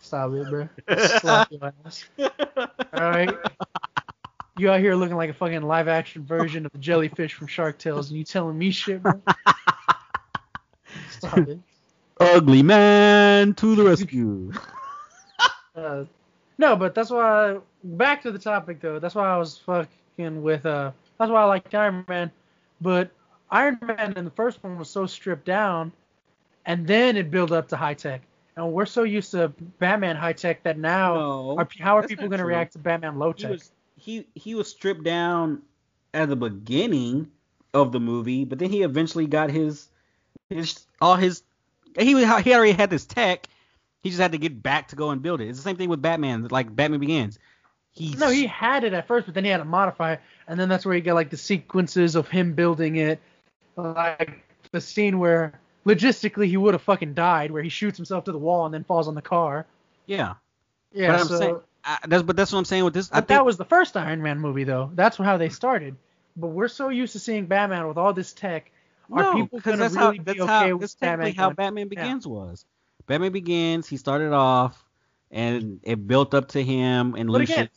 Stop 0.00 0.32
it, 0.32 0.48
bro. 0.48 0.68
Slap 1.20 1.52
your 1.52 1.72
ass. 1.84 2.08
Alright? 2.94 3.36
You 4.56 4.70
out 4.70 4.80
here 4.80 4.94
looking 4.94 5.16
like 5.16 5.28
a 5.28 5.34
fucking 5.34 5.62
live 5.62 5.86
action 5.86 6.24
version 6.24 6.64
of 6.64 6.72
the 6.72 6.78
jellyfish 6.78 7.34
from 7.34 7.46
Shark 7.46 7.76
Tales 7.78 8.08
and 8.08 8.18
you 8.18 8.24
telling 8.24 8.56
me 8.56 8.70
shit, 8.70 9.02
bro? 9.02 9.20
Stop 11.10 11.38
it. 11.38 11.58
Ugly 12.18 12.62
Man 12.62 13.52
to 13.54 13.76
the 13.76 13.84
rescue. 13.84 14.50
Uh, 15.76 16.04
no, 16.58 16.76
but 16.76 16.94
that's 16.94 17.10
why. 17.10 17.58
Back 17.84 18.22
to 18.22 18.32
the 18.32 18.38
topic 18.38 18.80
though. 18.80 18.98
That's 18.98 19.14
why 19.14 19.28
I 19.28 19.36
was 19.38 19.58
fucking 19.58 20.42
with. 20.42 20.66
Uh, 20.66 20.90
that's 21.18 21.30
why 21.30 21.42
I 21.42 21.44
liked 21.44 21.74
Iron 21.74 22.04
Man. 22.08 22.30
But 22.80 23.10
Iron 23.50 23.78
Man 23.82 24.12
in 24.16 24.24
the 24.24 24.30
first 24.32 24.62
one 24.62 24.78
was 24.78 24.90
so 24.90 25.06
stripped 25.06 25.44
down, 25.46 25.92
and 26.66 26.86
then 26.86 27.16
it 27.16 27.30
built 27.30 27.52
up 27.52 27.68
to 27.68 27.76
high 27.76 27.94
tech. 27.94 28.22
And 28.56 28.72
we're 28.72 28.86
so 28.86 29.04
used 29.04 29.30
to 29.32 29.48
Batman 29.78 30.16
high 30.16 30.32
tech 30.32 30.64
that 30.64 30.78
now, 30.78 31.14
No, 31.14 31.58
are, 31.58 31.68
how 31.78 31.96
are 31.96 32.02
people 32.02 32.26
going 32.28 32.40
to 32.40 32.44
react 32.44 32.72
to 32.72 32.78
Batman 32.80 33.16
low 33.18 33.32
he 33.32 33.42
tech? 33.42 33.50
was 33.52 33.70
he 33.96 34.26
he 34.34 34.54
was 34.56 34.68
stripped 34.68 35.04
down 35.04 35.62
at 36.12 36.28
the 36.28 36.36
beginning 36.36 37.30
of 37.74 37.92
the 37.92 38.00
movie, 38.00 38.44
but 38.44 38.58
then 38.58 38.70
he 38.70 38.82
eventually 38.82 39.26
got 39.26 39.50
his 39.50 39.88
his 40.50 40.86
all 41.00 41.14
his 41.14 41.42
he 41.98 42.14
was- 42.16 42.42
he 42.42 42.52
already 42.52 42.72
had 42.72 42.90
this 42.90 43.06
tech. 43.06 43.46
He 44.02 44.10
just 44.10 44.20
had 44.20 44.32
to 44.32 44.38
get 44.38 44.62
back 44.62 44.88
to 44.88 44.96
go 44.96 45.10
and 45.10 45.22
build 45.22 45.40
it. 45.40 45.48
It's 45.48 45.58
the 45.58 45.64
same 45.64 45.76
thing 45.76 45.88
with 45.88 46.00
Batman, 46.00 46.46
like 46.50 46.74
Batman 46.74 47.00
Begins. 47.00 47.38
He 47.92 48.14
No, 48.14 48.28
he 48.30 48.46
had 48.46 48.84
it 48.84 48.92
at 48.92 49.06
first, 49.08 49.26
but 49.26 49.34
then 49.34 49.44
he 49.44 49.50
had 49.50 49.58
to 49.58 49.64
modify 49.64 50.14
it, 50.14 50.20
and 50.46 50.58
then 50.58 50.68
that's 50.68 50.86
where 50.86 50.94
you 50.94 51.00
get 51.00 51.14
like 51.14 51.30
the 51.30 51.36
sequences 51.36 52.14
of 52.14 52.28
him 52.28 52.54
building 52.54 52.96
it, 52.96 53.20
like 53.76 54.40
the 54.70 54.80
scene 54.80 55.18
where 55.18 55.58
logistically 55.84 56.46
he 56.46 56.56
would 56.56 56.74
have 56.74 56.82
fucking 56.82 57.14
died, 57.14 57.50
where 57.50 57.62
he 57.62 57.68
shoots 57.68 57.96
himself 57.96 58.24
to 58.24 58.32
the 58.32 58.38
wall 58.38 58.66
and 58.66 58.74
then 58.74 58.84
falls 58.84 59.08
on 59.08 59.14
the 59.14 59.22
car. 59.22 59.66
yeah. 60.06 60.34
Yeah, 60.90 61.08
but 61.08 61.20
I'm 61.20 61.26
so 61.26 61.38
saying 61.38 61.60
I, 61.84 61.98
that's 62.06 62.22
but 62.22 62.36
that's 62.36 62.52
what 62.52 62.58
I'm 62.58 62.64
saying 62.64 62.84
with 62.84 62.94
this. 62.94 63.10
I 63.10 63.20
but 63.20 63.28
think 63.28 63.38
that 63.38 63.44
was 63.44 63.56
the 63.56 63.64
first 63.64 63.96
Iron 63.96 64.22
Man 64.22 64.38
movie 64.40 64.64
though. 64.64 64.90
That's 64.94 65.16
how 65.16 65.36
they 65.36 65.48
started. 65.48 65.96
But 66.36 66.48
we're 66.48 66.68
so 66.68 66.88
used 66.88 67.14
to 67.14 67.18
seeing 67.18 67.46
Batman 67.46 67.88
with 67.88 67.98
all 67.98 68.12
this 68.12 68.32
tech. 68.32 68.70
Are 69.10 69.22
no, 69.22 69.34
people 69.34 69.58
because 69.58 69.72
gonna 69.72 69.76
that's 69.78 69.94
really 69.94 70.04
how 70.04 70.10
be 70.12 70.18
that's 70.18 70.40
okay 70.40 70.70
how 70.70 70.78
that's 70.78 70.94
Batman 70.94 71.34
how 71.34 71.50
Batman 71.50 71.88
Begins 71.88 72.26
was. 72.26 72.64
Batman 73.08 73.32
Begins, 73.32 73.88
he 73.88 73.96
started 73.96 74.32
off 74.32 74.84
and 75.30 75.80
it 75.82 76.06
built 76.06 76.34
up 76.34 76.48
to 76.48 76.62
him 76.62 77.14
and 77.16 77.28
But 77.28 77.38
Lucius. 77.40 77.68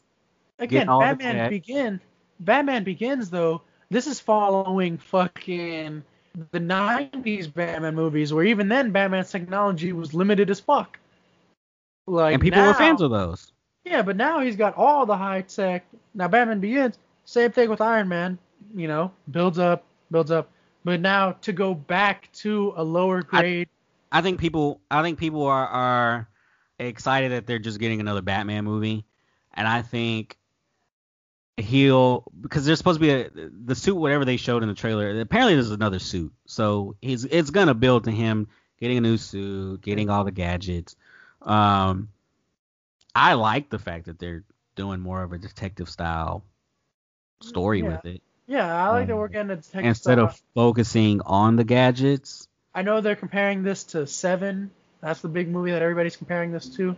again, 0.59 0.87
again, 0.87 0.87
Batman 0.87 1.35
tech. 1.35 1.49
Begin, 1.49 1.99
Batman 2.41 2.83
Begins 2.83 3.29
though. 3.29 3.61
This 3.89 4.07
is 4.07 4.19
following 4.19 4.97
fucking 4.97 6.03
the 6.51 6.59
'90s 6.59 7.53
Batman 7.53 7.95
movies, 7.95 8.33
where 8.33 8.43
even 8.43 8.67
then 8.69 8.91
Batman's 8.91 9.31
technology 9.31 9.91
was 9.91 10.13
limited 10.13 10.49
as 10.49 10.59
fuck. 10.59 10.99
Like 12.07 12.33
and 12.33 12.41
people 12.41 12.61
were 12.61 12.73
fans 12.73 13.01
of 13.01 13.11
those. 13.11 13.51
Yeah, 13.85 14.01
but 14.01 14.15
now 14.15 14.39
he's 14.41 14.55
got 14.55 14.75
all 14.75 15.05
the 15.05 15.17
high 15.17 15.41
tech. 15.41 15.85
Now 16.13 16.27
Batman 16.27 16.59
Begins, 16.59 16.97
same 17.25 17.51
thing 17.51 17.69
with 17.69 17.81
Iron 17.81 18.07
Man. 18.07 18.37
You 18.75 18.87
know, 18.87 19.11
builds 19.31 19.59
up, 19.59 19.83
builds 20.11 20.31
up. 20.31 20.49
But 20.83 20.99
now 20.99 21.33
to 21.41 21.51
go 21.51 21.73
back 21.73 22.31
to 22.33 22.73
a 22.75 22.83
lower 22.83 23.21
grade, 23.21 23.67
I 23.67 23.80
think 24.19 24.39
people 24.41 24.81
I 24.91 25.01
think 25.03 25.17
people 25.19 25.45
are 25.45 25.65
are 25.67 26.27
excited 26.77 27.31
that 27.31 27.47
they're 27.47 27.59
just 27.59 27.79
getting 27.79 28.01
another 28.01 28.21
Batman 28.21 28.65
movie. 28.65 29.05
and 29.53 29.65
I 29.67 29.81
think 29.83 30.37
he'll 31.57 32.23
because 32.41 32.65
there's 32.65 32.77
supposed 32.79 32.99
to 32.99 33.05
be 33.05 33.11
a 33.11 33.29
the 33.65 33.75
suit 33.75 33.95
whatever 33.95 34.25
they 34.25 34.37
showed 34.37 34.63
in 34.63 34.69
the 34.69 34.75
trailer. 34.75 35.19
Apparently 35.21 35.53
there's 35.53 35.71
another 35.71 35.99
suit, 35.99 36.33
so 36.45 36.95
he's 37.01 37.23
it's 37.25 37.51
gonna 37.51 37.73
build 37.73 38.05
to 38.05 38.11
him 38.11 38.47
getting 38.79 38.97
a 38.97 39.01
new 39.01 39.17
suit, 39.17 39.81
getting 39.81 40.09
all 40.09 40.23
the 40.23 40.31
gadgets. 40.31 40.95
Um, 41.41 42.09
I 43.13 43.33
like 43.33 43.69
the 43.69 43.79
fact 43.79 44.05
that 44.07 44.17
they're 44.19 44.43
doing 44.75 44.99
more 44.99 45.21
of 45.21 45.33
a 45.33 45.37
detective 45.37 45.89
style 45.89 46.43
story 47.41 47.79
Yeah. 47.81 47.89
with 47.89 48.05
it 48.05 48.21
Yeah, 48.47 48.65
I 48.85 48.89
like 48.89 49.07
that 49.07 49.13
Um, 49.13 49.19
we're 49.19 49.27
getting 49.27 49.51
a 49.51 49.55
detective 49.57 49.85
instead 49.85 50.13
style. 50.13 50.25
of 50.25 50.41
focusing 50.55 51.21
on 51.21 51.55
the 51.57 51.63
gadgets. 51.63 52.47
I 52.73 52.81
know 52.83 53.01
they're 53.01 53.15
comparing 53.15 53.63
this 53.63 53.83
to 53.85 54.07
Seven. 54.07 54.71
That's 55.01 55.21
the 55.21 55.27
big 55.27 55.49
movie 55.49 55.71
that 55.71 55.81
everybody's 55.81 56.15
comparing 56.15 56.51
this 56.51 56.67
to. 56.77 56.95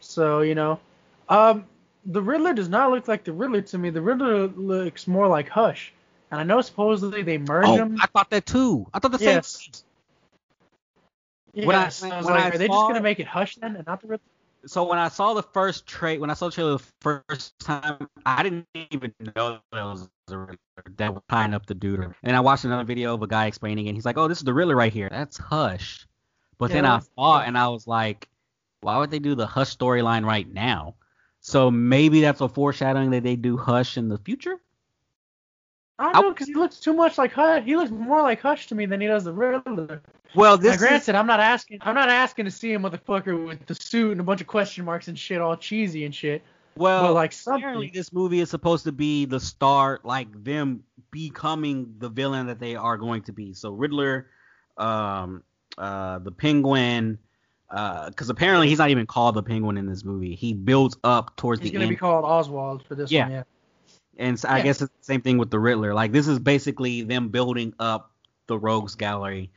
So 0.00 0.40
you 0.40 0.54
know, 0.54 0.80
um, 1.28 1.66
the 2.06 2.22
Riddler 2.22 2.52
does 2.54 2.68
not 2.68 2.90
look 2.90 3.08
like 3.08 3.24
the 3.24 3.32
Riddler 3.32 3.62
to 3.62 3.78
me. 3.78 3.90
The 3.90 4.02
Riddler 4.02 4.46
looks 4.48 5.06
more 5.06 5.28
like 5.28 5.48
Hush. 5.48 5.92
And 6.30 6.40
I 6.40 6.44
know 6.44 6.60
supposedly 6.62 7.22
they 7.22 7.38
merged 7.38 7.68
Oh, 7.68 7.76
them. 7.76 7.96
I 8.00 8.06
thought 8.06 8.30
that 8.30 8.44
too. 8.46 8.86
I 8.92 8.98
thought 8.98 9.12
the 9.12 9.18
Yes. 9.18 9.68
same. 9.72 9.84
Yeah, 11.54 11.66
when 11.66 11.76
I- 11.76 11.80
I 11.80 11.84
was 11.84 12.02
when 12.02 12.12
like, 12.24 12.26
I 12.26 12.48
are 12.48 12.58
they 12.58 12.66
just 12.66 12.88
gonna 12.88 13.00
make 13.00 13.20
it 13.20 13.26
Hush 13.28 13.56
then, 13.56 13.76
and 13.76 13.86
not 13.86 14.00
the 14.00 14.08
Riddler? 14.08 14.24
So 14.66 14.84
when 14.84 14.98
I 14.98 15.08
saw 15.08 15.34
the 15.34 15.42
first 15.42 15.86
trade, 15.86 16.20
when 16.20 16.30
I 16.30 16.34
saw 16.34 16.46
the 16.46 16.52
trailer 16.52 16.78
the 16.78 16.84
first 17.00 17.58
time, 17.58 18.08
I 18.24 18.42
didn't 18.42 18.66
even 18.90 19.12
know 19.36 19.58
that 19.72 19.78
it 19.78 19.84
was 19.84 20.08
the 20.26 20.38
Riddler 20.38 20.58
that 20.96 21.14
was 21.14 21.22
tying 21.28 21.54
up 21.54 21.66
the 21.66 21.74
dude. 21.74 22.14
And 22.22 22.36
I 22.36 22.40
watched 22.40 22.64
another 22.64 22.84
video 22.84 23.14
of 23.14 23.22
a 23.22 23.26
guy 23.26 23.46
explaining 23.46 23.86
it. 23.86 23.94
He's 23.94 24.06
like, 24.06 24.16
"Oh, 24.16 24.28
this 24.28 24.38
is 24.38 24.44
the 24.44 24.54
Riddler 24.54 24.76
right 24.76 24.92
here. 24.92 25.08
That's 25.10 25.36
Hush." 25.36 26.06
But 26.58 26.70
Yeah, 26.70 26.76
then 26.76 26.86
I 26.86 27.00
saw 27.00 27.40
and 27.40 27.58
I 27.58 27.68
was 27.68 27.86
like, 27.86 28.28
"Why 28.80 28.98
would 28.98 29.10
they 29.10 29.18
do 29.18 29.34
the 29.34 29.46
Hush 29.46 29.76
storyline 29.76 30.24
right 30.24 30.50
now?" 30.50 30.94
So 31.40 31.70
maybe 31.70 32.22
that's 32.22 32.40
a 32.40 32.48
foreshadowing 32.48 33.10
that 33.10 33.22
they 33.22 33.36
do 33.36 33.56
Hush 33.56 33.98
in 33.98 34.08
the 34.08 34.18
future. 34.18 34.58
I 35.98 36.12
don't 36.12 36.22
know 36.22 36.30
because 36.32 36.48
he 36.48 36.54
looks 36.54 36.80
too 36.80 36.92
much 36.92 37.18
like 37.18 37.32
Hush. 37.32 37.64
He 37.64 37.76
looks 37.76 37.90
more 37.90 38.22
like 38.22 38.40
Hush 38.40 38.66
to 38.68 38.74
me 38.74 38.86
than 38.86 39.00
he 39.00 39.06
does 39.06 39.24
the 39.24 39.32
Riddler. 39.32 40.02
Well, 40.34 40.56
Now, 40.56 40.62
this 40.62 40.74
is, 40.74 40.80
granted, 40.80 41.14
I'm 41.14 41.26
not 41.26 41.38
asking. 41.38 41.78
I'm 41.82 41.94
not 41.94 42.08
asking 42.08 42.46
to 42.46 42.50
see 42.50 42.72
a 42.72 42.78
motherfucker 42.78 43.46
with 43.46 43.64
the 43.66 43.74
suit 43.76 44.12
and 44.12 44.20
a 44.20 44.24
bunch 44.24 44.40
of 44.40 44.48
question 44.48 44.84
marks 44.84 45.06
and 45.06 45.16
shit, 45.18 45.40
all 45.40 45.56
cheesy 45.56 46.04
and 46.04 46.12
shit. 46.14 46.42
well, 46.76 47.04
but 47.04 47.12
like 47.14 47.34
apparently 47.46 47.92
this 47.94 48.12
movie 48.12 48.40
is 48.40 48.50
supposed 48.50 48.84
to 48.84 48.92
be 48.92 49.24
the 49.24 49.38
start, 49.38 50.04
like 50.04 50.26
them 50.42 50.82
becoming 51.12 51.94
the 51.98 52.08
villain 52.08 52.48
that 52.48 52.58
they 52.58 52.74
are 52.74 52.96
going 52.96 53.22
to 53.22 53.32
be. 53.32 53.54
So 53.54 53.70
Riddler, 53.70 54.26
um, 54.76 55.44
uh, 55.78 56.18
the 56.18 56.32
Penguin, 56.32 57.18
because 57.70 58.28
apparently 58.30 58.68
he's 58.68 58.78
not 58.78 58.90
even 58.90 59.06
called 59.06 59.36
the 59.36 59.42
Penguin 59.44 59.76
in 59.76 59.86
this 59.86 60.04
movie. 60.04 60.34
He 60.34 60.52
builds 60.54 60.96
up 61.04 61.36
towards 61.36 61.60
He's 61.60 61.70
the 61.70 61.76
end. 61.76 61.82
He's 61.82 61.86
gonna 61.86 61.94
be 61.94 61.96
called 61.96 62.24
Oswald 62.24 62.84
for 62.84 62.96
this 62.96 63.12
Yeah. 63.12 63.22
one. 63.22 63.30
Yeah. 63.32 63.42
And 64.18 64.38
so 64.38 64.48
I 64.48 64.58
yeah. 64.58 64.64
guess 64.64 64.82
it's 64.82 64.92
the 64.98 65.04
same 65.04 65.20
thing 65.20 65.38
with 65.38 65.50
the 65.50 65.58
Riddler. 65.58 65.94
Like 65.94 66.12
this 66.12 66.28
is 66.28 66.38
basically 66.38 67.02
them 67.02 67.28
building 67.28 67.74
up 67.78 68.12
the 68.46 68.58
Rogues 68.58 68.94
Gallery 68.94 69.50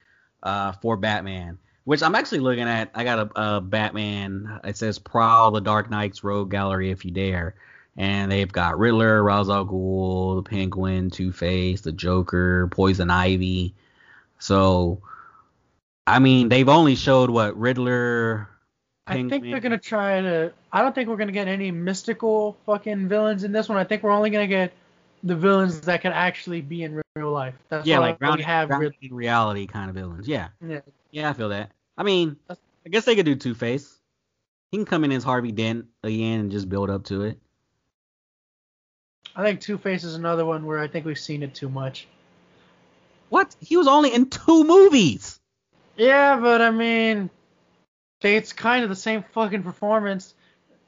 uh, 0.43 0.73
for 0.73 0.97
Batman. 0.97 1.57
Which 1.83 2.03
I'm 2.03 2.15
actually 2.15 2.39
looking 2.39 2.67
at. 2.67 2.91
I 2.93 3.05
got 3.05 3.19
a, 3.19 3.41
a 3.41 3.61
Batman. 3.61 4.59
It 4.65 4.75
says 4.75 4.99
Prowl 4.99 5.51
the 5.51 5.61
Dark 5.61 5.89
Knight's 5.89 6.21
Rogue 6.21 6.51
Gallery 6.51 6.91
if 6.91 7.05
you 7.05 7.11
dare. 7.11 7.55
And 7.95 8.31
they've 8.31 8.51
got 8.51 8.77
Riddler, 8.77 9.23
Ra's 9.23 9.49
al 9.49 9.65
Ghul, 9.65 10.35
the 10.35 10.47
Penguin, 10.47 11.09
Two 11.09 11.31
Face, 11.31 11.81
the 11.81 11.93
Joker, 11.93 12.67
Poison 12.67 13.09
Ivy. 13.09 13.73
So, 14.37 15.01
I 16.05 16.19
mean, 16.19 16.49
they've 16.49 16.67
only 16.67 16.95
showed 16.95 17.29
what 17.29 17.57
Riddler. 17.57 18.49
I 19.07 19.13
think 19.13 19.31
Penguin- 19.31 19.51
they're 19.51 19.61
gonna 19.61 19.77
try 19.77 20.21
to. 20.21 20.53
I 20.71 20.81
don't 20.81 20.93
think 20.93 21.07
we're 21.09 21.17
gonna 21.17 21.31
get 21.31 21.47
any 21.47 21.71
mystical 21.71 22.57
fucking 22.65 23.07
villains 23.07 23.43
in 23.43 23.51
this 23.51 23.69
one. 23.69 23.77
I 23.77 23.85
think 23.85 24.03
we're 24.03 24.11
only 24.11 24.29
gonna 24.29 24.47
get 24.47 24.73
the 25.23 25.35
villains 25.35 25.81
that 25.81 26.01
can 26.01 26.11
actually 26.11 26.61
be 26.61 26.83
in 26.83 27.01
real 27.15 27.31
life. 27.31 27.55
That's 27.69 27.87
yeah, 27.87 27.99
like 27.99 28.15
we 28.15 28.25
grounded, 28.25 28.45
have. 28.45 28.67
grounded 28.67 28.95
in 29.01 29.13
reality 29.13 29.65
kind 29.65 29.89
of 29.89 29.95
villains. 29.95 30.27
Yeah, 30.27 30.49
yeah. 30.65 30.81
yeah, 31.11 31.29
I 31.29 31.33
feel 31.33 31.49
that. 31.49 31.71
I 31.97 32.03
mean, 32.03 32.35
I 32.49 32.89
guess 32.89 33.05
they 33.05 33.15
could 33.15 33.25
do 33.25 33.35
Two 33.35 33.55
Face. 33.55 33.97
He 34.71 34.77
can 34.77 34.85
come 34.85 35.05
in 35.05 35.11
as 35.13 35.23
Harvey 35.23 35.53
Dent 35.53 35.85
again 36.03 36.41
and 36.41 36.51
just 36.51 36.67
build 36.67 36.89
up 36.89 37.05
to 37.05 37.23
it. 37.23 37.39
I 39.35 39.43
think 39.43 39.61
Two 39.61 39.77
Face 39.77 40.03
is 40.03 40.15
another 40.15 40.45
one 40.45 40.65
where 40.65 40.79
I 40.79 40.87
think 40.87 41.05
we've 41.05 41.17
seen 41.17 41.43
it 41.43 41.55
too 41.55 41.69
much. 41.69 42.07
What? 43.29 43.55
He 43.61 43.77
was 43.77 43.87
only 43.87 44.13
in 44.13 44.29
two 44.29 44.63
movies. 44.63 45.39
Yeah, 45.95 46.39
but 46.39 46.61
I 46.61 46.71
mean, 46.71 47.29
it's 48.21 48.53
kind 48.53 48.83
of 48.83 48.89
the 48.89 48.95
same 48.95 49.23
fucking 49.33 49.63
performance, 49.63 50.33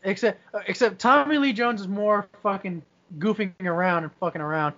except 0.04 0.40
uh, 0.54 0.60
except 0.68 1.00
Tommy 1.00 1.38
Lee 1.38 1.54
Jones 1.54 1.82
is 1.82 1.88
more 1.88 2.28
fucking 2.44 2.82
goofing 3.18 3.54
around 3.66 4.04
and 4.04 4.14
fucking 4.20 4.42
around, 4.42 4.76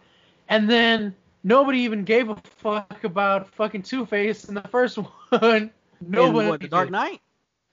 and 0.49 0.69
then 0.69 1.15
nobody 1.43 1.79
even 1.79 2.03
gave 2.03 2.29
a 2.29 2.35
fuck 2.57 3.03
about 3.03 3.47
fucking 3.55 3.83
Two 3.83 4.05
Face 4.05 4.45
in 4.45 4.55
the 4.55 4.61
first 4.63 4.97
one. 5.29 5.71
Nobody. 6.01 6.45
in 6.45 6.49
what, 6.49 6.61
The 6.61 6.67
Dark. 6.67 6.89
Knight? 6.89 7.21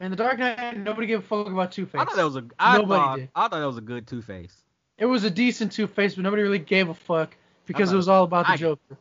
In 0.00 0.10
the 0.10 0.16
Dark 0.16 0.38
Knight, 0.38 0.76
nobody 0.78 1.06
gave 1.08 1.18
a 1.20 1.22
fuck 1.22 1.46
about 1.48 1.72
Two 1.72 1.86
Face. 1.86 2.00
I 2.00 2.04
thought 2.04 2.16
that 2.16 2.24
was 2.24 2.36
a. 2.36 2.44
I 2.58 2.78
Nobody 2.78 2.98
thought, 3.00 3.16
did. 3.16 3.28
I 3.34 3.40
thought 3.48 3.58
that 3.58 3.64
was 3.66 3.78
a 3.78 3.82
good 3.82 4.06
Two 4.06 4.22
Face. 4.22 4.62
It 4.98 5.06
was 5.06 5.24
a 5.24 5.30
decent 5.30 5.72
Two 5.72 5.86
Face, 5.86 6.14
but 6.14 6.22
nobody 6.22 6.42
really 6.42 6.58
gave 6.58 6.88
a 6.88 6.94
fuck 6.94 7.36
because 7.66 7.88
thought- 7.88 7.94
it 7.94 7.96
was 7.96 8.08
all 8.08 8.24
about 8.24 8.46
the 8.46 8.52
I- 8.52 8.56
Joker. 8.56 8.96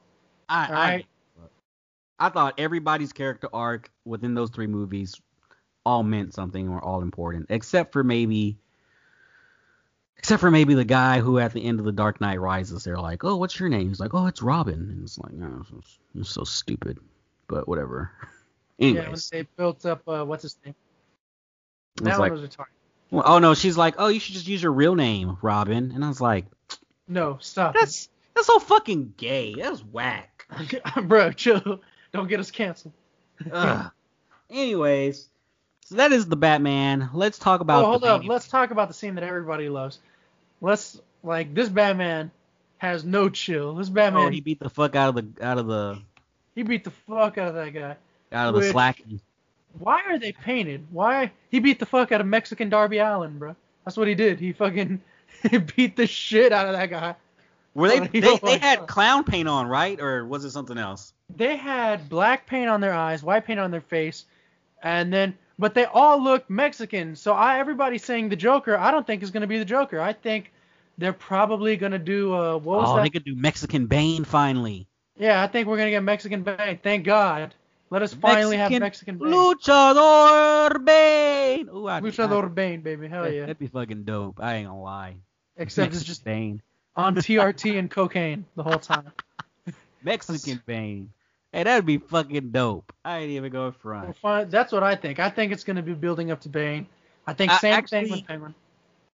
I, 0.49 0.55
I, 0.65 0.67
Alright. 0.69 1.05
I 2.19 2.29
thought 2.29 2.53
everybody's 2.57 3.11
character 3.13 3.49
arc 3.53 3.91
within 4.05 4.33
those 4.33 4.49
three 4.49 4.65
movies 4.65 5.19
all 5.87 6.03
meant 6.03 6.33
something 6.33 6.67
or 6.67 6.83
all 6.83 7.01
important, 7.01 7.45
except 7.49 7.93
for 7.93 8.03
maybe, 8.03 8.57
except 10.17 10.41
for 10.41 10.51
maybe 10.51 10.73
the 10.73 10.83
guy 10.83 11.21
who 11.21 11.39
at 11.39 11.53
the 11.53 11.63
end 11.63 11.79
of 11.79 11.85
the 11.85 11.93
Dark 11.93 12.19
Knight 12.19 12.41
Rises, 12.41 12.83
they're 12.83 12.99
like, 12.99 13.23
"Oh, 13.23 13.37
what's 13.37 13.57
your 13.57 13.69
name?" 13.69 13.87
He's 13.87 13.99
like, 13.99 14.13
"Oh, 14.13 14.27
it's 14.27 14.41
Robin," 14.41 14.89
and 14.91 15.03
it's 15.03 15.17
like, 15.17 15.31
"No, 15.31 15.63
it's, 15.77 15.99
it's 16.13 16.29
so 16.29 16.43
stupid," 16.43 16.99
but 17.47 17.67
whatever. 17.67 18.11
Yeah, 18.79 19.09
when 19.09 19.19
they 19.31 19.41
built 19.41 19.87
up, 19.87 20.07
uh, 20.07 20.23
what's 20.23 20.43
his 20.43 20.55
name? 20.63 20.75
That 22.03 22.19
like, 22.19 22.31
one 22.31 22.41
was 22.41 22.47
retarded. 22.47 22.65
well, 23.09 23.23
oh 23.25 23.39
no, 23.39 23.55
she's 23.55 23.75
like, 23.75 23.95
"Oh, 23.97 24.05
you 24.07 24.19
should 24.19 24.35
just 24.35 24.47
use 24.47 24.61
your 24.61 24.71
real 24.71 24.93
name, 24.93 25.35
Robin," 25.41 25.93
and 25.95 26.05
I 26.05 26.07
was 26.07 26.21
like, 26.21 26.45
No, 27.07 27.39
stop. 27.41 27.73
"That's 27.73 28.07
that's 28.35 28.45
so 28.45 28.59
fucking 28.59 29.15
gay. 29.17 29.55
That's 29.55 29.83
whack." 29.83 30.45
Bro, 31.05 31.31
chill. 31.31 31.81
Don't 32.13 32.27
get 32.27 32.39
us 32.39 32.51
canceled. 32.51 32.93
Ugh. 33.51 33.89
Anyways, 34.51 35.27
so 35.87 35.95
that 35.95 36.11
is 36.11 36.27
the 36.27 36.35
Batman. 36.35 37.09
Let's 37.13 37.39
talk 37.39 37.61
about. 37.61 37.85
oh, 37.85 37.87
hold 37.87 38.03
the 38.03 38.07
up. 38.07 38.25
Let's 38.25 38.49
talk 38.49 38.71
about 38.71 38.89
the 38.89 38.93
scene 38.93 39.15
that 39.15 39.23
everybody 39.23 39.69
loves. 39.69 39.99
Let's 40.59 40.99
like 41.23 41.53
this 41.53 41.69
Batman 41.69 42.29
has 42.79 43.05
no 43.05 43.29
chill. 43.29 43.75
This 43.75 43.87
oh, 43.87 43.93
Batman, 43.93 44.25
Oh, 44.25 44.29
he, 44.29 44.41
beat 44.41 44.59
the 44.59 44.69
fuck 44.69 44.97
out 44.97 45.15
of 45.15 45.15
the 45.15 45.45
out 45.45 45.57
of 45.57 45.67
the 45.67 46.01
He 46.55 46.63
beat 46.63 46.83
the 46.83 46.91
fuck 46.91 47.37
out 47.37 47.47
of 47.47 47.55
that 47.55 47.73
guy. 47.73 47.95
out 48.33 48.49
of 48.49 48.55
the 48.55 48.59
Which- 48.59 48.71
slacking. 48.71 49.21
Why 49.79 50.01
are 50.07 50.19
they 50.19 50.33
painted? 50.33 50.87
Why 50.91 51.31
he 51.51 51.59
beat 51.59 51.79
the 51.79 51.85
fuck 51.85 52.11
out 52.11 52.19
of 52.19 52.27
Mexican 52.27 52.67
Darby 52.67 52.97
Allin, 52.97 53.37
bro? 53.37 53.55
That's 53.85 53.95
what 53.95 54.09
he 54.09 54.15
did. 54.15 54.41
He 54.41 54.51
fucking 54.51 55.01
he 55.49 55.57
beat 55.57 55.95
the 55.95 56.07
shit 56.07 56.51
out 56.51 56.65
of 56.67 56.73
that 56.73 56.89
guy. 56.89 57.15
Were 57.75 57.87
they 57.87 57.99
Oh, 58.01 58.07
they, 58.11 58.27
oh 58.27 58.39
they 58.43 58.57
had 58.57 58.87
clown 58.87 59.23
paint 59.23 59.47
on, 59.47 59.67
right? 59.67 60.01
Or 60.01 60.25
was 60.25 60.43
it 60.43 60.51
something 60.51 60.77
else? 60.77 61.13
They 61.33 61.55
had 61.55 62.09
black 62.09 62.45
paint 62.45 62.69
on 62.69 62.81
their 62.81 62.93
eyes, 62.93 63.23
white 63.23 63.45
paint 63.45 63.59
on 63.61 63.71
their 63.71 63.81
face, 63.81 64.25
and 64.83 65.13
then 65.13 65.37
but 65.59 65.73
they 65.73 65.85
all 65.85 66.21
look 66.23 66.49
Mexican. 66.49 67.15
So 67.15 67.33
I 67.33 67.59
everybody's 67.59 68.03
saying 68.03 68.29
the 68.29 68.35
Joker. 68.35 68.77
I 68.77 68.91
don't 68.91 69.05
think 69.05 69.23
is 69.23 69.31
gonna 69.31 69.47
be 69.47 69.57
the 69.59 69.65
Joker. 69.65 69.99
I 69.99 70.13
think 70.13 70.51
they're 70.97 71.13
probably 71.13 71.77
gonna 71.77 71.99
do 71.99 72.33
uh 72.33 72.57
what 72.57 72.79
was 72.79 72.89
Oh, 72.89 72.95
that? 72.97 73.03
they 73.03 73.09
could 73.09 73.23
do 73.25 73.35
Mexican 73.35 73.85
Bane 73.87 74.23
finally. 74.23 74.87
Yeah, 75.17 75.41
I 75.41 75.47
think 75.47 75.67
we're 75.67 75.77
gonna 75.77 75.89
get 75.91 76.03
Mexican 76.03 76.43
Bane. 76.43 76.79
Thank 76.81 77.05
God. 77.05 77.53
Let 77.89 78.01
us 78.01 78.13
finally 78.13 78.57
have 78.57 78.71
Mexican 78.71 79.17
Bane. 79.17 79.29
Luchador 79.29 80.83
Bane. 80.83 81.69
Ooh, 81.73 81.87
I, 81.87 82.01
Luchador 82.01 82.53
Bane, 82.53 82.81
baby. 82.81 83.05
I, 83.05 83.09
Hell 83.09 83.31
yeah. 83.31 83.41
That'd 83.41 83.59
be 83.59 83.67
fucking 83.67 84.03
dope. 84.03 84.39
I 84.41 84.55
ain't 84.55 84.67
gonna 84.67 84.81
lie. 84.81 85.15
Except 85.55 85.93
it's 85.93 86.03
just 86.03 86.23
Bane. 86.25 86.61
on 86.95 87.15
TRT 87.15 87.79
and 87.79 87.89
cocaine 87.89 88.45
the 88.55 88.63
whole 88.63 88.77
time. 88.79 89.11
Mexican 90.03 90.61
Bane. 90.65 91.11
Hey, 91.53 91.63
that'd 91.63 91.85
be 91.85 91.97
fucking 91.97 92.51
dope. 92.51 92.91
I 93.05 93.19
ain't 93.19 93.31
even 93.31 93.51
going 93.51 93.65
We'll 93.65 93.71
front. 93.71 94.17
find- 94.17 94.51
That's 94.51 94.71
what 94.71 94.83
I 94.83 94.95
think. 94.95 95.19
I 95.19 95.29
think 95.29 95.51
it's 95.51 95.63
gonna 95.63 95.81
be 95.81 95.93
building 95.93 96.29
up 96.31 96.41
to 96.41 96.49
Bane. 96.49 96.87
I 97.25 97.33
think 97.33 97.51
I 97.51 97.57
same 97.57 97.73
actually- 97.73 98.03
thing 98.03 98.11
with 98.11 98.27
Penguin. 98.27 98.55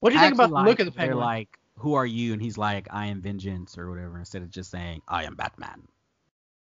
What 0.00 0.10
do 0.10 0.14
you 0.16 0.20
I 0.20 0.24
think 0.24 0.34
about 0.34 0.48
the 0.50 0.54
look 0.56 0.66
like 0.66 0.80
of 0.80 0.86
the 0.86 0.90
they're 0.90 0.98
Penguin? 1.08 1.18
like, 1.24 1.58
who 1.78 1.94
are 1.94 2.06
you? 2.06 2.32
And 2.32 2.42
he's 2.42 2.58
like, 2.58 2.88
I 2.90 3.06
am 3.06 3.20
vengeance 3.20 3.78
or 3.78 3.88
whatever, 3.88 4.18
instead 4.18 4.42
of 4.42 4.50
just 4.50 4.70
saying, 4.70 5.02
I 5.06 5.24
am 5.24 5.34
Batman. 5.36 5.82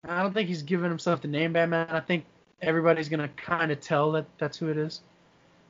I 0.07 0.21
don't 0.21 0.33
think 0.33 0.47
he's 0.47 0.61
giving 0.61 0.89
himself 0.89 1.21
the 1.21 1.27
name 1.27 1.53
Batman. 1.53 1.87
I 1.89 1.99
think 1.99 2.25
everybody's 2.61 3.09
gonna 3.09 3.29
kind 3.29 3.71
of 3.71 3.79
tell 3.81 4.11
that 4.11 4.25
that's 4.37 4.57
who 4.57 4.69
it 4.69 4.77
is. 4.77 5.01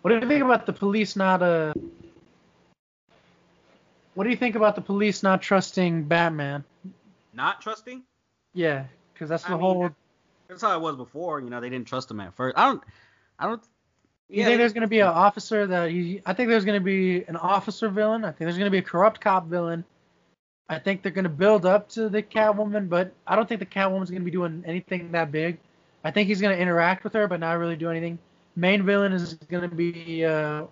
What 0.02 0.10
do 0.10 0.16
you 0.20 0.28
think 0.28 0.44
about 0.44 0.66
the 0.66 0.74
police 0.74 1.16
not 1.16 1.41
uh? 1.41 1.74
What 4.14 4.24
do 4.26 4.30
you 4.30 4.36
think 4.38 4.56
about 4.56 4.76
the 4.76 4.82
police 4.82 5.24
not 5.24 5.41
trusting 5.41 6.03
Batman? 6.03 6.64
Not 7.34 7.62
trusting? 7.62 8.03
Yeah, 8.53 8.86
because 9.15 9.29
that's 9.29 9.45
I 9.45 9.49
the 9.49 9.55
mean, 9.55 9.61
whole. 9.61 9.89
That's 10.47 10.61
how 10.61 10.77
it 10.77 10.81
was 10.81 10.95
before. 10.95 11.39
You 11.39 11.49
know, 11.49 11.59
they 11.59 11.69
didn't 11.69 11.87
trust 11.87 12.11
him 12.11 12.19
at 12.19 12.35
first. 12.35 12.55
I 12.57 12.67
don't, 12.67 12.83
I 13.39 13.47
don't, 13.47 13.63
You 14.29 14.43
think 14.43 14.59
there's 14.59 14.73
gonna 14.73 14.87
be 14.87 14.99
an 14.99 15.07
officer 15.07 15.65
that 15.65 15.89
he? 15.89 16.21
I 16.25 16.33
think 16.33 16.49
there's 16.49 16.65
gonna 16.65 16.79
be 16.79 17.23
an 17.23 17.35
officer 17.35 17.89
villain. 17.89 18.23
I 18.23 18.27
think 18.27 18.39
there's 18.39 18.57
gonna 18.57 18.69
be 18.69 18.77
a 18.77 18.83
corrupt 18.83 19.19
cop 19.21 19.47
villain. 19.47 19.83
I 20.69 20.79
think 20.79 21.01
they're 21.01 21.11
gonna 21.11 21.29
build 21.29 21.65
up 21.65 21.89
to 21.89 22.09
the 22.09 22.21
Catwoman, 22.21 22.89
but 22.89 23.13
I 23.25 23.35
don't 23.35 23.47
think 23.47 23.59
the 23.59 23.65
Catwoman's 23.65 24.09
gonna 24.11 24.23
be 24.23 24.31
doing 24.31 24.63
anything 24.67 25.11
that 25.13 25.31
big. 25.31 25.57
I 26.03 26.11
think 26.11 26.27
he's 26.27 26.41
gonna 26.41 26.55
interact 26.55 27.03
with 27.03 27.13
her, 27.13 27.27
but 27.27 27.39
not 27.39 27.53
really 27.53 27.75
do 27.75 27.89
anything. 27.89 28.19
Main 28.55 28.83
villain 28.83 29.13
is 29.13 29.33
gonna 29.33 29.67
be 29.67 30.25
uh, 30.25 30.65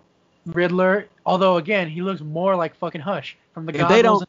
Riddler, 0.46 1.08
although 1.26 1.56
again 1.56 1.88
he 1.88 2.02
looks 2.02 2.20
more 2.20 2.54
like 2.56 2.76
fucking 2.76 3.00
Hush 3.00 3.36
from 3.52 3.66
the 3.66 3.74
If 3.80 3.88
they 3.88 4.02
don't- 4.02 4.28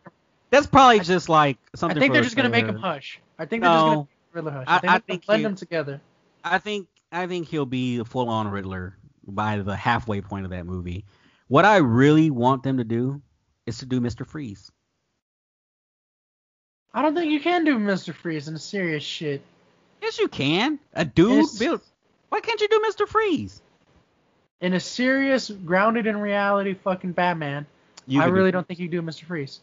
That's 0.49 0.67
probably 0.67 0.99
just 0.99 1.29
like 1.29 1.57
something. 1.75 1.97
I 1.97 1.99
think 1.99 2.13
they're 2.13 2.23
just 2.23 2.35
gonna 2.35 2.49
make 2.49 2.65
him 2.65 2.77
Hush. 2.77 3.19
I 3.37 3.45
think 3.45 3.63
they're 3.63 3.71
just 3.71 3.83
gonna 3.85 3.95
No. 3.95 4.07
Riddler 4.33 4.51
Hush. 4.51 4.65
I- 4.67 4.75
I 4.75 4.79
think 4.79 4.91
I 4.91 4.99
think 4.99 5.25
blend 5.25 5.45
them 5.45 5.55
together. 5.55 6.01
I 6.43 6.57
think 6.59 6.87
I 7.11 7.27
think 7.27 7.47
he'll 7.47 7.65
be 7.65 7.97
a 7.99 8.05
full 8.05 8.29
on 8.29 8.47
Riddler 8.49 8.97
by 9.27 9.57
the 9.59 9.75
halfway 9.75 10.21
point 10.21 10.45
of 10.45 10.51
that 10.51 10.65
movie. 10.65 11.05
What 11.47 11.63
I 11.65 11.77
really 11.77 12.29
want 12.29 12.63
them 12.63 12.77
to 12.77 12.83
do 12.83 13.21
is 13.65 13.77
to 13.79 13.85
do 13.85 13.99
Mr. 14.01 14.25
Freeze. 14.27 14.71
I 16.93 17.01
don't 17.01 17.13
think 17.15 17.31
you 17.31 17.39
can 17.39 17.65
do 17.65 17.77
Mr. 17.77 18.13
Freeze 18.13 18.47
in 18.47 18.55
a 18.55 18.59
serious 18.59 19.03
shit. 19.03 19.41
Yes, 20.01 20.17
you 20.19 20.27
can. 20.27 20.79
A 20.93 21.03
dude 21.03 21.31
Yes. 21.43 21.57
built. 21.59 21.83
Why 22.29 22.39
can't 22.41 22.59
you 22.61 22.67
do 22.67 22.79
Mr. 22.89 23.07
Freeze? 23.07 23.61
In 24.61 24.73
a 24.73 24.79
serious, 24.79 25.49
grounded 25.49 26.07
in 26.07 26.17
reality 26.17 26.73
fucking 26.73 27.11
Batman, 27.11 27.65
I 27.65 28.11
could 28.19 28.25
do 28.25 28.31
really 28.31 28.51
don't 28.51 28.67
think 28.67 28.79
you 28.79 28.87
do 28.87 29.01
Mr. 29.01 29.25
Freeze. 29.25 29.59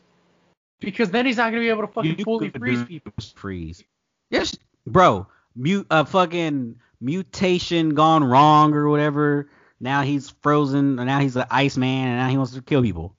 Because 0.82 1.10
then 1.10 1.26
he's 1.26 1.36
not 1.36 1.50
gonna 1.50 1.62
be 1.62 1.68
able 1.68 1.82
to 1.86 1.92
fucking 1.92 2.18
You 2.18 2.24
fully 2.24 2.50
freeze 2.50 2.84
people. 2.84 3.12
Freeze. 3.34 3.82
Yes, 4.30 4.56
bro. 4.86 5.26
Mute 5.54 5.86
a 5.90 5.94
uh, 5.94 6.04
fucking 6.04 6.76
mutation 7.00 7.90
gone 7.90 8.24
wrong 8.24 8.74
or 8.74 8.88
whatever. 8.88 9.48
Now 9.80 10.02
he's 10.02 10.30
frozen. 10.42 10.98
And 10.98 11.06
now 11.06 11.20
he's 11.20 11.36
an 11.36 11.46
ice 11.50 11.76
man, 11.76 12.09
and 12.09 12.18
now 12.18 12.28
he 12.28 12.36
wants 12.36 12.54
to 12.54 12.62
kill 12.62 12.82
people. 12.82 13.14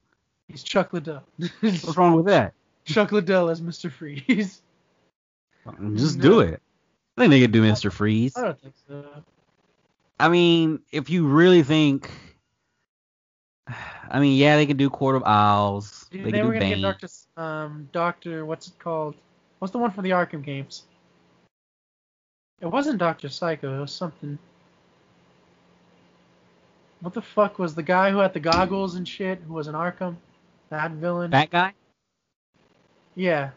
He's 0.47 0.63
Chuck 0.63 0.93
Liddell. 0.93 1.23
What's 1.61 1.97
wrong 1.97 2.15
with 2.15 2.25
that? 2.25 2.53
Chuck 2.85 3.11
Liddell 3.11 3.49
as 3.49 3.61
Mr. 3.61 3.91
Freeze. 3.91 4.61
Mm, 5.65 5.97
just 5.97 6.17
No. 6.17 6.23
do 6.23 6.39
it. 6.41 6.61
I 7.17 7.21
think 7.21 7.31
they 7.31 7.41
could 7.41 7.51
do 7.51 7.61
Mr. 7.63 7.91
Freeze. 7.91 8.35
I 8.35 8.41
don't 8.43 8.59
think 8.61 8.73
so. 8.87 9.05
I 10.19 10.29
mean, 10.29 10.79
if 10.91 11.09
you 11.09 11.27
really 11.27 11.63
think, 11.63 12.09
I 14.09 14.19
mean, 14.19 14.37
yeah, 14.37 14.55
they 14.57 14.65
can 14.65 14.77
do 14.77 14.89
Court 14.89 15.15
of 15.15 15.23
Owls. 15.25 16.05
They 16.11 16.17
then 16.17 16.25
could 16.31 16.33
we're 16.33 16.41
do 16.53 16.59
gonna 16.59 16.59
Bane. 16.59 16.81
get 16.81 16.81
Doctor 16.81 17.07
um 17.37 17.89
Doctor 17.91 18.45
what's 18.45 18.67
it 18.67 18.77
called? 18.79 19.15
What's 19.59 19.71
the 19.71 19.77
one 19.79 19.91
from 19.91 20.03
the 20.03 20.11
Arkham 20.11 20.43
games? 20.43 20.83
It 22.61 22.67
wasn't 22.67 22.97
Doctor 22.97 23.29
Psycho. 23.29 23.77
It 23.77 23.81
was 23.81 23.91
something. 23.93 24.37
What 27.01 27.13
the 27.13 27.21
fuck 27.21 27.59
was 27.59 27.75
the 27.75 27.83
guy 27.83 28.11
who 28.11 28.19
had 28.19 28.33
the 28.33 28.39
goggles 28.39 28.95
and 28.95 29.07
shit? 29.07 29.39
Who 29.47 29.53
was 29.53 29.67
an 29.67 29.75
Arkham? 29.75 30.15
That 30.69 30.91
villain. 30.91 31.31
That 31.31 31.49
guy. 31.49 31.73
Yeah, 33.15 33.51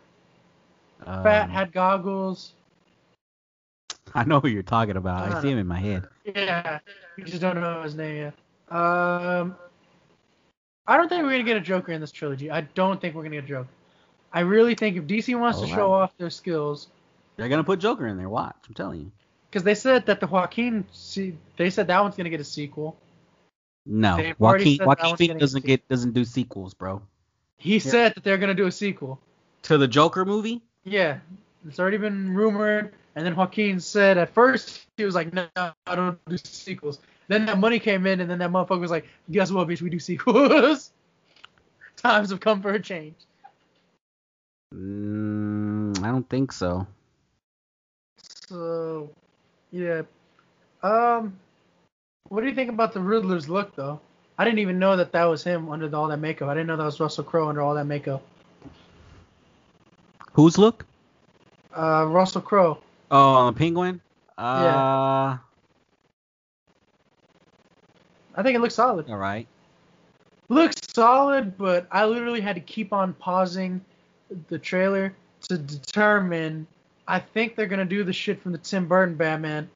Um, 1.07 1.23
fat 1.23 1.51
had 1.51 1.73
goggles. 1.73 2.53
I 4.15 4.25
know 4.25 4.41
who 4.41 4.49
you're 4.49 4.63
talking 4.63 4.97
about. 4.97 5.33
I 5.33 5.39
I 5.39 5.41
see 5.41 5.51
him 5.51 5.59
in 5.59 5.67
my 5.67 5.79
head. 5.79 6.07
Yeah, 6.25 6.81
you 7.17 7.25
just 7.25 7.41
don't 7.41 7.61
know 7.61 7.83
his 7.83 7.95
name 7.95 8.17
yet. 8.17 8.35
Um, 8.77 9.57
I 10.89 10.97
don't 10.97 11.09
think 11.09 11.23
we're 11.25 11.33
gonna 11.33 11.43
get 11.43 11.57
a 11.57 11.61
Joker 11.61 11.93
in 11.93 12.01
this 12.01 12.13
trilogy. 12.13 12.51
I 12.51 12.63
don't 12.63 13.01
think 13.01 13.15
we're 13.15 13.23
gonna 13.23 13.37
get 13.37 13.45
a 13.45 13.49
Joker. 13.49 13.69
I 14.33 14.41
really 14.41 14.75
think 14.75 14.97
if 14.97 15.05
DC 15.05 15.39
wants 15.39 15.59
oh, 15.59 15.63
to 15.63 15.67
Alright. 15.67 15.79
show 15.79 15.93
off 15.93 16.17
their 16.19 16.31
skills, 16.31 16.89
They're 17.37 17.49
gonna 17.49 17.65
put 17.65 17.79
Joker 17.81 18.07
in 18.07 18.17
there. 18.17 18.29
Watch, 18.29 18.57
I'm 18.69 18.75
telling 18.75 19.01
you. 19.01 19.13
because 19.51 19.65
they 19.65 19.75
said 19.75 20.07
that 20.07 20.21
the 20.21 20.27
Joaquin, 20.27 20.85
see, 20.93 21.37
they 21.57 21.71
said 21.71 21.87
that 21.89 22.01
one's 22.03 22.17
gonna 22.17 22.31
get 22.31 22.41
a 22.41 22.45
sequel. 22.45 22.97
No, 23.85 24.17
They've 24.17 24.39
Joaquin 24.39 24.79
Joaquin 24.85 25.39
doesn't 25.39 25.61
sequel. 25.61 25.67
get 25.67 25.89
doesn't 25.89 26.13
do 26.13 26.25
sequels, 26.25 26.75
bro. 26.75 27.03
He 27.57 27.79
said 27.79 28.15
that 28.15 28.25
they're 28.25 28.39
gonna 28.39 28.55
do 28.55 28.67
a 28.67 28.73
sequel. 28.73 29.21
To 29.63 29.79
the 29.79 29.89
Joker 29.89 30.25
movie? 30.25 30.63
Yeah, 30.85 31.19
it's 31.67 31.81
already 31.81 31.97
been 31.97 32.35
rumored. 32.35 32.93
And 33.15 33.25
then 33.25 33.35
Joaquin 33.35 33.81
said 33.81 34.19
at 34.19 34.35
first 34.35 34.87
he 34.97 35.05
was 35.05 35.15
like, 35.15 35.33
no, 35.33 35.49
I 35.57 35.95
don't 35.95 36.19
do 36.27 36.37
sequels. 36.37 36.99
Then 37.29 37.47
that 37.47 37.59
money 37.59 37.79
came 37.79 38.07
in, 38.07 38.21
and 38.21 38.31
then 38.31 38.39
that 38.39 38.51
motherfucker 38.51 38.81
was 38.81 38.91
like, 38.91 39.07
guess 39.31 39.51
what, 39.51 39.69
bitch, 39.69 39.83
we 39.83 39.91
do 39.91 39.99
sequels. 39.99 40.93
Times 41.97 42.31
have 42.31 42.41
come 42.41 42.63
for 42.63 42.71
a 42.73 42.81
change. 42.81 43.17
Mm, 44.75 45.99
I 46.03 46.09
don't 46.09 46.29
think 46.29 46.53
so. 46.53 46.87
So, 48.49 49.11
yeah. 49.73 50.03
Um, 50.83 51.37
what 52.29 52.43
do 52.43 52.49
you 52.49 52.55
think 52.55 52.71
about 52.71 52.93
the 52.93 53.01
Riddler's 53.01 53.49
look, 53.49 53.75
though? 53.75 54.01
I 54.39 54.45
didn't 54.45 54.59
even 54.59 54.79
know 54.79 54.97
that 54.97 55.13
that 55.13 55.25
was 55.25 55.43
him 55.43 55.71
under 55.71 55.95
all 55.97 56.09
that 56.09 56.19
makeup. 56.19 56.49
I 56.49 56.55
didn't 56.55 56.67
know 56.67 56.77
that 56.77 56.85
was 56.85 57.01
Russell 57.01 57.25
Crowe 57.25 57.49
under 57.49 57.63
all 57.63 57.75
that 57.75 57.87
makeup. 57.87 58.23
Whose 60.33 60.59
look? 60.59 60.85
Uh, 61.77 62.07
Russell 62.07 62.43
Crowe. 62.43 62.79
Oh, 63.11 63.47
the 63.47 63.53
Penguin. 63.53 64.01
Uh, 64.37 65.39
I 68.37 68.43
think 68.43 68.57
it 68.57 68.61
looks 68.61 68.75
solid. 68.75 69.09
all 69.09 69.17
right. 69.17 69.47
Looks 70.49 70.77
solid, 70.95 71.59
but 71.59 71.89
I 71.91 72.05
literally 72.05 72.41
had 72.41 72.55
to 72.55 72.61
keep 72.61 72.93
on 72.93 73.15
pausing 73.15 73.81
the 74.49 74.59
trailer 74.59 75.15
to 75.49 75.59
determine. 75.59 76.67
I 77.09 77.19
think 77.19 77.57
they're 77.57 77.67
gonna 77.67 77.85
do 77.85 78.05
the 78.05 78.13
shit 78.13 78.41
from 78.41 78.53
the 78.53 78.59
Tim 78.59 78.87
Burton 78.87 79.17
Batman, 79.17 79.69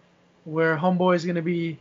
where 0.45 0.77
Homeboy 0.77 1.17
is 1.17 1.25
gonna 1.25 1.43
be 1.43 1.79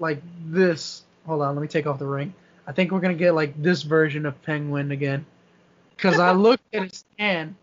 like 0.00 0.20
this. 0.46 1.02
Hold 1.26 1.42
on, 1.42 1.54
let 1.54 1.62
me 1.62 1.68
take 1.68 1.86
off 1.86 1.98
the 1.98 2.06
ring. 2.06 2.34
I 2.66 2.72
think 2.72 2.90
we're 2.90 3.00
gonna 3.00 3.14
get 3.14 3.32
like 3.34 3.60
this 3.62 3.82
version 3.82 4.26
of 4.26 4.40
Penguin 4.42 4.90
again. 4.90 5.24
Cause 5.98 6.18
I 6.18 6.32
looked 6.32 6.64
at 6.72 6.82
his 6.82 7.04
hand, 7.18 7.54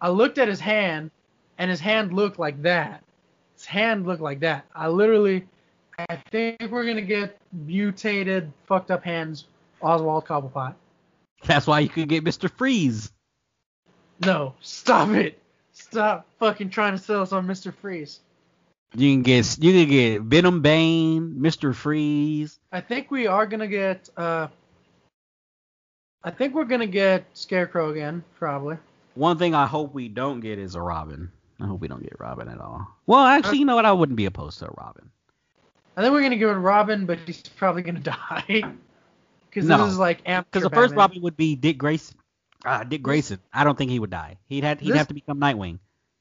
I 0.00 0.10
looked 0.10 0.38
at 0.38 0.46
his 0.46 0.60
hand, 0.60 1.10
and 1.58 1.70
his 1.70 1.80
hand 1.80 2.12
looked 2.12 2.38
like 2.38 2.62
that. 2.62 3.02
His 3.54 3.64
hand 3.64 4.06
looked 4.06 4.22
like 4.22 4.40
that. 4.40 4.66
I 4.74 4.88
literally, 4.88 5.46
I 5.98 6.16
think 6.30 6.60
we're 6.70 6.86
gonna 6.86 7.02
get 7.02 7.38
mutated, 7.52 8.52
fucked 8.66 8.90
up 8.90 9.02
hands 9.02 9.46
Oswald 9.80 10.26
Cobblepot. 10.26 10.74
That's 11.44 11.66
why 11.66 11.80
you 11.80 11.88
could 11.88 12.08
get 12.08 12.24
Mr. 12.24 12.50
Freeze. 12.50 13.10
No, 14.24 14.54
stop 14.60 15.08
it. 15.10 15.40
Stop 15.72 16.26
fucking 16.38 16.70
trying 16.70 16.92
to 16.92 16.98
sell 16.98 17.22
us 17.22 17.32
on 17.32 17.46
Mr. 17.46 17.72
Freeze. 17.72 18.20
You 18.94 19.12
can 19.12 19.22
get 19.22 19.58
you 19.60 19.72
can 19.72 19.88
get 19.88 20.22
Venom 20.22 20.62
Bane, 20.62 21.36
Mr. 21.38 21.74
Freeze. 21.74 22.58
I 22.72 22.80
think 22.80 23.10
we 23.10 23.26
are 23.26 23.46
gonna 23.46 23.66
get 23.68 24.08
uh 24.16 24.48
I 26.22 26.30
think 26.30 26.54
we're 26.54 26.64
gonna 26.64 26.86
get 26.86 27.24
Scarecrow 27.34 27.90
again, 27.90 28.24
probably. 28.38 28.76
One 29.14 29.38
thing 29.38 29.54
I 29.54 29.66
hope 29.66 29.94
we 29.94 30.08
don't 30.08 30.40
get 30.40 30.58
is 30.58 30.74
a 30.74 30.80
Robin. 30.80 31.30
I 31.60 31.66
hope 31.66 31.80
we 31.80 31.88
don't 31.88 32.02
get 32.02 32.18
Robin 32.20 32.48
at 32.48 32.60
all. 32.60 32.86
Well, 33.06 33.24
actually, 33.24 33.58
you 33.58 33.64
know 33.64 33.74
what? 33.74 33.84
I 33.84 33.92
wouldn't 33.92 34.16
be 34.16 34.26
opposed 34.26 34.60
to 34.60 34.66
a 34.66 34.74
Robin. 34.78 35.10
I 35.98 36.02
think 36.02 36.12
we're 36.12 36.22
gonna 36.22 36.36
give 36.36 36.48
it 36.50 36.52
Robin, 36.54 37.06
but 37.06 37.18
he's 37.26 37.42
probably 37.42 37.82
gonna 37.82 37.98
die. 38.00 38.62
Because 39.50 39.66
No, 39.66 39.78
this 39.78 39.92
is 39.94 39.98
like 39.98 40.18
Because 40.18 40.44
the 40.62 40.68
first 40.70 40.90
Batman. 40.90 40.96
Robin 40.98 41.22
would 41.22 41.36
be 41.36 41.56
Dick 41.56 41.78
Grayson. 41.78 42.18
Ah, 42.66 42.84
Dick 42.84 43.02
Grayson. 43.02 43.38
I 43.50 43.64
don't 43.64 43.76
think 43.78 43.90
he 43.90 43.98
would 43.98 44.10
die. 44.10 44.36
He'd 44.46 44.62
have 44.62 44.78
he'd 44.78 44.90
This- 44.90 44.98
have 44.98 45.08
to 45.08 45.14
become 45.14 45.40
Nightwing. 45.40 45.78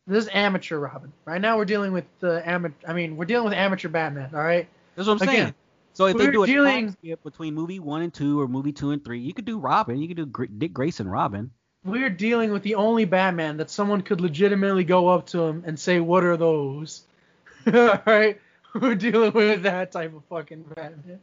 This 0.08 0.24
is 0.24 0.30
amateur 0.34 0.78
Robin. 0.80 1.12
Right 1.26 1.42
now 1.42 1.58
we're 1.58 1.66
dealing 1.66 1.92
with 1.92 2.06
the 2.22 2.42
amateur. 2.50 2.74
I 2.88 2.94
mean, 2.94 3.18
we're 3.18 3.26
dealing 3.26 3.44
with 3.50 3.54
amateur 3.54 3.90
Batman. 3.90 4.30
All 4.34 4.40
right. 4.42 4.68
That's 4.96 5.08
what 5.10 5.22
I'm 5.22 5.28
Again, 5.28 5.36
saying. 5.44 5.54
So 5.94 6.06
if 6.06 6.18
they 6.18 6.32
do 6.32 6.44
a 6.44 6.48
dealing- 6.48 6.92
skip 6.94 7.22
between 7.24 7.54
movie 7.54 7.80
one 7.82 8.02
and 8.02 8.14
two 8.14 8.40
or 8.40 8.48
movie 8.48 8.72
two 8.72 8.92
and 8.92 9.04
three, 9.04 9.20
you 9.20 9.34
could 9.34 9.46
do 9.46 9.60
Robin. 9.60 9.98
You 10.00 10.08
could 10.08 10.18
do 10.18 10.26
Gr- 10.26 10.46
Dick 10.46 10.74
Grayson 10.74 11.10
Robin. 11.10 11.52
We're 11.84 12.10
dealing 12.10 12.52
with 12.54 12.64
the 12.64 12.76
only 12.76 13.04
Batman 13.04 13.58
that 13.58 13.70
someone 13.70 14.02
could 14.02 14.22
legitimately 14.22 14.86
go 14.86 15.10
up 15.10 15.28
to 15.28 15.42
him 15.42 15.64
and 15.68 15.78
say, 15.78 16.00
"What 16.00 16.24
are 16.24 16.38
those?" 16.38 17.04
all 17.68 18.00
right. 18.06 18.40
We're 18.82 18.96
dealing 18.96 19.34
with 19.34 19.64
that 19.64 19.92
type 19.92 20.16
of 20.16 20.24
fucking 20.26 20.64
Batman. 20.76 21.20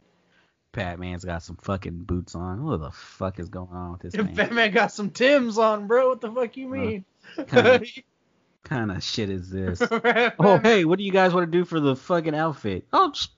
Batman's 0.71 1.23
got 1.23 1.41
some 1.41 1.55
fucking 1.57 2.03
boots 2.03 2.35
on. 2.35 2.63
What 2.63 2.81
the 2.81 2.91
fuck 2.91 3.39
is 3.39 3.47
going 3.47 3.71
on 3.71 3.93
with 3.93 4.01
this 4.01 4.13
If 4.13 4.25
man? 4.25 4.35
Batman 4.35 4.71
got 4.71 4.91
some 4.91 5.09
Tims 5.09 5.57
on, 5.57 5.87
bro, 5.87 6.09
what 6.09 6.21
the 6.21 6.31
fuck 6.31 6.57
you 6.57 6.67
mean? 6.67 7.05
kinda- 7.47 7.85
kind 8.65 8.91
of 8.91 9.01
shit 9.03 9.29
is 9.29 9.49
this? 9.49 9.81
Oh 10.39 10.57
hey, 10.57 10.83
what 10.85 10.97
do 10.97 11.05
you 11.05 11.11
guys 11.11 11.33
want 11.33 11.49
to 11.49 11.57
do 11.57 11.63
for 11.63 11.79
the 11.79 11.95
fucking 11.95 12.35
outfit? 12.35 12.85
Oh, 12.91 13.11
just 13.11 13.31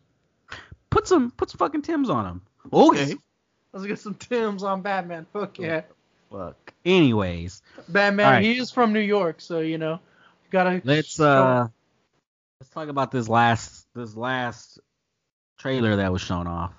put 0.90 1.08
some 1.08 1.32
put 1.32 1.50
some 1.52 1.60
fucking 1.60 1.84
Tims 1.84 2.10
on 2.10 2.26
him. 2.26 2.42
Okay. 2.74 3.16
Let's 3.72 3.86
get 3.86 4.00
some 4.00 4.16
Tims 4.16 4.64
on 4.64 4.82
Batman. 4.82 5.28
Fuck 5.32 5.60
yeah. 5.60 5.82
Fuck. 6.32 6.74
Anyways, 6.84 7.62
Batman, 7.88 8.32
right. 8.32 8.44
he 8.44 8.58
is 8.58 8.72
from 8.72 8.94
New 8.94 9.00
York, 9.00 9.42
so 9.42 9.60
you 9.60 9.78
know, 9.78 10.00
gotta. 10.50 10.82
let's 10.84 11.20
uh 11.20 11.68
let's 12.60 12.70
talk 12.72 12.90
about 12.90 13.12
this 13.12 13.30
last 13.30 13.87
this 13.98 14.16
last 14.16 14.80
trailer 15.60 15.98
that 15.98 16.12
was 16.12 16.22
shown 16.22 16.48
off. 16.48 16.74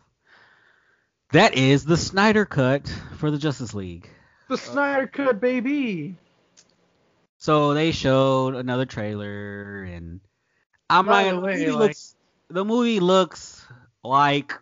That 1.32 1.54
is 1.54 1.84
the 1.84 1.96
Snyder 1.98 2.46
cut 2.46 2.88
for 3.18 3.30
the 3.30 3.36
Justice 3.38 3.74
League. 3.74 4.08
the 4.48 4.56
Snyder 4.56 5.06
Cut, 5.06 5.40
baby. 5.40 6.16
So 7.36 7.74
they 7.74 7.92
showed 7.92 8.54
another 8.54 8.86
trailer, 8.86 9.82
and 9.84 10.20
I'm 10.88 11.04
By 11.06 11.24
not 11.24 11.34
the 11.34 11.40
way, 11.40 11.52
the, 11.56 11.58
movie 11.66 11.70
like- 11.72 11.80
looks, 11.88 12.16
the 12.48 12.64
movie 12.64 13.00
looks 13.00 13.66
like 14.02 14.54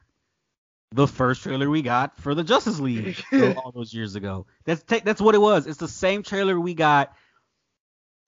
the 0.93 1.07
first 1.07 1.43
trailer 1.43 1.71
we 1.71 1.83
got 1.83 2.19
for 2.19 2.35
the 2.35 2.43
Justice 2.45 2.81
League 2.81 3.17
all 3.57 3.71
those 3.73 3.95
years 3.95 4.17
ago. 4.17 4.47
That's 4.65 4.83
ta- 4.83 5.01
that's 5.05 5.21
what 5.21 5.35
it 5.35 5.41
was. 5.41 5.67
It's 5.67 5.79
the 5.79 5.89
same 5.89 6.23
trailer 6.23 6.59
we 6.59 6.75
got 6.75 7.13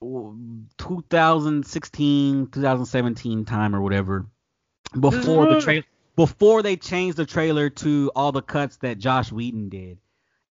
2016, 0.00 2.48
2017 2.48 3.44
time 3.44 3.74
or 3.74 3.80
whatever 3.80 4.26
before 4.98 5.46
the 5.46 5.52
mm-hmm. 5.52 5.60
trailer 5.60 5.84
before 6.16 6.62
they 6.62 6.76
changed 6.76 7.16
the 7.16 7.24
trailer 7.24 7.70
to 7.70 8.10
all 8.16 8.32
the 8.32 8.42
cuts 8.42 8.76
that 8.78 8.98
Josh 8.98 9.30
Whedon 9.30 9.68
did. 9.68 9.98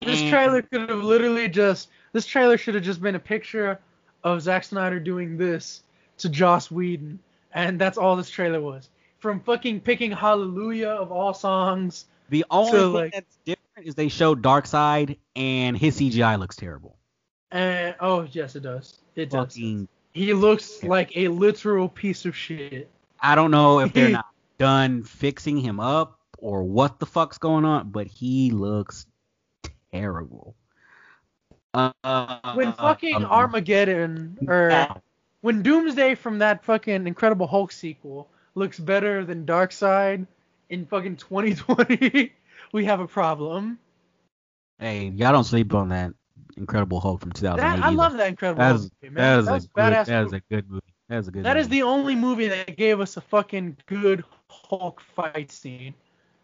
This 0.01 0.21
And- 0.21 0.29
trailer 0.29 0.61
could 0.61 0.89
have 0.89 1.03
literally 1.03 1.49
just. 1.49 1.89
This 2.13 2.25
trailer 2.25 2.57
should 2.57 2.75
have 2.75 2.83
just 2.83 3.01
been 3.01 3.15
a 3.15 3.19
picture 3.19 3.79
of 4.23 4.41
Zack 4.41 4.63
Snyder 4.63 4.99
doing 4.99 5.37
this 5.37 5.83
to 6.19 6.29
Josh 6.29 6.71
Whedon, 6.71 7.19
and 7.53 7.79
that's 7.79 7.97
all 7.97 8.15
this 8.15 8.29
trailer 8.29 8.61
was. 8.61 8.89
From 9.19 9.41
fucking 9.41 9.81
picking 9.81 10.11
Hallelujah 10.11 10.89
of 10.89 11.11
all 11.11 11.33
songs. 11.33 12.05
The 12.29 12.45
only 12.49 12.71
thing 12.71 12.93
like- 12.93 13.13
that's 13.13 13.37
different 13.45 13.87
is 13.87 13.95
they 13.95 14.07
showed 14.07 14.41
Darkseid 14.41 15.17
and 15.35 15.77
his 15.77 15.97
CGI 15.97 16.39
looks 16.39 16.55
terrible. 16.55 16.95
And 17.51 17.95
oh 17.99 18.27
yes, 18.31 18.55
it 18.55 18.61
does. 18.63 18.99
It 19.15 19.29
does. 19.29 19.53
Fucking 19.53 19.87
He 20.13 20.33
looks 20.33 20.83
like 20.83 21.15
a 21.15 21.27
literal 21.29 21.89
piece 21.89 22.25
of 22.25 22.35
shit. 22.35 22.89
I 23.21 23.35
don't 23.35 23.51
know 23.51 23.79
if 23.79 23.93
they're 23.93 24.09
not 24.21 24.27
done 24.57 25.03
fixing 25.03 25.57
him 25.57 25.79
up 25.79 26.19
or 26.37 26.63
what 26.63 26.99
the 26.99 27.05
fuck's 27.05 27.37
going 27.37 27.65
on, 27.65 27.89
but 27.89 28.07
he 28.07 28.51
looks 28.51 29.05
terrible. 29.91 30.55
Uh, 31.73 31.91
When 32.55 32.73
fucking 32.73 33.15
um, 33.15 33.25
Armageddon 33.25 34.37
or 34.47 34.87
when 35.41 35.61
Doomsday 35.61 36.15
from 36.15 36.39
that 36.39 36.63
fucking 36.65 37.07
Incredible 37.07 37.47
Hulk 37.47 37.71
sequel 37.71 38.29
looks 38.55 38.79
better 38.79 39.23
than 39.23 39.45
Darkseid 39.45 40.25
in 40.69 40.85
fucking 40.85 41.15
2020, 41.17 42.33
we 42.71 42.85
have 42.85 42.99
a 42.99 43.07
problem. 43.07 43.79
Hey, 44.79 45.09
y'all 45.09 45.33
don't 45.33 45.43
sleep 45.43 45.73
on 45.73 45.89
that 45.89 46.13
Incredible 46.59 46.99
Hulk 46.99 47.21
from 47.21 47.31
2008. 47.31 47.61
That, 47.77 47.85
I 47.85 47.89
love 47.89 48.13
that 48.17 48.27
Incredible 48.27 48.59
That 48.59 48.69
Hulk 48.71 48.81
is, 48.81 48.91
movie, 49.01 49.15
man. 49.15 49.39
is 49.39 49.45
That 49.45 49.51
a 49.51 49.53
was 49.55 49.67
good, 49.67 49.81
badass. 49.83 50.05
that 50.05 50.23
is 50.25 50.31
movie. 50.31 50.37
a 50.49 50.53
good 50.55 50.69
movie. 50.69 50.83
That 51.09 51.17
is 51.17 51.27
a 51.27 51.31
good 51.31 51.43
That 51.43 51.57
is 51.57 51.65
movie. 51.67 51.77
the 51.77 51.83
only 51.83 52.15
movie 52.15 52.47
that 52.49 52.77
gave 52.77 52.99
us 52.99 53.17
a 53.17 53.21
fucking 53.21 53.77
good 53.87 54.23
Hulk 54.49 55.01
fight 55.15 55.51
scene. 55.51 55.93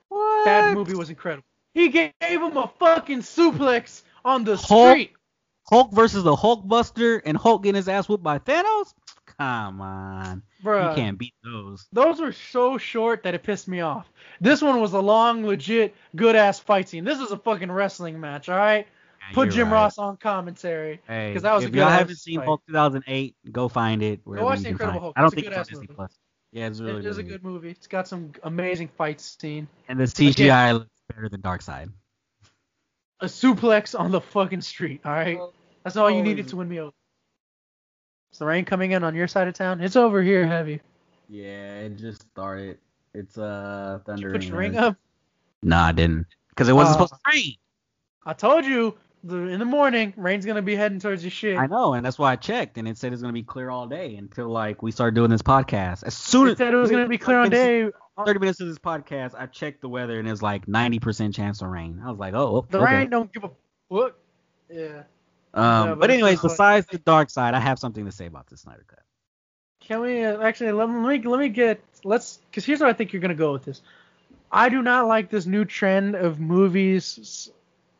what? 0.10 0.46
That 0.46 0.74
movie 0.74 0.96
was 0.96 1.10
incredible. 1.10 1.46
He 1.74 1.90
gave 1.90 2.14
him 2.22 2.56
a 2.58 2.72
fucking 2.80 3.20
suplex 3.20 4.02
on 4.24 4.44
the 4.44 4.56
Hulk? 4.56 4.90
street. 4.92 5.12
Hulk 5.70 5.92
versus 5.94 6.24
the 6.24 6.36
Hulkbuster 6.36 7.22
and 7.26 7.36
Hulk 7.36 7.64
getting 7.64 7.76
his 7.76 7.90
ass 7.90 8.08
whooped 8.08 8.24
by 8.24 8.38
Thanos? 8.40 8.94
Come 9.38 9.82
on. 9.82 10.44
Bruh. 10.64 10.92
You 10.92 10.96
can't 10.96 11.18
beat 11.18 11.34
those. 11.44 11.88
Those 11.92 12.22
were 12.22 12.32
so 12.32 12.78
short 12.78 13.24
that 13.24 13.34
it 13.34 13.44
pissed 13.44 13.68
me 13.68 13.82
off. 13.82 14.08
This 14.40 14.62
one 14.62 14.80
was 14.80 14.94
a 14.94 15.00
long, 15.00 15.46
legit, 15.46 15.94
good 16.16 16.36
ass 16.36 16.60
fight 16.60 16.88
scene. 16.88 17.04
This 17.04 17.20
is 17.20 17.32
a 17.32 17.38
fucking 17.38 17.72
wrestling 17.72 18.20
match, 18.20 18.48
all 18.48 18.58
right? 18.58 18.88
Yeah, 19.30 19.34
Put 19.34 19.52
Jim 19.52 19.68
right. 19.68 19.74
Ross 19.74 19.98
on 19.98 20.18
commentary. 20.18 21.02
Hey, 21.08 21.34
'cause 21.34 21.42
that 21.44 21.54
was 21.54 21.64
a 21.64 21.68
if 21.68 21.74
good 21.74 21.80
y'all 21.80 21.90
haven't 21.90 22.18
seen 22.18 22.40
fight. 22.40 22.46
Hulk 22.46 22.62
2008, 22.68 23.36
go 23.52 23.68
find 23.68 24.04
it. 24.04 24.22
wherever 24.24 24.46
watch 24.46 24.60
The 24.60 24.70
Incredible. 24.70 25.00
Hulk. 25.00 25.14
I 25.16 25.22
don't 25.22 25.28
It's 25.28 25.36
think 25.36 25.48
it's 25.48 25.58
on 25.58 25.64
Disney 25.64 25.78
movie. 25.88 25.94
Plus. 25.96 26.18
Yeah, 26.52 26.68
it's 26.68 26.80
really, 26.80 27.00
it 27.00 27.06
is 27.06 27.18
really 27.18 27.30
a 27.30 27.32
good 27.34 27.44
movie. 27.44 27.70
It's 27.72 27.88
got 27.88 28.08
some 28.08 28.32
amazing 28.44 28.88
fight 28.90 29.20
scene. 29.20 29.68
And 29.90 30.00
the 30.00 30.06
CGI 30.06 30.74
looks 30.74 30.90
better 31.14 31.28
than 31.28 31.42
Darkseid. 31.42 31.92
A 33.22 33.26
suplex 33.26 33.98
on 33.98 34.12
the 34.12 34.22
fucking 34.22 34.62
street, 34.62 35.02
all 35.06 35.12
right? 35.12 35.40
That's 35.84 35.98
all 35.98 36.10
you 36.10 36.22
needed 36.22 36.48
to 36.50 36.58
win 36.58 36.70
me 36.70 36.80
over. 36.80 36.94
Is 38.32 38.40
the 38.40 38.46
rain 38.46 38.66
coming 38.66 38.92
in 38.92 39.04
on 39.04 39.16
your 39.16 39.28
side 39.28 39.48
of 39.48 39.54
town? 39.54 39.82
It's 39.82 39.96
over 39.96 40.22
here 40.22 40.46
heavy. 40.46 40.82
Yeah, 41.30 41.80
it 41.80 41.98
just 41.98 42.22
started. 42.22 42.78
It's 43.14 43.38
uh 43.38 44.00
Did 44.06 44.20
you 44.20 44.30
thunder. 44.30 44.32
put 44.34 44.44
your 44.44 44.58
ring 44.58 44.76
up? 44.78 44.98
Nah, 45.64 45.86
I 45.88 45.92
didn't. 45.94 46.28
Because 46.50 46.68
it 46.70 46.74
wasn't 46.74 47.00
Uh, 47.02 47.06
supposed 47.06 47.14
to 47.26 47.32
rain. 47.32 47.56
I 48.26 48.34
told 48.34 48.66
you 48.66 48.92
the, 48.92 48.98
in 49.34 49.60
the 49.60 49.66
morning, 49.66 50.14
rain's 50.18 50.46
gonna 50.46 50.62
be 50.62 50.76
heading 50.76 51.00
towards 51.00 51.24
your 51.24 51.32
shit. 51.32 51.58
I 51.58 51.68
know, 51.68 51.94
and 51.94 52.06
that's 52.06 52.20
why 52.20 52.32
I 52.32 52.36
checked, 52.36 52.78
and 52.78 52.88
it 52.88 52.98
said 52.98 53.12
it's 53.14 53.22
gonna 53.22 53.34
be 53.34 53.44
clear 53.44 53.70
all 53.70 53.88
day 53.88 54.16
until 54.16 54.48
like 54.50 54.82
we 54.82 54.92
start 54.92 55.14
doing 55.16 55.30
this 55.30 55.42
podcast. 55.42 56.04
As 56.04 56.16
soon 56.16 56.48
It 56.48 56.52
as 56.54 56.58
said 56.58 56.74
it 56.74 56.78
was 56.78 56.92
gonna 56.92 57.08
be 57.08 57.18
clear 57.18 57.40
on 57.40 57.50
day. 57.50 57.90
Thirty 58.26 58.40
minutes 58.40 58.62
of 58.62 58.68
this 58.68 58.80
podcast, 58.80 59.36
I 59.38 59.46
checked 59.48 59.82
the 59.82 59.90
weather, 59.90 60.20
and 60.20 60.28
it's 60.30 60.42
like 60.42 60.68
ninety 60.68 61.00
percent 61.00 61.36
chance 61.36 61.62
of 61.62 61.68
rain. 61.70 62.02
I 62.06 62.10
was 62.10 62.20
like, 62.20 62.34
oh, 62.34 62.66
The 62.70 62.80
rain 62.80 63.10
don't 63.10 63.32
give 63.34 63.44
a 63.44 63.52
fuck. 63.90 64.16
Yeah. 64.70 65.04
Um, 65.54 65.64
Yeah, 65.64 65.86
but, 65.90 66.00
but 66.00 66.12
anyways, 66.12 66.36
just 66.36 66.44
like- 66.44 66.52
besides 66.84 66.88
the 66.88 67.00
Darkseid, 67.00 67.54
I 67.54 67.60
have 67.60 67.78
something 67.80 68.06
to 68.06 68.12
say 68.12 68.26
about 68.26 68.48
the 68.48 68.56
Snyder 68.58 68.86
Cut. 68.88 69.00
Can 69.82 70.02
we 70.02 70.24
uh, 70.24 70.42
actually 70.42 70.72
let 70.72 70.90
me 70.90 70.96
let 71.06 71.22
me- 71.24 71.30
let 71.30 71.40
me 71.40 71.50
get 71.50 71.82
let's 72.04 72.38
because 72.50 72.64
here's 72.66 72.80
where 72.80 72.90
I 72.90 72.94
think 72.94 73.12
you're 73.14 73.22
gonna 73.22 73.36
go 73.36 73.52
with 73.52 73.66
this. 73.66 73.82
I 74.52 74.70
do 74.70 74.82
not 74.82 75.08
like 75.08 75.30
this 75.30 75.46
new 75.46 75.66
trend 75.66 76.16
of 76.16 76.40
movies 76.40 77.20
s- 77.22 77.50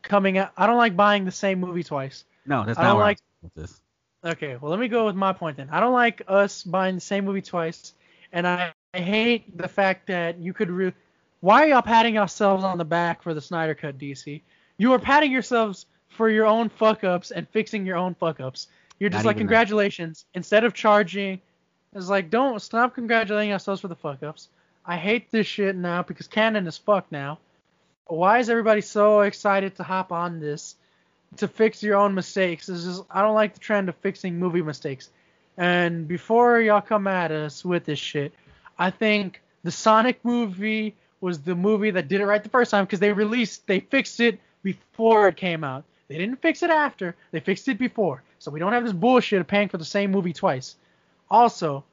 coming 0.06 0.38
out. 0.38 0.52
I 0.58 0.66
don't 0.68 0.78
like 0.78 0.96
buying 0.96 1.26
the 1.26 1.32
same 1.32 1.60
movie 1.60 1.84
twice. 1.84 2.24
No, 2.46 2.64
that's 2.66 2.80
I 2.80 2.84
not 2.84 2.90
don't 2.94 3.00
like- 3.00 3.20
this. 3.56 3.82
Okay, 4.24 4.58
well 4.60 4.72
let 4.72 4.80
me 4.80 4.88
go 4.88 5.06
with 5.06 5.16
my 5.16 5.34
point 5.34 5.58
then. 5.58 5.70
I 5.72 5.80
don't 5.80 5.94
like 5.94 6.24
us 6.28 6.64
buying 6.64 6.96
the 6.96 7.02
same 7.02 7.26
movie 7.26 7.44
twice, 7.44 7.94
and 8.34 8.48
I, 8.48 8.74
I 8.94 9.00
hate 9.00 9.56
the 9.56 9.68
fact 9.68 10.08
that 10.08 10.40
you 10.40 10.52
could. 10.54 10.72
Re- 10.72 10.94
Why 11.42 11.64
are 11.64 11.68
y'all 11.68 11.82
patting 11.84 12.16
yourselves 12.16 12.64
on 12.64 12.78
the 12.80 12.86
back 12.86 13.22
for 13.22 13.34
the 13.36 13.42
Snyder 13.42 13.76
Cut, 13.76 14.00
DC? 14.00 14.42
You 14.78 14.94
are 14.94 15.00
patting 15.00 15.32
yourselves 15.32 15.86
for 16.10 16.28
your 16.30 16.46
own 16.48 16.70
fuck 16.70 17.04
ups 17.04 17.30
and 17.32 17.48
fixing 17.50 17.86
your 17.86 17.98
own 17.98 18.16
fuck 18.16 18.40
ups. 18.40 18.68
You're 19.00 19.10
just 19.12 19.26
Not 19.26 19.30
like 19.30 19.36
even 19.36 19.46
that. 19.48 19.52
congratulations 19.52 20.26
instead 20.34 20.64
of 20.64 20.74
charging. 20.74 21.40
It's 21.94 22.10
like 22.10 22.30
don't 22.32 22.60
stop 22.62 22.96
congratulating 22.96 23.54
ourselves 23.54 23.82
for 23.82 23.90
the 23.90 23.96
fuck 23.96 24.24
ups. 24.24 24.50
I 24.88 24.98
hate 24.98 25.30
this 25.30 25.46
shit 25.46 25.76
now 25.76 26.02
because 26.02 26.28
canon 26.28 26.66
is 26.66 26.78
fucked 26.78 27.12
now. 27.12 27.38
Why 28.08 28.40
is 28.40 28.50
everybody 28.50 28.82
so 28.82 29.22
excited 29.22 29.76
to 29.78 29.84
hop 29.84 30.12
on 30.12 30.40
this? 30.40 30.76
to 31.38 31.48
fix 31.48 31.84
your 31.84 31.98
own 31.98 32.14
mistakes. 32.14 32.70
It's 32.70 32.84
just 32.84 33.04
I 33.10 33.22
don't 33.22 33.36
like 33.36 33.54
the 33.54 33.60
trend 33.60 33.90
of 33.90 33.96
fixing 33.98 34.40
movie 34.40 34.62
mistakes. 34.62 35.10
And 35.58 36.08
before 36.08 36.60
y'all 36.60 36.82
come 36.82 37.08
at 37.08 37.32
us 37.32 37.64
with 37.64 37.86
this 37.86 38.00
shit, 38.00 38.34
I 38.78 38.90
think 38.90 39.42
the 39.64 39.72
Sonic 39.72 40.24
movie 40.24 40.96
was 41.22 41.40
the 41.40 41.56
movie 41.56 41.92
that 41.92 42.08
did 42.08 42.22
it 42.22 42.26
right 42.26 42.44
the 42.44 42.50
first 42.50 42.72
time 42.72 42.86
because 42.86 43.00
they 43.00 43.12
released 43.12 43.66
they 43.68 43.80
fixed 43.80 44.20
it 44.20 44.40
before 44.64 45.28
it 45.28 45.38
came 45.38 45.64
out. 45.64 45.84
They 46.08 46.18
didn't 46.18 46.42
fix 46.42 46.62
it 46.62 46.70
after, 46.70 47.16
they 47.32 47.40
fixed 47.40 47.68
it 47.68 47.80
before. 47.80 48.22
So 48.40 48.52
we 48.52 48.60
don't 48.60 48.74
have 48.74 48.84
this 48.84 48.94
bullshit 48.94 49.42
of 49.42 49.48
paying 49.48 49.70
for 49.70 49.78
the 49.78 49.86
same 49.86 50.12
movie 50.12 50.34
twice. 50.34 50.76
Also, 51.32 51.84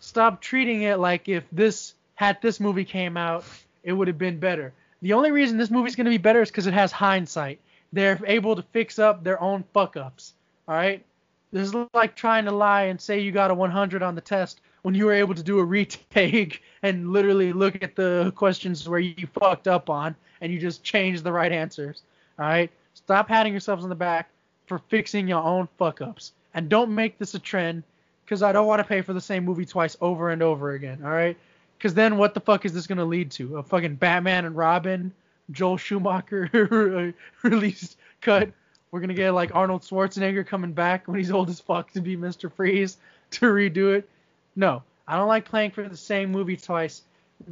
stop 0.00 0.40
treating 0.40 0.82
it 0.82 0.98
like 0.98 1.28
if 1.28 1.44
this 1.52 1.94
had 2.16 2.42
this 2.42 2.58
movie 2.58 2.84
came 2.84 3.16
out, 3.16 3.44
it 3.84 3.92
would 3.92 4.08
have 4.08 4.18
been 4.18 4.38
better. 4.38 4.72
The 5.02 5.12
only 5.12 5.32
reason 5.32 5.58
this 5.58 5.70
movie's 5.70 5.96
going 5.96 6.04
to 6.04 6.10
be 6.10 6.18
better 6.18 6.42
is 6.42 6.50
because 6.50 6.68
it 6.68 6.74
has 6.74 6.92
hindsight. 6.92 7.58
They're 7.92 8.20
able 8.24 8.56
to 8.56 8.62
fix 8.62 8.98
up 8.98 9.22
their 9.22 9.40
own 9.42 9.64
fuck 9.74 9.96
ups. 9.96 10.32
All 10.68 10.76
right? 10.76 11.04
This 11.52 11.68
is 11.68 11.74
like 11.92 12.14
trying 12.14 12.44
to 12.46 12.52
lie 12.52 12.84
and 12.84 13.00
say 13.00 13.20
you 13.20 13.32
got 13.32 13.50
a 13.50 13.54
100 13.54 14.02
on 14.02 14.14
the 14.14 14.20
test 14.20 14.60
when 14.82 14.94
you 14.94 15.04
were 15.06 15.12
able 15.12 15.34
to 15.34 15.42
do 15.42 15.58
a 15.58 15.64
retake 15.64 16.62
and 16.82 17.12
literally 17.12 17.52
look 17.52 17.82
at 17.82 17.96
the 17.96 18.32
questions 18.36 18.88
where 18.88 19.00
you 19.00 19.26
fucked 19.38 19.68
up 19.68 19.90
on 19.90 20.14
and 20.40 20.52
you 20.52 20.58
just 20.58 20.82
changed 20.82 21.24
the 21.24 21.32
right 21.32 21.52
answers. 21.52 22.02
All 22.38 22.46
right? 22.46 22.70
Stop 22.94 23.28
patting 23.28 23.52
yourselves 23.52 23.82
on 23.82 23.90
the 23.90 23.96
back 23.96 24.30
for 24.66 24.78
fixing 24.78 25.26
your 25.26 25.42
own 25.42 25.68
fuck 25.78 26.00
ups. 26.00 26.32
And 26.54 26.68
don't 26.68 26.94
make 26.94 27.18
this 27.18 27.34
a 27.34 27.38
trend 27.38 27.82
because 28.24 28.42
I 28.42 28.52
don't 28.52 28.66
want 28.66 28.78
to 28.78 28.84
pay 28.84 29.02
for 29.02 29.12
the 29.12 29.20
same 29.20 29.44
movie 29.44 29.66
twice 29.66 29.96
over 30.00 30.30
and 30.30 30.42
over 30.42 30.72
again. 30.72 31.00
All 31.04 31.10
right? 31.10 31.36
Because 31.82 31.94
then 31.94 32.16
what 32.16 32.32
the 32.32 32.38
fuck 32.38 32.64
is 32.64 32.72
this 32.72 32.86
going 32.86 32.98
to 32.98 33.04
lead 33.04 33.32
to? 33.32 33.56
A 33.56 33.62
fucking 33.64 33.96
Batman 33.96 34.44
and 34.44 34.56
Robin, 34.56 35.12
Joel 35.50 35.76
Schumacher 35.78 37.12
released 37.42 37.96
cut. 38.20 38.50
We're 38.92 39.00
going 39.00 39.08
to 39.08 39.14
get 39.16 39.32
like 39.32 39.52
Arnold 39.52 39.82
Schwarzenegger 39.82 40.46
coming 40.46 40.70
back 40.74 41.08
when 41.08 41.18
he's 41.18 41.32
old 41.32 41.50
as 41.50 41.58
fuck 41.58 41.90
to 41.94 42.00
be 42.00 42.16
Mr. 42.16 42.52
Freeze 42.52 42.98
to 43.32 43.46
redo 43.46 43.96
it. 43.96 44.08
No, 44.54 44.84
I 45.08 45.16
don't 45.16 45.26
like 45.26 45.44
playing 45.44 45.72
for 45.72 45.88
the 45.88 45.96
same 45.96 46.30
movie 46.30 46.56
twice. 46.56 47.02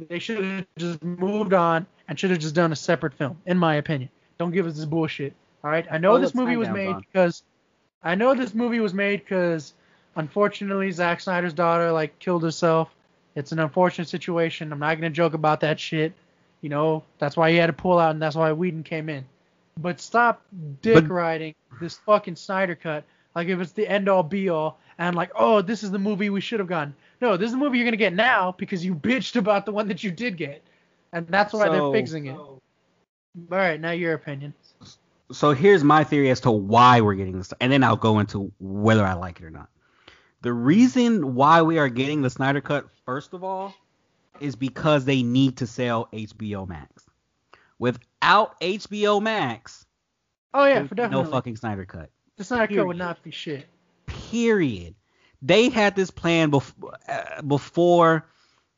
They 0.07 0.19
should 0.19 0.41
have 0.41 0.65
just 0.77 1.03
moved 1.03 1.51
on 1.51 1.85
and 2.07 2.17
should 2.17 2.29
have 2.29 2.39
just 2.39 2.55
done 2.55 2.71
a 2.71 2.75
separate 2.77 3.13
film, 3.15 3.37
in 3.45 3.57
my 3.57 3.75
opinion. 3.75 4.09
Don't 4.37 4.51
give 4.51 4.65
us 4.65 4.77
this 4.77 4.85
bullshit. 4.85 5.33
All 5.61 5.71
right? 5.71 5.85
I 5.91 5.97
know 5.97 6.13
Oh, 6.13 6.19
this 6.19 6.33
movie 6.33 6.55
was 6.55 6.69
made 6.69 6.87
on. 6.87 7.01
because 7.01 7.43
I 8.01 8.15
know 8.15 8.33
this 8.33 8.53
movie 8.53 8.79
was 8.79 8.93
made 8.93 9.25
because 9.25 9.73
unfortunately 10.15 10.89
Zack 10.91 11.19
Snyder's 11.19 11.51
daughter 11.51 11.91
like 11.91 12.17
killed 12.19 12.43
herself. 12.43 12.95
It's 13.35 13.51
an 13.51 13.59
unfortunate 13.59 14.09
situation. 14.09 14.71
I'm 14.71 14.79
not 14.79 14.95
gonna 14.95 15.09
joke 15.09 15.33
about 15.33 15.61
that 15.61 15.79
shit. 15.79 16.13
You 16.61 16.69
know, 16.69 17.03
that's 17.17 17.35
why 17.37 17.51
he 17.51 17.57
had 17.57 17.67
to 17.67 17.73
pull 17.73 17.97
out 17.97 18.11
and 18.11 18.21
that's 18.21 18.35
why 18.35 18.51
Whedon 18.51 18.83
came 18.83 19.09
in. 19.09 19.25
But 19.77 19.99
stop 19.99 20.41
dick 20.81 20.95
But- 20.95 21.09
riding 21.09 21.55
this 21.79 21.97
fucking 21.99 22.35
Snyder 22.35 22.75
cut 22.75 23.03
like 23.33 23.47
if 23.47 23.59
it's 23.61 23.71
the 23.71 23.87
end 23.87 24.09
all 24.09 24.23
be 24.23 24.49
all 24.49 24.77
and 24.97 25.15
like, 25.15 25.31
oh, 25.35 25.61
this 25.61 25.83
is 25.83 25.91
the 25.91 25.97
movie 25.99 26.29
we 26.29 26.41
should 26.41 26.59
have 26.59 26.67
gotten. 26.67 26.93
No, 27.21 27.37
this 27.37 27.47
is 27.47 27.53
the 27.53 27.57
movie 27.57 27.77
you're 27.77 27.85
gonna 27.85 27.97
get 27.97 28.13
now 28.13 28.53
because 28.57 28.83
you 28.85 28.93
bitched 28.93 29.35
about 29.37 29.65
the 29.65 29.71
one 29.71 29.87
that 29.87 30.03
you 30.03 30.11
did 30.11 30.37
get. 30.37 30.61
And 31.13 31.27
that's 31.27 31.53
why 31.53 31.65
So- 31.67 31.71
they're 31.71 31.99
fixing 32.01 32.25
it. 32.27 32.35
All 32.37 32.59
right, 33.49 33.79
now 33.79 33.91
your 33.91 34.13
opinion. 34.13 34.53
So 35.31 35.53
here's 35.53 35.83
my 35.83 36.03
theory 36.03 36.29
as 36.29 36.41
to 36.41 36.51
why 36.51 36.99
we're 36.99 37.15
getting 37.15 37.37
this, 37.37 37.53
and 37.61 37.71
then 37.71 37.83
I'll 37.85 37.95
go 37.95 38.19
into 38.19 38.51
whether 38.59 39.05
I 39.05 39.13
like 39.13 39.39
it 39.39 39.45
or 39.45 39.49
not. 39.49 39.69
The 40.41 40.53
reason 40.53 41.35
why 41.35 41.61
we 41.61 41.77
are 41.77 41.89
getting 41.89 42.21
the 42.21 42.29
Snyder 42.29 42.61
Cut, 42.61 42.87
first 43.05 43.33
of 43.33 43.43
all, 43.43 43.73
is 44.39 44.55
because 44.55 45.05
they 45.05 45.21
need 45.21 45.57
to 45.57 45.67
sell 45.67 46.07
HBO 46.11 46.67
Max. 46.67 47.03
without 47.79 48.59
HBO 48.61 49.21
Max, 49.21 49.85
Oh 50.53 50.65
yeah, 50.65 50.85
for 50.87 50.95
be 50.95 51.07
no 51.07 51.23
fucking 51.23 51.55
Snyder 51.57 51.85
cut. 51.85 52.09
the 52.37 52.43
Snyder 52.43 52.63
Cut 52.63 52.69
period. 52.69 52.87
would 52.87 52.97
not 52.97 53.21
be 53.23 53.31
shit. 53.31 53.65
Period. 54.07 54.95
They 55.41 55.69
had 55.69 55.95
this 55.95 56.11
plan 56.11 56.51
bef- 56.51 56.73
uh, 57.07 57.41
before 57.43 58.25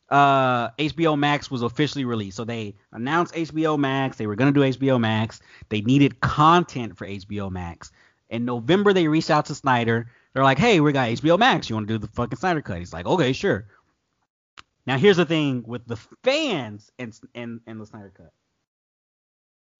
uh, 0.10 0.70
HBO 0.72 1.18
Max 1.18 1.50
was 1.50 1.62
officially 1.62 2.06
released. 2.06 2.38
So 2.38 2.46
they 2.46 2.76
announced 2.92 3.34
HBO 3.34 3.78
Max. 3.80 4.18
They 4.18 4.28
were 4.28 4.36
gonna 4.36 4.52
do 4.52 4.62
HBO 4.62 5.00
Max. 5.00 5.42
They 5.70 5.82
needed 5.82 6.20
content 6.22 6.98
for 6.98 7.08
HBO 7.08 7.50
Max. 7.52 7.92
In 8.30 8.46
November, 8.46 8.94
they 8.94 9.08
reached 9.08 9.30
out 9.32 9.46
to 9.48 9.56
Snyder. 9.56 10.10
They're 10.34 10.44
like, 10.44 10.58
"Hey, 10.58 10.80
we 10.80 10.92
got 10.92 11.10
HBO 11.10 11.38
Max. 11.38 11.70
You 11.70 11.76
want 11.76 11.88
to 11.88 11.94
do 11.94 11.98
the 11.98 12.08
fucking 12.08 12.38
Snyder 12.38 12.62
cut?" 12.62 12.80
He's 12.80 12.94
like, 12.94 13.06
"Okay, 13.06 13.34
sure." 13.34 13.68
Now 14.86 14.98
here's 14.98 15.18
the 15.18 15.26
thing 15.26 15.64
with 15.66 15.86
the 15.88 15.98
fans 16.24 16.92
and 17.00 17.18
and 17.36 17.62
and 17.68 17.80
the 17.80 17.86
Snyder 17.86 18.12
cut. 18.16 18.34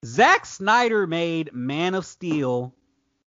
Zack 0.06 0.46
Snyder 0.46 1.08
made 1.08 1.54
Man 1.54 1.96
of 1.96 2.06
Steel 2.06 2.74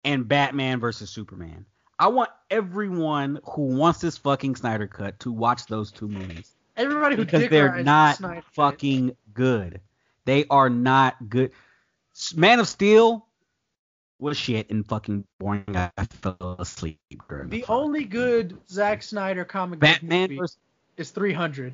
and 0.03 0.27
Batman 0.27 0.79
versus 0.79 1.09
Superman. 1.09 1.65
I 1.97 2.07
want 2.07 2.29
everyone 2.49 3.39
who 3.45 3.77
wants 3.77 3.99
this 3.99 4.17
fucking 4.17 4.55
Snyder 4.57 4.87
cut 4.87 5.19
to 5.21 5.31
watch 5.31 5.65
those 5.67 5.91
two 5.91 6.09
movies 6.09 6.55
Everybody 6.77 7.15
who 7.15 7.25
because 7.25 7.49
they're 7.49 7.83
not 7.83 8.19
fucking 8.53 9.15
good. 9.33 9.79
They 10.25 10.45
are 10.49 10.69
not 10.69 11.29
good. 11.29 11.51
Man 12.35 12.59
of 12.59 12.67
Steel 12.67 13.24
was 14.19 14.37
shit 14.37 14.69
and 14.69 14.87
fucking 14.87 15.25
boring. 15.39 15.63
I 15.75 15.91
fell 16.09 16.55
asleep 16.59 16.99
during 17.29 17.49
The 17.49 17.61
fight. 17.61 17.73
only 17.73 18.03
good 18.05 18.57
Zack 18.69 19.03
Snyder 19.03 19.45
comic 19.45 19.79
book 19.79 19.89
Batman 19.89 20.21
movie 20.21 20.37
versus 20.37 20.57
is 20.97 21.11
300. 21.11 21.73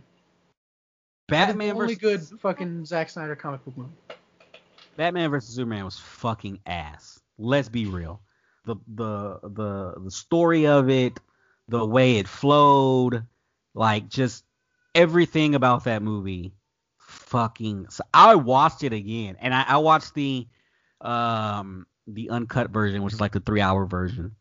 That 1.30 1.50
is 1.50 1.56
Batman 1.56 1.76
the 1.76 1.82
only 1.82 1.96
good 1.96 2.22
fucking 2.40 2.86
Zack 2.86 3.10
Snyder 3.10 3.36
comic 3.36 3.64
book 3.64 3.78
movie. 3.78 3.90
Batman 4.98 5.30
versus 5.30 5.56
Superman 5.56 5.86
was 5.86 5.98
fucking 5.98 6.60
ass. 6.66 7.20
Let's 7.38 7.70
be 7.70 7.86
real. 7.86 8.22
The 8.66 8.76
the 8.88 9.40
the 9.44 9.94
the 10.04 10.12
story 10.12 10.68
of 10.68 10.90
it, 10.90 11.20
the 11.68 11.86
way 11.86 12.18
it 12.18 12.28
flowed, 12.28 13.26
like 13.74 14.10
just 14.10 14.44
everything 14.94 15.56
about 15.56 15.86
that 15.86 16.04
movie, 16.04 16.54
fucking. 17.00 17.88
So 17.90 18.04
I 18.14 18.36
watched 18.36 18.84
it 18.84 18.94
again, 18.94 19.38
and 19.40 19.54
I, 19.54 19.64
I 19.68 19.78
watched 19.78 20.14
the 20.14 20.48
um 21.00 21.88
the 22.08 22.30
uncut 22.30 22.70
version, 22.72 23.04
which 23.04 23.14
is 23.14 23.22
like 23.22 23.32
the 23.34 23.40
three 23.40 23.62
hour 23.62 23.86
version. 23.86 24.36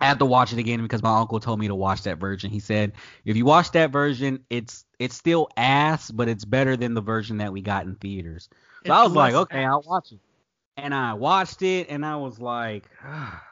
I 0.00 0.06
had 0.06 0.18
to 0.20 0.24
watch 0.24 0.52
it 0.54 0.58
again 0.58 0.80
because 0.82 1.02
my 1.02 1.18
uncle 1.18 1.40
told 1.40 1.58
me 1.60 1.68
to 1.68 1.74
watch 1.74 2.02
that 2.04 2.18
version. 2.18 2.50
He 2.50 2.60
said 2.60 2.92
if 3.24 3.36
you 3.36 3.44
watch 3.44 3.72
that 3.72 3.90
version, 3.90 4.44
it's 4.48 4.84
it's 4.98 5.14
still 5.14 5.48
ass, 5.56 6.10
but 6.10 6.28
it's 6.28 6.44
better 6.44 6.76
than 6.76 6.94
the 6.94 7.02
version 7.02 7.38
that 7.38 7.52
we 7.52 7.60
got 7.60 7.84
in 7.84 7.96
theaters. 7.96 8.48
So 8.86 8.92
I 8.94 9.02
was 9.02 9.12
like, 9.12 9.34
okay, 9.34 9.62
I'll 9.64 9.82
watch 9.82 10.12
it. 10.12 10.18
And 10.78 10.94
I 10.94 11.12
watched 11.12 11.60
it, 11.60 11.88
and 11.90 12.06
I 12.06 12.16
was 12.16 12.38
like, 12.40 12.88
ah, 13.04 13.42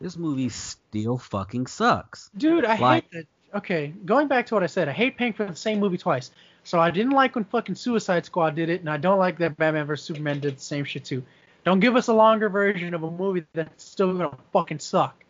this 0.00 0.16
movie 0.16 0.48
still 0.50 1.18
fucking 1.18 1.66
sucks. 1.66 2.30
Dude, 2.36 2.64
I 2.64 2.76
Like- 2.76 3.04
hate 3.04 3.12
that. 3.12 3.26
Okay, 3.58 3.94
going 4.04 4.28
back 4.28 4.44
to 4.46 4.54
what 4.54 4.62
I 4.62 4.66
said, 4.66 4.88
I 4.88 4.92
hate 4.92 5.16
paying 5.16 5.32
for 5.32 5.46
the 5.46 5.56
same 5.56 5.80
movie 5.80 5.96
twice. 5.96 6.30
So 6.64 6.78
I 6.78 6.90
didn't 6.90 7.12
like 7.12 7.34
when 7.34 7.44
fucking 7.44 7.76
Suicide 7.76 8.26
Squad 8.26 8.54
did 8.54 8.68
it, 8.68 8.80
and 8.80 8.90
I 8.90 8.98
don't 8.98 9.18
like 9.18 9.38
that 9.38 9.56
Batman 9.56 9.86
vs 9.86 10.04
Superman 10.04 10.38
did 10.38 10.58
the 10.58 10.60
same 10.60 10.84
shit 10.84 11.04
too. 11.06 11.24
Don't 11.64 11.80
give 11.80 11.96
us 11.96 12.08
a 12.08 12.12
longer 12.14 12.48
version 12.48 12.94
of 12.94 13.02
a 13.02 13.10
movie 13.10 13.44
that's 13.52 13.84
still 13.84 14.12
gonna 14.14 14.36
fucking 14.52 14.78
suck. 14.78 15.24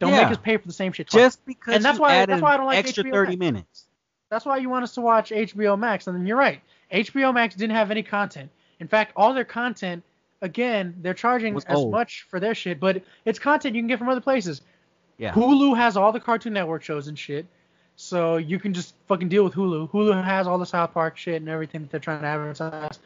Don't 0.00 0.10
Yeah. 0.10 0.22
make 0.22 0.32
us 0.32 0.38
pay 0.42 0.56
for 0.56 0.66
the 0.66 0.72
same 0.72 0.92
shit 0.92 1.08
twice. 1.08 1.22
Just 1.22 1.46
because 1.46 1.74
And 1.76 1.84
that's 1.84 1.96
you 1.98 2.02
why- 2.02 2.26
that's 2.26 2.42
why 2.42 2.54
I 2.54 2.56
don't 2.56 2.66
like 2.66 2.78
extra 2.78 3.04
HBO 3.04 3.12
30 3.12 3.36
Max. 3.36 3.38
minutes. 3.38 3.86
That's 4.30 4.44
why 4.44 4.56
you 4.56 4.68
want 4.68 4.82
us 4.82 4.94
to 4.94 5.00
watch 5.00 5.30
HBO 5.30 5.76
Max, 5.76 6.06
and 6.06 6.16
then 6.16 6.26
you're 6.26 6.36
right. 6.36 6.60
HBO 6.90 7.32
Max 7.32 7.54
didn't 7.54 7.76
have 7.76 7.90
any 7.90 8.02
content. 8.02 8.50
In 8.80 8.88
fact, 8.88 9.12
all 9.14 9.32
their 9.34 9.44
content, 9.44 10.02
again, 10.42 10.96
they're 11.00 11.14
charging 11.14 11.56
as 11.56 11.64
old. 11.68 11.92
much 11.92 12.26
for 12.28 12.40
their 12.40 12.54
shit, 12.54 12.80
but 12.80 13.02
it's 13.24 13.38
content 13.38 13.76
you 13.76 13.80
can 13.82 13.86
get 13.86 13.98
from 13.98 14.08
other 14.08 14.20
places. 14.20 14.62
Yeah. 15.18 15.32
Hulu 15.32 15.76
has 15.76 15.96
all 15.96 16.10
the 16.10 16.18
Cartoon 16.20 16.52
Network 16.54 16.82
shows 16.82 17.06
and 17.06 17.16
shit, 17.16 17.46
so 17.94 18.36
you 18.36 18.58
can 18.58 18.74
just 18.74 18.94
fucking 19.06 19.28
deal 19.28 19.44
with 19.44 19.54
Hulu. 19.54 19.90
Hulu 19.90 20.24
has 20.24 20.48
all 20.48 20.58
the 20.58 20.66
South 20.66 20.92
Park 20.92 21.16
shit 21.16 21.36
and 21.36 21.48
everything 21.48 21.82
that 21.82 21.90
they're 21.90 22.00
trying 22.00 22.20
to 22.20 22.26
advertise. 22.26 22.98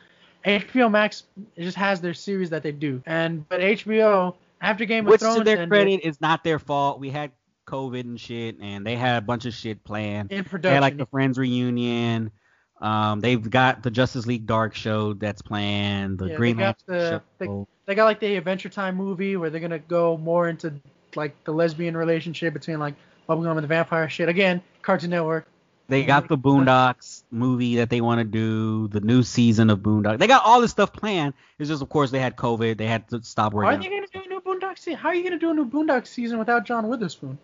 HBO 0.45 0.91
Max 0.91 1.25
just 1.59 1.77
has 1.77 2.01
their 2.01 2.15
series 2.15 2.51
that 2.51 2.63
they 2.63 2.73
do, 2.73 3.03
and 3.07 3.49
but 3.49 3.61
HBO 3.61 4.35
after 4.61 4.85
Game 4.85 5.07
of 5.07 5.11
Which 5.11 5.21
Thrones 5.21 5.39
to 5.39 5.45
their 5.45 5.57
ended 5.57 5.69
credit 5.71 6.01
is 6.05 6.21
not 6.21 6.45
their 6.45 6.59
fault. 6.59 7.01
We 7.01 7.11
had 7.11 7.33
COVID 7.67 8.01
and 8.01 8.19
shit, 8.21 8.57
and 8.61 8.87
they 8.87 8.97
had 8.97 9.19
a 9.19 9.21
bunch 9.21 9.45
of 9.47 9.55
shit 9.55 9.83
planned. 9.85 10.31
in 10.33 10.39
They 10.39 10.43
production. 10.49 10.75
had 10.75 10.81
like 10.83 10.97
the 10.97 11.07
Friends 11.07 11.39
reunion. 11.39 12.31
Um, 12.81 13.21
they've 13.21 13.51
got 13.51 13.83
the 13.83 13.91
Justice 13.91 14.27
League 14.27 14.47
Dark 14.47 14.75
show 14.75 15.13
that's 15.15 15.43
planned. 15.43 16.19
The 16.19 16.27
Yeah, 16.27 16.31
they 16.33 16.37
Green 16.37 16.57
got 16.57 16.77
Lantern 16.87 17.23
the- 17.39 17.47
show. 17.47 17.69
they 17.87 17.95
got 17.97 18.05
like 18.05 18.21
the 18.21 18.37
Adventure 18.37 18.69
Time 18.69 18.95
movie 18.95 19.37
where 19.37 19.51
they're 19.51 19.61
gonna 19.61 19.81
go 19.81 20.17
more 20.17 20.49
into 20.49 20.73
like 21.17 21.35
the 21.45 21.53
lesbian 21.53 21.97
relationship 21.97 22.55
between 22.55 22.79
like 22.79 22.95
Bubblegum 23.29 23.53
and 23.57 23.65
the 23.65 23.67
vampire 23.69 24.09
shit. 24.09 24.29
Again, 24.29 24.63
Cartoon 24.83 25.11
Network. 25.11 25.47
They 25.89 26.05
got 26.05 26.29
the 26.29 26.37
Boondocks 26.37 27.23
movie 27.31 27.77
that 27.77 27.89
they 27.89 28.03
want 28.03 28.19
to 28.19 28.25
do, 28.25 28.89
the 28.89 29.01
new 29.01 29.23
season 29.23 29.71
of 29.71 29.79
Boondocks. 29.79 30.19
They 30.19 30.27
got 30.27 30.45
all 30.45 30.61
this 30.61 30.71
stuff 30.71 30.93
planned. 30.93 31.33
It's 31.59 31.69
just, 31.71 31.81
of 31.83 31.89
course, 31.89 32.11
they 32.11 32.21
had 32.21 32.37
COVID. 32.37 32.77
They 32.77 32.87
had 32.87 33.09
to 33.09 33.23
stop 33.23 33.55
working. 33.55 33.79
Are 33.79 33.83
they 33.83 33.89
gonna 33.89 34.07
do 34.13 34.21
a 34.23 34.29
new 34.29 34.41
Boondocks 34.43 34.81
season? 34.81 34.99
How 34.99 35.09
are 35.09 35.15
you 35.15 35.23
gonna 35.25 35.39
do 35.39 35.51
a 35.51 35.55
new 35.55 35.65
Boondocks 35.67 36.09
season 36.09 36.39
without 36.39 36.67
John 36.67 36.89
Witherspoon? 36.89 37.39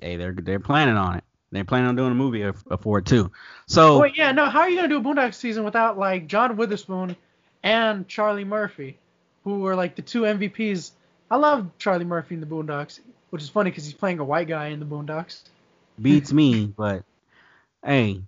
Hey, 0.00 0.16
they're 0.16 0.32
they're 0.34 0.60
planning 0.60 0.96
on 0.96 1.16
it. 1.16 1.24
They're 1.50 1.64
planning 1.64 1.88
on 1.88 1.96
doing 1.96 2.12
a 2.12 2.14
movie 2.14 2.42
of- 2.42 2.62
of- 2.68 2.80
for 2.82 2.98
it 2.98 3.06
too. 3.06 3.32
So 3.66 3.98
wait, 4.00 4.16
yeah, 4.16 4.30
no. 4.32 4.46
How 4.46 4.60
are 4.60 4.68
you 4.70 4.76
gonna 4.76 4.88
do 4.88 4.98
a 4.98 5.00
Boondocks 5.00 5.34
season 5.34 5.64
without 5.64 5.98
like 5.98 6.28
John 6.28 6.56
Witherspoon 6.56 7.16
and 7.64 8.06
Charlie 8.06 8.44
Murphy, 8.44 8.98
who 9.42 9.60
were 9.60 9.74
like 9.74 9.96
the 9.96 10.02
two 10.02 10.22
MVPs? 10.22 10.92
I 11.28 11.36
love 11.36 11.70
Charlie 11.78 12.04
Murphy 12.04 12.36
in 12.36 12.40
the 12.40 12.46
Boondocks, 12.46 13.00
which 13.30 13.42
is 13.42 13.48
funny 13.48 13.70
because 13.70 13.84
he's 13.84 13.94
playing 13.94 14.20
a 14.20 14.24
white 14.24 14.46
guy 14.46 14.68
in 14.68 14.78
the 14.78 14.86
Boondocks. 14.86 15.42
beats 16.00 16.32
me, 16.32 16.66
but 16.66 17.04
hey, 17.86 18.22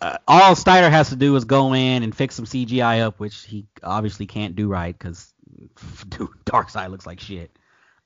uh, 0.00 0.18
all 0.26 0.54
Snyder 0.56 0.88
has 0.90 1.10
to 1.10 1.16
do 1.16 1.36
is 1.36 1.44
go 1.44 1.74
in 1.74 2.02
and 2.02 2.14
fix 2.16 2.34
some 2.34 2.46
CGI 2.46 3.02
up, 3.02 3.20
which 3.20 3.44
he 3.44 3.66
obviously 3.82 4.26
can't 4.26 4.56
do 4.56 4.68
right 4.68 4.98
because 4.98 5.32
dude, 6.08 6.28
Darkseid 6.44 6.90
looks 6.90 7.06
like 7.06 7.20
shit. 7.20 7.56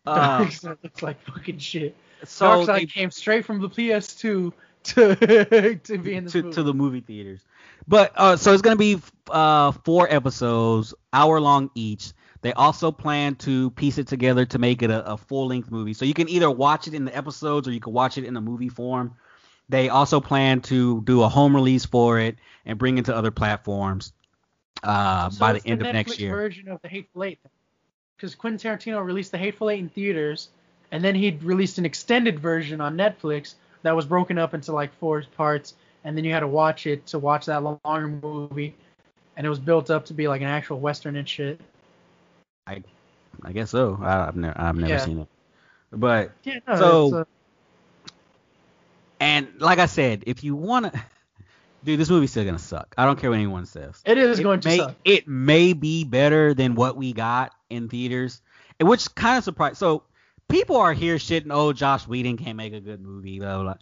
Uh, 0.07 0.41
Darkseid 0.45 0.79
looks 0.83 1.03
like 1.03 1.21
fucking 1.23 1.59
shit. 1.59 1.97
so 2.25 2.47
Darkseid 2.67 2.75
they- 2.81 2.87
came 2.87 3.11
straight 3.11 3.45
from 3.45 3.61
the 3.61 3.69
PS2 3.69 4.53
to 4.83 5.77
to 5.85 5.99
be 5.99 6.15
in 6.15 6.27
to, 6.27 6.43
movie. 6.43 6.55
to 6.55 6.63
the 6.63 6.75
movie 6.75 7.01
theaters. 7.01 7.45
But 7.87 8.13
uh, 8.17 8.37
so 8.37 8.53
it's 8.53 8.63
gonna 8.63 8.77
be 8.77 9.01
uh, 9.31 9.73
four 9.85 10.07
episodes, 10.11 10.95
hour 11.13 11.41
long 11.41 11.71
each. 11.75 12.13
They 12.43 12.55
also 12.55 12.91
plan 12.91 13.35
to 13.37 13.71
piece 13.73 13.99
it 13.99 14.07
together 14.07 14.47
to 14.47 14.59
make 14.59 14.83
it 14.83 14.91
a, 14.91 15.13
a 15.13 15.17
full 15.19 15.49
length 15.49 15.71
movie. 15.71 15.93
So 15.93 16.07
you 16.07 16.15
can 16.15 16.29
either 16.31 16.51
watch 16.51 16.89
it 16.89 16.95
in 16.95 17.05
the 17.05 17.15
episodes 17.15 17.69
or 17.69 17.73
you 17.73 17.81
can 17.81 17.93
watch 17.93 18.17
it 18.17 18.25
in 18.25 18.35
a 18.37 18.41
movie 18.41 18.71
form. 18.71 19.15
They 19.71 19.89
also 19.89 20.21
plan 20.21 20.61
to 20.63 21.01
do 21.03 21.23
a 21.23 21.29
home 21.29 21.55
release 21.55 21.85
for 21.87 22.19
it 22.19 22.37
and 22.67 22.77
bring 22.79 22.99
it 22.99 23.05
to 23.07 23.15
other 23.17 23.31
platforms 23.31 24.13
uh, 24.83 25.31
So 25.31 25.39
by 25.39 25.53
the 25.53 25.63
end 25.67 25.81
of 25.81 25.93
next 25.93 26.19
year. 26.19 26.31
version 26.35 26.69
of 26.69 26.83
the 26.83 26.89
Hateful 26.89 27.23
Eight, 27.25 27.39
because 28.17 28.35
Quentin 28.35 28.59
Tarantino 28.59 29.05
released 29.05 29.31
the 29.31 29.39
Hateful 29.39 29.71
Eight 29.71 29.79
in 29.79 29.89
theaters, 29.89 30.49
and 30.91 31.05
then 31.05 31.15
he 31.15 31.39
released 31.43 31.79
an 31.79 31.85
extended 31.87 32.41
version 32.41 32.81
on 32.81 32.97
Netflix 32.97 33.55
that 33.83 33.95
was 33.95 34.07
broken 34.07 34.39
up 34.39 34.55
into 34.55 34.73
like 34.73 34.93
four 34.99 35.23
parts, 35.37 35.75
and 36.05 36.17
then 36.17 36.25
you 36.25 36.33
had 36.33 36.41
to 36.41 36.49
watch 36.49 36.87
it 36.89 37.07
to 37.07 37.19
watch 37.21 37.47
that 37.47 37.63
longer 37.63 38.09
movie, 38.09 38.75
and 39.37 39.47
it 39.47 39.51
was 39.51 39.61
built 39.61 39.89
up 39.89 40.05
to 40.07 40.15
be 40.15 40.27
like 40.27 40.41
an 40.41 40.49
actual 40.49 40.81
western 40.81 41.15
and 41.15 41.29
shit. 41.29 41.61
I 42.67 42.83
I 43.45 43.53
guess 43.53 43.71
so. 43.71 43.99
I, 44.03 44.27
I've 44.27 44.37
never 44.37 44.61
I've 44.61 44.75
never 44.77 44.93
Yeah. 44.95 44.99
seen 45.05 45.19
it, 45.21 45.29
but 45.93 46.33
Yeah, 46.43 46.59
no, 46.67 46.77
So- 46.77 47.17
uh, 47.21 47.25
and 49.21 49.49
like 49.59 49.79
I 49.79 49.87
said, 49.87 50.25
if 50.27 50.43
you 50.43 50.57
wanna, 50.57 50.93
dude, 51.85 52.01
this 52.01 52.11
movie's 52.11 52.31
still 52.31 52.45
gonna 52.45 52.59
suck. 52.59 52.95
I 52.99 53.05
don't 53.05 53.19
care 53.19 53.31
what 53.31 53.37
anyone 53.37 53.67
says. 53.67 54.03
it 54.05 54.19
is 54.19 54.39
it 54.39 54.43
going 54.43 54.61
to 54.61 54.77
suck. 54.77 54.97
It 55.05 55.29
may 55.29 55.73
be 55.75 56.05
better 56.05 56.55
than 56.55 56.75
what 56.75 56.97
we 56.97 57.13
got 57.13 57.53
in 57.69 57.89
theaters, 57.89 58.41
which 58.81 59.15
kind 59.15 59.39
of 59.39 59.45
surprised. 59.45 59.77
So 59.77 60.03
people 60.49 60.77
are 60.77 60.93
here 60.93 61.17
shitting, 61.17 61.49
oh, 61.51 61.73
Josh 61.73 62.07
Whedon 62.09 62.37
can't 62.39 62.57
make 62.57 62.73
a 62.73 62.81
good 62.81 63.01
movie, 63.01 63.39
blah 63.39 63.55
blah. 63.63 63.63
blah. 63.63 63.75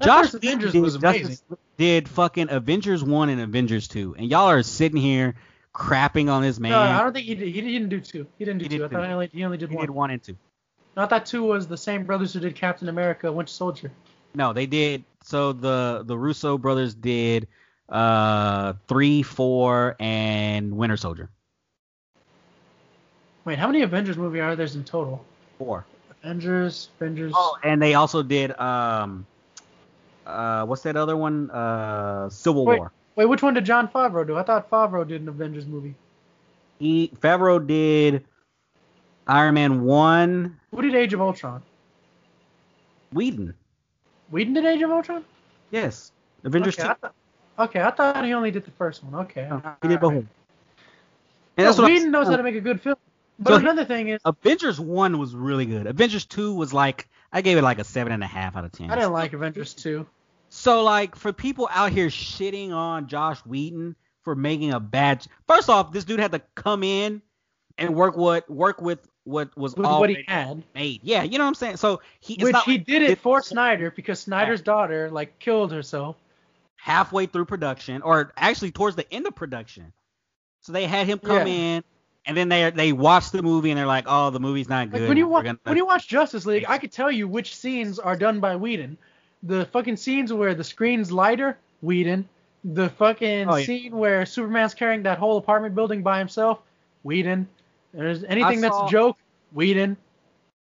Josh 0.00 0.34
Avengers 0.34 0.72
did, 0.72 0.80
was 0.82 0.96
Justice- 0.96 1.22
amazing. 1.26 1.58
did 1.76 2.08
fucking 2.08 2.48
Avengers 2.50 3.02
one 3.04 3.28
and 3.28 3.40
Avengers 3.40 3.88
two, 3.88 4.14
and 4.18 4.28
y'all 4.30 4.48
are 4.50 4.62
sitting 4.62 5.00
here 5.00 5.34
crapping 5.74 6.30
on 6.30 6.42
this 6.42 6.58
man. 6.58 6.72
No, 6.72 6.78
I 6.80 7.02
don't 7.02 7.12
think 7.12 7.26
he 7.26 7.34
did. 7.34 7.48
He 7.48 7.60
didn't 7.60 7.88
do 7.88 8.00
two. 8.00 8.26
He 8.38 8.44
didn't 8.44 8.58
do 8.58 8.64
He 8.64 8.68
two. 8.70 8.78
did 8.78 8.84
I 8.84 8.88
thought 8.88 9.00
two. 9.02 9.06
he 9.06 9.12
only, 9.12 9.30
he 9.32 9.44
only 9.44 9.58
did 9.58 9.70
he 9.70 9.76
one. 9.76 9.86
did 9.86 9.90
one 9.90 10.10
and 10.10 10.22
two. 10.22 10.36
No, 10.96 11.04
I 11.04 11.06
thought 11.06 11.24
two 11.26 11.42
was 11.44 11.66
the 11.68 11.76
same 11.78 12.04
brothers 12.04 12.32
who 12.34 12.40
did 12.40 12.54
Captain 12.54 12.88
America, 12.88 13.30
Winter 13.32 13.52
Soldier. 13.52 13.90
No, 14.34 14.52
they 14.52 14.66
did. 14.66 15.04
So 15.22 15.52
the 15.52 16.02
the 16.04 16.16
Russo 16.16 16.58
brothers 16.58 16.94
did 16.94 17.48
uh 17.88 18.74
three, 18.88 19.22
four, 19.22 19.96
and 20.00 20.76
Winter 20.76 20.96
Soldier. 20.96 21.30
Wait, 23.44 23.58
how 23.58 23.66
many 23.66 23.82
Avengers 23.82 24.16
movie 24.16 24.40
are 24.40 24.54
there 24.56 24.66
in 24.66 24.84
total? 24.84 25.24
Four. 25.58 25.84
Avengers, 26.22 26.88
Avengers. 27.00 27.32
Oh, 27.34 27.56
and 27.62 27.82
they 27.82 27.94
also 27.94 28.22
did 28.22 28.58
um 28.58 29.26
uh 30.26 30.64
what's 30.64 30.82
that 30.82 30.96
other 30.96 31.16
one? 31.16 31.50
Uh 31.50 32.28
Civil 32.30 32.64
Wait. 32.64 32.78
War. 32.78 32.92
Wait, 33.14 33.26
which 33.26 33.42
one 33.42 33.54
did 33.54 33.64
Jon 33.64 33.88
Favreau 33.88 34.26
do? 34.26 34.36
I 34.36 34.42
thought 34.42 34.70
Favreau 34.70 35.06
did 35.06 35.20
an 35.20 35.28
Avengers 35.28 35.66
movie. 35.66 35.94
He 36.78 37.12
Favreau 37.20 37.64
did 37.64 38.24
Iron 39.26 39.54
Man 39.54 39.82
one. 39.82 40.58
Who 40.70 40.82
did 40.82 40.94
Age 40.94 41.12
of 41.12 41.20
Ultron? 41.20 41.62
Whedon. 43.12 43.54
Whedon 44.32 44.54
did 44.54 44.64
Age 44.64 44.82
of 44.82 44.90
Ultron? 44.90 45.24
Yes. 45.70 46.10
Avengers 46.42 46.78
okay, 46.78 46.88
I 46.88 46.94
two. 46.94 47.12
okay, 47.58 47.82
I 47.82 47.90
thought 47.90 48.24
he 48.24 48.32
only 48.32 48.50
did 48.50 48.64
the 48.64 48.70
first 48.72 49.04
one. 49.04 49.14
Okay. 49.26 49.46
No, 49.48 49.62
he 49.82 49.88
did 49.88 50.00
both. 50.00 50.14
right. 50.14 50.26
And 51.58 51.76
No, 51.76 51.84
Whedon 51.84 52.10
knows 52.10 52.26
how 52.26 52.36
to 52.36 52.42
make 52.42 52.56
a 52.56 52.60
good 52.60 52.80
film. 52.80 52.96
But 53.38 53.50
So 53.50 53.56
another 53.56 53.84
thing 53.84 54.08
is, 54.08 54.20
Avengers 54.24 54.80
one 54.80 55.18
was 55.18 55.34
really 55.34 55.66
good. 55.66 55.86
Avengers 55.86 56.24
two 56.24 56.54
was 56.54 56.72
like 56.72 57.08
I 57.32 57.42
gave 57.42 57.58
it 57.58 57.62
like 57.62 57.78
a 57.78 57.84
seven 57.84 58.12
and 58.12 58.22
a 58.22 58.26
half 58.26 58.56
out 58.56 58.64
of 58.64 58.72
ten. 58.72 58.90
I 58.90 58.96
didn't 58.96 59.12
like 59.12 59.32
Avengers 59.32 59.74
2. 59.74 60.06
So 60.50 60.82
like 60.82 61.16
for 61.16 61.32
people 61.32 61.68
out 61.70 61.92
here 61.92 62.08
shitting 62.08 62.72
on 62.72 63.08
Josh 63.08 63.38
Whedon 63.40 63.96
for 64.22 64.34
making 64.34 64.72
a 64.72 64.80
bad 64.80 65.26
first 65.46 65.68
off, 65.70 65.92
this 65.92 66.04
dude 66.04 66.20
had 66.20 66.32
to 66.32 66.42
come 66.54 66.82
in 66.82 67.22
and 67.78 67.94
work 67.94 68.16
what 68.16 68.50
work 68.50 68.80
with 68.80 69.06
what 69.24 69.56
was 69.56 69.76
With 69.76 69.86
what 69.86 70.10
he 70.10 70.24
had. 70.26 70.62
made. 70.74 71.00
Yeah, 71.02 71.22
you 71.22 71.38
know 71.38 71.44
what 71.44 71.48
I'm 71.48 71.54
saying? 71.54 71.76
So 71.76 72.00
he 72.20 72.34
Which 72.42 72.56
he 72.66 72.72
like 72.78 72.86
did 72.86 73.02
it 73.02 73.18
for 73.18 73.40
Snyder 73.42 73.90
because 73.94 74.20
Snyder's 74.20 74.60
daughter 74.62 75.10
like 75.10 75.38
killed 75.38 75.72
herself. 75.72 76.16
halfway 76.76 77.26
through 77.26 77.44
production 77.44 78.02
or 78.02 78.32
actually 78.36 78.72
towards 78.72 78.96
the 78.96 79.10
end 79.12 79.24
of 79.26 79.34
production. 79.36 79.92
So 80.62 80.72
they 80.72 80.86
had 80.86 81.06
him 81.06 81.18
come 81.20 81.46
Yeah. 81.46 81.52
in 81.76 81.84
and 82.26 82.36
then 82.36 82.48
they 82.48 82.70
they 82.70 82.92
watched 82.92 83.30
the 83.32 83.42
movie 83.42 83.70
and 83.70 83.78
they're 83.78 83.86
like, 83.86 84.04
"Oh, 84.08 84.30
the 84.30 84.40
movie's 84.40 84.68
not 84.68 84.90
good." 84.90 85.00
Like 85.02 85.08
when 85.08 85.16
you 85.16 85.28
watch 85.28 85.44
gonna- 85.44 85.58
when 85.64 85.76
you 85.76 85.86
watch 85.86 86.08
Justice 86.08 86.44
League, 86.46 86.64
I 86.68 86.78
could 86.78 86.90
tell 86.92 87.10
you 87.10 87.28
which 87.28 87.54
scenes 87.56 87.98
are 88.00 88.16
done 88.16 88.40
by 88.40 88.56
Whedon. 88.56 88.96
The 89.44 89.66
fucking 89.66 89.96
scenes 89.96 90.32
where 90.32 90.54
the 90.54 90.62
screen's 90.64 91.10
lighter, 91.12 91.56
Whedon. 91.82 92.28
The 92.64 92.90
fucking 92.90 93.48
Oh, 93.48 93.56
yeah. 93.56 93.64
scene 93.66 93.96
where 93.96 94.24
Superman's 94.24 94.74
carrying 94.74 95.02
that 95.02 95.18
whole 95.18 95.36
apartment 95.36 95.74
building 95.74 96.02
by 96.02 96.18
himself, 96.18 96.60
Whedon. 97.02 97.48
There's 97.92 98.24
anything 98.24 98.60
that's 98.60 98.76
a 98.76 98.88
joke, 98.88 99.18
Whedon. 99.52 99.96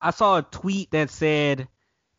I 0.01 0.11
saw 0.11 0.39
a 0.39 0.43
tweet 0.43 0.91
that 0.93 1.11
said, 1.11 1.69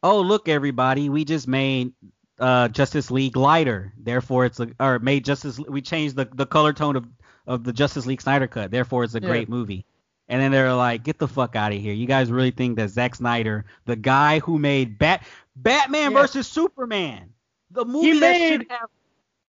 "Oh, 0.04 0.22
look, 0.22 0.48
everybody, 0.50 1.10
we 1.10 1.26
just 1.26 1.48
made 1.48 1.94
uh, 2.40 2.68
Justice 2.70 3.10
League 3.12 3.36
lighter. 3.36 3.94
Therefore, 3.98 4.46
it's 4.46 4.60
a 4.60 4.70
or 4.80 5.00
made 5.00 5.26
Justice. 5.26 5.58
We 5.60 5.82
changed 5.82 6.16
the, 6.16 6.26
the 6.34 6.46
color 6.46 6.74
tone 6.74 6.96
of 6.96 7.06
of 7.48 7.64
the 7.64 7.74
Justice 7.74 8.06
League 8.06 8.22
Snyder 8.22 8.48
cut. 8.48 8.70
Therefore, 8.72 9.04
it's 9.04 9.16
a 9.16 9.22
Yeah. 9.22 9.28
great 9.28 9.50
movie." 9.50 9.86
And 10.28 10.40
then 10.40 10.52
they're 10.52 10.74
like, 10.74 11.04
"Get 11.04 11.18
the 11.18 11.28
fuck 11.28 11.56
out 11.56 11.72
of 11.72 11.80
here! 11.80 11.94
You 11.94 12.06
guys 12.06 12.32
really 12.32 12.52
think 12.52 12.76
that 12.78 12.90
Zack 12.90 13.16
Snyder, 13.16 13.66
the 13.86 13.96
guy 13.96 14.40
who 14.40 14.60
made 14.60 15.00
Bat 15.00 15.24
Batman 15.56 16.12
Yeah. 16.12 16.22
versus 16.22 16.48
Superman, 16.48 17.34
the 17.72 17.84
movie 17.86 18.20
that 18.20 18.32
made- 18.38 18.50
should 18.50 18.68
have 18.70 18.90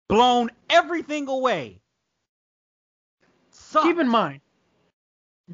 blown 0.07 0.49
everything 0.69 1.27
away, 1.27 1.81
sucked. 3.51 3.85
Keep 3.87 3.99
in 3.99 4.07
mind, 4.07 4.41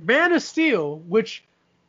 Man 0.02 0.34
of 0.34 0.42
Steel, 0.42 1.00
which 1.00 1.44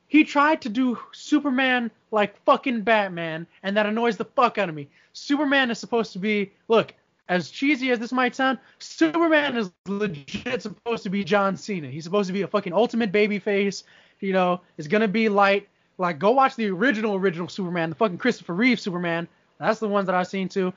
he 0.09 0.25
tried 0.25 0.63
to 0.63 0.69
do 0.69 0.99
Superman 1.13 1.91
like 2.11 2.43
fucking 2.45 2.83
Batman, 2.83 3.47
and 3.63 3.77
that 3.77 3.87
annoys 3.87 4.17
the 4.17 4.25
fuck 4.25 4.59
out 4.59 4.69
of 4.69 4.75
me. 4.75 4.89
Superman 5.13 5.71
is 5.71 5.79
supposed 5.79 6.13
to 6.13 6.19
be, 6.19 6.53
look, 6.69 6.95
as 7.29 7.51
cheesy 7.51 7.91
as 7.91 7.99
this 7.99 8.13
might 8.13 8.35
sound, 8.35 8.59
Superman 8.79 9.57
is 9.57 9.71
legit 9.87 10.63
supposed 10.63 11.03
to 11.03 11.11
be 11.11 11.25
John 11.25 11.57
Cena. 11.57 11.89
He's 11.89 12.05
supposed 12.05 12.29
to 12.29 12.33
be 12.33 12.43
a 12.43 12.47
fucking 12.47 12.73
ultimate 12.73 13.13
babyface. 13.13 13.83
You 14.21 14.33
know, 14.33 14.63
it's 14.79 14.89
gonna 14.89 15.09
be 15.09 15.29
light. 15.29 15.69
Like, 15.99 16.19
go 16.19 16.31
watch 16.31 16.57
the 16.57 16.71
original, 16.71 17.17
original 17.17 17.49
Superman, 17.49 17.91
the 17.91 17.97
fucking 17.97 18.19
Christopher 18.19 18.55
Reeve 18.55 18.81
Superman. 18.81 19.29
That's 19.59 19.81
the 19.81 19.89
ones 19.89 20.07
that 20.07 20.15
I've 20.15 20.29
seen 20.29 20.49
too. 20.49 20.73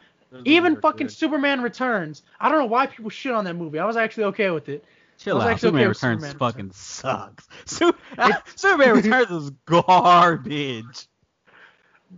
Even 0.45 0.79
fucking 0.79 1.07
good. 1.07 1.13
Superman 1.13 1.61
Returns. 1.61 2.23
I 2.39 2.49
don't 2.49 2.59
know 2.59 2.65
why 2.65 2.87
people 2.87 3.09
shit 3.09 3.33
on 3.33 3.45
that 3.45 3.55
movie. 3.55 3.79
I 3.79 3.85
was 3.85 3.97
actually 3.97 4.25
okay 4.25 4.49
with 4.49 4.69
it. 4.69 4.83
Chill 5.21 5.39
out. 5.39 5.59
Superman 5.59 5.81
okay 5.81 5.87
Returns 5.87 6.23
Superman 6.23 6.39
fucking 6.39 6.71
sucks. 6.71 7.47
Su- 7.65 7.93
Superman 8.55 8.95
Returns 8.95 9.29
is 9.29 9.51
garbage. 9.65 11.07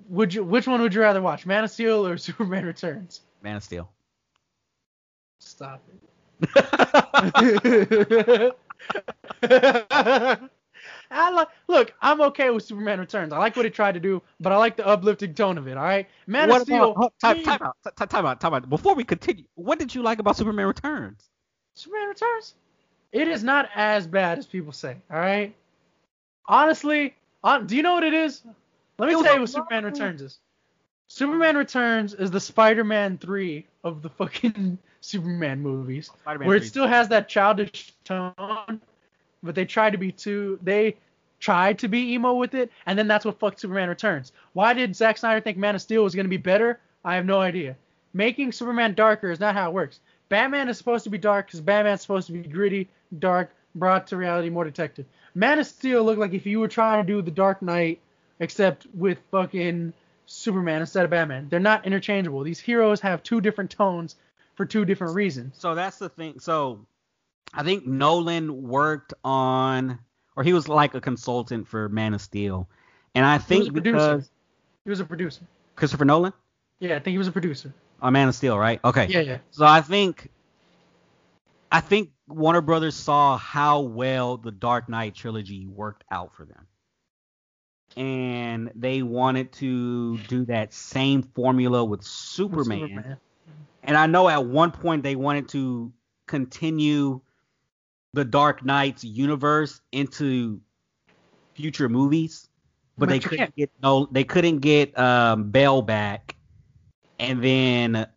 Would 0.08 0.34
you? 0.34 0.46
Which 0.46 0.68
one 0.68 0.82
would 0.82 0.94
you 0.94 1.02
rather 1.02 1.22
watch, 1.22 1.46
Man 1.46 1.66
of 1.66 1.72
Steel 1.72 2.08
or 2.08 2.16
Superman 2.18 2.66
Returns? 2.66 3.20
Man 3.42 3.58
of 3.58 3.64
Steel. 3.64 3.92
Stop 5.40 5.84
it. 5.90 6.00
I 11.12 11.32
like. 11.32 11.50
Look, 11.68 11.94
I'm 12.02 12.22
okay 12.22 12.52
with 12.52 12.64
Superman 12.64 13.02
Returns. 13.02 13.34
I 13.34 13.38
like 13.38 13.58
what 13.58 13.66
he 13.66 13.72
tried 13.72 13.96
to 13.96 14.00
do, 14.00 14.22
but 14.40 14.54
I 14.54 14.58
like 14.58 14.78
the 14.78 14.88
uplifting 14.88 15.34
tone 15.34 15.58
of 15.58 15.68
it. 15.68 15.76
All 15.76 15.84
right, 15.84 16.08
Man 16.26 16.48
what 16.48 16.62
of 16.62 16.68
Steel. 16.68 16.92
about, 16.92 17.04
oh, 17.04 17.12
time, 17.20 17.44
time 17.44 17.62
out, 17.62 17.76
time 18.10 18.26
out, 18.26 18.40
time 18.40 18.54
out. 18.54 18.70
Before 18.70 18.96
we 18.96 19.04
continue, 19.04 19.44
what 19.56 19.78
did 19.78 19.94
you 19.94 20.02
like 20.02 20.20
about 20.20 20.38
Superman 20.38 20.68
Returns? 20.68 21.30
Superman 21.76 22.08
Returns. 22.08 22.56
It 23.14 23.28
is 23.28 23.44
not 23.44 23.70
as 23.76 24.08
bad 24.08 24.40
as 24.40 24.48
people 24.48 24.74
say. 24.74 24.98
All 25.12 25.20
right. 25.20 25.56
Honestly, 26.48 27.16
on, 27.44 27.68
do 27.68 27.76
you 27.76 27.84
know 27.84 27.94
what 27.94 28.04
it 28.04 28.14
is? 28.14 28.42
Let 28.98 29.08
me 29.08 29.24
tell 29.24 29.36
you 29.36 29.42
what 29.42 29.50
Superman. 29.50 29.86
Returns 29.86 30.22
is. 30.22 30.40
Superman 31.08 31.56
Returns 31.56 32.16
is 32.16 32.32
the 32.32 32.40
Spider-Man 32.40 33.20
3 33.20 33.66
of 33.84 34.02
the 34.02 34.10
fucking 34.10 34.80
Superman 35.02 35.62
movies, 35.62 36.08
Spider-Man 36.22 36.48
where 36.48 36.58
it 36.58 36.62
3. 36.62 36.70
still 36.70 36.88
has 36.88 37.08
that 37.10 37.30
childish 37.30 37.94
tone, 38.04 38.82
but 39.44 39.54
they 39.54 39.66
tried 39.66 39.92
to 39.92 39.98
be 39.98 40.12
too. 40.12 40.58
They 40.64 40.96
tried 41.40 41.78
to 41.80 41.88
be 41.88 42.14
emo 42.14 42.34
with 42.34 42.56
it, 42.56 42.72
and 42.88 42.98
then 42.98 43.08
that's 43.08 43.26
what 43.26 43.38
fucked 43.38 43.60
Superman 43.60 43.90
Returns. 43.90 44.32
Why 44.54 44.74
did 44.74 44.96
Zack 44.96 45.20
Snyder 45.20 45.40
think 45.40 45.58
Man 45.58 45.76
of 45.76 45.82
Steel 45.82 46.04
was 46.04 46.16
gonna 46.16 46.30
be 46.30 46.38
better? 46.38 46.80
I 47.06 47.16
have 47.16 47.26
no 47.26 47.42
idea. 47.42 47.76
Making 48.14 48.52
Superman 48.52 48.96
darker 48.96 49.30
is 49.30 49.40
not 49.40 49.54
how 49.54 49.70
it 49.70 49.74
works. 49.74 50.00
Batman 50.30 50.70
is 50.70 50.78
supposed 50.78 51.04
to 51.04 51.10
be 51.10 51.18
dark 51.18 51.48
because 51.48 51.62
Batman's 51.62 52.02
supposed 52.02 52.28
to 52.28 52.34
be 52.34 52.42
gritty, 52.42 52.90
dark, 53.20 53.52
brought 53.76 54.08
to 54.08 54.18
reality, 54.18 54.50
more 54.50 54.64
detective. 54.64 55.06
Man 55.36 55.60
of 55.60 55.66
Steel 55.68 56.04
looked 56.04 56.20
like 56.20 56.34
if 56.34 56.46
you 56.46 56.60
were 56.60 56.68
trying 56.68 57.06
to 57.06 57.12
do 57.12 57.22
the 57.22 57.32
Dark 57.32 57.62
Knight, 57.62 58.00
except 58.40 58.86
with 58.94 59.18
fucking 59.32 59.94
Superman 60.26 60.82
instead 60.82 61.06
of 61.06 61.12
Batman. 61.12 61.48
They're 61.50 61.60
not 61.60 61.86
interchangeable. 61.86 62.44
These 62.44 62.60
heroes 62.60 63.02
have 63.02 63.24
two 63.24 63.42
different 63.42 63.72
tones 63.72 64.16
for 64.56 64.66
two 64.66 64.86
different 64.86 65.16
reasons. 65.16 65.56
So 65.58 65.76
that's 65.76 65.98
the 65.98 66.10
thing. 66.10 66.40
So 66.40 66.86
I 67.54 67.64
think 67.64 67.86
Nolan 67.86 68.64
worked 68.68 69.14
on, 69.24 70.00
or 70.36 70.44
he 70.44 70.54
was 70.54 70.68
like 70.68 70.94
a 70.96 71.02
consultant 71.02 71.68
for 71.68 71.90
Man 71.90 72.14
of 72.14 72.22
Steel, 72.22 72.68
and 73.16 73.26
I 73.26 73.38
He 73.38 73.44
think 73.44 73.74
producer. 73.74 73.92
because 73.98 74.30
He 74.84 74.90
was 74.90 75.00
a 75.00 75.06
producer. 75.06 75.42
Christopher 75.76 76.06
Nolan 76.06 76.34
Yeah, 76.80 76.96
I 76.96 77.00
think 77.00 77.14
he 77.14 77.18
was 77.18 77.28
a 77.28 77.32
producer. 77.32 77.74
On 78.04 78.12
Man 78.14 78.28
of 78.28 78.36
Steel, 78.36 78.60
right? 78.60 78.80
Okay. 78.84 79.08
Yeah, 79.08 79.22
yeah. 79.22 79.38
So 79.52 79.66
I 79.66 79.82
think 79.82 80.30
I 81.72 81.80
think 81.80 82.12
Warner 82.28 82.62
Brothers 82.62 82.96
saw 82.96 83.38
how 83.38 83.82
well 83.82 84.38
the 84.38 84.52
Dark 84.52 84.90
Knight 84.90 85.16
trilogy 85.16 85.66
worked 85.66 86.04
out 86.12 86.36
for 86.36 86.46
them. 86.46 86.68
And 87.96 88.72
they 88.76 89.04
wanted 89.04 89.54
to 89.54 90.18
do 90.18 90.46
that 90.46 90.74
same 90.74 91.24
formula 91.24 91.84
with 91.86 92.04
Superman. 92.04 93.18
And 93.84 93.98
I 93.98 94.08
know 94.08 94.28
at 94.30 94.46
one 94.46 94.72
point 94.72 95.04
they 95.04 95.16
wanted 95.16 95.50
to 95.50 95.92
continue 96.28 97.22
the 98.14 98.26
Dark 98.26 98.66
Knight's 98.66 99.04
universe 99.04 99.82
into 99.92 100.62
future 101.56 101.90
movies, 101.90 102.50
but, 102.98 103.06
But 103.06 103.10
they 103.10 103.20
couldn't 103.20 103.38
can't. 103.38 103.56
get 103.56 103.72
no 103.82 104.08
they 104.12 104.24
couldn't 104.24 104.60
get 104.60 104.98
um 104.98 105.50
Bale 105.52 105.82
back. 105.82 106.36
And 107.20 107.44
then 107.44 108.08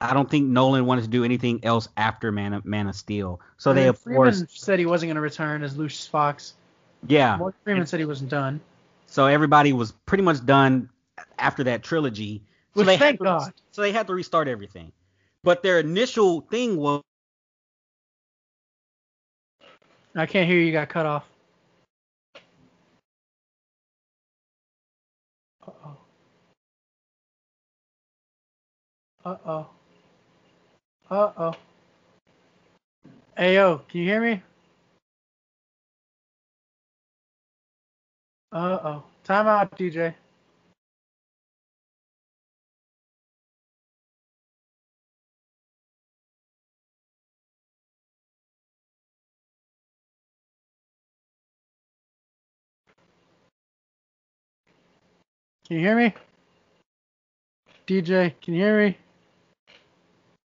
I 0.00 0.12
don't 0.14 0.28
think 0.30 0.46
Nolan 0.48 0.86
wanted 0.86 1.02
to 1.02 1.08
do 1.08 1.24
anything 1.24 1.60
else 1.64 1.88
after 1.96 2.32
Man 2.32 2.52
of, 2.52 2.64
Man 2.64 2.88
of 2.88 2.96
Steel. 2.96 3.40
So 3.56 3.72
they 3.72 3.86
of 3.88 3.98
Freeman 3.98 4.16
course 4.16 4.44
said 4.48 4.78
he 4.78 4.86
wasn't 4.86 5.08
going 5.08 5.16
to 5.16 5.20
return 5.20 5.62
as 5.62 5.76
Lucius 5.76 6.06
Fox. 6.06 6.54
yeah. 7.06 7.36
Morgan 7.36 7.58
Freeman 7.64 7.86
said 7.86 8.00
he 8.00 8.06
wasn't 8.06 8.30
done. 8.30 8.60
So 9.06 9.26
everybody 9.26 9.72
was 9.72 9.92
pretty 9.92 10.24
much 10.24 10.44
done 10.44 10.90
after 11.38 11.64
that 11.64 11.82
trilogy. 11.82 12.42
So 12.74 12.80
Which, 12.80 12.86
they 12.86 12.96
had 12.96 13.00
thank 13.00 13.18
to- 13.20 13.24
God. 13.24 13.52
So 13.70 13.82
they 13.82 13.92
had 13.92 14.06
to 14.08 14.14
restart 14.14 14.48
everything. 14.48 14.90
But 15.44 15.62
their 15.62 15.78
initial 15.78 16.40
thing 16.40 16.76
was 16.76 17.02
I 20.16 20.26
can't 20.26 20.48
hear 20.48 20.58
you. 20.58 20.72
Got 20.72 20.88
cut 20.88 21.06
off. 21.06 21.24
Uh 25.66 25.70
Uh 29.24 29.36
oh. 29.46 29.66
Uh 31.10 31.32
oh. 31.38 31.54
Hey 33.36 33.54
yo, 33.56 33.78
can 33.88 34.00
you 34.00 34.06
hear 34.08 34.20
me? 34.20 34.42
Uh 38.52 38.78
oh. 38.84 39.04
Time 39.24 39.46
out, 39.46 39.76
DJ. 39.78 40.14
Can 55.66 55.78
you 55.78 55.80
hear 55.80 55.96
me? 55.96 56.14
DJ, 57.86 58.34
can 58.42 58.54
you 58.54 58.62
hear 58.62 58.78
me? 58.88 58.98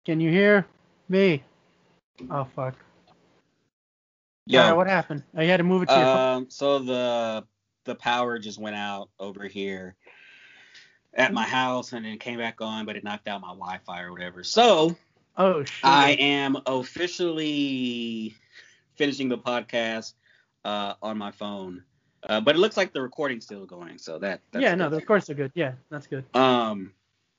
Can 0.05 0.19
you 0.19 0.29
hear 0.31 0.65
me? 1.09 1.43
Oh 2.29 2.45
fuck. 2.55 2.75
Yeah. 4.45 4.61
Alright, 4.61 4.77
what 4.77 4.87
happened? 4.87 5.23
Oh, 5.35 5.41
you 5.41 5.49
had 5.49 5.57
to 5.57 5.63
move 5.63 5.83
it 5.83 5.89
to 5.89 5.95
your 5.95 6.03
phone. 6.03 6.37
um, 6.37 6.49
so 6.49 6.79
the 6.79 7.43
the 7.85 7.95
power 7.95 8.39
just 8.39 8.59
went 8.59 8.75
out 8.75 9.09
over 9.19 9.47
here 9.47 9.95
at 11.13 11.33
my 11.33 11.43
house, 11.43 11.93
and 11.93 12.05
then 12.05 12.17
came 12.19 12.37
back 12.37 12.61
on, 12.61 12.85
but 12.85 12.95
it 12.95 13.03
knocked 13.03 13.27
out 13.27 13.41
my 13.41 13.49
Wi-Fi 13.49 14.01
or 14.01 14.11
whatever. 14.11 14.43
So 14.43 14.95
Oh 15.37 15.63
shit. 15.63 15.79
I 15.83 16.11
am 16.11 16.57
officially 16.65 18.35
finishing 18.95 19.27
the 19.29 19.37
podcast 19.37 20.13
uh, 20.63 20.93
on 21.01 21.17
my 21.17 21.31
phone, 21.31 21.83
uh, 22.27 22.41
but 22.41 22.55
it 22.55 22.59
looks 22.59 22.77
like 22.77 22.93
the 22.93 23.01
recording's 23.01 23.45
still 23.45 23.65
going. 23.65 23.97
So 23.97 24.19
that 24.19 24.41
that's 24.51 24.63
yeah, 24.63 24.75
no, 24.75 24.89
the 24.89 25.01
course 25.01 25.25
they're 25.25 25.35
good. 25.35 25.51
Yeah, 25.55 25.73
that's 25.89 26.07
good. 26.07 26.25
Um, 26.35 26.93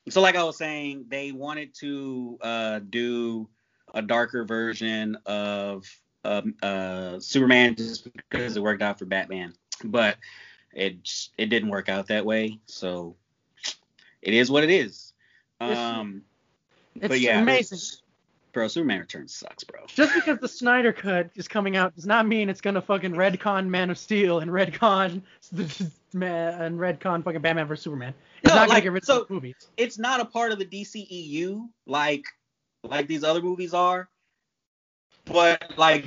so 0.08 0.20
like 0.20 0.36
I 0.36 0.44
was 0.44 0.56
saying, 0.56 1.06
they 1.08 1.32
wanted 1.32 1.74
to 1.76 2.38
uh, 2.40 2.78
do 2.90 3.48
a 3.94 4.02
darker 4.02 4.44
version 4.44 5.16
of 5.26 5.86
um, 6.24 6.54
uh, 6.62 7.18
Superman 7.20 7.74
just 7.76 8.08
because 8.12 8.56
it 8.56 8.62
worked 8.62 8.82
out 8.82 8.98
for 8.98 9.04
Batman, 9.04 9.54
but 9.84 10.16
it 10.72 10.96
it 11.38 11.46
didn't 11.46 11.70
work 11.70 11.88
out 11.88 12.08
that 12.08 12.24
way. 12.24 12.58
So 12.66 13.16
it 14.22 14.34
is 14.34 14.50
what 14.50 14.64
it 14.64 14.70
is. 14.70 15.12
It's- 15.60 15.78
Um, 15.78 16.22
It's 16.96 17.08
but 17.08 17.20
yeah, 17.20 17.40
amazing. 17.40 17.78
Bro. 18.56 18.68
Superman 18.68 19.00
Returns 19.00 19.34
sucks, 19.34 19.64
bro. 19.64 19.80
Just 19.86 20.14
because 20.14 20.38
the 20.38 20.48
Snyder 20.48 20.92
cut 20.92 21.30
is 21.34 21.46
coming 21.46 21.76
out 21.76 21.94
does 21.94 22.06
not 22.06 22.26
mean 22.26 22.48
it's 22.48 22.62
gonna 22.62 22.80
fucking 22.80 23.12
retcon 23.12 23.68
Man 23.68 23.90
of 23.90 23.98
Steel 23.98 24.38
and 24.40 24.50
retcon 24.50 25.20
and 25.52 26.78
retcon 26.78 27.22
fucking 27.22 27.42
Batman 27.42 27.66
vs 27.66 27.84
Superman. 27.84 28.14
It's 28.42 28.48
No, 28.48 28.54
not 28.54 28.60
gonna 28.62 28.72
like, 28.74 28.82
get 28.84 28.92
rid 28.92 29.04
so- 29.04 29.26
movies. 29.28 29.68
It's 29.76 29.98
not 29.98 30.20
a 30.20 30.24
part 30.24 30.52
of 30.52 30.58
the 30.58 30.64
DCEU 30.64 31.68
like 31.86 32.24
like 32.82 33.06
these 33.08 33.24
other 33.24 33.42
movies 33.42 33.74
are. 33.74 34.08
But 35.26 35.76
like 35.76 36.06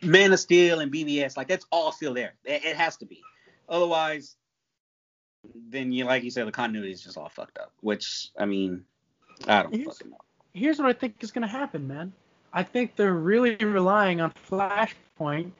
Man 0.00 0.32
of 0.32 0.40
Steel 0.40 0.80
and 0.80 0.90
BVS, 0.92 1.36
like 1.36 1.48
that's 1.48 1.66
all 1.70 1.92
still 1.92 2.14
there. 2.14 2.32
It, 2.44 2.64
it 2.64 2.76
has 2.76 2.96
to 2.98 3.04
be. 3.06 3.20
Otherwise, 3.68 4.36
then 5.68 5.92
you 5.92 6.04
like 6.06 6.22
you 6.22 6.30
said, 6.30 6.46
the 6.46 6.52
continuity 6.52 6.92
is 6.92 7.02
just 7.02 7.18
all 7.18 7.28
fucked 7.28 7.58
up. 7.58 7.72
Which 7.80 8.30
I 8.38 8.46
mean, 8.46 8.84
I 9.46 9.62
don't 9.64 9.74
Here's- 9.74 9.98
fucking 9.98 10.10
know. 10.12 10.16
Here's 10.52 10.78
what 10.78 10.88
I 10.88 10.92
think 10.92 11.16
is 11.20 11.32
gonna 11.32 11.46
happen, 11.46 11.86
man. 11.86 12.12
I 12.52 12.62
think 12.64 12.96
they're 12.96 13.12
really 13.12 13.54
relying 13.56 14.20
on 14.20 14.32
Flashpoint 14.48 15.52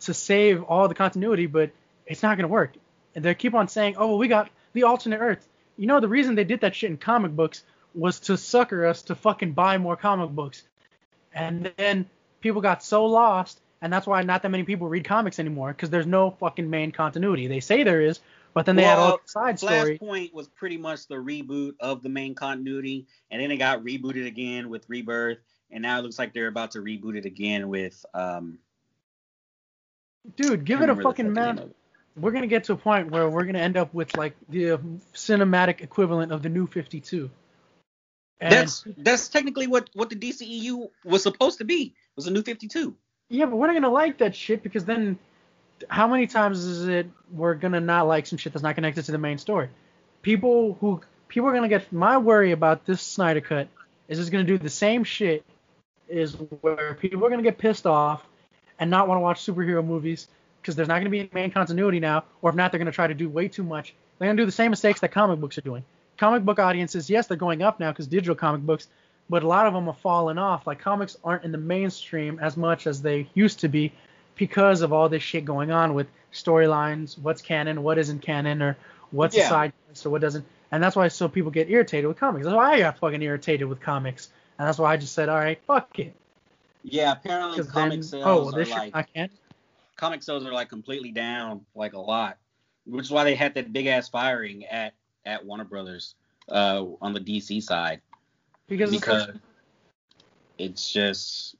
to 0.00 0.14
save 0.14 0.62
all 0.62 0.88
the 0.88 0.94
continuity, 0.94 1.46
but 1.46 1.70
it's 2.06 2.22
not 2.22 2.36
gonna 2.36 2.48
work. 2.48 2.74
And 3.14 3.24
they 3.24 3.34
keep 3.34 3.54
on 3.54 3.68
saying, 3.68 3.96
"Oh, 3.98 4.08
well, 4.08 4.18
we 4.18 4.28
got 4.28 4.50
the 4.72 4.84
alternate 4.84 5.18
Earth." 5.18 5.46
You 5.76 5.86
know, 5.86 6.00
the 6.00 6.08
reason 6.08 6.34
they 6.34 6.44
did 6.44 6.60
that 6.60 6.74
shit 6.74 6.90
in 6.90 6.96
comic 6.96 7.32
books 7.32 7.64
was 7.94 8.20
to 8.20 8.36
sucker 8.36 8.86
us 8.86 9.02
to 9.02 9.14
fucking 9.14 9.52
buy 9.52 9.78
more 9.78 9.96
comic 9.96 10.30
books. 10.30 10.62
And 11.34 11.72
then 11.76 12.08
people 12.40 12.60
got 12.60 12.82
so 12.82 13.06
lost, 13.06 13.60
and 13.82 13.92
that's 13.92 14.06
why 14.06 14.22
not 14.22 14.42
that 14.42 14.50
many 14.50 14.64
people 14.64 14.88
read 14.88 15.04
comics 15.04 15.38
anymore, 15.38 15.72
because 15.72 15.90
there's 15.90 16.06
no 16.06 16.30
fucking 16.30 16.70
main 16.70 16.92
continuity. 16.92 17.46
They 17.46 17.60
say 17.60 17.82
there 17.82 18.00
is, 18.00 18.20
but 18.54 18.66
then 18.66 18.76
they 18.76 18.82
had 18.82 18.98
all 18.98 19.08
Well, 19.08 19.20
the 19.22 19.28
side 19.28 19.58
stories. 19.58 19.98
Flashpoint 19.98 20.32
was 20.32 20.48
pretty 20.48 20.76
much 20.76 21.06
the 21.06 21.16
reboot 21.16 21.74
of 21.80 22.02
the 22.02 22.08
main 22.08 22.34
continuity, 22.34 23.06
and 23.30 23.40
then 23.40 23.50
it 23.50 23.58
got 23.58 23.82
rebooted 23.82 24.26
again 24.26 24.68
with 24.68 24.88
Rebirth, 24.88 25.38
and 25.70 25.82
now 25.82 25.98
it 25.98 26.02
looks 26.02 26.18
like 26.18 26.32
they're 26.32 26.48
about 26.48 26.72
to 26.72 26.78
reboot 26.78 27.16
it 27.16 27.26
again 27.26 27.68
with 27.68 28.04
um. 28.14 28.58
Dude, 30.36 30.64
give 30.64 30.82
it 30.82 30.90
a 30.90 30.96
fucking 30.96 31.32
man. 31.32 31.72
we're 32.16 32.32
gonna 32.32 32.46
get 32.46 32.64
to 32.64 32.74
a 32.74 32.76
point 32.76 33.10
where 33.10 33.28
we're 33.28 33.44
gonna 33.44 33.60
end 33.60 33.76
up 33.76 33.94
with 33.94 34.16
like 34.16 34.34
the 34.48 34.78
cinematic 35.14 35.80
equivalent 35.80 36.32
of 36.32 36.42
the 36.42 36.48
new 36.48 36.66
52. 36.66 37.30
That's 38.40 38.84
that's 38.96 39.28
technically 39.28 39.66
what 39.66 39.90
what 39.94 40.10
the 40.10 40.16
DCEU 40.16 40.88
was 41.04 41.22
supposed 41.22 41.58
to 41.58 41.64
be. 41.64 41.82
It 41.82 41.92
Was 42.16 42.26
a 42.26 42.30
new 42.30 42.42
52. 42.42 42.94
yeah, 43.28 43.46
but 43.46 43.56
we're 43.56 43.66
not 43.66 43.74
gonna 43.74 43.90
like 43.90 44.18
that 44.18 44.34
shit 44.34 44.62
because 44.62 44.84
then 44.84 45.18
how 45.88 46.06
many 46.06 46.26
times 46.26 46.64
is 46.64 46.88
it 46.88 47.08
we're 47.32 47.54
gonna 47.54 47.80
not 47.80 48.06
like 48.06 48.26
some 48.26 48.38
shit 48.38 48.52
that's 48.52 48.62
not 48.62 48.74
connected 48.74 49.04
to 49.04 49.12
the 49.12 49.18
main 49.18 49.38
story? 49.38 49.68
People 50.22 50.76
who 50.80 51.00
people 51.28 51.48
are 51.48 51.52
gonna 51.52 51.68
get 51.68 51.92
my 51.92 52.18
worry 52.18 52.52
about 52.52 52.86
this 52.86 53.00
Snyder 53.00 53.40
cut 53.40 53.68
is 54.08 54.18
it's 54.18 54.30
gonna 54.30 54.44
do 54.44 54.58
the 54.58 54.70
same 54.70 55.04
shit 55.04 55.44
is 56.08 56.34
where 56.60 56.94
people 56.94 57.24
are 57.24 57.30
gonna 57.30 57.42
get 57.42 57.58
pissed 57.58 57.86
off 57.86 58.24
and 58.78 58.90
not 58.90 59.08
want 59.08 59.18
to 59.18 59.22
watch 59.22 59.44
superhero 59.44 59.84
movies 59.84 60.28
because 60.60 60.76
there's 60.76 60.88
not 60.88 60.98
gonna 60.98 61.10
be 61.10 61.30
main 61.32 61.50
continuity 61.50 62.00
now, 62.00 62.24
or 62.42 62.50
if 62.50 62.56
not, 62.56 62.70
they're 62.72 62.78
gonna 62.78 62.92
try 62.92 63.06
to 63.06 63.14
do 63.14 63.28
way 63.28 63.48
too 63.48 63.62
much. 63.62 63.94
They're 64.18 64.28
gonna 64.28 64.36
do 64.36 64.46
the 64.46 64.52
same 64.52 64.70
mistakes 64.70 65.00
that 65.00 65.12
comic 65.12 65.40
books 65.40 65.56
are 65.58 65.62
doing. 65.62 65.84
Comic 66.18 66.44
book 66.44 66.58
audiences, 66.58 67.08
yes, 67.08 67.26
they're 67.26 67.36
going 67.36 67.62
up 67.62 67.80
now 67.80 67.92
because 67.92 68.06
digital 68.06 68.34
comic 68.34 68.60
books, 68.62 68.88
but 69.30 69.42
a 69.42 69.46
lot 69.46 69.66
of 69.66 69.72
them 69.72 69.88
are 69.88 69.94
falling 69.94 70.36
off. 70.36 70.66
Like 70.66 70.80
comics 70.80 71.16
aren't 71.24 71.44
in 71.44 71.52
the 71.52 71.58
mainstream 71.58 72.38
as 72.40 72.56
much 72.56 72.86
as 72.86 73.00
they 73.00 73.28
used 73.34 73.60
to 73.60 73.68
be 73.68 73.92
because 74.40 74.80
of 74.80 74.90
all 74.90 75.10
this 75.10 75.22
shit 75.22 75.44
going 75.44 75.70
on 75.70 75.92
with 75.92 76.08
storylines, 76.32 77.18
what's 77.18 77.42
canon, 77.42 77.82
what 77.82 77.98
isn't 77.98 78.22
canon, 78.22 78.62
or 78.62 78.74
what's 79.10 79.36
a 79.36 79.40
Yeah. 79.40 79.48
side 79.50 79.72
quest 79.86 80.06
or 80.06 80.10
what 80.10 80.22
doesn't. 80.22 80.46
And 80.72 80.82
that's 80.82 80.96
why 80.96 81.08
so 81.08 81.28
people 81.28 81.50
get 81.50 81.68
irritated 81.68 82.08
with 82.08 82.16
comics. 82.16 82.46
That's 82.46 82.56
why 82.56 82.72
I 82.72 82.78
got 82.78 82.98
fucking 82.98 83.20
irritated 83.20 83.68
with 83.68 83.80
comics. 83.80 84.30
And 84.58 84.66
that's 84.66 84.78
why 84.78 84.94
I 84.94 84.96
just 84.96 85.12
said, 85.14 85.28
all 85.28 85.36
right, 85.36 85.60
fuck 85.66 85.98
it. 85.98 86.14
Yeah, 86.82 87.12
apparently 87.12 87.62
comic 87.64 87.92
then, 87.92 88.02
sales 88.02 88.24
oh, 88.24 88.48
are 88.48 88.58
this 88.58 88.70
like 88.70 88.94
shit's 88.94 89.12
not 89.14 89.30
comic 89.96 90.22
sales 90.22 90.46
are 90.46 90.52
like 90.52 90.70
completely 90.70 91.12
down 91.12 91.66
like 91.74 91.92
a 91.92 92.00
lot, 92.00 92.38
which 92.86 93.04
is 93.04 93.10
why 93.10 93.24
they 93.24 93.34
had 93.34 93.52
that 93.54 93.74
big 93.74 93.86
ass 93.86 94.08
firing 94.08 94.64
at 94.64 94.94
at 95.26 95.44
Warner 95.44 95.64
Brothers 95.64 96.14
uh 96.48 96.86
on 97.02 97.12
the 97.12 97.20
DC 97.20 97.62
side 97.62 98.00
Because, 98.66 98.90
it's 98.90 99.00
because 99.02 99.28
it's 100.56 100.90
just 100.90 101.56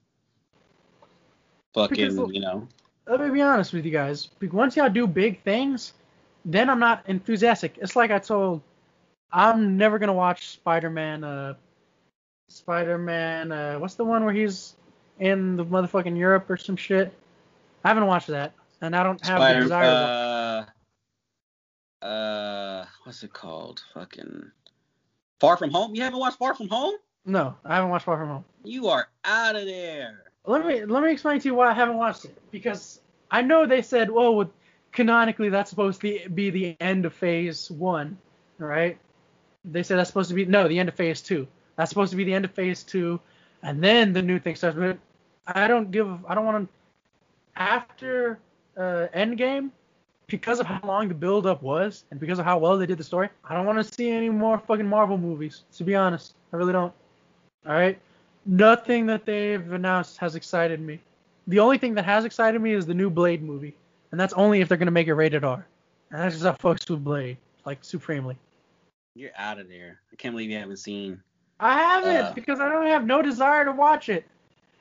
fucking 1.74 2.10
Because- 2.16 2.32
you 2.32 2.40
know 2.40 2.66
let 3.06 3.20
me 3.20 3.30
be 3.30 3.42
honest 3.42 3.72
with 3.72 3.84
you 3.84 3.90
guys. 3.90 4.28
Once 4.52 4.76
y'all 4.76 4.88
do 4.88 5.04
big 5.06 5.42
things, 5.42 5.94
then 6.44 6.70
I'm 6.70 6.78
not 6.78 7.02
enthusiastic. 7.08 7.76
It's 7.78 7.96
like 7.96 8.12
I 8.12 8.20
told, 8.20 8.62
I'm 9.32 9.76
never 9.76 9.98
gonna 9.98 10.12
watch 10.12 10.48
Spider-Man. 10.50 11.24
Uh, 11.24 11.54
Spider-Man. 12.48 13.50
Uh, 13.50 13.78
what's 13.80 13.94
the 13.94 14.04
one 14.04 14.24
where 14.24 14.32
he's 14.34 14.76
in 15.18 15.56
the 15.56 15.64
motherfucking 15.64 16.16
Europe 16.16 16.48
or 16.48 16.56
some 16.56 16.76
shit? 16.76 17.12
I 17.84 17.88
haven't 17.88 18.06
watched 18.06 18.28
that, 18.28 18.52
and 18.80 18.94
I 18.94 19.02
don't 19.02 19.20
have 19.26 19.40
the 19.40 19.44
Spider 19.46 19.60
desire. 19.62 19.90
to 19.90 20.66
uh 22.06 22.06
uh 22.06 22.84
what's 23.04 23.22
it 23.22 23.32
called 23.32 23.82
fucking 23.92 24.50
Far 25.40 25.56
From 25.56 25.70
Home 25.70 25.94
you 25.94 26.02
haven't 26.02 26.18
watched 26.18 26.38
Far 26.38 26.54
From 26.54 26.68
Home 26.68 26.94
no, 27.26 27.54
I 27.64 27.74
haven't 27.74 27.90
watched 27.90 28.06
Far 28.06 28.16
From 28.18 28.28
Home. 28.28 28.44
you 28.64 28.88
are 28.88 29.08
out 29.24 29.54
of 29.56 29.66
there 29.66 30.29
Let 30.46 30.66
me 30.66 30.84
let 30.84 31.02
me 31.02 31.12
explain 31.12 31.40
to 31.40 31.48
you 31.48 31.54
why 31.54 31.70
I 31.70 31.74
haven't 31.74 31.96
watched 31.96 32.24
it. 32.24 32.36
Because 32.50 33.00
I 33.30 33.42
know 33.42 33.66
they 33.66 33.82
said, 33.82 34.10
well, 34.10 34.50
canonically 34.92 35.48
that's 35.48 35.70
supposed 35.70 36.00
to 36.00 36.28
be 36.28 36.50
the 36.50 36.76
end 36.80 37.04
of 37.04 37.14
Phase 37.14 37.70
One, 37.70 38.18
right? 38.58 38.98
They 39.64 39.82
said 39.82 39.98
that's 39.98 40.08
supposed 40.08 40.30
to 40.30 40.34
be 40.34 40.46
no, 40.46 40.68
the 40.68 40.78
end 40.78 40.88
of 40.88 40.94
Phase 40.94 41.20
Two. 41.20 41.46
That's 41.76 41.90
supposed 41.90 42.10
to 42.10 42.16
be 42.16 42.24
the 42.24 42.34
end 42.34 42.44
of 42.44 42.52
Phase 42.52 42.82
Two, 42.82 43.20
and 43.62 43.82
then 43.82 44.12
the 44.12 44.22
new 44.22 44.38
thing 44.38 44.56
starts. 44.56 44.76
But 44.76 44.98
I 45.46 45.68
don't 45.68 45.90
give. 45.90 46.24
I 46.26 46.34
don't 46.34 46.44
want 46.44 46.68
to. 46.68 46.74
After 47.56 48.38
uh, 48.76 49.08
Endgame, 49.14 49.70
because 50.26 50.60
of 50.60 50.66
how 50.66 50.80
long 50.86 51.08
the 51.08 51.14
build 51.14 51.46
up 51.46 51.62
was, 51.62 52.04
and 52.10 52.18
because 52.18 52.38
of 52.38 52.44
how 52.46 52.58
well 52.58 52.78
they 52.78 52.86
did 52.86 52.96
the 52.96 53.04
story, 53.04 53.28
I 53.44 53.54
don't 53.54 53.66
want 53.66 53.78
to 53.78 53.94
see 53.94 54.10
any 54.10 54.30
more 54.30 54.58
fucking 54.58 54.86
Marvel 54.86 55.18
movies. 55.18 55.64
To 55.76 55.84
be 55.84 55.94
honest, 55.94 56.34
I 56.52 56.56
really 56.56 56.72
don't. 56.72 56.92
All 57.66 57.72
right. 57.72 57.98
Nothing 58.46 59.06
that 59.06 59.26
they've 59.26 59.72
announced 59.72 60.18
has 60.18 60.34
excited 60.34 60.80
me. 60.80 61.00
The 61.46 61.58
only 61.58 61.78
thing 61.78 61.94
that 61.94 62.04
has 62.04 62.24
excited 62.24 62.60
me 62.60 62.72
is 62.72 62.86
the 62.86 62.94
new 62.94 63.10
Blade 63.10 63.42
movie, 63.42 63.74
and 64.10 64.20
that's 64.20 64.32
only 64.34 64.60
if 64.60 64.68
they're 64.68 64.78
gonna 64.78 64.90
make 64.90 65.08
it 65.08 65.14
rated 65.14 65.44
R. 65.44 65.66
And 66.10 66.20
that's 66.20 66.34
just 66.34 66.44
how 66.46 66.52
fucks 66.52 66.88
with 66.90 67.04
Blade, 67.04 67.36
like 67.64 67.84
supremely. 67.84 68.36
you're 69.16 69.30
out 69.36 69.58
of 69.58 69.68
there 69.68 70.00
I 70.12 70.16
can't 70.16 70.32
believe 70.34 70.50
you 70.50 70.56
haven't 70.58 70.76
seen 70.78 71.20
I 71.58 71.74
haven't 71.74 72.16
Uh. 72.26 72.32
because 72.32 72.60
I 72.60 72.68
don't 72.68 72.86
have 72.86 73.04
no 73.04 73.20
desire 73.22 73.64
to 73.64 73.72
watch 73.72 74.08
it. 74.08 74.24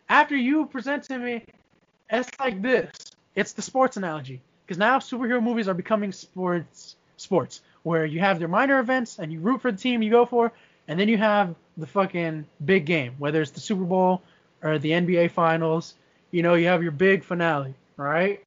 After 0.08 0.36
you 0.36 0.66
present 0.68 1.04
to 1.06 1.18
me, 1.18 1.44
it's 2.10 2.30
like 2.40 2.62
this. 2.62 2.90
It's 3.36 3.54
the 3.54 3.62
sports 3.62 3.98
analogy 3.98 4.42
because 4.66 4.78
now 4.78 5.00
superhero 5.00 5.42
movies 5.44 5.68
are 5.68 5.74
becoming 5.74 6.12
sports 6.12 6.96
sports 7.18 7.62
where 7.84 8.06
you 8.06 8.20
have 8.20 8.40
their 8.40 8.48
minor 8.48 8.80
events 8.80 9.20
and 9.20 9.32
you 9.32 9.40
root 9.40 9.62
for 9.62 9.72
the 9.72 9.78
team 9.78 10.02
you 10.02 10.10
go 10.10 10.26
for, 10.26 10.52
and 10.88 11.00
then 11.00 11.10
you 11.10 11.18
have 11.18 11.54
the 11.80 11.88
fucking 11.88 12.46
big 12.66 12.86
game, 12.86 13.16
whether 13.18 13.42
it's 13.42 13.52
the 13.52 13.60
Super 13.60 13.84
Bowl 13.84 14.22
or 14.64 14.80
the 14.80 14.92
NBA 14.92 15.32
Finals. 15.32 15.96
You 16.32 16.44
know, 16.44 16.56
you 16.56 16.68
have 16.68 16.84
your 16.84 16.92
big 16.92 17.24
finale, 17.24 17.74
right? 17.98 18.44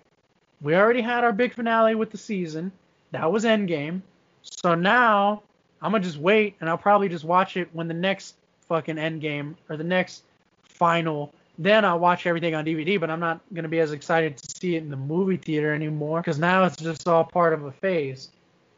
We 0.61 0.77
already 0.77 1.01
had 1.01 1.25
our 1.25 1.33
big 1.33 1.55
finale 1.55 1.95
with 1.95 2.11
the 2.11 2.19
season. 2.19 2.71
That 3.11 3.31
was 3.31 3.45
Endgame. 3.45 4.03
So 4.43 4.75
now 4.75 5.43
I'm 5.81 5.91
gonna 5.91 6.05
just 6.05 6.19
wait 6.19 6.57
and 6.61 6.71
I'll 6.71 6.79
probably 6.79 7.09
just 7.09 7.25
watch 7.25 7.57
it 7.57 7.69
when 7.73 7.89
the 7.89 7.95
next 7.95 8.37
fucking 8.69 8.97
Endgame 8.97 9.55
or 9.69 9.77
the 9.77 9.85
next 9.85 10.23
final. 10.63 11.35
Then 11.59 11.85
I'll 11.85 11.99
watch 11.99 12.27
everything 12.27 12.55
on 12.55 12.65
DVD, 12.65 12.99
but 12.99 13.11
I'm 13.11 13.21
not 13.21 13.41
gonna 13.53 13.69
be 13.69 13.81
as 13.81 13.93
excited 13.93 14.37
to 14.37 14.51
see 14.59 14.77
it 14.77 14.83
in 14.83 14.91
the 14.91 14.97
movie 14.97 15.37
theater 15.37 15.75
anymore 15.75 16.21
because 16.21 16.39
now 16.39 16.65
it's 16.65 16.77
just 16.77 17.09
all 17.09 17.25
part 17.25 17.53
of 17.53 17.65
a 17.65 17.73
phase. 17.73 18.31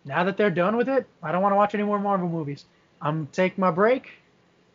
Now 0.04 0.24
that 0.24 0.36
they're 0.36 0.50
done 0.50 0.76
with 0.76 0.88
it, 0.88 1.06
I 1.22 1.32
don't 1.32 1.42
want 1.42 1.52
to 1.52 1.56
watch 1.56 1.74
any 1.74 1.84
more 1.84 1.98
Marvel 1.98 2.28
movies. 2.28 2.66
I'm 3.00 3.26
take 3.28 3.56
my 3.58 3.70
break, 3.70 4.10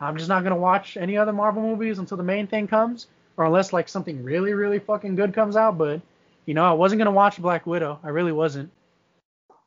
I'm 0.01 0.17
just 0.17 0.29
not 0.29 0.43
gonna 0.43 0.55
watch 0.55 0.97
any 0.97 1.17
other 1.17 1.33
Marvel 1.33 1.61
movies 1.61 1.99
until 1.99 2.17
the 2.17 2.23
main 2.23 2.47
thing 2.47 2.67
comes, 2.67 3.07
or 3.37 3.45
unless 3.45 3.73
like 3.73 3.89
something 3.89 4.23
really, 4.23 4.53
really 4.53 4.79
fucking 4.79 5.15
good 5.15 5.33
comes 5.33 5.55
out. 5.55 5.77
But 5.77 6.01
you 6.45 6.53
know, 6.53 6.65
I 6.65 6.73
wasn't 6.73 6.99
gonna 6.99 7.11
watch 7.11 7.41
Black 7.41 7.65
Widow. 7.65 7.99
I 8.03 8.09
really 8.09 8.31
wasn't. 8.31 8.71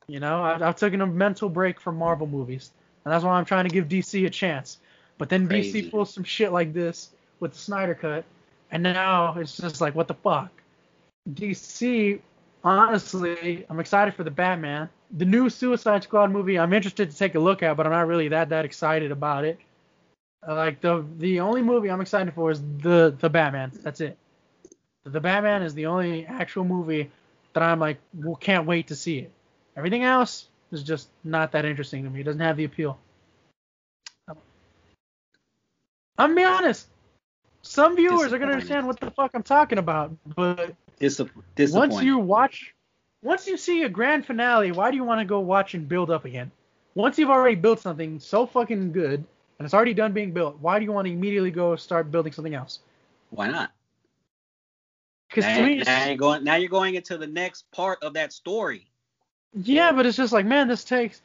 You 0.06 0.20
know, 0.20 0.42
I, 0.42 0.68
I've 0.68 0.76
taken 0.76 1.00
a 1.00 1.06
mental 1.06 1.48
break 1.48 1.80
from 1.80 1.96
Marvel 1.96 2.26
movies, 2.26 2.70
and 3.04 3.12
that's 3.12 3.24
why 3.24 3.32
I'm 3.32 3.44
trying 3.44 3.64
to 3.64 3.70
give 3.70 3.88
DC 3.88 4.26
a 4.26 4.30
chance. 4.30 4.78
But 5.18 5.28
then 5.28 5.46
Crazy. 5.46 5.84
DC 5.84 5.90
pulls 5.90 6.12
some 6.12 6.24
shit 6.24 6.52
like 6.52 6.72
this 6.72 7.10
with 7.40 7.52
the 7.52 7.58
Snyder 7.58 7.94
Cut, 7.94 8.24
and 8.70 8.82
now 8.82 9.34
it's 9.38 9.56
just 9.56 9.80
like, 9.80 9.94
what 9.94 10.08
the 10.08 10.14
fuck? 10.14 10.50
DC, 11.34 12.20
honestly, 12.64 13.64
I'm 13.68 13.78
excited 13.78 14.14
for 14.14 14.24
the 14.24 14.30
Batman. 14.30 14.88
The 15.16 15.24
new 15.24 15.50
Suicide 15.50 16.02
Squad 16.02 16.30
movie, 16.30 16.58
I'm 16.58 16.72
interested 16.72 17.10
to 17.10 17.16
take 17.16 17.34
a 17.34 17.38
look 17.38 17.62
at, 17.62 17.76
but 17.76 17.86
I'm 17.86 17.92
not 17.92 18.08
really 18.08 18.28
that 18.28 18.48
that 18.48 18.64
excited 18.64 19.12
about 19.12 19.44
it. 19.44 19.58
Like 20.46 20.80
the 20.80 21.04
the 21.18 21.40
only 21.40 21.62
movie 21.62 21.90
I'm 21.90 22.00
excited 22.00 22.34
for 22.34 22.50
is 22.50 22.60
the 22.78 23.14
the 23.18 23.30
Batman. 23.30 23.70
That's 23.82 24.00
it. 24.00 24.18
The 25.04 25.20
Batman 25.20 25.62
is 25.62 25.74
the 25.74 25.86
only 25.86 26.26
actual 26.26 26.64
movie 26.64 27.10
that 27.52 27.62
I'm 27.62 27.78
like, 27.78 27.98
well, 28.14 28.36
can't 28.36 28.66
wait 28.66 28.88
to 28.88 28.96
see 28.96 29.18
it. 29.18 29.32
Everything 29.76 30.02
else 30.04 30.48
is 30.70 30.82
just 30.82 31.08
not 31.24 31.52
that 31.52 31.64
interesting 31.64 32.04
to 32.04 32.10
me. 32.10 32.20
It 32.20 32.24
doesn't 32.24 32.40
have 32.40 32.56
the 32.56 32.64
appeal. 32.64 32.98
I'm 34.28 34.36
gonna 36.18 36.34
be 36.34 36.44
honest. 36.44 36.88
Some 37.62 37.96
viewers 37.96 38.32
are 38.32 38.38
gonna 38.38 38.52
understand 38.52 38.86
what 38.86 38.98
the 39.00 39.10
fuck 39.12 39.30
I'm 39.34 39.42
talking 39.42 39.78
about, 39.78 40.16
but 40.36 40.74
Dis- 40.98 41.20
disappointing. 41.54 41.72
once 41.72 42.04
you 42.04 42.18
watch, 42.18 42.74
once 43.22 43.46
you 43.46 43.56
see 43.56 43.82
a 43.82 43.88
grand 43.88 44.26
finale, 44.26 44.72
why 44.72 44.90
do 44.90 44.96
you 44.96 45.04
want 45.04 45.20
to 45.20 45.24
go 45.24 45.40
watch 45.40 45.74
and 45.74 45.88
build 45.88 46.10
up 46.10 46.24
again? 46.24 46.50
Once 46.94 47.18
you've 47.18 47.30
already 47.30 47.54
built 47.54 47.80
something 47.80 48.18
so 48.18 48.46
fucking 48.46 48.92
good 48.92 49.24
and 49.62 49.66
it's 49.66 49.74
already 49.74 49.94
done 49.94 50.12
being 50.12 50.32
built, 50.32 50.58
why 50.60 50.80
do 50.80 50.84
you 50.84 50.90
want 50.90 51.06
to 51.06 51.12
immediately 51.12 51.52
go 51.52 51.76
start 51.76 52.10
building 52.10 52.32
something 52.32 52.52
else? 52.52 52.80
Why 53.30 53.48
not? 53.48 53.70
Because 55.28 55.44
Now, 55.44 55.64
me, 55.64 55.76
now 55.76 56.06
you're 56.06 56.16
going. 56.16 56.42
Now 56.42 56.56
you're 56.56 56.68
going 56.68 56.96
into 56.96 57.16
the 57.16 57.28
next 57.28 57.70
part 57.70 58.02
of 58.02 58.14
that 58.14 58.32
story. 58.32 58.88
yeah, 59.54 59.92
but 59.92 60.04
it's 60.04 60.16
just 60.16 60.32
like, 60.32 60.46
man, 60.46 60.66
this 60.66 60.82
takes. 60.82 61.22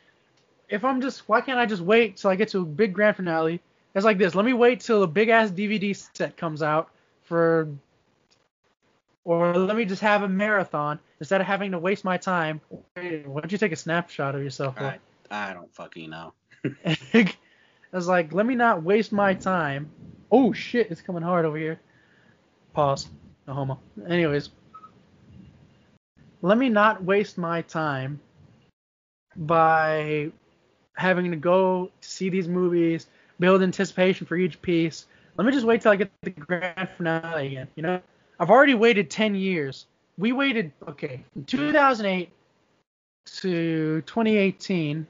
If 0.70 0.86
I'm 0.86 1.02
just, 1.02 1.28
why 1.28 1.42
can't 1.42 1.58
I 1.58 1.66
just 1.66 1.82
wait 1.82 2.18
till 2.18 2.30
I 2.30 2.36
get 2.36 2.50
to 2.50 2.60
a 2.60 2.64
big 2.64 2.94
grand 2.94 3.16
finale? 3.16 3.60
It's 3.96 4.06
like 4.06 4.20
this. 4.20 4.36
Let 4.36 4.46
me 4.46 4.54
wait 4.54 4.82
till 4.82 5.02
a 5.02 5.08
big 5.08 5.30
ass 5.30 5.50
DVD 5.50 5.96
set 6.16 6.38
comes 6.38 6.62
out 6.62 6.92
for, 7.24 7.68
or 9.24 9.58
let 9.58 9.76
me 9.76 9.86
just 9.86 10.04
have 10.04 10.22
a 10.22 10.30
marathon 10.30 11.00
instead 11.20 11.42
of 11.42 11.48
having 11.48 11.72
to 11.72 11.80
waste 11.80 12.04
my 12.04 12.18
time. 12.18 12.62
Why 12.94 13.24
don't 13.26 13.52
you 13.52 13.58
take 13.58 13.72
a 13.72 13.76
snapshot 13.76 14.36
of 14.36 14.44
yourself? 14.44 14.76
I, 14.78 15.00
I 15.32 15.54
don't 15.54 15.74
fucking 15.74 16.12
know. 16.12 16.34
I 17.92 17.96
was 17.96 18.08
like, 18.08 18.34
let 18.34 18.46
me 18.46 18.56
not 18.56 18.84
waste 18.84 19.12
my 19.12 19.34
time. 19.34 19.90
Oh 20.32 20.52
shit, 20.54 20.92
it's 20.92 21.02
coming 21.02 21.24
hard 21.24 21.46
over 21.46 21.58
here. 21.58 21.80
Pause. 22.74 23.08
No 23.48 23.54
homo. 23.54 23.80
Anyways, 24.08 24.50
let 26.42 26.58
me 26.58 26.70
not 26.70 27.04
waste 27.04 27.38
my 27.38 27.62
time 27.62 28.20
by 29.36 30.32
having 30.94 31.32
to 31.32 31.38
go 31.38 31.92
to 32.02 32.08
see 32.08 32.30
these 32.30 32.48
movies, 32.48 33.08
build 33.40 33.64
anticipation 33.64 34.28
for 34.28 34.36
each 34.36 34.62
piece. 34.62 35.06
Let 35.38 35.46
me 35.46 35.54
just 35.54 35.66
wait 35.66 35.82
till 35.82 35.92
I 35.92 35.96
get 35.96 36.12
the 36.22 36.32
grand 36.32 36.90
finale 36.98 37.48
again. 37.48 37.68
You 37.76 37.84
know, 37.84 38.02
I've 38.40 38.50
already 38.50 38.74
waited 38.74 39.10
10 39.10 39.36
years. 39.36 39.86
We 40.18 40.32
waited, 40.32 40.72
okay, 40.88 41.24
from 41.34 41.46
2008 41.46 42.30
to 43.42 44.02
2018 44.02 45.08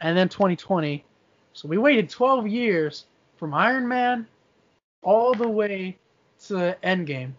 and 0.00 0.18
then 0.18 0.28
2020. 0.28 1.04
So 1.52 1.68
we 1.68 1.78
waited 1.78 2.08
12 2.08 2.46
years 2.48 3.06
from 3.36 3.54
Iron 3.54 3.88
Man 3.88 4.26
all 5.02 5.34
the 5.34 5.48
way 5.48 5.96
to 6.46 6.76
Endgame 6.82 7.32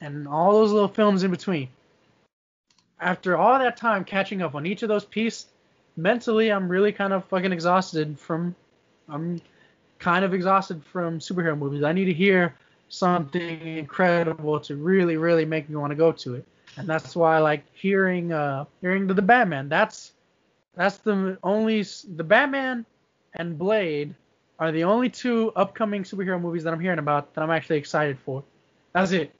and 0.00 0.26
all 0.26 0.52
those 0.52 0.72
little 0.72 0.88
films 0.88 1.22
in 1.22 1.30
between. 1.30 1.68
After 3.00 3.36
all 3.36 3.58
that 3.58 3.76
time 3.76 4.04
catching 4.04 4.42
up 4.42 4.54
on 4.54 4.66
each 4.66 4.82
of 4.82 4.88
those 4.88 5.04
pieces, 5.04 5.46
mentally 5.96 6.50
I'm 6.50 6.68
really 6.68 6.92
kind 6.92 7.12
of 7.12 7.24
fucking 7.26 7.52
exhausted 7.52 8.18
from 8.18 8.54
I'm 9.08 9.40
kind 9.98 10.24
of 10.24 10.34
exhausted 10.34 10.84
from 10.84 11.18
superhero 11.18 11.56
movies. 11.56 11.82
I 11.82 11.92
need 11.92 12.06
to 12.06 12.12
hear 12.12 12.54
something 12.88 13.78
incredible 13.78 14.60
to 14.60 14.76
really 14.76 15.16
really 15.16 15.44
make 15.44 15.68
me 15.68 15.76
want 15.76 15.90
to 15.90 15.96
go 15.96 16.12
to 16.12 16.34
it. 16.34 16.46
And 16.76 16.88
that's 16.88 17.14
why 17.14 17.36
I 17.36 17.38
like 17.40 17.64
hearing 17.74 18.32
uh 18.32 18.64
hearing 18.80 19.06
the, 19.06 19.14
the 19.14 19.22
Batman. 19.22 19.68
That's 19.68 20.12
that's 20.74 20.98
the 20.98 21.38
only 21.42 21.84
the 22.16 22.24
Batman 22.24 22.86
and 23.34 23.58
Blade 23.58 24.14
are 24.58 24.72
the 24.72 24.84
only 24.84 25.08
two 25.08 25.52
upcoming 25.56 26.04
superhero 26.04 26.40
movies 26.40 26.64
that 26.64 26.72
I'm 26.72 26.80
hearing 26.80 26.98
about 26.98 27.34
that 27.34 27.42
I'm 27.42 27.50
actually 27.50 27.78
excited 27.78 28.18
for. 28.18 28.44
That's 28.92 29.12
it. 29.12 29.34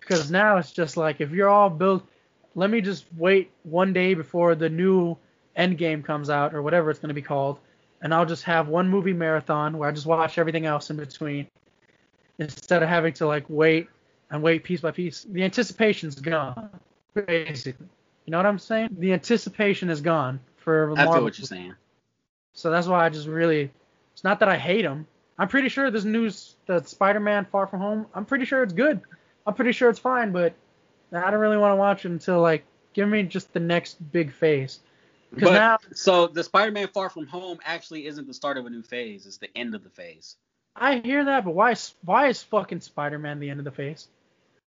Because 0.00 0.30
now 0.30 0.56
it's 0.56 0.72
just 0.72 0.96
like 0.96 1.20
if 1.20 1.30
you're 1.30 1.48
all 1.48 1.70
built, 1.70 2.06
let 2.54 2.70
me 2.70 2.80
just 2.80 3.06
wait 3.16 3.50
one 3.62 3.92
day 3.92 4.14
before 4.14 4.54
the 4.54 4.68
new 4.68 5.16
Endgame 5.56 6.04
comes 6.04 6.30
out 6.30 6.54
or 6.54 6.62
whatever 6.62 6.90
it's 6.90 7.00
going 7.00 7.08
to 7.08 7.14
be 7.14 7.22
called, 7.22 7.58
and 8.02 8.14
I'll 8.14 8.26
just 8.26 8.44
have 8.44 8.68
one 8.68 8.88
movie 8.88 9.12
marathon 9.12 9.78
where 9.78 9.88
I 9.88 9.92
just 9.92 10.06
watch 10.06 10.38
everything 10.38 10.66
else 10.66 10.90
in 10.90 10.96
between 10.96 11.46
instead 12.38 12.82
of 12.82 12.88
having 12.88 13.12
to 13.14 13.26
like 13.26 13.44
wait 13.48 13.88
and 14.30 14.42
wait 14.42 14.64
piece 14.64 14.80
by 14.80 14.90
piece. 14.90 15.24
The 15.24 15.44
anticipation's 15.44 16.14
gone, 16.16 16.70
basically. 17.14 17.86
You 18.26 18.32
know 18.32 18.38
what 18.38 18.46
I'm 18.46 18.58
saying? 18.58 18.96
The 18.98 19.12
anticipation 19.12 19.90
is 19.90 20.00
gone 20.00 20.40
for 20.56 20.92
I 20.96 21.04
feel 21.04 21.22
what 21.22 21.38
you're 21.38 21.46
saying. 21.46 21.74
So 22.52 22.70
that's 22.70 22.86
why 22.86 23.04
I 23.04 23.08
just 23.08 23.26
really. 23.26 23.70
It's 24.12 24.24
not 24.24 24.40
that 24.40 24.48
I 24.48 24.58
hate 24.58 24.82
them. 24.82 25.06
I'm 25.38 25.48
pretty 25.48 25.70
sure 25.70 25.90
this 25.90 26.04
news, 26.04 26.56
the 26.66 26.82
Spider-Man 26.84 27.46
Far 27.46 27.66
From 27.66 27.80
Home, 27.80 28.06
I'm 28.14 28.26
pretty 28.26 28.44
sure 28.44 28.62
it's 28.62 28.74
good. 28.74 29.00
I'm 29.46 29.54
pretty 29.54 29.72
sure 29.72 29.88
it's 29.88 29.98
fine, 29.98 30.32
but 30.32 30.52
I 31.12 31.30
don't 31.30 31.40
really 31.40 31.56
want 31.56 31.72
to 31.72 31.76
watch 31.76 32.04
it 32.04 32.10
until 32.10 32.40
like 32.40 32.64
give 32.92 33.08
me 33.08 33.22
just 33.22 33.52
the 33.54 33.60
next 33.60 33.94
big 34.12 34.32
phase. 34.32 34.80
But 35.32 35.52
now 35.52 35.78
so 35.94 36.26
the 36.26 36.44
Spider-Man 36.44 36.88
Far 36.88 37.08
From 37.08 37.26
Home 37.28 37.58
actually 37.64 38.06
isn't 38.06 38.26
the 38.26 38.34
start 38.34 38.58
of 38.58 38.66
a 38.66 38.70
new 38.70 38.82
phase. 38.82 39.26
It's 39.26 39.38
the 39.38 39.48
end 39.56 39.74
of 39.74 39.82
the 39.82 39.90
phase. 39.90 40.36
I 40.76 40.98
hear 40.98 41.24
that, 41.24 41.44
but 41.44 41.54
why 41.54 41.70
is 41.70 41.94
why 42.04 42.28
is 42.28 42.42
fucking 42.42 42.80
Spider-Man 42.80 43.40
the 43.40 43.48
end 43.48 43.60
of 43.60 43.64
the 43.64 43.70
phase? 43.70 44.08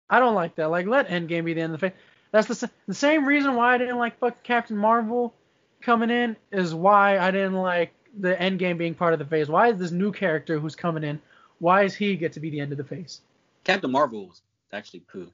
I 0.09 0.19
don't 0.19 0.35
like 0.35 0.55
that. 0.55 0.69
Like 0.69 0.87
let 0.87 1.07
Endgame 1.07 1.45
be 1.45 1.53
the 1.53 1.61
end 1.61 1.73
of 1.73 1.79
the 1.79 1.89
phase. 1.89 1.99
That's 2.31 2.47
the 2.47 2.69
the 2.87 2.93
same 2.93 3.25
reason 3.25 3.55
why 3.55 3.75
I 3.75 3.77
didn't 3.77 3.97
like 3.97 4.19
fucking 4.19 4.39
Captain 4.43 4.77
Marvel 4.77 5.33
coming 5.81 6.09
in 6.09 6.35
is 6.51 6.73
why 6.73 7.17
I 7.17 7.31
didn't 7.31 7.55
like 7.55 7.93
the 8.19 8.35
Endgame 8.35 8.77
being 8.77 8.95
part 8.95 9.13
of 9.13 9.19
the 9.19 9.25
phase. 9.25 9.47
Why 9.47 9.69
is 9.69 9.77
this 9.77 9.91
new 9.91 10.11
character 10.11 10.59
who's 10.59 10.75
coming 10.75 11.03
in? 11.03 11.21
Why 11.59 11.83
does 11.83 11.95
he 11.95 12.15
get 12.15 12.33
to 12.33 12.39
be 12.39 12.49
the 12.49 12.59
end 12.59 12.71
of 12.71 12.77
the 12.77 12.83
phase? 12.83 13.21
Captain 13.63 13.91
Marvel 13.91 14.27
was 14.27 14.41
actually 14.73 15.03
cool. 15.11 15.27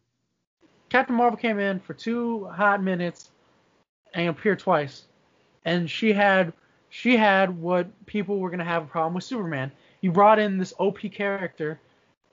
Captain 0.90 1.15
Marvel 1.15 1.38
came 1.38 1.60
in 1.60 1.80
for 1.80 1.94
two 1.94 2.45
hot 2.45 2.84
minutes 2.84 3.32
and 4.14 4.30
appeared 4.30 4.60
twice, 4.60 5.06
and 5.65 5.90
she 5.90 6.14
had 6.14 6.53
she 6.90 7.18
had 7.18 7.60
what 7.60 7.88
people 8.06 8.38
were 8.40 8.52
gonna 8.52 8.64
have 8.64 8.84
a 8.84 8.88
problem 8.88 9.15
with 9.15 9.24
Superman. 9.24 9.72
You 10.02 10.11
brought 10.11 10.38
in 10.38 10.57
this 10.57 10.74
OP 10.78 10.99
character 11.11 11.80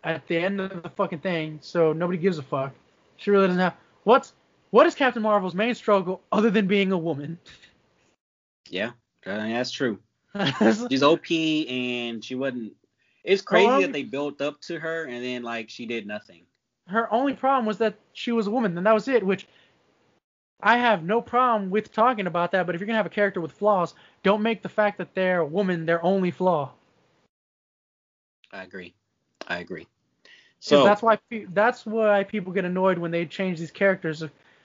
at 0.04 0.26
the 0.26 0.36
end 0.36 0.60
of 0.60 0.82
the 0.82 0.90
fucking 0.90 1.20
thing, 1.20 1.58
so 1.62 1.92
nobody 1.92 2.18
gives 2.18 2.38
a 2.38 2.42
fuck. 2.42 2.74
She 3.16 3.30
really 3.30 3.46
doesn't 3.46 3.60
have 3.60 3.76
what's 4.04 4.32
what 4.70 4.86
is 4.86 4.94
Captain 4.94 5.22
Marvel's 5.22 5.54
main 5.54 5.74
struggle 5.74 6.22
other 6.32 6.50
than 6.50 6.66
being 6.66 6.92
a 6.92 6.98
woman? 6.98 7.38
Yeah, 8.68 8.90
that's 9.24 9.70
true. 9.70 9.98
She's 10.88 11.02
OP 11.02 11.30
and 11.30 12.24
she 12.24 12.34
wasn't. 12.34 12.72
It's 13.24 13.42
crazy 13.42 13.66
only- 13.66 13.84
that 13.84 13.92
they 13.92 14.04
built 14.04 14.40
up 14.40 14.60
to 14.62 14.78
her 14.78 15.04
and 15.04 15.24
then 15.24 15.42
like 15.42 15.68
she 15.70 15.86
did 15.86 16.06
nothing. 16.06 16.44
Her 16.86 17.12
only 17.12 17.34
problem 17.34 17.66
was 17.66 17.78
that 17.78 17.94
she 18.12 18.32
was 18.32 18.46
a 18.48 18.50
woman, 18.50 18.76
and 18.76 18.86
that 18.86 18.94
was 18.94 19.06
it. 19.06 19.24
Which 19.24 19.46
I 20.60 20.76
have 20.76 21.04
no 21.04 21.20
problem 21.20 21.70
with 21.70 21.92
talking 21.92 22.26
about 22.26 22.52
that, 22.52 22.66
but 22.66 22.74
if 22.74 22.80
you're 22.80 22.86
gonna 22.86 22.96
have 22.96 23.06
a 23.06 23.10
character 23.10 23.40
with 23.40 23.52
flaws, 23.52 23.94
don't 24.22 24.42
make 24.42 24.62
the 24.62 24.68
fact 24.68 24.98
that 24.98 25.14
they're 25.14 25.40
a 25.40 25.46
woman 25.46 25.86
their 25.86 26.04
only 26.04 26.30
flaw. 26.30 26.72
I 28.52 28.64
agree. 28.64 28.94
I 29.46 29.58
agree. 29.58 29.86
So 30.58 30.84
that's 30.84 31.00
why 31.02 31.16
pe- 31.30 31.46
that's 31.46 31.86
why 31.86 32.24
people 32.24 32.52
get 32.52 32.64
annoyed 32.64 32.98
when 32.98 33.10
they 33.10 33.24
change 33.24 33.58
these 33.58 33.70
characters. 33.70 34.22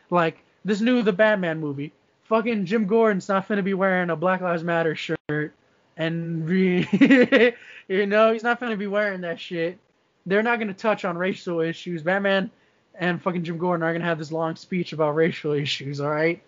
Like 0.09 0.43
this 0.63 0.81
new 0.81 1.01
The 1.01 1.13
Batman 1.13 1.59
movie, 1.59 1.93
fucking 2.23 2.65
Jim 2.65 2.85
Gordon's 2.87 3.27
not 3.29 3.47
gonna 3.47 3.63
be 3.63 3.73
wearing 3.73 4.09
a 4.09 4.15
Black 4.15 4.41
Lives 4.41 4.63
Matter 4.63 4.95
shirt, 4.95 5.53
and 5.97 6.47
re- 6.47 6.87
you 7.87 8.05
know 8.05 8.31
he's 8.33 8.43
not 8.43 8.59
gonna 8.59 8.77
be 8.77 8.87
wearing 8.87 9.21
that 9.21 9.39
shit. 9.39 9.77
They're 10.25 10.43
not 10.43 10.59
gonna 10.59 10.73
touch 10.73 11.05
on 11.05 11.17
racial 11.17 11.59
issues. 11.61 12.01
Batman 12.01 12.49
and 12.95 13.21
fucking 13.21 13.43
Jim 13.43 13.57
Gordon 13.57 13.83
are 13.83 13.93
gonna 13.93 14.05
have 14.05 14.17
this 14.19 14.31
long 14.31 14.55
speech 14.55 14.93
about 14.93 15.15
racial 15.15 15.51
issues. 15.63 15.99
All 16.01 16.09
right, 16.09 16.41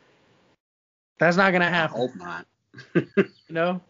that's 1.19 1.38
not 1.38 1.51
gonna 1.51 1.65
I 1.65 1.69
happen. 1.69 1.97
hope 1.97 2.15
not. 2.15 2.45
You 3.49 3.53
know, 3.53 3.81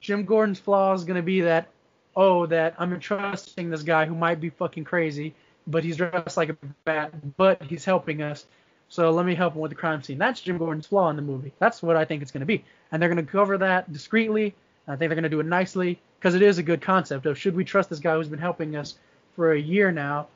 Jim 0.00 0.24
Gordon's 0.24 0.58
flaw 0.58 0.92
is 0.92 1.04
gonna 1.04 1.22
be 1.22 1.42
that, 1.42 1.68
oh, 2.16 2.46
that 2.46 2.74
I'm 2.78 2.92
entrusting 2.92 3.70
this 3.70 3.82
guy 3.82 4.04
who 4.06 4.14
might 4.14 4.40
be 4.40 4.50
fucking 4.50 4.84
crazy, 4.84 5.34
but 5.66 5.84
he's 5.84 5.96
dressed 5.96 6.36
like 6.36 6.48
a 6.50 6.56
bat, 6.84 7.36
but 7.36 7.62
he's 7.62 7.84
helping 7.84 8.20
us. 8.22 8.44
So 8.92 9.10
let 9.10 9.24
me 9.24 9.34
help 9.34 9.54
him 9.54 9.60
with 9.60 9.70
the 9.70 9.76
crime 9.76 10.02
scene. 10.02 10.18
That's 10.18 10.40
Jim 10.40 10.58
Gordon's 10.58 10.86
flaw 10.86 11.08
in 11.08 11.16
the 11.16 11.22
movie. 11.22 11.52
That's 11.58 11.82
what 11.82 11.96
I 11.96 12.04
think 12.04 12.20
it's 12.20 12.30
gonna 12.30 12.44
be, 12.44 12.64
and 12.90 13.00
they're 13.00 13.08
gonna 13.08 13.22
cover 13.22 13.56
that 13.58 13.92
discreetly 13.92 14.54
I 14.86 14.96
think 14.96 15.08
they're 15.08 15.16
going 15.16 15.22
to 15.22 15.28
do 15.28 15.40
it 15.40 15.46
nicely 15.46 16.00
because 16.18 16.34
it 16.34 16.42
is 16.42 16.58
a 16.58 16.62
good 16.62 16.80
concept 16.80 17.26
of 17.26 17.38
should 17.38 17.54
we 17.54 17.64
trust 17.64 17.90
this 17.90 18.00
guy 18.00 18.14
who's 18.14 18.28
been 18.28 18.38
helping 18.38 18.76
us 18.76 18.96
for 19.36 19.52
a 19.52 19.58
year 19.58 19.92
now, 19.92 20.28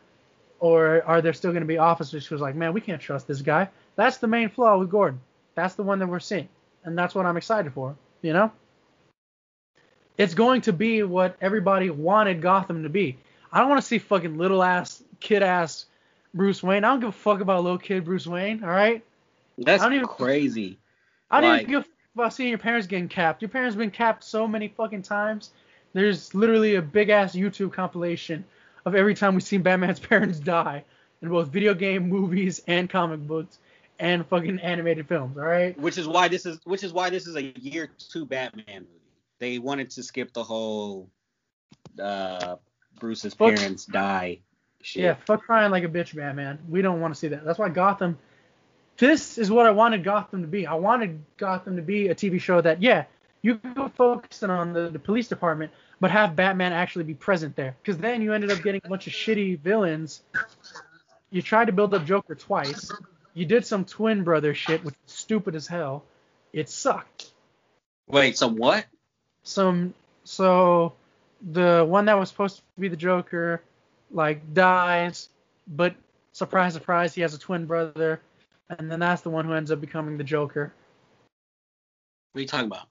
or 0.60 1.02
are 1.04 1.20
there 1.20 1.32
still 1.32 1.50
going 1.50 1.62
to 1.62 1.66
be 1.66 1.78
officers 1.78 2.26
who's 2.26 2.40
like, 2.40 2.54
man, 2.54 2.72
we 2.72 2.80
can't 2.80 3.00
trust 3.00 3.26
this 3.26 3.42
guy. 3.42 3.68
That's 3.96 4.18
the 4.18 4.26
main 4.26 4.48
flaw 4.48 4.78
with 4.78 4.90
Gordon. 4.90 5.20
That's 5.54 5.74
the 5.74 5.82
one 5.82 5.98
that 5.98 6.06
we're 6.06 6.20
seeing, 6.20 6.48
and 6.84 6.96
that's 6.96 7.14
what 7.14 7.26
I'm 7.26 7.36
excited 7.36 7.72
for. 7.72 7.96
You 8.22 8.32
know, 8.32 8.52
it's 10.16 10.34
going 10.34 10.62
to 10.62 10.72
be 10.72 11.02
what 11.02 11.36
everybody 11.40 11.90
wanted 11.90 12.40
Gotham 12.40 12.84
to 12.84 12.88
be. 12.88 13.18
I 13.52 13.58
don't 13.60 13.68
want 13.68 13.80
to 13.80 13.86
see 13.86 13.98
fucking 13.98 14.38
little 14.38 14.62
ass 14.62 15.02
kid 15.20 15.42
ass 15.42 15.86
Bruce 16.36 16.62
Wayne. 16.62 16.84
I 16.84 16.88
don't 16.90 17.00
give 17.00 17.08
a 17.08 17.12
fuck 17.12 17.40
about 17.40 17.62
little 17.64 17.78
kid 17.78 18.04
Bruce 18.04 18.26
Wayne. 18.26 18.62
All 18.62 18.70
right. 18.70 19.02
That's 19.58 19.82
I 19.82 19.86
don't 19.86 19.94
even- 19.96 20.06
crazy. 20.06 20.78
I 21.30 21.40
don't 21.40 21.50
Like- 21.50 21.62
even 21.62 21.70
give 21.72 21.80
a 21.80 21.84
fuck 21.84 21.92
about 22.14 22.34
seeing 22.34 22.50
your 22.50 22.58
parents 22.58 22.86
getting 22.86 23.08
capped. 23.08 23.42
Your 23.42 23.48
parents 23.48 23.74
been 23.76 23.90
capped 23.90 24.22
so 24.22 24.46
many 24.46 24.68
fucking 24.68 25.02
times. 25.02 25.50
There's 25.92 26.34
literally 26.34 26.74
a 26.74 26.82
big 26.82 27.08
ass 27.08 27.34
YouTube 27.34 27.72
compilation 27.72 28.44
of 28.84 28.94
every 28.94 29.14
time 29.14 29.34
we've 29.34 29.42
seen 29.42 29.62
Batman's 29.62 29.98
parents 30.12 30.38
die 30.38 30.84
in 31.22 31.30
both 31.30 31.48
video 31.48 31.72
game, 31.74 32.08
movies, 32.08 32.62
and 32.66 32.88
comic 32.90 33.20
books, 33.20 33.58
and 33.98 34.26
fucking 34.26 34.60
animated 34.60 35.08
films. 35.08 35.38
All 35.38 35.44
right. 35.44 35.76
Which 35.80 35.96
is 35.96 36.06
why 36.06 36.28
this 36.28 36.44
is 36.44 36.60
which 36.64 36.84
is 36.84 36.92
why 36.92 37.08
this 37.08 37.26
is 37.26 37.34
a 37.36 37.42
year 37.42 37.88
two 38.10 38.26
Batman 38.26 38.82
movie. 38.82 38.90
They 39.38 39.58
wanted 39.58 39.88
to 39.90 40.02
skip 40.02 40.32
the 40.34 40.44
whole 40.44 41.08
uh 41.98 42.56
Bruce's 43.00 43.34
parents 43.34 43.86
die 43.86 44.40
shit. 44.80 45.02
Yeah, 45.02 45.14
fuck 45.26 45.42
crying 45.42 45.70
like 45.70 45.84
a 45.84 45.88
bitch, 45.88 46.14
Batman. 46.14 46.58
We 46.68 46.82
don't 46.82 47.00
want 47.00 47.14
to 47.14 47.18
see 47.18 47.28
that. 47.28 47.44
That's 47.44 47.58
why 47.58 47.68
Gotham. 47.68 48.18
This 48.98 49.36
is 49.36 49.50
what 49.50 49.66
I 49.66 49.72
wanted 49.72 50.04
Gotham 50.04 50.42
to 50.42 50.48
be. 50.48 50.66
I 50.66 50.74
wanted 50.74 51.22
Gotham 51.36 51.76
to 51.76 51.82
be 51.82 52.08
a 52.08 52.14
TV 52.14 52.40
show 52.40 52.60
that, 52.60 52.80
yeah, 52.80 53.04
you 53.42 53.54
go 53.54 53.90
focusing 53.94 54.50
on 54.50 54.72
the, 54.72 54.88
the 54.88 54.98
police 54.98 55.28
department, 55.28 55.70
but 56.00 56.10
have 56.10 56.34
Batman 56.34 56.72
actually 56.72 57.04
be 57.04 57.14
present 57.14 57.54
there. 57.56 57.76
Because 57.82 57.98
then 57.98 58.22
you 58.22 58.32
ended 58.32 58.50
up 58.50 58.62
getting 58.62 58.80
a 58.84 58.88
bunch 58.88 59.06
of 59.06 59.12
shitty 59.12 59.60
villains. 59.60 60.22
You 61.30 61.42
tried 61.42 61.66
to 61.66 61.72
build 61.72 61.92
up 61.92 62.06
Joker 62.06 62.34
twice. 62.34 62.90
You 63.34 63.44
did 63.44 63.66
some 63.66 63.84
twin 63.84 64.24
brother 64.24 64.54
shit, 64.54 64.82
which 64.82 64.94
was 65.04 65.12
stupid 65.12 65.54
as 65.54 65.66
hell. 65.66 66.04
It 66.52 66.70
sucked. 66.70 67.32
Wait, 68.06 68.38
so 68.38 68.48
what? 68.48 68.86
Some 69.42 69.92
so 70.24 70.94
the 71.52 71.84
one 71.86 72.06
that 72.06 72.18
was 72.18 72.30
supposed 72.30 72.56
to 72.56 72.62
be 72.78 72.88
the 72.88 72.96
Joker 72.96 73.62
like 74.10 74.54
dies, 74.54 75.28
but 75.66 75.94
surprise 76.32 76.74
surprise 76.74 77.14
he 77.14 77.20
has 77.22 77.34
a 77.34 77.38
twin 77.38 77.66
brother, 77.66 78.20
and 78.70 78.90
then 78.90 79.00
that's 79.00 79.22
the 79.22 79.30
one 79.30 79.44
who 79.44 79.52
ends 79.52 79.70
up 79.70 79.80
becoming 79.80 80.16
the 80.18 80.24
Joker. 80.24 80.72
What 82.32 82.38
are 82.40 82.42
you 82.42 82.48
talking 82.48 82.66
about? 82.66 82.88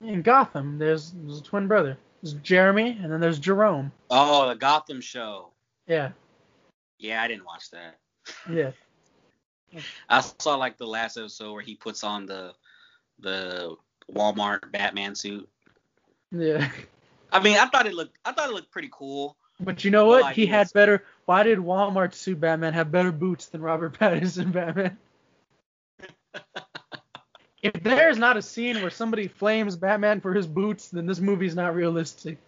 In 0.00 0.22
Gotham, 0.22 0.78
there's, 0.78 1.12
there's 1.12 1.40
a 1.40 1.42
twin 1.42 1.68
brother. 1.68 1.96
There's 2.22 2.34
Jeremy, 2.34 2.98
and 3.02 3.12
then 3.12 3.20
there's 3.20 3.38
Jerome. 3.38 3.92
Oh, 4.10 4.48
the 4.48 4.54
Gotham 4.54 5.00
show. 5.00 5.50
Yeah, 5.86 6.10
Yeah, 6.98 7.22
I 7.22 7.28
didn't 7.28 7.44
watch 7.44 7.70
that. 7.70 7.98
yeah. 8.50 8.70
I 10.08 10.20
saw 10.20 10.56
like 10.56 10.76
the 10.76 10.86
last 10.86 11.16
episode 11.16 11.52
where 11.52 11.62
he 11.62 11.74
puts 11.74 12.04
on 12.04 12.26
the 12.26 12.52
the 13.20 13.76
Walmart 14.12 14.70
Batman 14.70 15.14
suit. 15.14 15.48
Yeah. 16.30 16.70
I 17.32 17.40
mean, 17.42 17.56
I 17.56 17.66
thought 17.66 17.86
it 17.86 17.94
looked 17.94 18.18
I 18.24 18.32
thought 18.32 18.50
it 18.50 18.54
looked 18.54 18.70
pretty 18.70 18.90
cool. 18.92 19.36
But 19.62 19.84
you 19.84 19.90
know 19.90 20.06
what? 20.06 20.34
he 20.34 20.46
had 20.46 20.72
better. 20.72 21.04
Why 21.24 21.42
did 21.44 21.58
Walmart 21.58 22.14
suit 22.14 22.40
Batman 22.40 22.72
have 22.72 22.90
better 22.90 23.12
boots 23.12 23.46
than 23.46 23.60
Robert 23.62 23.98
Pattinson 23.98 24.52
Batman? 24.52 24.98
if 27.62 27.72
there's 27.82 28.18
not 28.18 28.36
a 28.36 28.42
scene 28.42 28.80
where 28.80 28.90
somebody 28.90 29.28
flames 29.28 29.76
Batman 29.76 30.20
for 30.20 30.34
his 30.34 30.46
boots, 30.46 30.88
then 30.88 31.06
this 31.06 31.20
movie's 31.20 31.54
not 31.54 31.74
realistic. 31.74 32.38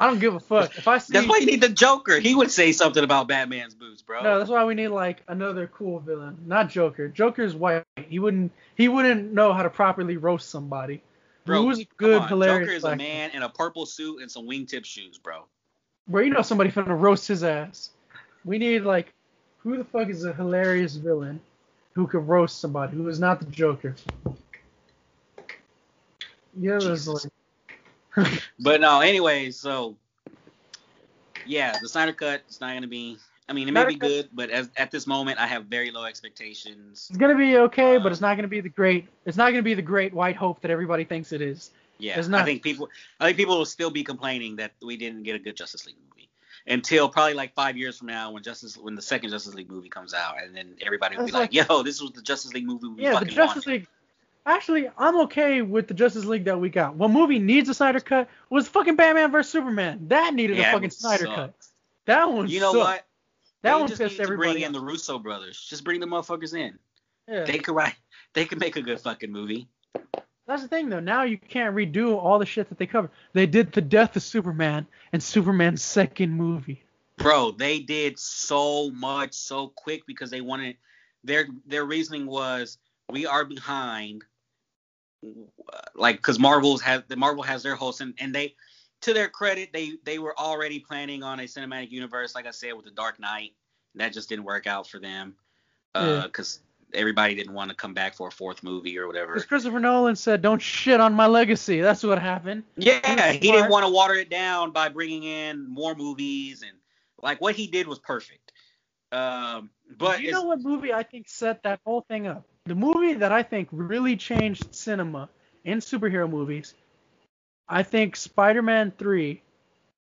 I 0.00 0.06
don't 0.06 0.20
give 0.20 0.34
a 0.34 0.40
fuck. 0.40 0.78
If 0.78 0.86
I 0.86 0.98
see, 0.98 1.12
That's 1.12 1.26
why 1.26 1.38
you 1.38 1.46
need 1.46 1.60
the 1.60 1.68
Joker. 1.68 2.20
He 2.20 2.34
would 2.34 2.52
say 2.52 2.70
something 2.70 3.02
about 3.02 3.26
Batman's 3.26 3.74
boots, 3.74 4.00
bro. 4.00 4.22
no, 4.22 4.38
that's 4.38 4.50
why 4.50 4.64
we 4.64 4.74
need 4.74 4.88
like 4.88 5.22
another 5.26 5.66
cool 5.66 5.98
villain, 5.98 6.38
not 6.46 6.68
Joker. 6.68 7.08
Joker's 7.08 7.54
white. 7.54 7.84
He 7.96 8.20
wouldn't. 8.20 8.52
He 8.76 8.86
wouldn't 8.86 9.32
know 9.32 9.52
how 9.52 9.64
to 9.64 9.70
properly 9.70 10.16
roast 10.16 10.50
somebody. 10.50 11.02
bro, 11.44 11.62
Who's 11.62 11.80
a 11.80 11.84
good, 11.96 12.22
on. 12.22 12.28
hilarious 12.28 12.68
Joker 12.68 12.76
is 12.76 12.84
a 12.84 12.96
man 12.96 13.30
in 13.30 13.42
a 13.42 13.48
purple 13.48 13.86
suit 13.86 14.22
and 14.22 14.30
some 14.30 14.46
wingtip 14.46 14.84
shoes, 14.84 15.18
bro. 15.18 15.46
Where 16.08 16.22
you 16.22 16.30
know 16.30 16.42
somebody 16.42 16.70
finna 16.70 16.98
roast 16.98 17.28
his 17.28 17.44
ass. 17.44 17.90
We 18.44 18.58
need 18.58 18.80
like, 18.80 19.12
who 19.58 19.76
the 19.76 19.84
fuck 19.84 20.08
is 20.08 20.24
a 20.24 20.32
hilarious 20.32 20.96
villain 20.96 21.40
who 21.92 22.06
could 22.06 22.26
roast 22.26 22.60
somebody 22.60 22.96
who 22.96 23.08
is 23.08 23.20
not 23.20 23.40
the 23.40 23.46
Joker? 23.46 23.94
Yeah, 26.58 26.78
there's 26.78 27.06
like, 27.06 27.30
But 28.58 28.80
no, 28.80 29.00
anyways, 29.00 29.60
so 29.60 29.96
yeah, 31.46 31.76
the 31.80 31.88
Snyder 31.88 32.12
cut 32.12 32.42
is 32.48 32.60
not 32.60 32.74
gonna 32.74 32.86
be. 32.86 33.18
I 33.48 33.54
mean, 33.54 33.68
it 33.68 33.72
may 33.72 33.84
be 33.84 33.94
Cut- 33.94 34.08
good, 34.08 34.28
but 34.32 34.50
as, 34.50 34.68
at 34.76 34.90
this 34.90 35.06
moment, 35.06 35.38
I 35.38 35.46
have 35.46 35.66
very 35.66 35.90
low 35.90 36.04
expectations. 36.04 37.06
it's 37.10 37.18
gonna 37.18 37.36
be 37.36 37.56
okay, 37.56 37.96
but 37.96 38.06
um, 38.06 38.12
it's 38.12 38.20
not 38.20 38.36
gonna 38.36 38.48
be 38.48 38.60
the 38.60 38.68
great. 38.68 39.08
It's 39.24 39.36
not 39.36 39.50
gonna 39.50 39.62
be 39.62 39.74
the 39.74 39.82
great 39.82 40.12
white 40.12 40.36
hope 40.36 40.60
that 40.62 40.70
everybody 40.70 41.04
thinks 41.04 41.32
it 41.32 41.40
is. 41.40 41.70
Yeah, 41.98 42.18
It's 42.18 42.28
I 42.28 42.44
think 42.44 42.62
people, 42.62 42.88
I 43.18 43.26
think 43.26 43.36
people 43.36 43.58
will 43.58 43.64
still 43.64 43.90
be 43.90 44.04
complaining 44.04 44.56
that 44.56 44.72
we 44.82 44.96
didn't 44.96 45.24
get 45.24 45.34
a 45.34 45.38
good 45.38 45.56
Justice 45.56 45.86
League 45.86 45.96
movie 46.08 46.28
until 46.66 47.08
probably 47.08 47.34
like 47.34 47.54
five 47.54 47.76
years 47.76 47.98
from 47.98 48.08
now 48.08 48.30
when 48.30 48.42
Justice, 48.42 48.76
when 48.76 48.94
the 48.94 49.02
second 49.02 49.30
Justice 49.30 49.54
League 49.54 49.70
movie 49.70 49.88
comes 49.88 50.14
out, 50.14 50.40
and 50.42 50.54
then 50.54 50.76
everybody 50.84 51.16
will 51.16 51.24
be 51.26 51.32
That's 51.32 51.54
like, 51.54 51.68
"Yo, 51.68 51.82
this 51.82 52.00
was 52.00 52.12
the 52.12 52.22
Justice 52.22 52.52
League 52.52 52.66
movie 52.66 52.88
we 52.88 53.02
Yeah, 53.02 53.18
the 53.18 53.24
Justice 53.26 53.66
wanted." 53.66 53.80
League. 53.80 53.88
Actually, 54.46 54.88
I'm 54.96 55.16
okay 55.22 55.60
with 55.60 55.88
the 55.88 55.94
Justice 55.94 56.24
League 56.24 56.44
that 56.44 56.58
we 56.58 56.70
got. 56.70 56.94
What 56.94 57.10
movie 57.10 57.38
needs 57.38 57.68
a 57.68 57.74
Snyder 57.74 58.00
cut 58.00 58.28
was 58.48 58.66
fucking 58.68 58.96
Batman 58.96 59.30
vs 59.30 59.50
Superman. 59.52 60.08
That 60.08 60.32
needed 60.34 60.56
Yeah, 60.56 60.70
a 60.70 60.72
fucking 60.72 60.90
Snyder 60.90 61.26
suck. 61.26 61.34
cut. 61.34 61.54
That 62.06 62.32
one. 62.32 62.48
You 62.48 62.60
know 62.60 62.72
sucked. 62.72 62.78
what? 62.84 63.06
That 63.62 63.74
They 63.74 63.78
one 63.80 63.88
just 63.88 64.00
pissed 64.00 64.20
everybody 64.20 64.52
bring 64.52 64.62
in 64.62 64.72
the 64.72 64.80
Russo 64.80 65.18
brothers. 65.18 65.60
Just 65.68 65.84
bring 65.84 66.00
the 66.00 66.06
motherfuckers 66.06 66.54
in. 66.56 66.78
Yeah. 67.28 67.44
They 67.44 67.58
could 67.58 67.74
write. 67.74 67.94
They 68.32 68.44
could 68.46 68.60
make 68.60 68.76
a 68.76 68.82
good 68.82 69.00
fucking 69.00 69.30
movie. 69.32 69.68
That's 70.48 70.62
the 70.62 70.68
thing 70.68 70.88
though. 70.88 70.98
Now 70.98 71.24
you 71.24 71.36
can't 71.36 71.76
redo 71.76 72.16
all 72.16 72.38
the 72.38 72.46
shit 72.46 72.70
that 72.70 72.78
they 72.78 72.86
covered. 72.86 73.10
They 73.34 73.44
did 73.44 73.70
the 73.70 73.82
death 73.82 74.16
of 74.16 74.22
Superman 74.22 74.86
and 75.12 75.22
Superman's 75.22 75.82
second 75.82 76.32
movie. 76.32 76.82
Bro, 77.18 77.52
they 77.52 77.80
did 77.80 78.18
so 78.18 78.90
much 78.90 79.34
so 79.34 79.68
quick 79.76 80.06
because 80.06 80.30
they 80.30 80.40
wanted 80.40 80.76
their 81.22 81.48
their 81.66 81.84
reasoning 81.84 82.26
was 82.26 82.78
we 83.10 83.26
are 83.26 83.44
behind 83.44 84.24
like 85.94 86.16
because 86.16 86.38
Marvel's 86.38 86.80
has 86.80 87.02
the 87.08 87.16
Marvel 87.16 87.42
has 87.42 87.62
their 87.62 87.74
host 87.74 88.00
and, 88.00 88.14
and 88.18 88.34
they 88.34 88.54
to 89.02 89.12
their 89.12 89.28
credit 89.28 89.70
they 89.74 89.92
they 90.04 90.18
were 90.18 90.38
already 90.38 90.78
planning 90.78 91.22
on 91.22 91.40
a 91.40 91.44
cinematic 91.44 91.90
universe 91.90 92.34
like 92.34 92.46
I 92.46 92.52
said 92.52 92.72
with 92.72 92.86
the 92.86 92.90
Dark 92.90 93.20
Knight 93.20 93.52
that 93.96 94.14
just 94.14 94.30
didn't 94.30 94.44
work 94.44 94.66
out 94.66 94.88
for 94.88 94.98
them 94.98 95.34
uh, 95.94 96.22
because 96.22 96.60
everybody 96.94 97.34
didn't 97.34 97.54
want 97.54 97.70
to 97.70 97.76
come 97.76 97.94
back 97.94 98.14
for 98.14 98.28
a 98.28 98.30
fourth 98.30 98.62
movie 98.62 98.98
or 98.98 99.06
whatever. 99.06 99.34
Because 99.34 99.46
Christopher 99.46 99.80
Nolan 99.80 100.16
said, 100.16 100.42
"Don't 100.42 100.60
shit 100.60 101.00
on 101.00 101.14
my 101.14 101.26
legacy." 101.26 101.80
That's 101.80 102.02
what 102.02 102.18
happened. 102.18 102.64
Yeah, 102.76 103.32
he 103.32 103.46
Smart. 103.46 103.58
didn't 103.58 103.70
want 103.70 103.86
to 103.86 103.92
water 103.92 104.14
it 104.14 104.30
down 104.30 104.72
by 104.72 104.88
bringing 104.88 105.24
in 105.24 105.68
more 105.68 105.94
movies 105.94 106.62
and 106.62 106.72
like 107.22 107.40
what 107.40 107.54
he 107.54 107.66
did 107.66 107.86
was 107.86 107.98
perfect. 107.98 108.52
Um, 109.10 109.70
but 109.96 110.20
you 110.20 110.32
know 110.32 110.44
what 110.44 110.60
movie 110.60 110.92
I 110.92 111.02
think 111.02 111.28
set 111.28 111.62
that 111.62 111.80
whole 111.84 112.02
thing 112.02 112.26
up? 112.26 112.44
The 112.66 112.74
movie 112.74 113.14
that 113.14 113.32
I 113.32 113.42
think 113.42 113.68
really 113.72 114.16
changed 114.16 114.74
cinema 114.74 115.30
in 115.64 115.78
superhero 115.78 116.28
movies. 116.28 116.74
I 117.68 117.82
think 117.82 118.16
Spider-Man 118.16 118.92
3 118.98 119.42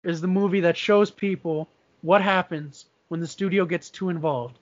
is 0.04 0.20
the 0.20 0.28
movie 0.28 0.60
that 0.60 0.76
shows 0.76 1.10
people 1.10 1.68
what 2.02 2.22
happens 2.22 2.86
when 3.08 3.20
the 3.20 3.26
studio 3.26 3.64
gets 3.64 3.90
too 3.90 4.08
involved. 4.08 4.58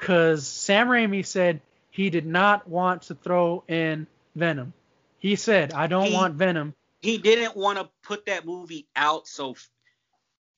Cause 0.00 0.46
Sam 0.46 0.88
Raimi 0.88 1.24
said 1.24 1.60
he 1.90 2.10
did 2.10 2.26
not 2.26 2.66
want 2.68 3.02
to 3.02 3.14
throw 3.14 3.64
in 3.68 4.06
Venom. 4.34 4.72
He 5.18 5.36
said, 5.36 5.72
"I 5.74 5.86
don't 5.86 6.06
He- 6.06 6.14
want 6.14 6.34
Venom." 6.34 6.74
he 7.02 7.16
didn't 7.18 7.56
want 7.56 7.78
to 7.78 7.88
put 8.02 8.26
that 8.26 8.44
movie 8.44 8.86
out 8.94 9.26
so 9.26 9.52
f- 9.52 9.70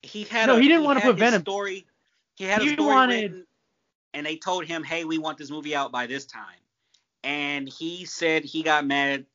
he 0.01 0.23
had 0.25 0.47
No, 0.47 0.57
a, 0.57 0.59
he 0.61 0.67
didn't 0.67 0.83
wanna 0.83 0.99
put 0.99 1.15
Venom. 1.15 1.41
story 1.41 1.85
he 2.35 2.43
had 2.43 2.61
a 2.61 2.73
story 2.73 2.85
wanted- 2.93 3.21
written 3.31 3.47
and 4.13 4.25
they 4.25 4.35
told 4.35 4.65
him 4.65 4.83
hey 4.83 5.05
we 5.05 5.17
want 5.17 5.37
this 5.37 5.49
movie 5.49 5.73
out 5.73 5.93
by 5.93 6.05
this 6.05 6.25
time 6.25 6.59
and 7.23 7.69
he 7.69 8.03
said 8.03 8.43
he 8.43 8.61
got 8.61 8.85
mad 8.85 9.25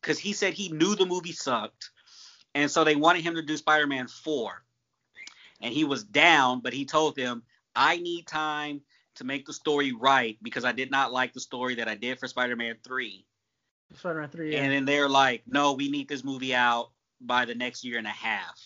because 0.00 0.18
he 0.18 0.32
said 0.32 0.54
he 0.54 0.68
knew 0.70 0.96
the 0.96 1.06
movie 1.06 1.30
sucked 1.32 1.90
and 2.56 2.68
so 2.68 2.82
they 2.82 2.96
wanted 2.96 3.22
him 3.22 3.36
to 3.36 3.42
do 3.42 3.56
spider-man 3.56 4.08
4 4.08 4.60
and 5.60 5.72
he 5.72 5.84
was 5.84 6.02
down 6.02 6.58
but 6.58 6.72
he 6.72 6.84
told 6.84 7.14
them 7.14 7.44
i 7.76 7.96
need 7.98 8.26
time 8.26 8.80
to 9.16 9.24
make 9.24 9.46
the 9.46 9.52
story 9.52 9.92
right 9.92 10.38
because 10.42 10.64
i 10.64 10.72
did 10.72 10.90
not 10.90 11.12
like 11.12 11.32
the 11.32 11.40
story 11.40 11.74
that 11.74 11.88
i 11.88 11.94
did 11.94 12.18
for 12.18 12.28
spider-man 12.28 12.76
3 12.84 13.24
Spider-Man 13.94 14.28
3. 14.28 14.52
Yeah. 14.52 14.62
and 14.62 14.72
then 14.72 14.84
they're 14.84 15.08
like, 15.08 15.42
no, 15.46 15.72
we 15.72 15.90
need 15.90 16.08
this 16.08 16.24
movie 16.24 16.54
out 16.54 16.90
by 17.20 17.44
the 17.44 17.54
next 17.54 17.84
year 17.84 17.98
and 17.98 18.06
a 18.06 18.10
half. 18.10 18.60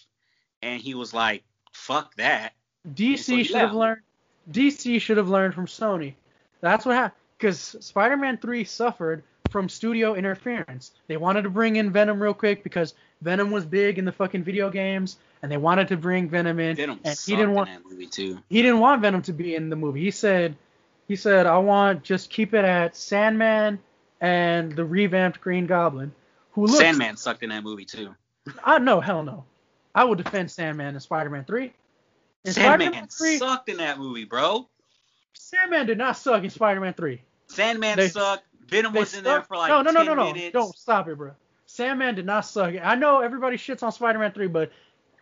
And 0.62 0.80
he 0.80 0.94
was 0.94 1.14
like, 1.14 1.44
fuck 1.72 2.14
that. 2.16 2.52
DC 2.94 3.18
so 3.18 3.42
should 3.42 3.56
have 3.56 3.74
learned. 3.74 4.02
DC 4.50 5.00
should 5.00 5.16
have 5.16 5.28
learned 5.28 5.54
from 5.54 5.66
Sony. 5.66 6.14
That's 6.60 6.84
what 6.84 6.96
happened. 6.96 7.20
Because 7.38 7.76
Spider-Man 7.80 8.38
3 8.38 8.64
suffered 8.64 9.22
from 9.50 9.68
studio 9.68 10.14
interference. 10.14 10.92
They 11.06 11.16
wanted 11.16 11.42
to 11.42 11.50
bring 11.50 11.76
in 11.76 11.90
Venom 11.90 12.22
real 12.22 12.34
quick 12.34 12.62
because 12.62 12.94
Venom 13.22 13.50
was 13.50 13.64
big 13.64 13.98
in 13.98 14.04
the 14.04 14.12
fucking 14.12 14.44
video 14.44 14.70
games, 14.70 15.16
and 15.42 15.50
they 15.50 15.56
wanted 15.56 15.88
to 15.88 15.96
bring 15.96 16.28
Venom 16.28 16.58
in. 16.60 16.76
Venom 16.76 17.00
and 17.04 17.18
he 17.26 17.36
didn't 17.36 17.54
want 17.54 17.68
in 17.68 17.74
that 17.76 17.84
movie 17.88 18.06
too. 18.06 18.38
he 18.48 18.62
didn't 18.62 18.80
want 18.80 19.02
Venom 19.02 19.22
to 19.22 19.32
be 19.32 19.54
in 19.54 19.70
the 19.70 19.76
movie. 19.76 20.00
He 20.00 20.10
said 20.10 20.56
he 21.08 21.16
said 21.16 21.46
I 21.46 21.58
want 21.58 22.02
just 22.02 22.30
keep 22.30 22.54
it 22.54 22.64
at 22.64 22.96
Sandman 22.96 23.78
and 24.20 24.74
the 24.74 24.84
revamped 24.84 25.40
Green 25.40 25.66
Goblin, 25.66 26.12
who 26.52 26.66
looks 26.66 26.78
Sandman 26.78 27.16
sucked 27.16 27.42
in 27.42 27.50
that 27.50 27.64
movie 27.64 27.84
too. 27.84 28.14
I 28.64 28.78
no 28.78 29.00
hell 29.00 29.22
no. 29.22 29.44
I 29.94 30.04
would 30.04 30.18
defend 30.18 30.50
Sandman 30.50 30.94
in 30.94 31.00
Spider-Man 31.00 31.44
3. 31.44 31.72
In 32.44 32.52
Sandman 32.52 32.80
Spider-Man 32.92 33.08
3, 33.08 33.38
sucked 33.38 33.68
in 33.68 33.76
that 33.78 33.98
movie, 33.98 34.24
bro. 34.24 34.68
Sandman 35.34 35.86
did 35.86 35.98
not 35.98 36.16
suck 36.16 36.44
in 36.44 36.50
Spider-Man 36.50 36.94
3. 36.94 37.20
Sandman 37.48 37.96
They- 37.96 38.08
sucked. 38.08 38.44
Venom 38.68 38.92
was 38.92 39.14
in 39.14 39.24
there 39.24 39.42
for 39.42 39.56
like 39.56 39.68
no, 39.68 39.82
no, 39.82 39.90
no, 39.90 40.04
10 40.04 40.06
no, 40.06 40.14
no. 40.14 40.32
minutes. 40.32 40.52
Don't 40.52 40.76
stop 40.76 41.08
it, 41.08 41.18
bro. 41.18 41.32
Sandman 41.66 42.14
did 42.14 42.24
not 42.24 42.46
suck. 42.46 42.72
I 42.80 42.94
know 42.94 43.20
everybody 43.20 43.56
shits 43.56 43.82
on 43.82 43.90
Spider-Man 43.90 44.30
3, 44.30 44.46
but 44.46 44.70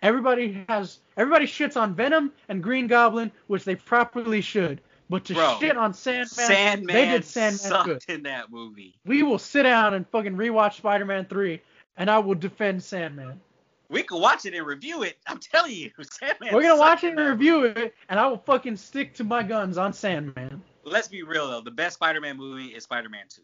everybody 0.02 0.64
has 0.68 1.00
everybody 1.16 1.46
shits 1.46 1.76
on 1.76 1.94
Venom 1.94 2.32
and 2.48 2.62
Green 2.62 2.86
Goblin, 2.86 3.30
which 3.46 3.64
they 3.64 3.76
properly 3.76 4.40
should. 4.40 4.80
But 5.10 5.24
to 5.26 5.34
Bro, 5.34 5.56
shit 5.60 5.76
on 5.76 5.94
Sandman, 5.94 6.26
Sandman 6.26 6.94
they 6.94 7.06
did 7.06 7.24
Sandman 7.24 7.58
sucked 7.58 7.86
good. 7.86 8.04
in 8.08 8.22
that 8.24 8.50
movie. 8.50 8.94
We 9.06 9.22
will 9.22 9.38
sit 9.38 9.62
down 9.62 9.94
and 9.94 10.06
fucking 10.08 10.36
rewatch 10.36 10.74
Spider-Man 10.74 11.24
3, 11.26 11.62
and 11.96 12.10
I 12.10 12.18
will 12.18 12.34
defend 12.34 12.82
Sandman. 12.82 13.40
We 13.88 14.02
could 14.02 14.20
watch 14.20 14.44
it 14.44 14.52
and 14.52 14.66
review 14.66 15.02
it. 15.04 15.16
I'm 15.26 15.38
telling 15.38 15.72
you, 15.72 15.90
Sandman. 16.02 16.54
We're 16.54 16.62
gonna 16.62 16.76
watch 16.78 17.04
it 17.04 17.18
and 17.18 17.26
review 17.26 17.64
it, 17.64 17.94
and 18.10 18.20
I 18.20 18.26
will 18.26 18.38
fucking 18.38 18.76
stick 18.76 19.14
to 19.14 19.24
my 19.24 19.42
guns 19.42 19.78
on 19.78 19.94
Sandman. 19.94 20.62
Let's 20.84 21.08
be 21.08 21.22
real 21.22 21.48
though. 21.48 21.62
The 21.62 21.70
best 21.70 21.94
Spider-Man 21.94 22.36
movie 22.36 22.66
is 22.66 22.84
Spider-Man 22.84 23.24
2. 23.30 23.40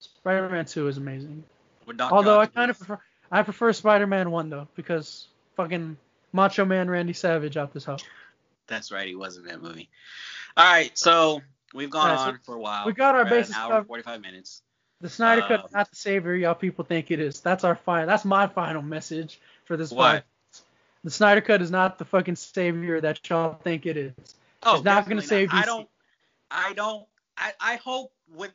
Spider-Man 0.00 0.64
2 0.64 0.88
is 0.88 0.96
amazing. 0.96 1.44
Although 2.10 2.40
I 2.40 2.46
kind 2.46 2.70
of 2.70 2.78
prefer 2.78 2.98
I 3.30 3.42
prefer 3.42 3.72
Spider-Man 3.72 4.30
1 4.30 4.50
though 4.50 4.68
because 4.76 5.28
fucking 5.56 5.96
Macho 6.32 6.64
Man 6.64 6.88
Randy 6.90 7.12
Savage 7.12 7.56
out 7.56 7.72
this 7.72 7.84
hoe. 7.84 7.96
That's 8.66 8.90
right. 8.92 9.06
He 9.06 9.14
was 9.14 9.36
in 9.36 9.44
that 9.44 9.60
movie. 9.62 9.88
All 10.56 10.64
right, 10.64 10.96
so 10.96 11.42
we've 11.74 11.90
gone 11.90 12.10
Yeah, 12.10 12.16
so 12.16 12.22
on 12.30 12.38
for 12.44 12.54
a 12.54 12.60
while. 12.60 12.86
we 12.86 12.92
got 12.92 13.14
our 13.14 13.22
We're 13.22 13.26
at 13.26 13.30
bases 13.30 13.54
An 13.56 13.60
hour 13.62 13.70
covered. 13.72 13.86
45 13.88 14.20
minutes. 14.20 14.62
The 15.00 15.08
Snyder 15.10 15.42
Cut 15.42 15.60
Um, 15.60 15.66
is 15.66 15.72
not 15.72 15.90
the 15.90 15.96
savior 15.96 16.34
y'all 16.34 16.54
people 16.54 16.84
think 16.84 17.10
it 17.10 17.18
is. 17.20 17.40
That's 17.40 17.64
our 17.64 17.74
final. 17.76 18.06
That's 18.06 18.24
my 18.24 18.46
final 18.46 18.80
message 18.80 19.40
for 19.64 19.76
this 19.76 19.90
What? 19.90 20.24
podcast. 20.24 20.62
The 21.02 21.10
Snyder 21.10 21.40
Cut 21.42 21.60
is 21.60 21.70
not 21.70 21.98
the 21.98 22.04
fucking 22.06 22.36
savior 22.36 23.00
that 23.02 23.28
y'all 23.28 23.54
think 23.62 23.84
it 23.84 23.96
is. 23.98 24.12
Oh, 24.62 24.76
It's 24.76 24.84
not 24.84 25.06
gonna 25.06 25.20
definitely 25.20 25.26
save 25.26 25.48
I 25.52 25.64
don't. 25.66 25.88
I 26.50 26.72
don't. 26.72 27.06
I, 27.36 27.52
I 27.60 27.76
hope 27.76 28.12
when. 28.34 28.50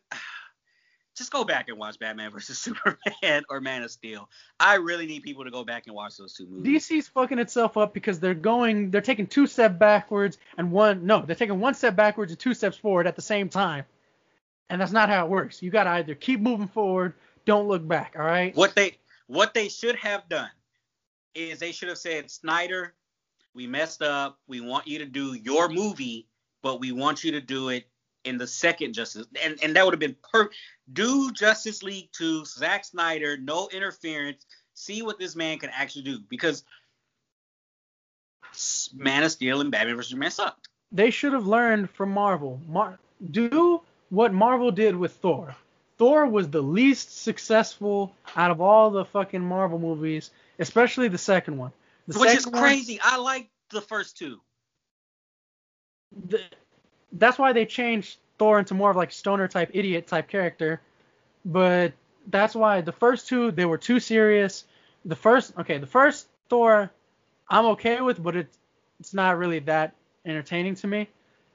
Just 1.20 1.34
go 1.34 1.44
back 1.44 1.68
and 1.68 1.78
watch 1.78 2.00
Batman 2.00 2.32
versus 2.32 2.58
Superman 2.62 3.44
or 3.50 3.60
Man 3.60 3.84
of 3.84 3.92
Steel. 3.92 4.30
I 4.58 4.76
really 4.76 5.06
need 5.06 5.22
people 5.22 5.44
to 5.44 5.52
go 5.52 5.66
back 5.66 5.84
and 5.86 5.94
watch 5.94 6.16
those 6.16 6.34
two 6.34 6.48
movies. 6.48 6.88
DC's 6.90 7.10
fucking 7.10 7.40
itself 7.40 7.76
up 7.76 7.94
because 7.94 8.22
they're 8.22 8.34
going, 8.34 8.90
they're 8.90 9.02
taking 9.02 9.28
two 9.28 9.46
steps 9.46 9.76
backwards 9.78 10.38
and 10.58 10.72
one, 10.72 11.06
no, 11.06 11.22
they're 11.22 11.36
taking 11.36 11.60
one 11.60 11.74
step 11.74 11.98
backwards 11.98 12.32
and 12.32 12.40
two 12.40 12.54
steps 12.54 12.78
forward 12.78 13.06
at 13.06 13.18
the 13.18 13.22
same 13.22 13.50
time. 13.50 13.84
And 14.70 14.80
that's 14.80 14.94
not 14.94 15.10
how 15.10 15.26
it 15.26 15.30
works. 15.30 15.62
You 15.62 15.72
gotta 15.72 15.90
either 15.90 16.16
keep 16.16 16.40
moving 16.40 16.70
forward, 16.70 17.16
don't 17.44 17.68
look 17.68 17.86
back, 17.86 18.16
all 18.18 18.26
right? 18.26 18.56
What 18.56 18.74
they 18.76 18.98
what 19.28 19.54
they 19.54 19.68
should 19.68 19.98
have 19.98 20.30
done 20.30 20.50
is 21.36 21.60
they 21.60 21.74
should 21.74 21.90
have 21.90 21.98
said, 21.98 22.32
Snyder, 22.32 22.94
we 23.54 23.68
messed 23.68 24.02
up. 24.02 24.40
We 24.48 24.62
want 24.62 24.88
you 24.88 25.00
to 25.00 25.06
do 25.06 25.34
your 25.34 25.68
movie, 25.68 26.28
but 26.62 26.80
we 26.80 26.94
want 26.94 27.26
you 27.26 27.34
to 27.34 27.42
do 27.42 27.68
it 27.68 27.89
in 28.26 28.38
the 28.38 28.48
second 28.48 28.94
Justice, 28.94 29.28
and 29.44 29.58
and 29.64 29.76
that 29.76 29.86
would 29.86 29.94
have 29.94 30.00
been 30.00 30.16
per. 30.32 30.50
Do 30.92 31.32
Justice 31.32 31.84
League 31.84 32.12
to 32.14 32.44
Zack 32.46 32.86
Snyder, 32.86 33.38
no 33.38 33.70
interference. 33.72 34.46
See 34.74 35.02
what 35.02 35.20
this 35.20 35.36
man 35.36 35.60
can 35.60 35.70
actually 35.74 36.04
do 36.04 36.20
because 36.30 36.64
Man 38.94 39.24
of 39.24 39.32
Steel 39.32 39.62
and 39.62 39.72
Batman 39.72 39.96
vs 39.96 40.10
Superman 40.12 40.32
sucked. 40.32 40.68
They 40.92 41.12
should 41.12 41.34
have 41.34 41.46
learned 41.48 41.90
from 41.92 42.12
Marvel. 42.12 42.60
Mar- 42.68 42.98
do 43.32 43.82
what 44.10 44.34
Marvel 44.34 44.72
did 44.72 44.96
with 44.96 45.14
Thor. 45.14 45.56
Thor 45.98 46.26
was 46.26 46.50
the 46.50 46.62
least 46.62 47.22
successful 47.22 48.16
out 48.36 48.50
of 48.52 48.62
all 48.62 48.90
the 48.90 49.06
fucking 49.06 49.42
Marvel 49.42 49.78
movies, 49.78 50.32
especially 50.60 51.10
the 51.10 51.18
second 51.18 51.58
one. 51.58 51.72
The 52.08 52.18
Which 52.20 52.30
is 52.32 52.44
second 52.44 52.54
one- 52.54 52.64
crazy. 52.64 53.00
I 53.04 53.18
like 53.18 53.50
the 53.70 53.82
first 53.82 54.18
two. 54.18 54.40
the, 56.28 56.42
that's 57.14 57.40
why 57.40 57.54
they 57.54 57.66
changed 57.66 58.18
Thor 58.38 58.60
into 58.60 58.74
more 58.74 58.92
of 58.92 58.96
like 58.96 59.12
stoner 59.12 59.48
type 59.48 59.72
idiot 59.74 60.08
type 60.08 60.28
character. 60.28 60.82
But 61.46 61.94
that's 62.28 62.56
why 62.56 62.82
the 62.82 62.92
first 62.92 63.28
two 63.28 63.52
they 63.52 63.66
were 63.66 63.78
too 63.78 64.00
serious. 64.00 64.66
The 65.06 65.16
first 65.16 65.54
okay, 65.58 65.78
the 65.78 65.88
first 65.88 66.28
Thor 66.50 66.92
I'm 67.50 67.66
okay 67.68 68.02
with, 68.02 68.22
but 68.22 68.36
it's 68.36 68.58
it's 69.00 69.14
not 69.14 69.38
really 69.38 69.60
that 69.60 69.96
entertaining 70.26 70.76
to 70.76 70.88
me. 70.88 71.10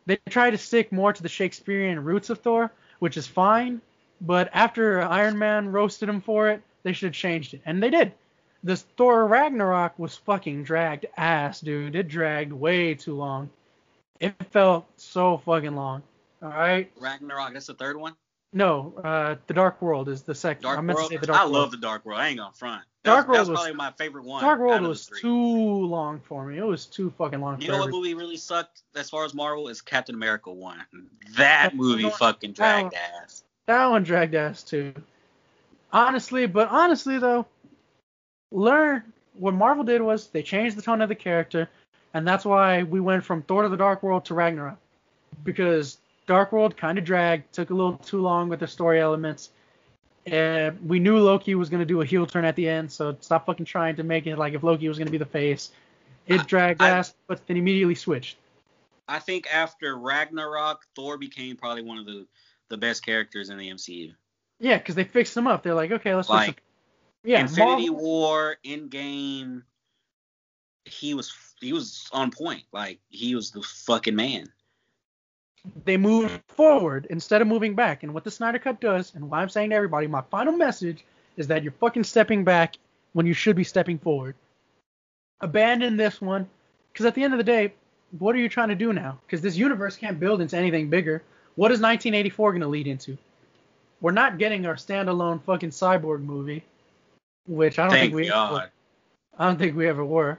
They 0.07 0.19
try 0.29 0.51
to 0.51 0.59
stick 0.59 0.93
more 0.93 1.13
to 1.13 1.23
the 1.23 1.29
Shakespearean 1.29 2.05
roots 2.05 2.31
of 2.31 2.41
Thor, 2.41 2.73
which 2.99 3.17
is 3.17 3.27
fine. 3.27 3.81
But 4.21 4.51
after 4.53 5.03
Iron 5.03 5.39
Man 5.39 5.73
roasted 5.73 6.09
him 6.09 6.21
for 6.21 6.49
it, 6.49 6.63
they 6.83 6.93
should 6.93 7.09
have 7.09 7.15
changed 7.15 7.55
it, 7.55 7.63
and 7.65 7.83
they 7.83 7.91
did. 7.91 8.13
This 8.63 8.83
Thor 8.97 9.27
Ragnarok 9.27 9.99
was 9.99 10.17
fucking 10.17 10.65
dragged 10.65 11.07
ass, 11.17 11.61
dude. 11.61 11.97
It 11.97 12.09
dragged 12.09 12.53
way 12.53 12.95
too 12.95 13.15
long. 13.15 13.51
It 14.20 14.35
felt 14.51 14.86
so 14.97 15.39
fucking 15.39 15.74
long. 15.74 16.03
All 16.43 16.49
right. 16.51 16.91
Ragnarok, 17.01 17.53
that's 17.55 17.66
the 17.66 17.74
third 17.74 17.97
one. 17.97 18.15
No, 18.53 18.95
uh, 19.03 19.35
the 19.49 19.55
Dark 19.55 19.82
World 19.82 20.09
is 20.09 20.23
the 20.23 20.35
second. 20.35 20.62
Dark 20.62 20.78
I 20.78 20.81
meant 20.82 20.97
World. 20.97 21.11
to 21.11 21.16
say 21.16 21.20
the 21.20 21.27
Dark 21.27 21.41
I 21.41 21.43
World. 21.45 21.55
love 21.55 21.70
the 21.73 21.77
Dark 21.77 22.05
World. 22.05 22.20
I 22.20 22.28
ain't 22.28 22.39
gonna 22.39 22.53
front. 22.53 22.82
Dark 23.03 23.27
Dark 23.27 23.28
World 23.28 23.36
World 23.39 23.49
was- 23.51 23.59
probably 23.59 23.74
my 23.74 23.91
favorite 23.93 24.24
one. 24.24 24.41
Dark 24.43 24.61
World 24.61 24.82
was 24.82 25.07
too 25.07 25.36
long 25.86 26.20
for 26.20 26.47
me. 26.47 26.59
It 26.59 26.65
was 26.65 26.86
too 26.86 27.12
fucking 27.19 27.41
long. 27.41 27.61
You 27.61 27.69
know 27.69 27.78
what 27.81 27.91
movie 27.91 28.15
really 28.15 28.36
sucked 28.36 28.82
as 28.95 29.11
far 29.11 29.24
as 29.24 29.35
Marvel 29.35 29.66
is 29.69 29.81
Captain 29.82 30.15
America 30.15 30.53
one. 30.53 30.85
That 31.36 31.74
movie 31.74 32.09
fucking 32.09 32.53
dragged 32.53 32.95
ass. 32.95 33.43
That 33.66 33.86
one 33.86 34.05
dragged 34.05 34.36
ass 34.36 34.62
too. 34.62 34.95
Honestly, 35.93 36.47
but 36.47 36.69
honestly 36.69 37.19
though, 37.19 37.47
learn 38.53 39.03
what 39.35 39.55
Marvel 39.55 39.82
did 39.85 40.01
was 40.01 40.28
they 40.28 40.43
changed 40.45 40.77
the 40.77 40.82
tone 40.82 41.03
of 41.03 41.09
the 41.09 41.15
character, 41.16 41.69
and 42.15 42.27
that's 42.27 42.45
why 42.45 42.85
we 42.85 43.01
went 43.01 43.24
from 43.24 43.43
Thor 43.43 43.65
to 43.65 43.69
the 43.69 43.77
Dark 43.77 44.03
World 44.03 44.24
to 44.27 44.35
Ragnarok. 44.35 44.78
Because 45.43 45.99
Dark 46.27 46.53
World 46.53 46.77
kind 46.77 46.97
of 46.97 47.05
dragged, 47.05 47.53
took 47.53 47.70
a 47.70 47.74
little 47.74 47.99
too 47.99 48.23
long 48.23 48.49
with 48.49 48.61
the 48.61 48.69
story 48.69 49.01
elements. 49.01 49.51
And 50.27 50.89
we 50.89 51.01
knew 51.01 51.19
Loki 51.19 51.55
was 51.55 51.69
gonna 51.69 51.85
do 51.85 52.01
a 52.01 52.05
heel 52.07 52.24
turn 52.24 52.45
at 52.45 52.57
the 52.57 52.69
end, 52.69 52.91
so 52.91 53.16
stop 53.20 53.45
fucking 53.47 53.66
trying 53.66 53.97
to 53.97 54.05
make 54.05 54.27
it 54.27 54.39
like 54.39 54.55
if 54.55 54.62
Loki 54.62 54.89
was 54.89 54.97
gonna 54.97 55.11
be 55.11 55.19
the 55.19 55.27
face. 55.27 55.70
It 56.27 56.47
dragged 56.47 56.81
I- 56.81 56.91
ass, 56.91 57.15
but 57.27 57.47
then 57.47 57.57
immediately 57.57 57.97
switched. 57.97 58.39
I 59.07 59.19
think 59.19 59.53
after 59.53 59.99
Ragnarok, 59.99 60.86
Thor 60.97 61.19
became 61.19 61.57
probably 61.57 61.82
one 61.82 61.99
of 61.99 62.07
the 62.07 62.27
the 62.69 62.78
best 62.78 63.05
characters 63.05 63.51
in 63.51 63.59
the 63.59 63.69
MCU. 63.69 64.15
Yeah, 64.61 64.78
because 64.78 64.95
they 64.95 65.05
fixed 65.05 65.36
him 65.36 65.47
up. 65.47 65.62
They're 65.62 65.74
like, 65.74 65.91
okay, 65.91 66.15
let's 66.15 66.31
Like. 66.31 66.62
Yeah, 67.23 67.41
Infinity 67.41 67.89
Marvel- 67.89 68.05
War, 68.05 68.57
Endgame, 68.65 69.62
he 70.85 71.15
was 71.15 71.31
he 71.65 71.73
was 71.73 72.09
on 72.12 72.31
point. 72.31 72.62
Like 72.73 73.01
he 73.09 73.35
was 73.35 73.51
the 73.51 73.62
fucking 73.62 74.16
man. 74.16 74.47
they 75.85 75.97
move 75.97 76.43
forward 76.49 77.07
instead 77.11 77.43
of 77.43 77.49
moving 77.49 77.74
back. 77.74 78.03
And 78.03 78.12
what 78.15 78.24
the 78.24 78.31
Snyder 78.31 78.59
Cut 78.59 78.81
does, 78.81 79.15
and 79.15 79.31
why 79.31 79.41
I'm 79.41 79.49
saying 79.49 79.70
to 79.70 79.77
everybody, 79.77 80.07
my 80.07 80.23
final 80.31 80.53
message 80.53 81.05
is 81.36 81.47
that 81.49 81.62
you're 81.62 81.73
fucking 81.73 82.05
stepping 82.05 82.45
back 82.45 82.77
when 83.12 83.27
you 83.27 83.35
should 83.35 83.57
be 83.57 83.65
stepping 83.65 83.99
forward. 83.99 84.35
Abandon 85.41 85.97
this 85.97 86.20
one, 86.20 86.49
because 86.93 87.07
at 87.07 87.15
the 87.15 87.23
end 87.23 87.35
of 87.35 87.39
the 87.39 87.45
day, 87.45 87.73
what 88.19 88.35
are 88.35 88.39
you 88.39 88.49
trying 88.49 88.69
to 88.69 88.74
do 88.74 88.93
now? 88.93 89.19
Because 89.27 89.41
this 89.41 89.57
universe 89.57 89.97
can't 89.97 90.20
build 90.20 90.41
into 90.41 90.57
anything 90.57 90.91
bigger. 90.91 91.23
What 91.57 91.73
is 91.73 91.81
1984 91.81 92.53
going 92.53 92.61
to 92.61 92.69
lead 92.69 92.86
into? 92.86 93.16
We're 94.01 94.12
not 94.12 94.39
getting 94.39 94.66
our 94.66 94.74
standalone 94.74 95.43
fucking 95.43 95.70
cyborg 95.70 96.23
movie, 96.23 96.65
which 97.47 97.78
I 97.78 97.85
don't 97.85 97.93
Thank 97.93 98.03
think 98.12 98.15
we 98.15 98.28
God. 98.28 98.70
I 99.39 99.47
don't 99.47 99.59
think 99.59 99.77
we 99.77 99.89
ever 99.89 100.05
were. 100.05 100.39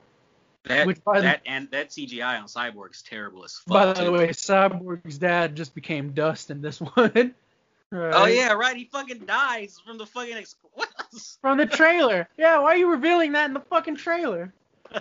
That 0.67 0.87
Which, 0.87 1.03
by 1.03 1.21
the- 1.21 1.47
and 1.47 1.69
that 1.71 1.89
CGI 1.91 2.39
on 2.41 2.47
Cyborg 2.47 2.91
is 2.95 3.01
terrible 3.03 3.43
as 3.43 3.53
fuck. 3.53 3.67
By 3.67 3.85
the 3.93 4.05
too. 4.05 4.11
way, 4.11 4.27
Cyborg's 4.29 5.17
dad 5.17 5.55
just 5.55 5.75
became 5.75 6.11
dust 6.13 6.49
in 6.49 6.61
this 6.61 6.79
one. 6.95 7.35
Oh 7.91 7.97
Right? 7.97 8.33
yeah, 8.35 8.53
right. 8.53 8.75
He 8.75 8.85
fucking 8.85 9.19
dies 9.25 9.79
from 9.85 9.97
the 9.99 10.05
fucking. 10.07 10.35
Exp- 10.35 10.55
what? 10.73 10.89
From 11.41 11.57
the 11.59 11.65
trailer. 11.67 12.27
Yeah, 12.37 12.57
why 12.59 12.69
are 12.69 12.77
you 12.77 12.89
revealing 12.89 13.33
that 13.33 13.45
in 13.45 13.53
the 13.53 13.59
fucking 13.61 13.95
trailer? 13.97 14.53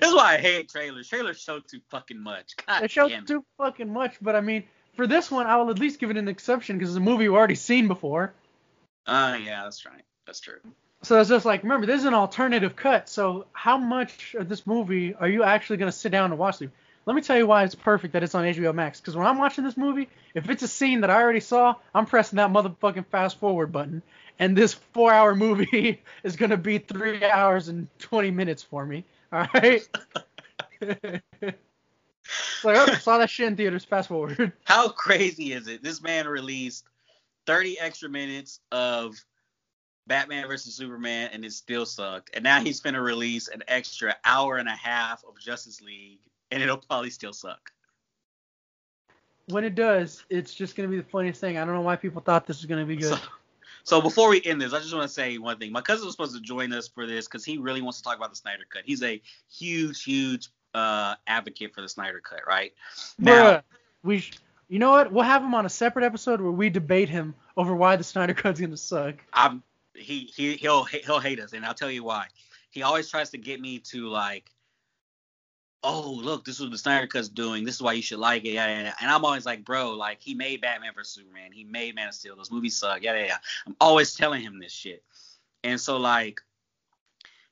This 0.00 0.08
is 0.08 0.14
why 0.14 0.34
I 0.34 0.38
hate 0.38 0.68
trailers. 0.70 1.08
Trailers 1.08 1.40
show 1.40 1.60
too 1.60 1.78
fucking 1.90 2.18
much. 2.18 2.54
God 2.66 2.82
It 2.82 2.90
shows 2.90 3.10
damn 3.10 3.22
it. 3.22 3.28
too 3.28 3.44
fucking 3.58 3.92
much, 3.92 4.16
but 4.20 4.34
I 4.34 4.40
mean, 4.40 4.64
for 4.96 5.06
this 5.06 5.30
one, 5.30 5.46
I 5.46 5.56
will 5.56 5.70
at 5.70 5.78
least 5.78 6.00
give 6.00 6.10
it 6.10 6.16
an 6.16 6.26
exception 6.26 6.76
because 6.78 6.90
it's 6.90 6.96
a 6.96 7.00
movie 7.00 7.28
we've 7.28 7.36
already 7.36 7.54
seen 7.54 7.86
before. 7.86 8.32
Uh, 9.06 9.38
yeah, 9.44 9.62
that's 9.62 9.86
right. 9.86 10.02
That's 10.26 10.40
true. 10.40 10.58
So 11.04 11.20
it's 11.20 11.28
just 11.28 11.44
like, 11.44 11.62
remember, 11.62 11.86
this 11.86 12.00
is 12.00 12.06
an 12.06 12.14
alternative 12.14 12.76
cut. 12.76 13.08
So 13.08 13.46
how 13.52 13.76
much 13.76 14.34
of 14.34 14.48
this 14.48 14.66
movie 14.66 15.14
are 15.14 15.28
you 15.28 15.42
actually 15.42 15.76
gonna 15.76 15.92
sit 15.92 16.10
down 16.10 16.30
and 16.30 16.38
watch? 16.38 16.60
Let 17.06 17.14
me 17.14 17.20
tell 17.20 17.36
you 17.36 17.46
why 17.46 17.64
it's 17.64 17.74
perfect 17.74 18.14
that 18.14 18.22
it's 18.22 18.34
on 18.34 18.44
HBO 18.44 18.74
Max. 18.74 19.00
Because 19.00 19.14
when 19.14 19.26
I'm 19.26 19.36
watching 19.36 19.64
this 19.64 19.76
movie, 19.76 20.08
if 20.34 20.48
it's 20.48 20.62
a 20.62 20.68
scene 20.68 21.02
that 21.02 21.10
I 21.10 21.20
already 21.20 21.40
saw, 21.40 21.74
I'm 21.94 22.06
pressing 22.06 22.38
that 22.38 22.50
motherfucking 22.50 23.06
fast 23.06 23.38
forward 23.38 23.70
button, 23.72 24.02
and 24.38 24.56
this 24.56 24.72
four-hour 24.72 25.34
movie 25.36 26.02
is 26.24 26.36
gonna 26.36 26.56
be 26.56 26.78
three 26.78 27.22
hours 27.22 27.68
and 27.68 27.88
20 27.98 28.30
minutes 28.30 28.62
for 28.62 28.84
me. 28.84 29.04
All 29.32 29.46
right. 29.54 29.86
Like, 32.64 32.76
oh, 32.78 32.94
saw 32.94 33.18
that 33.18 33.28
shit 33.28 33.46
in 33.48 33.56
theaters. 33.56 33.84
Fast 33.84 34.08
forward. 34.08 34.52
How 34.64 34.88
crazy 34.88 35.52
is 35.52 35.68
it? 35.68 35.82
This 35.82 36.00
man 36.00 36.26
released 36.26 36.86
30 37.46 37.78
extra 37.78 38.08
minutes 38.08 38.60
of 38.72 39.14
Batman 40.06 40.46
versus 40.46 40.74
Superman 40.74 41.30
and 41.32 41.44
it 41.44 41.52
still 41.52 41.86
sucked. 41.86 42.30
And 42.34 42.44
now 42.44 42.60
he's 42.60 42.80
gonna 42.80 43.02
release 43.02 43.48
an 43.48 43.62
extra 43.68 44.14
hour 44.24 44.56
and 44.56 44.68
a 44.68 44.76
half 44.76 45.24
of 45.26 45.38
Justice 45.38 45.80
League 45.80 46.18
and 46.50 46.62
it'll 46.62 46.76
probably 46.76 47.10
still 47.10 47.32
suck. 47.32 47.72
When 49.48 49.64
it 49.64 49.74
does, 49.74 50.24
it's 50.30 50.54
just 50.54 50.76
gonna 50.76 50.88
be 50.88 50.96
the 50.96 51.02
funniest 51.02 51.40
thing. 51.40 51.58
I 51.58 51.64
don't 51.64 51.74
know 51.74 51.82
why 51.82 51.96
people 51.96 52.20
thought 52.20 52.46
this 52.46 52.58
was 52.58 52.66
gonna 52.66 52.86
be 52.86 52.96
good. 52.96 53.14
So, 53.14 53.18
so 53.84 54.00
before 54.00 54.30
we 54.30 54.42
end 54.44 54.60
this, 54.60 54.72
I 54.72 54.78
just 54.78 54.94
want 54.94 55.06
to 55.06 55.12
say 55.12 55.36
one 55.38 55.58
thing. 55.58 55.72
My 55.72 55.82
cousin 55.82 56.06
was 56.06 56.14
supposed 56.14 56.34
to 56.34 56.40
join 56.40 56.72
us 56.72 56.88
for 56.88 57.06
this 57.06 57.26
because 57.26 57.44
he 57.44 57.58
really 57.58 57.82
wants 57.82 57.98
to 57.98 58.04
talk 58.04 58.16
about 58.16 58.30
the 58.30 58.36
Snyder 58.36 58.64
Cut. 58.68 58.82
He's 58.86 59.02
a 59.02 59.20
huge, 59.50 60.02
huge 60.02 60.48
uh, 60.74 61.14
advocate 61.26 61.74
for 61.74 61.82
the 61.82 61.88
Snyder 61.88 62.20
Cut, 62.20 62.40
right? 62.46 62.72
Bruh, 63.20 63.62
we, 64.02 64.20
sh- 64.20 64.38
you 64.68 64.78
know 64.78 64.90
what? 64.90 65.12
We'll 65.12 65.24
have 65.24 65.42
him 65.42 65.54
on 65.54 65.66
a 65.66 65.70
separate 65.70 66.04
episode 66.04 66.40
where 66.40 66.50
we 66.50 66.70
debate 66.70 67.10
him 67.10 67.34
over 67.56 67.76
why 67.76 67.96
the 67.96 68.04
Snyder 68.04 68.32
Cut's 68.34 68.60
gonna 68.60 68.76
suck. 68.76 69.16
I'm 69.32 69.62
he 69.94 70.30
he 70.34 70.54
he'll 70.54 70.84
he'll 70.84 71.20
hate 71.20 71.40
us, 71.40 71.52
and 71.52 71.64
I'll 71.64 71.74
tell 71.74 71.90
you 71.90 72.04
why. 72.04 72.26
He 72.70 72.82
always 72.82 73.08
tries 73.08 73.30
to 73.30 73.38
get 73.38 73.60
me 73.60 73.78
to 73.90 74.08
like, 74.08 74.50
oh 75.82 76.18
look, 76.22 76.44
this 76.44 76.56
is 76.56 76.62
what 76.62 76.70
the 76.72 76.78
Snyder 76.78 77.06
Cut's 77.06 77.28
doing. 77.28 77.64
This 77.64 77.76
is 77.76 77.82
why 77.82 77.92
you 77.92 78.02
should 78.02 78.18
like 78.18 78.44
it. 78.44 78.54
Yeah, 78.54 78.66
yeah, 78.66 78.82
yeah. 78.82 78.94
And 79.00 79.10
I'm 79.10 79.24
always 79.24 79.46
like, 79.46 79.64
bro, 79.64 79.90
like 79.90 80.20
he 80.20 80.34
made 80.34 80.60
Batman 80.60 80.92
vs 80.94 81.14
Superman. 81.14 81.52
He 81.52 81.64
made 81.64 81.94
Man 81.94 82.08
of 82.08 82.14
Steel. 82.14 82.36
Those 82.36 82.50
movies 82.50 82.76
suck. 82.76 83.02
Yeah, 83.02 83.14
yeah, 83.16 83.26
yeah. 83.26 83.36
I'm 83.66 83.76
always 83.80 84.14
telling 84.14 84.42
him 84.42 84.58
this 84.58 84.72
shit. 84.72 85.04
And 85.62 85.80
so 85.80 85.96
like, 85.96 86.40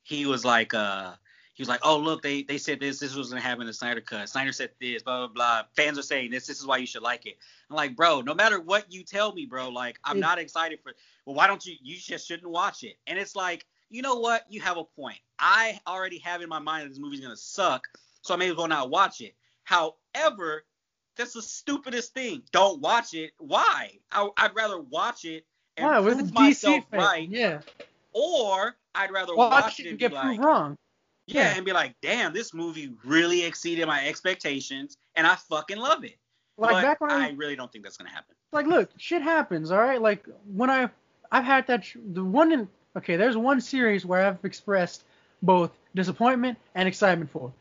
he 0.03 0.27
was 0.27 0.45
like, 0.45 0.75
uh, 0.75 1.13
he 1.55 1.63
was 1.63 1.69
like, 1.69 1.81
oh 1.83 1.99
look, 1.99 2.23
they 2.23 2.43
they 2.43 2.59
said 2.59 2.81
this. 2.81 2.99
This 2.99 3.15
was 3.15 3.29
gonna 3.29 3.43
happen 3.43 3.63
in 3.63 3.67
the 3.67 3.75
Snyder 3.75 4.01
Cut. 4.01 4.29
Snyder 4.29 4.53
said 4.53 4.71
this. 4.81 5.03
Blah 5.03 5.27
blah 5.27 5.35
blah. 5.35 5.63
Fans 5.77 5.99
are 5.99 6.03
saying 6.03 6.31
this. 6.31 6.47
This 6.47 6.59
is 6.61 6.67
why 6.67 6.79
you 6.79 6.87
should 6.87 7.03
like 7.03 7.27
it. 7.27 7.37
I'm 7.69 7.77
like, 7.77 7.95
bro, 7.95 8.23
no 8.23 8.35
matter 8.35 8.61
what 8.61 8.91
you 8.91 9.05
tell 9.05 9.33
me, 9.33 9.45
bro, 9.47 9.69
like 9.69 9.99
I'm 10.03 10.17
mm. 10.17 10.21
not 10.21 10.39
excited 10.39 10.81
for. 10.83 10.93
Well, 11.27 11.37
why 11.37 11.47
don't 11.47 11.65
you? 11.65 11.75
You 11.83 11.97
just 11.97 12.27
shouldn't 12.27 12.51
watch 12.51 12.85
it. 12.85 12.97
And 13.07 13.19
it's 13.19 13.37
like, 13.37 13.67
you 13.91 14.01
know 14.01 14.17
what? 14.17 14.45
You 14.49 14.63
have 14.63 14.79
a 14.79 14.85
point. 14.85 15.19
I 15.39 15.79
already 15.87 16.19
have 16.21 16.41
in 16.41 16.49
my 16.49 16.59
mind 16.59 16.85
that 16.85 16.89
this 16.89 16.99
movie's 16.99 17.21
gonna 17.21 17.37
suck, 17.37 17.87
so 18.23 18.33
I 18.33 18.39
may 18.39 18.51
as 18.51 18.57
well 18.57 18.69
not 18.69 18.89
watch 18.89 19.21
it. 19.21 19.35
However, 19.65 20.65
that's 21.17 21.35
the 21.35 21.43
stupidest 21.43 22.15
thing. 22.15 22.43
Don't 22.53 22.81
watch 22.81 23.13
it. 23.13 23.33
Why? 23.39 23.99
I, 24.11 24.29
I'd 24.39 24.55
rather 24.55 24.81
watch 24.81 25.27
it 25.27 25.45
and? 25.77 26.05
With 26.05 26.19
prove 26.19 26.33
myself 26.33 26.85
fan. 26.91 27.01
right, 27.01 27.29
Yeah. 27.29 27.61
or 28.13 28.75
I'd 28.95 29.11
rather 29.11 29.35
watch, 29.35 29.65
Watch 29.65 29.81
it 29.81 29.87
and 29.87 29.99
get 29.99 30.13
like, 30.13 30.25
proved 30.25 30.45
wrong. 30.45 30.79
Yeah, 31.27 31.43
Yeah. 31.51 31.57
and 31.57 31.65
be 31.65 31.73
like, 31.73 31.95
damn, 32.03 32.33
this 32.33 32.53
movie 32.55 32.93
really 33.05 33.45
exceeded 33.45 33.87
my 33.87 34.07
expectations, 34.07 34.97
and 35.15 35.27
I 35.27 35.35
fucking 35.37 35.79
love 35.79 36.05
it. 36.05 36.17
Like 36.59 36.73
but 36.73 36.83
back 36.83 37.01
when 37.01 37.11
I 37.11 37.29
I 37.29 37.31
really 37.33 37.57
don't 37.57 37.71
think 37.73 37.85
that's 37.85 37.97
gonna 37.97 38.11
happen. 38.11 38.35
like 38.53 38.67
look 38.67 38.91
shit 38.99 39.23
happens 39.23 39.71
all 39.71 39.79
right? 39.81 40.01
Like 40.01 40.27
when 40.55 40.69
i 40.71 40.89
i've 41.33 41.45
had 41.45 41.67
that 41.67 41.83
sh- 41.83 41.97
the 42.13 42.23
one 42.23 42.53
in 42.53 42.69
okay 42.95 43.17
there's 43.17 43.39
one 43.39 43.59
series 43.59 44.05
where 44.05 44.27
i've 44.27 44.45
expressed 44.45 45.05
both 45.41 45.71
disappointment 45.95 46.59
and 46.75 46.87
excitement 46.87 47.31
for. 47.31 47.53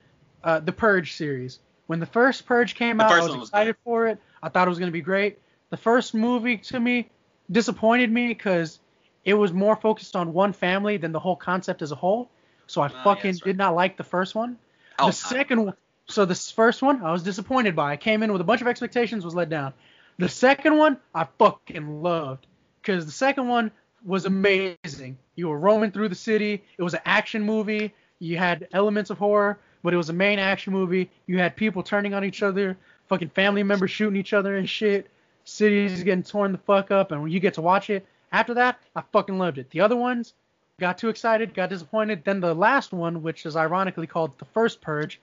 Uh 0.44 0.60
the 0.60 0.72
purge 0.74 1.14
series. 1.14 1.60
When 1.88 2.00
the 2.00 2.06
first 2.06 2.46
purge 2.46 2.76
came 2.76 2.98
The 2.98 3.06
out 3.06 3.12
i 3.14 3.20
was 3.22 3.36
was 3.36 3.48
excited 3.50 3.76
for 3.86 4.08
it. 4.08 4.18
I 4.44 4.50
thought 4.50 4.68
it 4.68 4.70
was 4.70 4.80
going 4.80 4.92
to 4.92 4.94
be 4.94 5.02
great. 5.02 5.40
The 5.70 5.78
first 5.78 6.14
movie 6.14 6.58
to 6.58 6.80
me 6.80 7.10
disappointed 7.52 8.12
me 8.12 8.28
because 8.28 8.80
it 9.24 9.34
was 9.36 9.54
more 9.54 9.76
focused 9.76 10.16
on 10.16 10.34
one 10.34 10.52
family 10.52 10.98
than 10.98 11.12
the 11.12 11.20
whole 11.20 11.36
concept 11.36 11.82
as 11.82 11.92
a 11.92 11.96
whole 11.96 12.30
so 12.72 12.82
i 12.82 12.88
Oh, 12.88 12.92
yeah, 12.94 13.04
fucking 13.04 13.32
that's 13.32 13.42
right. 13.46 13.50
did 13.52 13.58
not 13.58 13.76
like 13.76 13.98
the 13.98 14.04
first 14.04 14.34
one 14.36 14.58
Oh, 15.00 15.08
the 15.08 15.14
second 15.14 15.66
one, 15.66 15.74
so 16.08 16.26
this 16.26 16.52
first 16.52 16.82
one, 16.82 17.02
I 17.02 17.12
was 17.12 17.24
disappointed 17.24 17.76
by. 17.76 17.94
I 17.94 17.98
came 17.98 18.22
in 18.22 18.32
with 18.32 18.42
a 18.42 18.44
bunch 18.44 18.62
of 18.62 18.68
expectations, 18.68 19.24
was 19.26 19.34
let 19.34 19.50
down. 19.50 19.74
The 20.20 20.30
second 20.30 20.78
one, 20.78 20.98
I 21.16 21.26
fucking 21.40 22.04
loved, 22.04 22.46
because 22.82 23.06
the 23.06 23.12
second 23.12 23.48
one 23.48 23.72
was 24.06 24.26
amazing. 24.26 25.18
You 25.36 25.48
were 25.48 25.58
roaming 25.58 25.92
through 25.92 26.10
the 26.10 26.16
city. 26.16 26.62
It 26.78 26.84
was 26.84 26.94
an 26.94 27.00
action 27.06 27.42
movie. 27.42 27.94
You 28.20 28.38
had 28.38 28.68
elements 28.74 29.10
of 29.10 29.18
horror, 29.18 29.58
but 29.82 29.94
it 29.94 29.98
was 29.98 30.10
a 30.10 30.14
main 30.14 30.38
action 30.38 30.72
movie. 30.74 31.10
You 31.26 31.40
had 31.40 31.56
people 31.56 31.82
turning 31.82 32.14
on 32.14 32.24
each 32.24 32.44
other, 32.44 32.78
fucking 33.08 33.30
family 33.30 33.64
members 33.64 33.90
shooting 33.90 34.20
each 34.20 34.34
other 34.34 34.58
and 34.58 34.70
shit. 34.70 35.10
Cities 35.46 36.04
getting 36.04 36.22
torn 36.24 36.52
the 36.52 36.60
fuck 36.60 36.92
up, 36.92 37.12
and 37.12 37.24
when 37.24 37.32
you 37.32 37.40
get 37.40 37.56
to 37.56 37.62
watch 37.62 37.90
it, 37.90 38.06
after 38.32 38.54
that, 38.56 38.78
I 38.96 39.02
fucking 39.14 39.40
loved 39.40 39.58
it. 39.58 39.72
The 39.72 39.82
other 39.82 39.96
ones, 39.96 40.34
got 40.82 40.98
too 40.98 41.08
excited, 41.08 41.54
got 41.54 41.70
disappointed. 41.70 42.24
Then 42.26 42.42
the 42.42 42.54
last 42.54 42.92
one, 42.92 43.22
which 43.22 43.46
is 43.46 43.56
ironically 43.56 44.08
called 44.08 44.38
the 44.40 44.46
first 44.46 44.82
purge, 44.82 45.22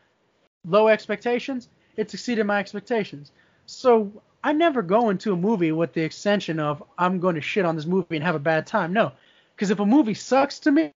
low 0.65 0.89
expectations, 0.89 1.69
it 1.97 2.15
exceeded 2.15 2.47
my 2.47 2.61
expectations. 2.61 3.33
So 3.67 4.11
I 4.43 4.53
never 4.53 4.81
go 4.81 5.11
into 5.11 5.33
a 5.33 5.37
movie 5.37 5.73
with 5.73 5.93
the 5.93 6.03
extension 6.03 6.61
of 6.61 6.83
I'm 6.97 7.19
going 7.19 7.35
to 7.35 7.41
shit 7.43 7.67
on 7.67 7.77
this 7.77 7.85
movie 7.85 8.17
and 8.17 8.25
have 8.25 8.37
a 8.37 8.39
bad 8.39 8.67
time. 8.67 8.93
No, 8.93 9.13
because 9.55 9.71
if 9.71 9.81
a 9.81 9.85
movie 9.85 10.15
sucks 10.15 10.61
to 10.61 10.71
me, 10.71 10.93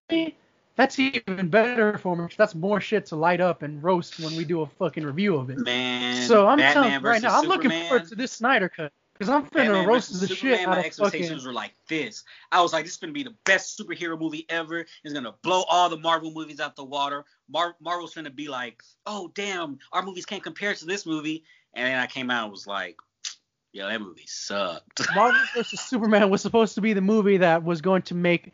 that's 0.77 0.99
even 0.99 1.49
better 1.49 1.99
for 1.99 2.17
me. 2.17 2.29
That's 2.37 2.55
more 2.55 2.81
shit 2.81 3.07
to 3.07 3.17
light 3.17 3.41
up 3.41 3.63
and 3.63 3.83
roast 3.83 4.21
when 4.21 4.37
we 4.37 4.45
do 4.45 4.63
a 4.63 4.67
fucking 4.67 5.05
review 5.05 5.37
of 5.37 5.51
it. 5.51 5.59
Man, 5.59 6.27
so 6.27 6.47
I'm 6.47 6.59
Batman 6.59 6.73
telling 6.73 6.93
you 6.93 7.01
right 7.01 7.21
now, 7.21 7.39
I'm 7.39 7.49
looking 7.49 7.71
forward 7.71 8.09
to 8.09 8.15
this 8.15 8.33
Snyder 8.33 8.69
cut 8.69 8.93
because 9.23 9.35
I'm 9.35 9.49
finna 9.51 9.73
Batman 9.73 9.86
roast 9.86 10.20
the 10.20 10.27
Superman, 10.27 10.59
shit 10.59 10.66
my 10.66 10.73
out 10.73 10.78
of 10.78 10.85
expectations 10.85 11.31
fucking. 11.31 11.47
were 11.47 11.53
like 11.53 11.74
this. 11.89 12.24
I 12.51 12.61
was 12.61 12.73
like, 12.73 12.85
this 12.85 12.94
is 12.94 12.99
gonna 12.99 13.12
be 13.12 13.23
the 13.23 13.35
best 13.44 13.78
superhero 13.78 14.19
movie 14.19 14.47
ever. 14.49 14.85
It's 15.05 15.15
gonna 15.15 15.35
blow 15.43 15.62
all 15.69 15.89
the 15.89 15.97
Marvel 15.97 16.32
movies 16.32 16.59
out 16.59 16.74
the 16.74 16.85
water. 16.85 17.24
Mar- 17.49 17.77
Marvel's 17.81 18.15
gonna 18.15 18.31
be 18.31 18.49
like, 18.49 18.82
oh 19.07 19.31
damn, 19.35 19.78
our 19.93 20.03
movies 20.03 20.27
can't 20.27 20.43
compare 20.43 20.74
to 20.74 20.85
this 20.85 21.07
movie. 21.07 21.44
And 21.74 21.86
then 21.86 21.99
I 21.99 22.07
came 22.07 22.31
out 22.31 22.44
and 22.44 22.53
was 22.53 22.66
like, 22.66 22.97
yo, 23.73 23.86
that 23.86 24.01
movie 24.01 24.27
sucked. 24.27 25.01
Marvel 25.15 25.40
vs. 25.55 25.81
Superman 25.81 26.28
was 26.28 26.43
supposed 26.43 26.74
to 26.74 26.81
be 26.81 26.93
the 26.93 27.01
movie 27.01 27.36
that 27.36 27.62
was 27.62 27.81
going 27.81 28.03
to 28.03 28.15
make 28.16 28.53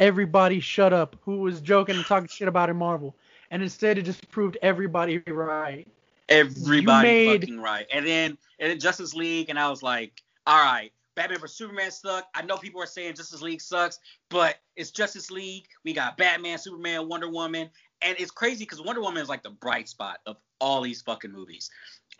everybody 0.00 0.58
shut 0.58 0.92
up 0.92 1.16
who 1.22 1.38
was 1.38 1.60
joking 1.60 1.94
and 1.94 2.04
talking 2.04 2.28
shit 2.28 2.48
about 2.48 2.70
in 2.70 2.76
Marvel. 2.76 3.14
And 3.50 3.62
instead, 3.62 3.98
it 3.98 4.02
just 4.02 4.28
proved 4.30 4.58
everybody 4.62 5.18
right. 5.28 5.86
Everybody 6.28 7.08
made- 7.08 7.40
fucking 7.42 7.60
right. 7.60 7.86
And 7.92 8.06
then 8.06 8.38
and 8.58 8.70
then 8.70 8.78
Justice 8.80 9.14
League, 9.14 9.50
and 9.50 9.58
I 9.58 9.68
was 9.70 9.82
like, 9.82 10.22
all 10.46 10.62
right, 10.62 10.92
Batman 11.14 11.38
vs 11.40 11.56
Superman 11.56 11.90
sucked. 11.90 12.28
I 12.36 12.42
know 12.42 12.56
people 12.56 12.82
are 12.82 12.86
saying 12.86 13.14
Justice 13.14 13.42
League 13.42 13.60
sucks, 13.60 13.98
but 14.28 14.56
it's 14.76 14.90
Justice 14.90 15.30
League. 15.30 15.66
We 15.84 15.92
got 15.92 16.16
Batman, 16.16 16.58
Superman, 16.58 17.08
Wonder 17.08 17.28
Woman, 17.30 17.70
and 18.02 18.16
it's 18.18 18.30
crazy 18.30 18.64
because 18.64 18.80
Wonder 18.82 19.00
Woman 19.00 19.22
is 19.22 19.28
like 19.28 19.42
the 19.42 19.50
bright 19.50 19.88
spot 19.88 20.18
of 20.26 20.36
all 20.60 20.80
these 20.82 21.02
fucking 21.02 21.32
movies. 21.32 21.70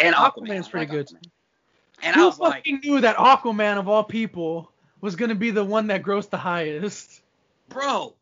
And 0.01 0.15
Aquaman, 0.15 0.49
Aquaman's 0.49 0.69
I 0.69 0.71
pretty 0.71 0.87
like 0.87 0.91
good. 0.91 1.07
Aquaman. 1.09 1.31
And 2.03 2.15
I 2.17 2.19
Who 2.21 2.27
was 2.27 2.39
like, 2.39 2.55
fucking 2.55 2.81
knew 2.85 3.01
that 3.01 3.17
Aquaman 3.17 3.79
of 3.79 3.89
all 3.89 4.05
people 4.05 4.73
was 5.01 5.17
gonna 5.17 5.35
be 5.35 5.51
the 5.51 5.65
one 5.65 5.89
that 5.89 6.03
grossed 6.03 6.31
the 6.31 6.37
highest? 6.39 7.23
bro, 7.69 8.15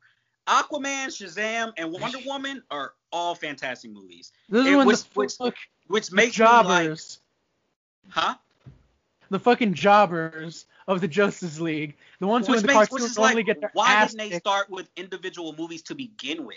Aquaman, 0.47 1.07
Shazam, 1.09 1.73
and 1.77 1.93
Wonder 1.93 2.19
Woman 2.27 2.63
are 2.71 2.93
all 3.13 3.35
fantastic 3.35 3.91
movies, 3.91 4.33
This 4.49 4.67
is 4.67 4.77
when 4.77 4.87
was- 4.87 5.05
the 5.05 5.11
which 5.15 5.35
which 5.89 6.13
makes 6.13 6.39
me 6.39 6.45
like, 6.45 6.65
jobbers, 6.65 7.21
huh? 8.09 8.35
the 9.31 9.39
fucking 9.39 9.75
jobbers 9.75 10.67
of 10.89 11.01
the 11.01 11.09
Justice 11.09 11.61
League, 11.61 11.97
the 12.21 12.27
ones 12.27 12.47
who 12.47 12.53
Which 12.53 12.63
in 12.63 12.67
the 12.67 12.73
makes, 12.75 12.91
which 12.91 13.01
cartoons 13.01 13.19
only 13.19 13.35
like, 13.37 13.47
get 13.47 13.61
their 13.61 13.71
why 13.73 13.93
ass 13.93 14.13
didn't 14.15 14.31
they 14.31 14.39
start 14.39 14.71
with 14.71 14.89
individual 14.97 15.55
movies 15.57 15.83
to 15.83 15.95
begin 15.95 16.45
with? 16.45 16.57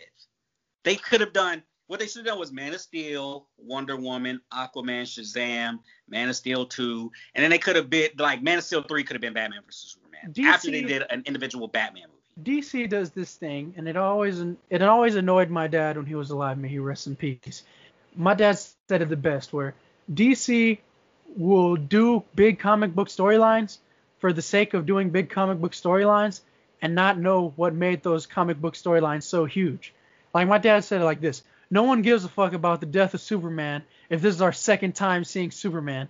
They 0.83 0.95
could 0.95 1.21
have 1.21 1.33
done 1.33 1.63
what 1.87 1.99
they 1.99 2.05
should 2.05 2.17
have 2.17 2.27
done 2.27 2.39
was 2.39 2.51
Man 2.51 2.71
of 2.75 2.79
Steel, 2.81 3.47
Wonder 3.57 3.95
Woman, 3.97 4.39
Aquaman, 4.53 5.03
Shazam, 5.03 5.79
Man 6.07 6.29
of 6.29 6.35
Steel 6.35 6.67
2, 6.67 7.11
and 7.33 7.43
then 7.43 7.49
they 7.49 7.57
could 7.57 7.75
have 7.75 7.89
been 7.89 8.09
like 8.19 8.43
Man 8.43 8.59
of 8.59 8.63
Steel 8.63 8.83
3 8.83 9.03
could 9.03 9.15
have 9.15 9.21
been 9.21 9.33
Batman 9.33 9.61
versus 9.65 9.91
Superman 9.97 10.31
DC 10.31 10.45
after 10.45 10.69
they 10.69 10.83
did 10.83 11.03
an 11.09 11.23
individual 11.25 11.67
Batman 11.67 12.03
movie. 12.07 12.18
DC 12.43 12.89
does 12.89 13.11
this 13.11 13.35
thing, 13.35 13.73
and 13.77 13.87
it 13.87 13.97
always 13.97 14.43
it 14.69 14.81
always 14.81 15.15
annoyed 15.15 15.49
my 15.49 15.67
dad 15.67 15.97
when 15.97 16.05
he 16.05 16.15
was 16.15 16.29
alive. 16.29 16.57
May 16.57 16.69
he 16.69 16.79
rest 16.79 17.07
in 17.07 17.15
peace. 17.15 17.63
My 18.15 18.33
dad 18.33 18.59
said 18.87 19.01
it 19.01 19.09
the 19.09 19.15
best, 19.15 19.53
where 19.53 19.75
DC 20.13 20.79
will 21.37 21.75
do 21.75 22.23
big 22.35 22.59
comic 22.59 22.93
book 22.95 23.07
storylines 23.07 23.77
for 24.19 24.33
the 24.33 24.41
sake 24.41 24.73
of 24.73 24.85
doing 24.85 25.09
big 25.09 25.29
comic 25.29 25.59
book 25.59 25.73
storylines, 25.73 26.41
and 26.81 26.95
not 26.95 27.19
know 27.19 27.53
what 27.55 27.73
made 27.73 28.03
those 28.03 28.25
comic 28.25 28.59
book 28.59 28.73
storylines 28.73 29.23
so 29.23 29.45
huge. 29.45 29.93
Like 30.33 30.47
my 30.47 30.57
dad 30.57 30.83
said 30.83 31.01
it 31.01 31.05
like 31.05 31.21
this: 31.21 31.43
No 31.69 31.83
one 31.83 32.01
gives 32.01 32.25
a 32.25 32.29
fuck 32.29 32.53
about 32.53 32.79
the 32.79 32.85
death 32.85 33.13
of 33.13 33.21
Superman 33.21 33.83
if 34.09 34.21
this 34.21 34.35
is 34.35 34.41
our 34.41 34.53
second 34.53 34.95
time 34.95 35.23
seeing 35.23 35.51
Superman. 35.51 36.09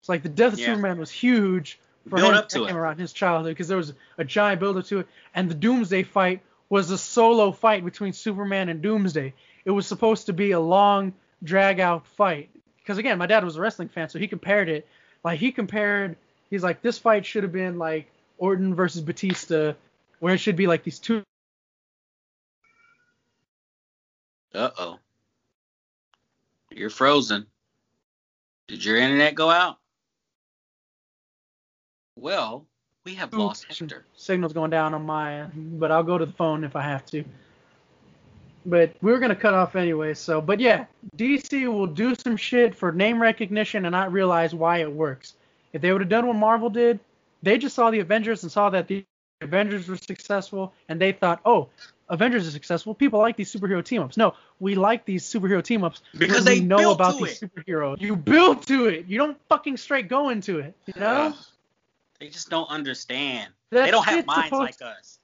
It's 0.00 0.08
like 0.08 0.22
the 0.22 0.28
death 0.28 0.54
of 0.54 0.58
Yeah. 0.58 0.66
Superman 0.66 0.98
was 0.98 1.10
huge 1.10 1.78
for 2.08 2.16
Build 2.16 2.32
him 2.32 2.38
up 2.38 2.48
to 2.50 2.64
it. 2.66 2.72
around 2.72 2.98
his 2.98 3.12
childhood 3.12 3.52
because 3.52 3.68
there 3.68 3.76
was 3.76 3.92
a 4.18 4.24
giant 4.24 4.60
build 4.60 4.76
up 4.76 4.84
to 4.86 5.00
it, 5.00 5.08
and 5.34 5.50
the 5.50 5.54
Doomsday 5.54 6.02
fight 6.02 6.42
was 6.68 6.90
a 6.90 6.98
solo 6.98 7.52
fight 7.52 7.84
between 7.84 8.12
Superman 8.12 8.68
and 8.68 8.82
Doomsday. 8.82 9.32
It 9.64 9.70
was 9.70 9.86
supposed 9.86 10.26
to 10.26 10.32
be 10.32 10.52
a 10.52 10.60
long, 10.60 11.12
drag 11.42 11.80
out 11.80 12.06
fight. 12.06 12.50
because 12.78 12.98
again, 12.98 13.18
my 13.18 13.26
dad 13.26 13.44
was 13.44 13.56
a 13.56 13.60
wrestling 13.60 13.88
fan, 13.88 14.08
so 14.08 14.18
he 14.18 14.28
compared 14.28 14.68
it. 14.68 14.86
Like 15.24 15.38
he 15.40 15.52
compared, 15.52 16.16
he's 16.50 16.62
like, 16.62 16.82
this 16.82 16.98
fight 16.98 17.24
should 17.24 17.42
have 17.42 17.52
been 17.52 17.78
like 17.78 18.06
Orton 18.38 18.74
versus 18.74 19.00
Batista, 19.00 19.72
where 20.20 20.34
it 20.34 20.38
should 20.38 20.56
be 20.56 20.66
like 20.66 20.84
these 20.84 20.98
two. 20.98 21.22
Uh 24.54 24.70
oh. 24.78 24.98
You're 26.70 26.90
frozen. 26.90 27.46
Did 28.68 28.84
your 28.84 28.96
internet 28.96 29.34
go 29.34 29.50
out? 29.50 29.78
Well, 32.16 32.66
we 33.04 33.14
have 33.14 33.32
lost 33.32 33.66
Hector. 33.68 34.04
Signal's 34.16 34.52
going 34.52 34.70
down 34.70 34.94
on 34.94 35.04
my 35.04 35.40
end, 35.40 35.78
but 35.78 35.90
I'll 35.90 36.02
go 36.02 36.18
to 36.18 36.26
the 36.26 36.32
phone 36.32 36.64
if 36.64 36.76
I 36.76 36.82
have 36.82 37.04
to. 37.06 37.24
But 38.66 38.94
we 39.02 39.12
were 39.12 39.18
gonna 39.18 39.36
cut 39.36 39.52
off 39.52 39.76
anyway, 39.76 40.14
so 40.14 40.40
but 40.40 40.58
yeah, 40.58 40.86
DC 41.16 41.66
will 41.70 41.86
do 41.86 42.14
some 42.14 42.36
shit 42.36 42.74
for 42.74 42.92
name 42.92 43.20
recognition 43.20 43.84
and 43.84 43.92
not 43.92 44.10
realize 44.10 44.54
why 44.54 44.78
it 44.78 44.90
works. 44.90 45.34
If 45.74 45.82
they 45.82 45.92
would 45.92 46.00
have 46.00 46.08
done 46.08 46.26
what 46.26 46.36
Marvel 46.36 46.70
did, 46.70 46.98
they 47.42 47.58
just 47.58 47.74
saw 47.74 47.90
the 47.90 48.00
Avengers 48.00 48.42
and 48.42 48.50
saw 48.50 48.70
that 48.70 48.88
the 48.88 49.04
Avengers 49.42 49.88
were 49.88 49.96
successful, 49.96 50.72
and 50.88 50.98
they 51.00 51.12
thought, 51.12 51.40
oh, 51.44 51.68
Avengers 52.08 52.46
is 52.46 52.52
successful. 52.52 52.94
People 52.94 53.18
like 53.18 53.36
these 53.36 53.52
superhero 53.52 53.84
team 53.84 54.02
ups. 54.02 54.16
No, 54.16 54.34
we 54.60 54.74
like 54.74 55.04
these 55.04 55.24
superhero 55.24 55.62
team 55.62 55.84
ups 55.84 56.02
Because 56.16 56.44
they 56.44 56.60
know 56.60 56.92
about 56.92 57.18
these 57.18 57.42
it. 57.42 57.50
superheroes. 57.54 58.00
You 58.00 58.16
build 58.16 58.66
to 58.68 58.86
it. 58.86 59.06
You 59.06 59.18
don't 59.18 59.36
fucking 59.48 59.76
straight 59.76 60.08
go 60.08 60.30
into 60.30 60.58
it. 60.58 60.74
You 60.86 60.94
know? 61.00 61.34
They 62.20 62.28
just 62.28 62.48
don't 62.50 62.68
understand. 62.70 63.52
That 63.70 63.84
they 63.86 63.90
don't 63.90 64.04
have 64.04 64.26
minds 64.26 64.44
supposed- 64.50 64.80
like 64.80 64.82
us. 64.82 65.18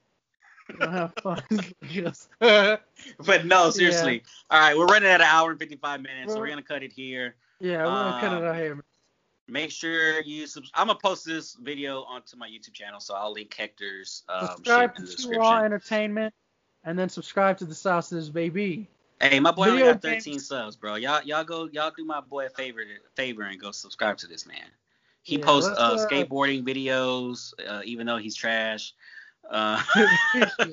Don't 0.79 0.93
have 0.93 1.13
fun. 1.23 1.43
Yes. 1.89 2.29
But 2.39 3.45
no, 3.45 3.71
seriously. 3.71 4.23
All 4.51 4.61
right, 4.61 4.77
we're 4.77 4.87
running 4.87 5.09
at 5.09 5.21
an 5.21 5.27
hour 5.27 5.51
and 5.51 5.59
55 5.59 6.01
minutes, 6.01 6.33
so 6.33 6.41
We're- 6.41 6.55
to 6.55 6.63
cut 6.63 6.83
it 6.83 6.93
here. 6.93 7.35
Yeah, 7.59 7.79
we're 7.85 7.91
gonna 7.91 8.21
cut 8.21 8.33
it 8.33 8.37
Um, 8.37 8.45
out 8.45 8.57
here. 8.57 8.85
Make 9.49 9.73
sure 9.73 10.21
you 10.21 10.47
sub- 10.47 10.65
I'm 10.75 10.87
gonna 10.87 10.99
post 10.99 11.25
this 11.25 11.55
video 11.55 12.03
onto 12.05 12.37
my 12.37 12.49
YouTube 12.49 12.73
channel, 12.73 13.01
so 13.01 13.15
I'll 13.15 13.33
link 13.33 13.53
Hector's 13.53 14.23
um, 14.29 14.47
shit 14.47 14.57
subscribe 14.57 14.93
in 14.97 15.05
the 15.05 15.11
to 15.11 15.23
Two. 15.25 15.31
Raw 15.31 15.63
Entertainment, 15.63 16.33
and 16.85 16.97
then 16.99 17.09
subscribe 17.09 17.59
to 17.59 17.65
the 17.65 17.75
South's 17.75 18.29
baby. 18.29 18.89
Hey, 19.21 19.41
my 19.41 19.51
boy 19.51 19.69
only 19.71 19.83
got 19.83 20.01
13 20.01 20.39
subs, 20.39 20.77
bro. 20.77 20.95
Y'all, 20.95 21.23
y'all 21.25 21.45
go, 21.45 21.69
y'all 21.73 21.91
do 21.95 22.05
my 22.05 22.21
boy 22.21 22.47
a 22.47 22.51
favor, 22.51 22.83
favor, 23.17 23.43
and 23.43 23.61
go 23.61 23.71
subscribe 23.73 24.17
to 24.19 24.27
this 24.29 24.47
man. 24.47 24.65
He 25.23 25.37
Yeah, 25.39 25.45
posts 25.45 25.71
uh, 25.77 25.97
skateboarding 26.11 26.65
videos, 26.65 27.53
uh, 27.69 27.83
even 27.85 28.07
though 28.07 28.17
he's 28.17 28.35
trash. 28.35 28.95
Uh, 29.51 29.83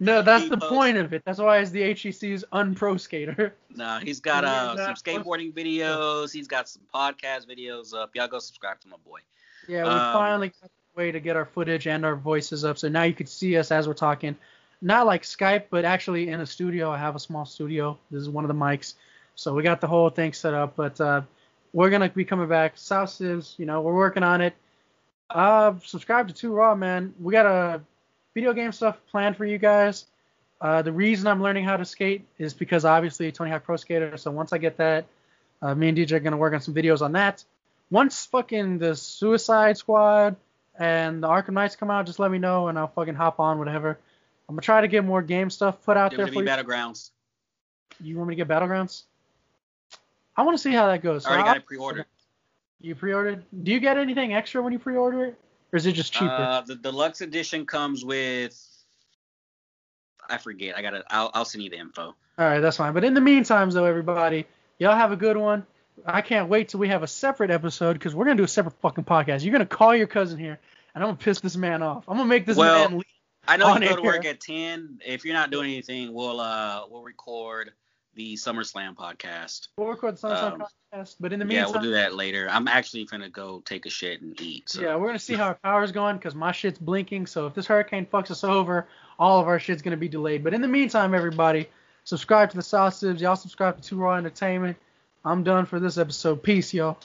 no, 0.00 0.22
that's 0.22 0.44
He 0.44 0.48
the 0.50 0.56
posts- 0.58 0.74
point 0.74 0.96
of 0.96 1.12
it. 1.12 1.22
That's 1.24 1.38
why 1.38 1.58
he's 1.58 1.70
the 1.70 1.82
HEC's 1.82 2.44
unpro 2.52 2.98
skater. 3.00 3.54
no, 3.74 3.98
he's 4.02 4.20
got 4.20 4.44
uh, 4.44 4.68
some 4.68 4.76
that- 4.76 4.96
skateboarding 4.96 5.52
videos. 5.52 6.32
He's 6.32 6.48
got 6.48 6.68
some 6.68 6.82
podcast 6.94 7.46
videos 7.46 7.94
up. 7.94 8.14
Y'all 8.14 8.28
go 8.28 8.38
subscribe 8.38 8.80
to 8.80 8.88
my 8.88 8.96
boy. 9.04 9.20
Yeah, 9.68 9.84
we 9.84 9.90
Um, 9.90 10.12
finally 10.12 10.48
got 10.60 10.70
a 10.70 10.96
way 10.98 11.10
to 11.12 11.20
get 11.20 11.36
our 11.36 11.44
footage 11.46 11.86
and 11.86 12.04
our 12.04 12.16
voices 12.16 12.64
up, 12.64 12.78
so 12.78 12.88
now 12.88 13.02
you 13.02 13.14
can 13.14 13.26
see 13.26 13.56
us 13.56 13.70
as 13.72 13.88
we're 13.88 13.94
talking. 13.94 14.36
Not 14.82 15.06
like 15.06 15.22
Skype, 15.22 15.64
but 15.70 15.84
actually 15.84 16.28
in 16.28 16.40
a 16.40 16.46
studio. 16.46 16.90
I 16.90 16.98
have 16.98 17.16
a 17.16 17.18
small 17.18 17.46
studio. 17.46 17.98
This 18.10 18.20
is 18.20 18.28
one 18.28 18.44
of 18.44 18.48
the 18.48 18.54
mics, 18.54 18.94
so 19.34 19.54
we 19.54 19.62
got 19.62 19.80
the 19.80 19.86
whole 19.86 20.10
thing 20.10 20.32
set 20.34 20.52
up. 20.54 20.76
But 20.76 21.00
uh, 21.00 21.22
we're 21.76 21.90
gonna 21.90 22.08
be 22.08 22.24
coming 22.24 22.48
back. 22.48 22.72
South 22.76 23.10
Sibs, 23.10 23.58
you 23.58 23.66
know, 23.66 23.82
we're 23.82 23.94
working 23.94 24.22
on 24.22 24.40
it. 24.40 24.54
Uh, 25.28 25.74
subscribe 25.84 26.26
to 26.28 26.34
Two 26.34 26.54
Raw, 26.54 26.74
man. 26.74 27.12
We 27.20 27.32
got 27.32 27.44
a 27.44 27.82
video 28.34 28.54
game 28.54 28.72
stuff 28.72 28.98
planned 29.10 29.36
for 29.36 29.44
you 29.44 29.58
guys. 29.58 30.06
Uh, 30.58 30.80
the 30.80 30.92
reason 30.92 31.26
I'm 31.26 31.42
learning 31.42 31.64
how 31.64 31.76
to 31.76 31.84
skate 31.84 32.24
is 32.38 32.54
because 32.54 32.86
obviously 32.86 33.30
Tony 33.30 33.50
Hawk 33.50 33.64
Pro 33.64 33.76
Skater. 33.76 34.16
So 34.16 34.30
once 34.30 34.54
I 34.54 34.58
get 34.58 34.78
that, 34.78 35.04
uh, 35.60 35.74
me 35.74 35.90
and 35.90 35.98
DJ 35.98 36.12
are 36.12 36.20
gonna 36.20 36.38
work 36.38 36.54
on 36.54 36.62
some 36.62 36.72
videos 36.72 37.02
on 37.02 37.12
that 37.12 37.44
once 37.90 38.24
fucking 38.26 38.78
the 38.78 38.96
Suicide 38.96 39.76
Squad 39.76 40.36
and 40.78 41.22
the 41.22 41.28
Arkham 41.28 41.52
Knights 41.52 41.76
come 41.76 41.90
out, 41.90 42.06
just 42.06 42.18
let 42.18 42.30
me 42.30 42.38
know 42.38 42.68
and 42.68 42.78
I'll 42.78 42.88
fucking 42.88 43.14
hop 43.14 43.38
on 43.38 43.58
whatever. 43.58 43.98
I'm 44.48 44.54
gonna 44.54 44.62
try 44.62 44.80
to 44.80 44.88
get 44.88 45.04
more 45.04 45.22
game 45.22 45.50
stuff 45.50 45.82
put 45.82 45.96
out 45.96 46.16
there 46.16 46.26
for 46.26 46.34
you. 46.34 46.40
Battlegrounds. 46.42 47.10
You 48.00 48.16
want 48.16 48.28
me 48.28 48.36
to 48.36 48.44
get 48.44 48.48
Battlegrounds? 48.48 49.02
I 50.36 50.42
want 50.42 50.56
to 50.56 50.62
see 50.62 50.72
how 50.72 50.86
that 50.88 51.02
goes. 51.02 51.24
I 51.24 51.30
already 51.30 51.42
So 51.42 51.46
got 51.46 51.56
it 51.56 51.66
pre-ordered. 51.66 52.06
You 52.80 52.94
pre-ordered? 52.94 53.44
Do 53.62 53.72
you 53.72 53.80
get 53.80 53.96
anything 53.96 54.34
extra 54.34 54.62
when 54.62 54.72
you 54.72 54.78
pre-order 54.78 55.24
it, 55.24 55.38
or 55.72 55.76
is 55.76 55.86
it 55.86 55.92
just 55.92 56.12
cheaper? 56.12 56.30
Uh, 56.30 56.60
the 56.60 56.74
deluxe 56.74 57.20
edition 57.22 57.64
comes 57.64 58.04
with. 58.04 58.62
I 60.28 60.38
forget. 60.38 60.76
I 60.76 60.82
gotta. 60.82 61.04
I'll, 61.08 61.30
I'll 61.32 61.44
send 61.44 61.64
you 61.64 61.70
the 61.70 61.78
info. 61.78 62.02
All 62.02 62.44
right, 62.44 62.60
that's 62.60 62.76
fine. 62.76 62.92
But 62.92 63.04
in 63.04 63.14
the 63.14 63.20
meantime, 63.20 63.70
though, 63.70 63.86
everybody, 63.86 64.46
y'all 64.78 64.94
have 64.94 65.12
a 65.12 65.16
good 65.16 65.36
one. 65.36 65.66
I 66.04 66.20
can't 66.20 66.48
wait 66.48 66.68
till 66.68 66.80
we 66.80 66.88
have 66.88 67.02
a 67.02 67.06
separate 67.06 67.50
episode 67.50 67.94
because 67.94 68.14
we're 68.14 68.26
gonna 68.26 68.36
do 68.36 68.44
a 68.44 68.48
separate 68.48 68.74
fucking 68.82 69.04
podcast. 69.04 69.42
You're 69.42 69.52
gonna 69.52 69.64
call 69.64 69.96
your 69.96 70.06
cousin 70.06 70.38
here, 70.38 70.58
and 70.94 71.02
I'm 71.02 71.08
gonna 71.08 71.16
piss 71.16 71.40
this 71.40 71.56
man 71.56 71.82
off. 71.82 72.04
I'm 72.08 72.18
gonna 72.18 72.28
make 72.28 72.44
this 72.44 72.58
Well, 72.58 72.90
man 72.90 72.98
leave. 72.98 73.04
I 73.48 73.56
know 73.56 73.74
you 73.74 73.88
go 73.88 73.96
to 73.96 74.02
work 74.02 74.24
at 74.26 74.40
ten. 74.40 75.00
If 75.04 75.24
you're 75.24 75.34
not 75.34 75.50
doing 75.50 75.72
anything, 75.72 76.12
we'll 76.12 76.40
uh 76.40 76.82
we'll 76.90 77.02
record 77.02 77.72
the 78.16 78.34
SummerSlam 78.34 78.96
podcast. 78.96 79.68
We'll 79.76 79.88
record 79.88 80.16
the 80.16 80.28
SummerSlam 80.28 80.52
um, 80.54 80.62
podcast, 80.94 81.16
but 81.20 81.32
in 81.32 81.38
the 81.38 81.44
meantime, 81.44 81.66
Yeah, 81.66 81.72
we'll 81.72 81.82
do 81.82 81.92
that 81.92 82.14
later. 82.14 82.48
I'm 82.50 82.66
actually 82.66 83.04
gonna 83.04 83.28
go 83.28 83.62
take 83.64 83.86
a 83.86 83.90
shit 83.90 84.22
and 84.22 84.38
eat. 84.40 84.70
So. 84.70 84.80
yeah, 84.80 84.96
we're 84.96 85.06
gonna 85.06 85.18
see 85.18 85.34
how 85.34 85.48
our 85.48 85.58
power's 85.62 85.92
going 85.92 86.16
because 86.16 86.34
my 86.34 86.50
shit's 86.50 86.78
blinking. 86.78 87.26
So 87.26 87.46
if 87.46 87.54
this 87.54 87.66
hurricane 87.66 88.06
fucks 88.06 88.30
us 88.30 88.42
over, 88.42 88.88
all 89.18 89.40
of 89.40 89.46
our 89.46 89.60
shit's 89.60 89.82
gonna 89.82 89.96
be 89.96 90.08
delayed. 90.08 90.42
But 90.42 90.54
in 90.54 90.62
the 90.62 90.68
meantime, 90.68 91.14
everybody, 91.14 91.68
subscribe 92.04 92.50
to 92.50 92.56
the 92.56 92.62
Sibs. 92.62 93.20
Y'all 93.20 93.36
subscribe 93.36 93.80
to 93.80 93.88
Two 93.88 93.98
Raw 93.98 94.16
Entertainment. 94.16 94.76
I'm 95.24 95.44
done 95.44 95.66
for 95.66 95.78
this 95.78 95.98
episode. 95.98 96.42
Peace, 96.42 96.72
y'all. 96.72 96.98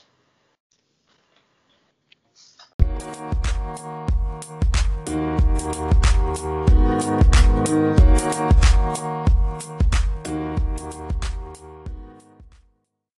Thank 8.32 8.56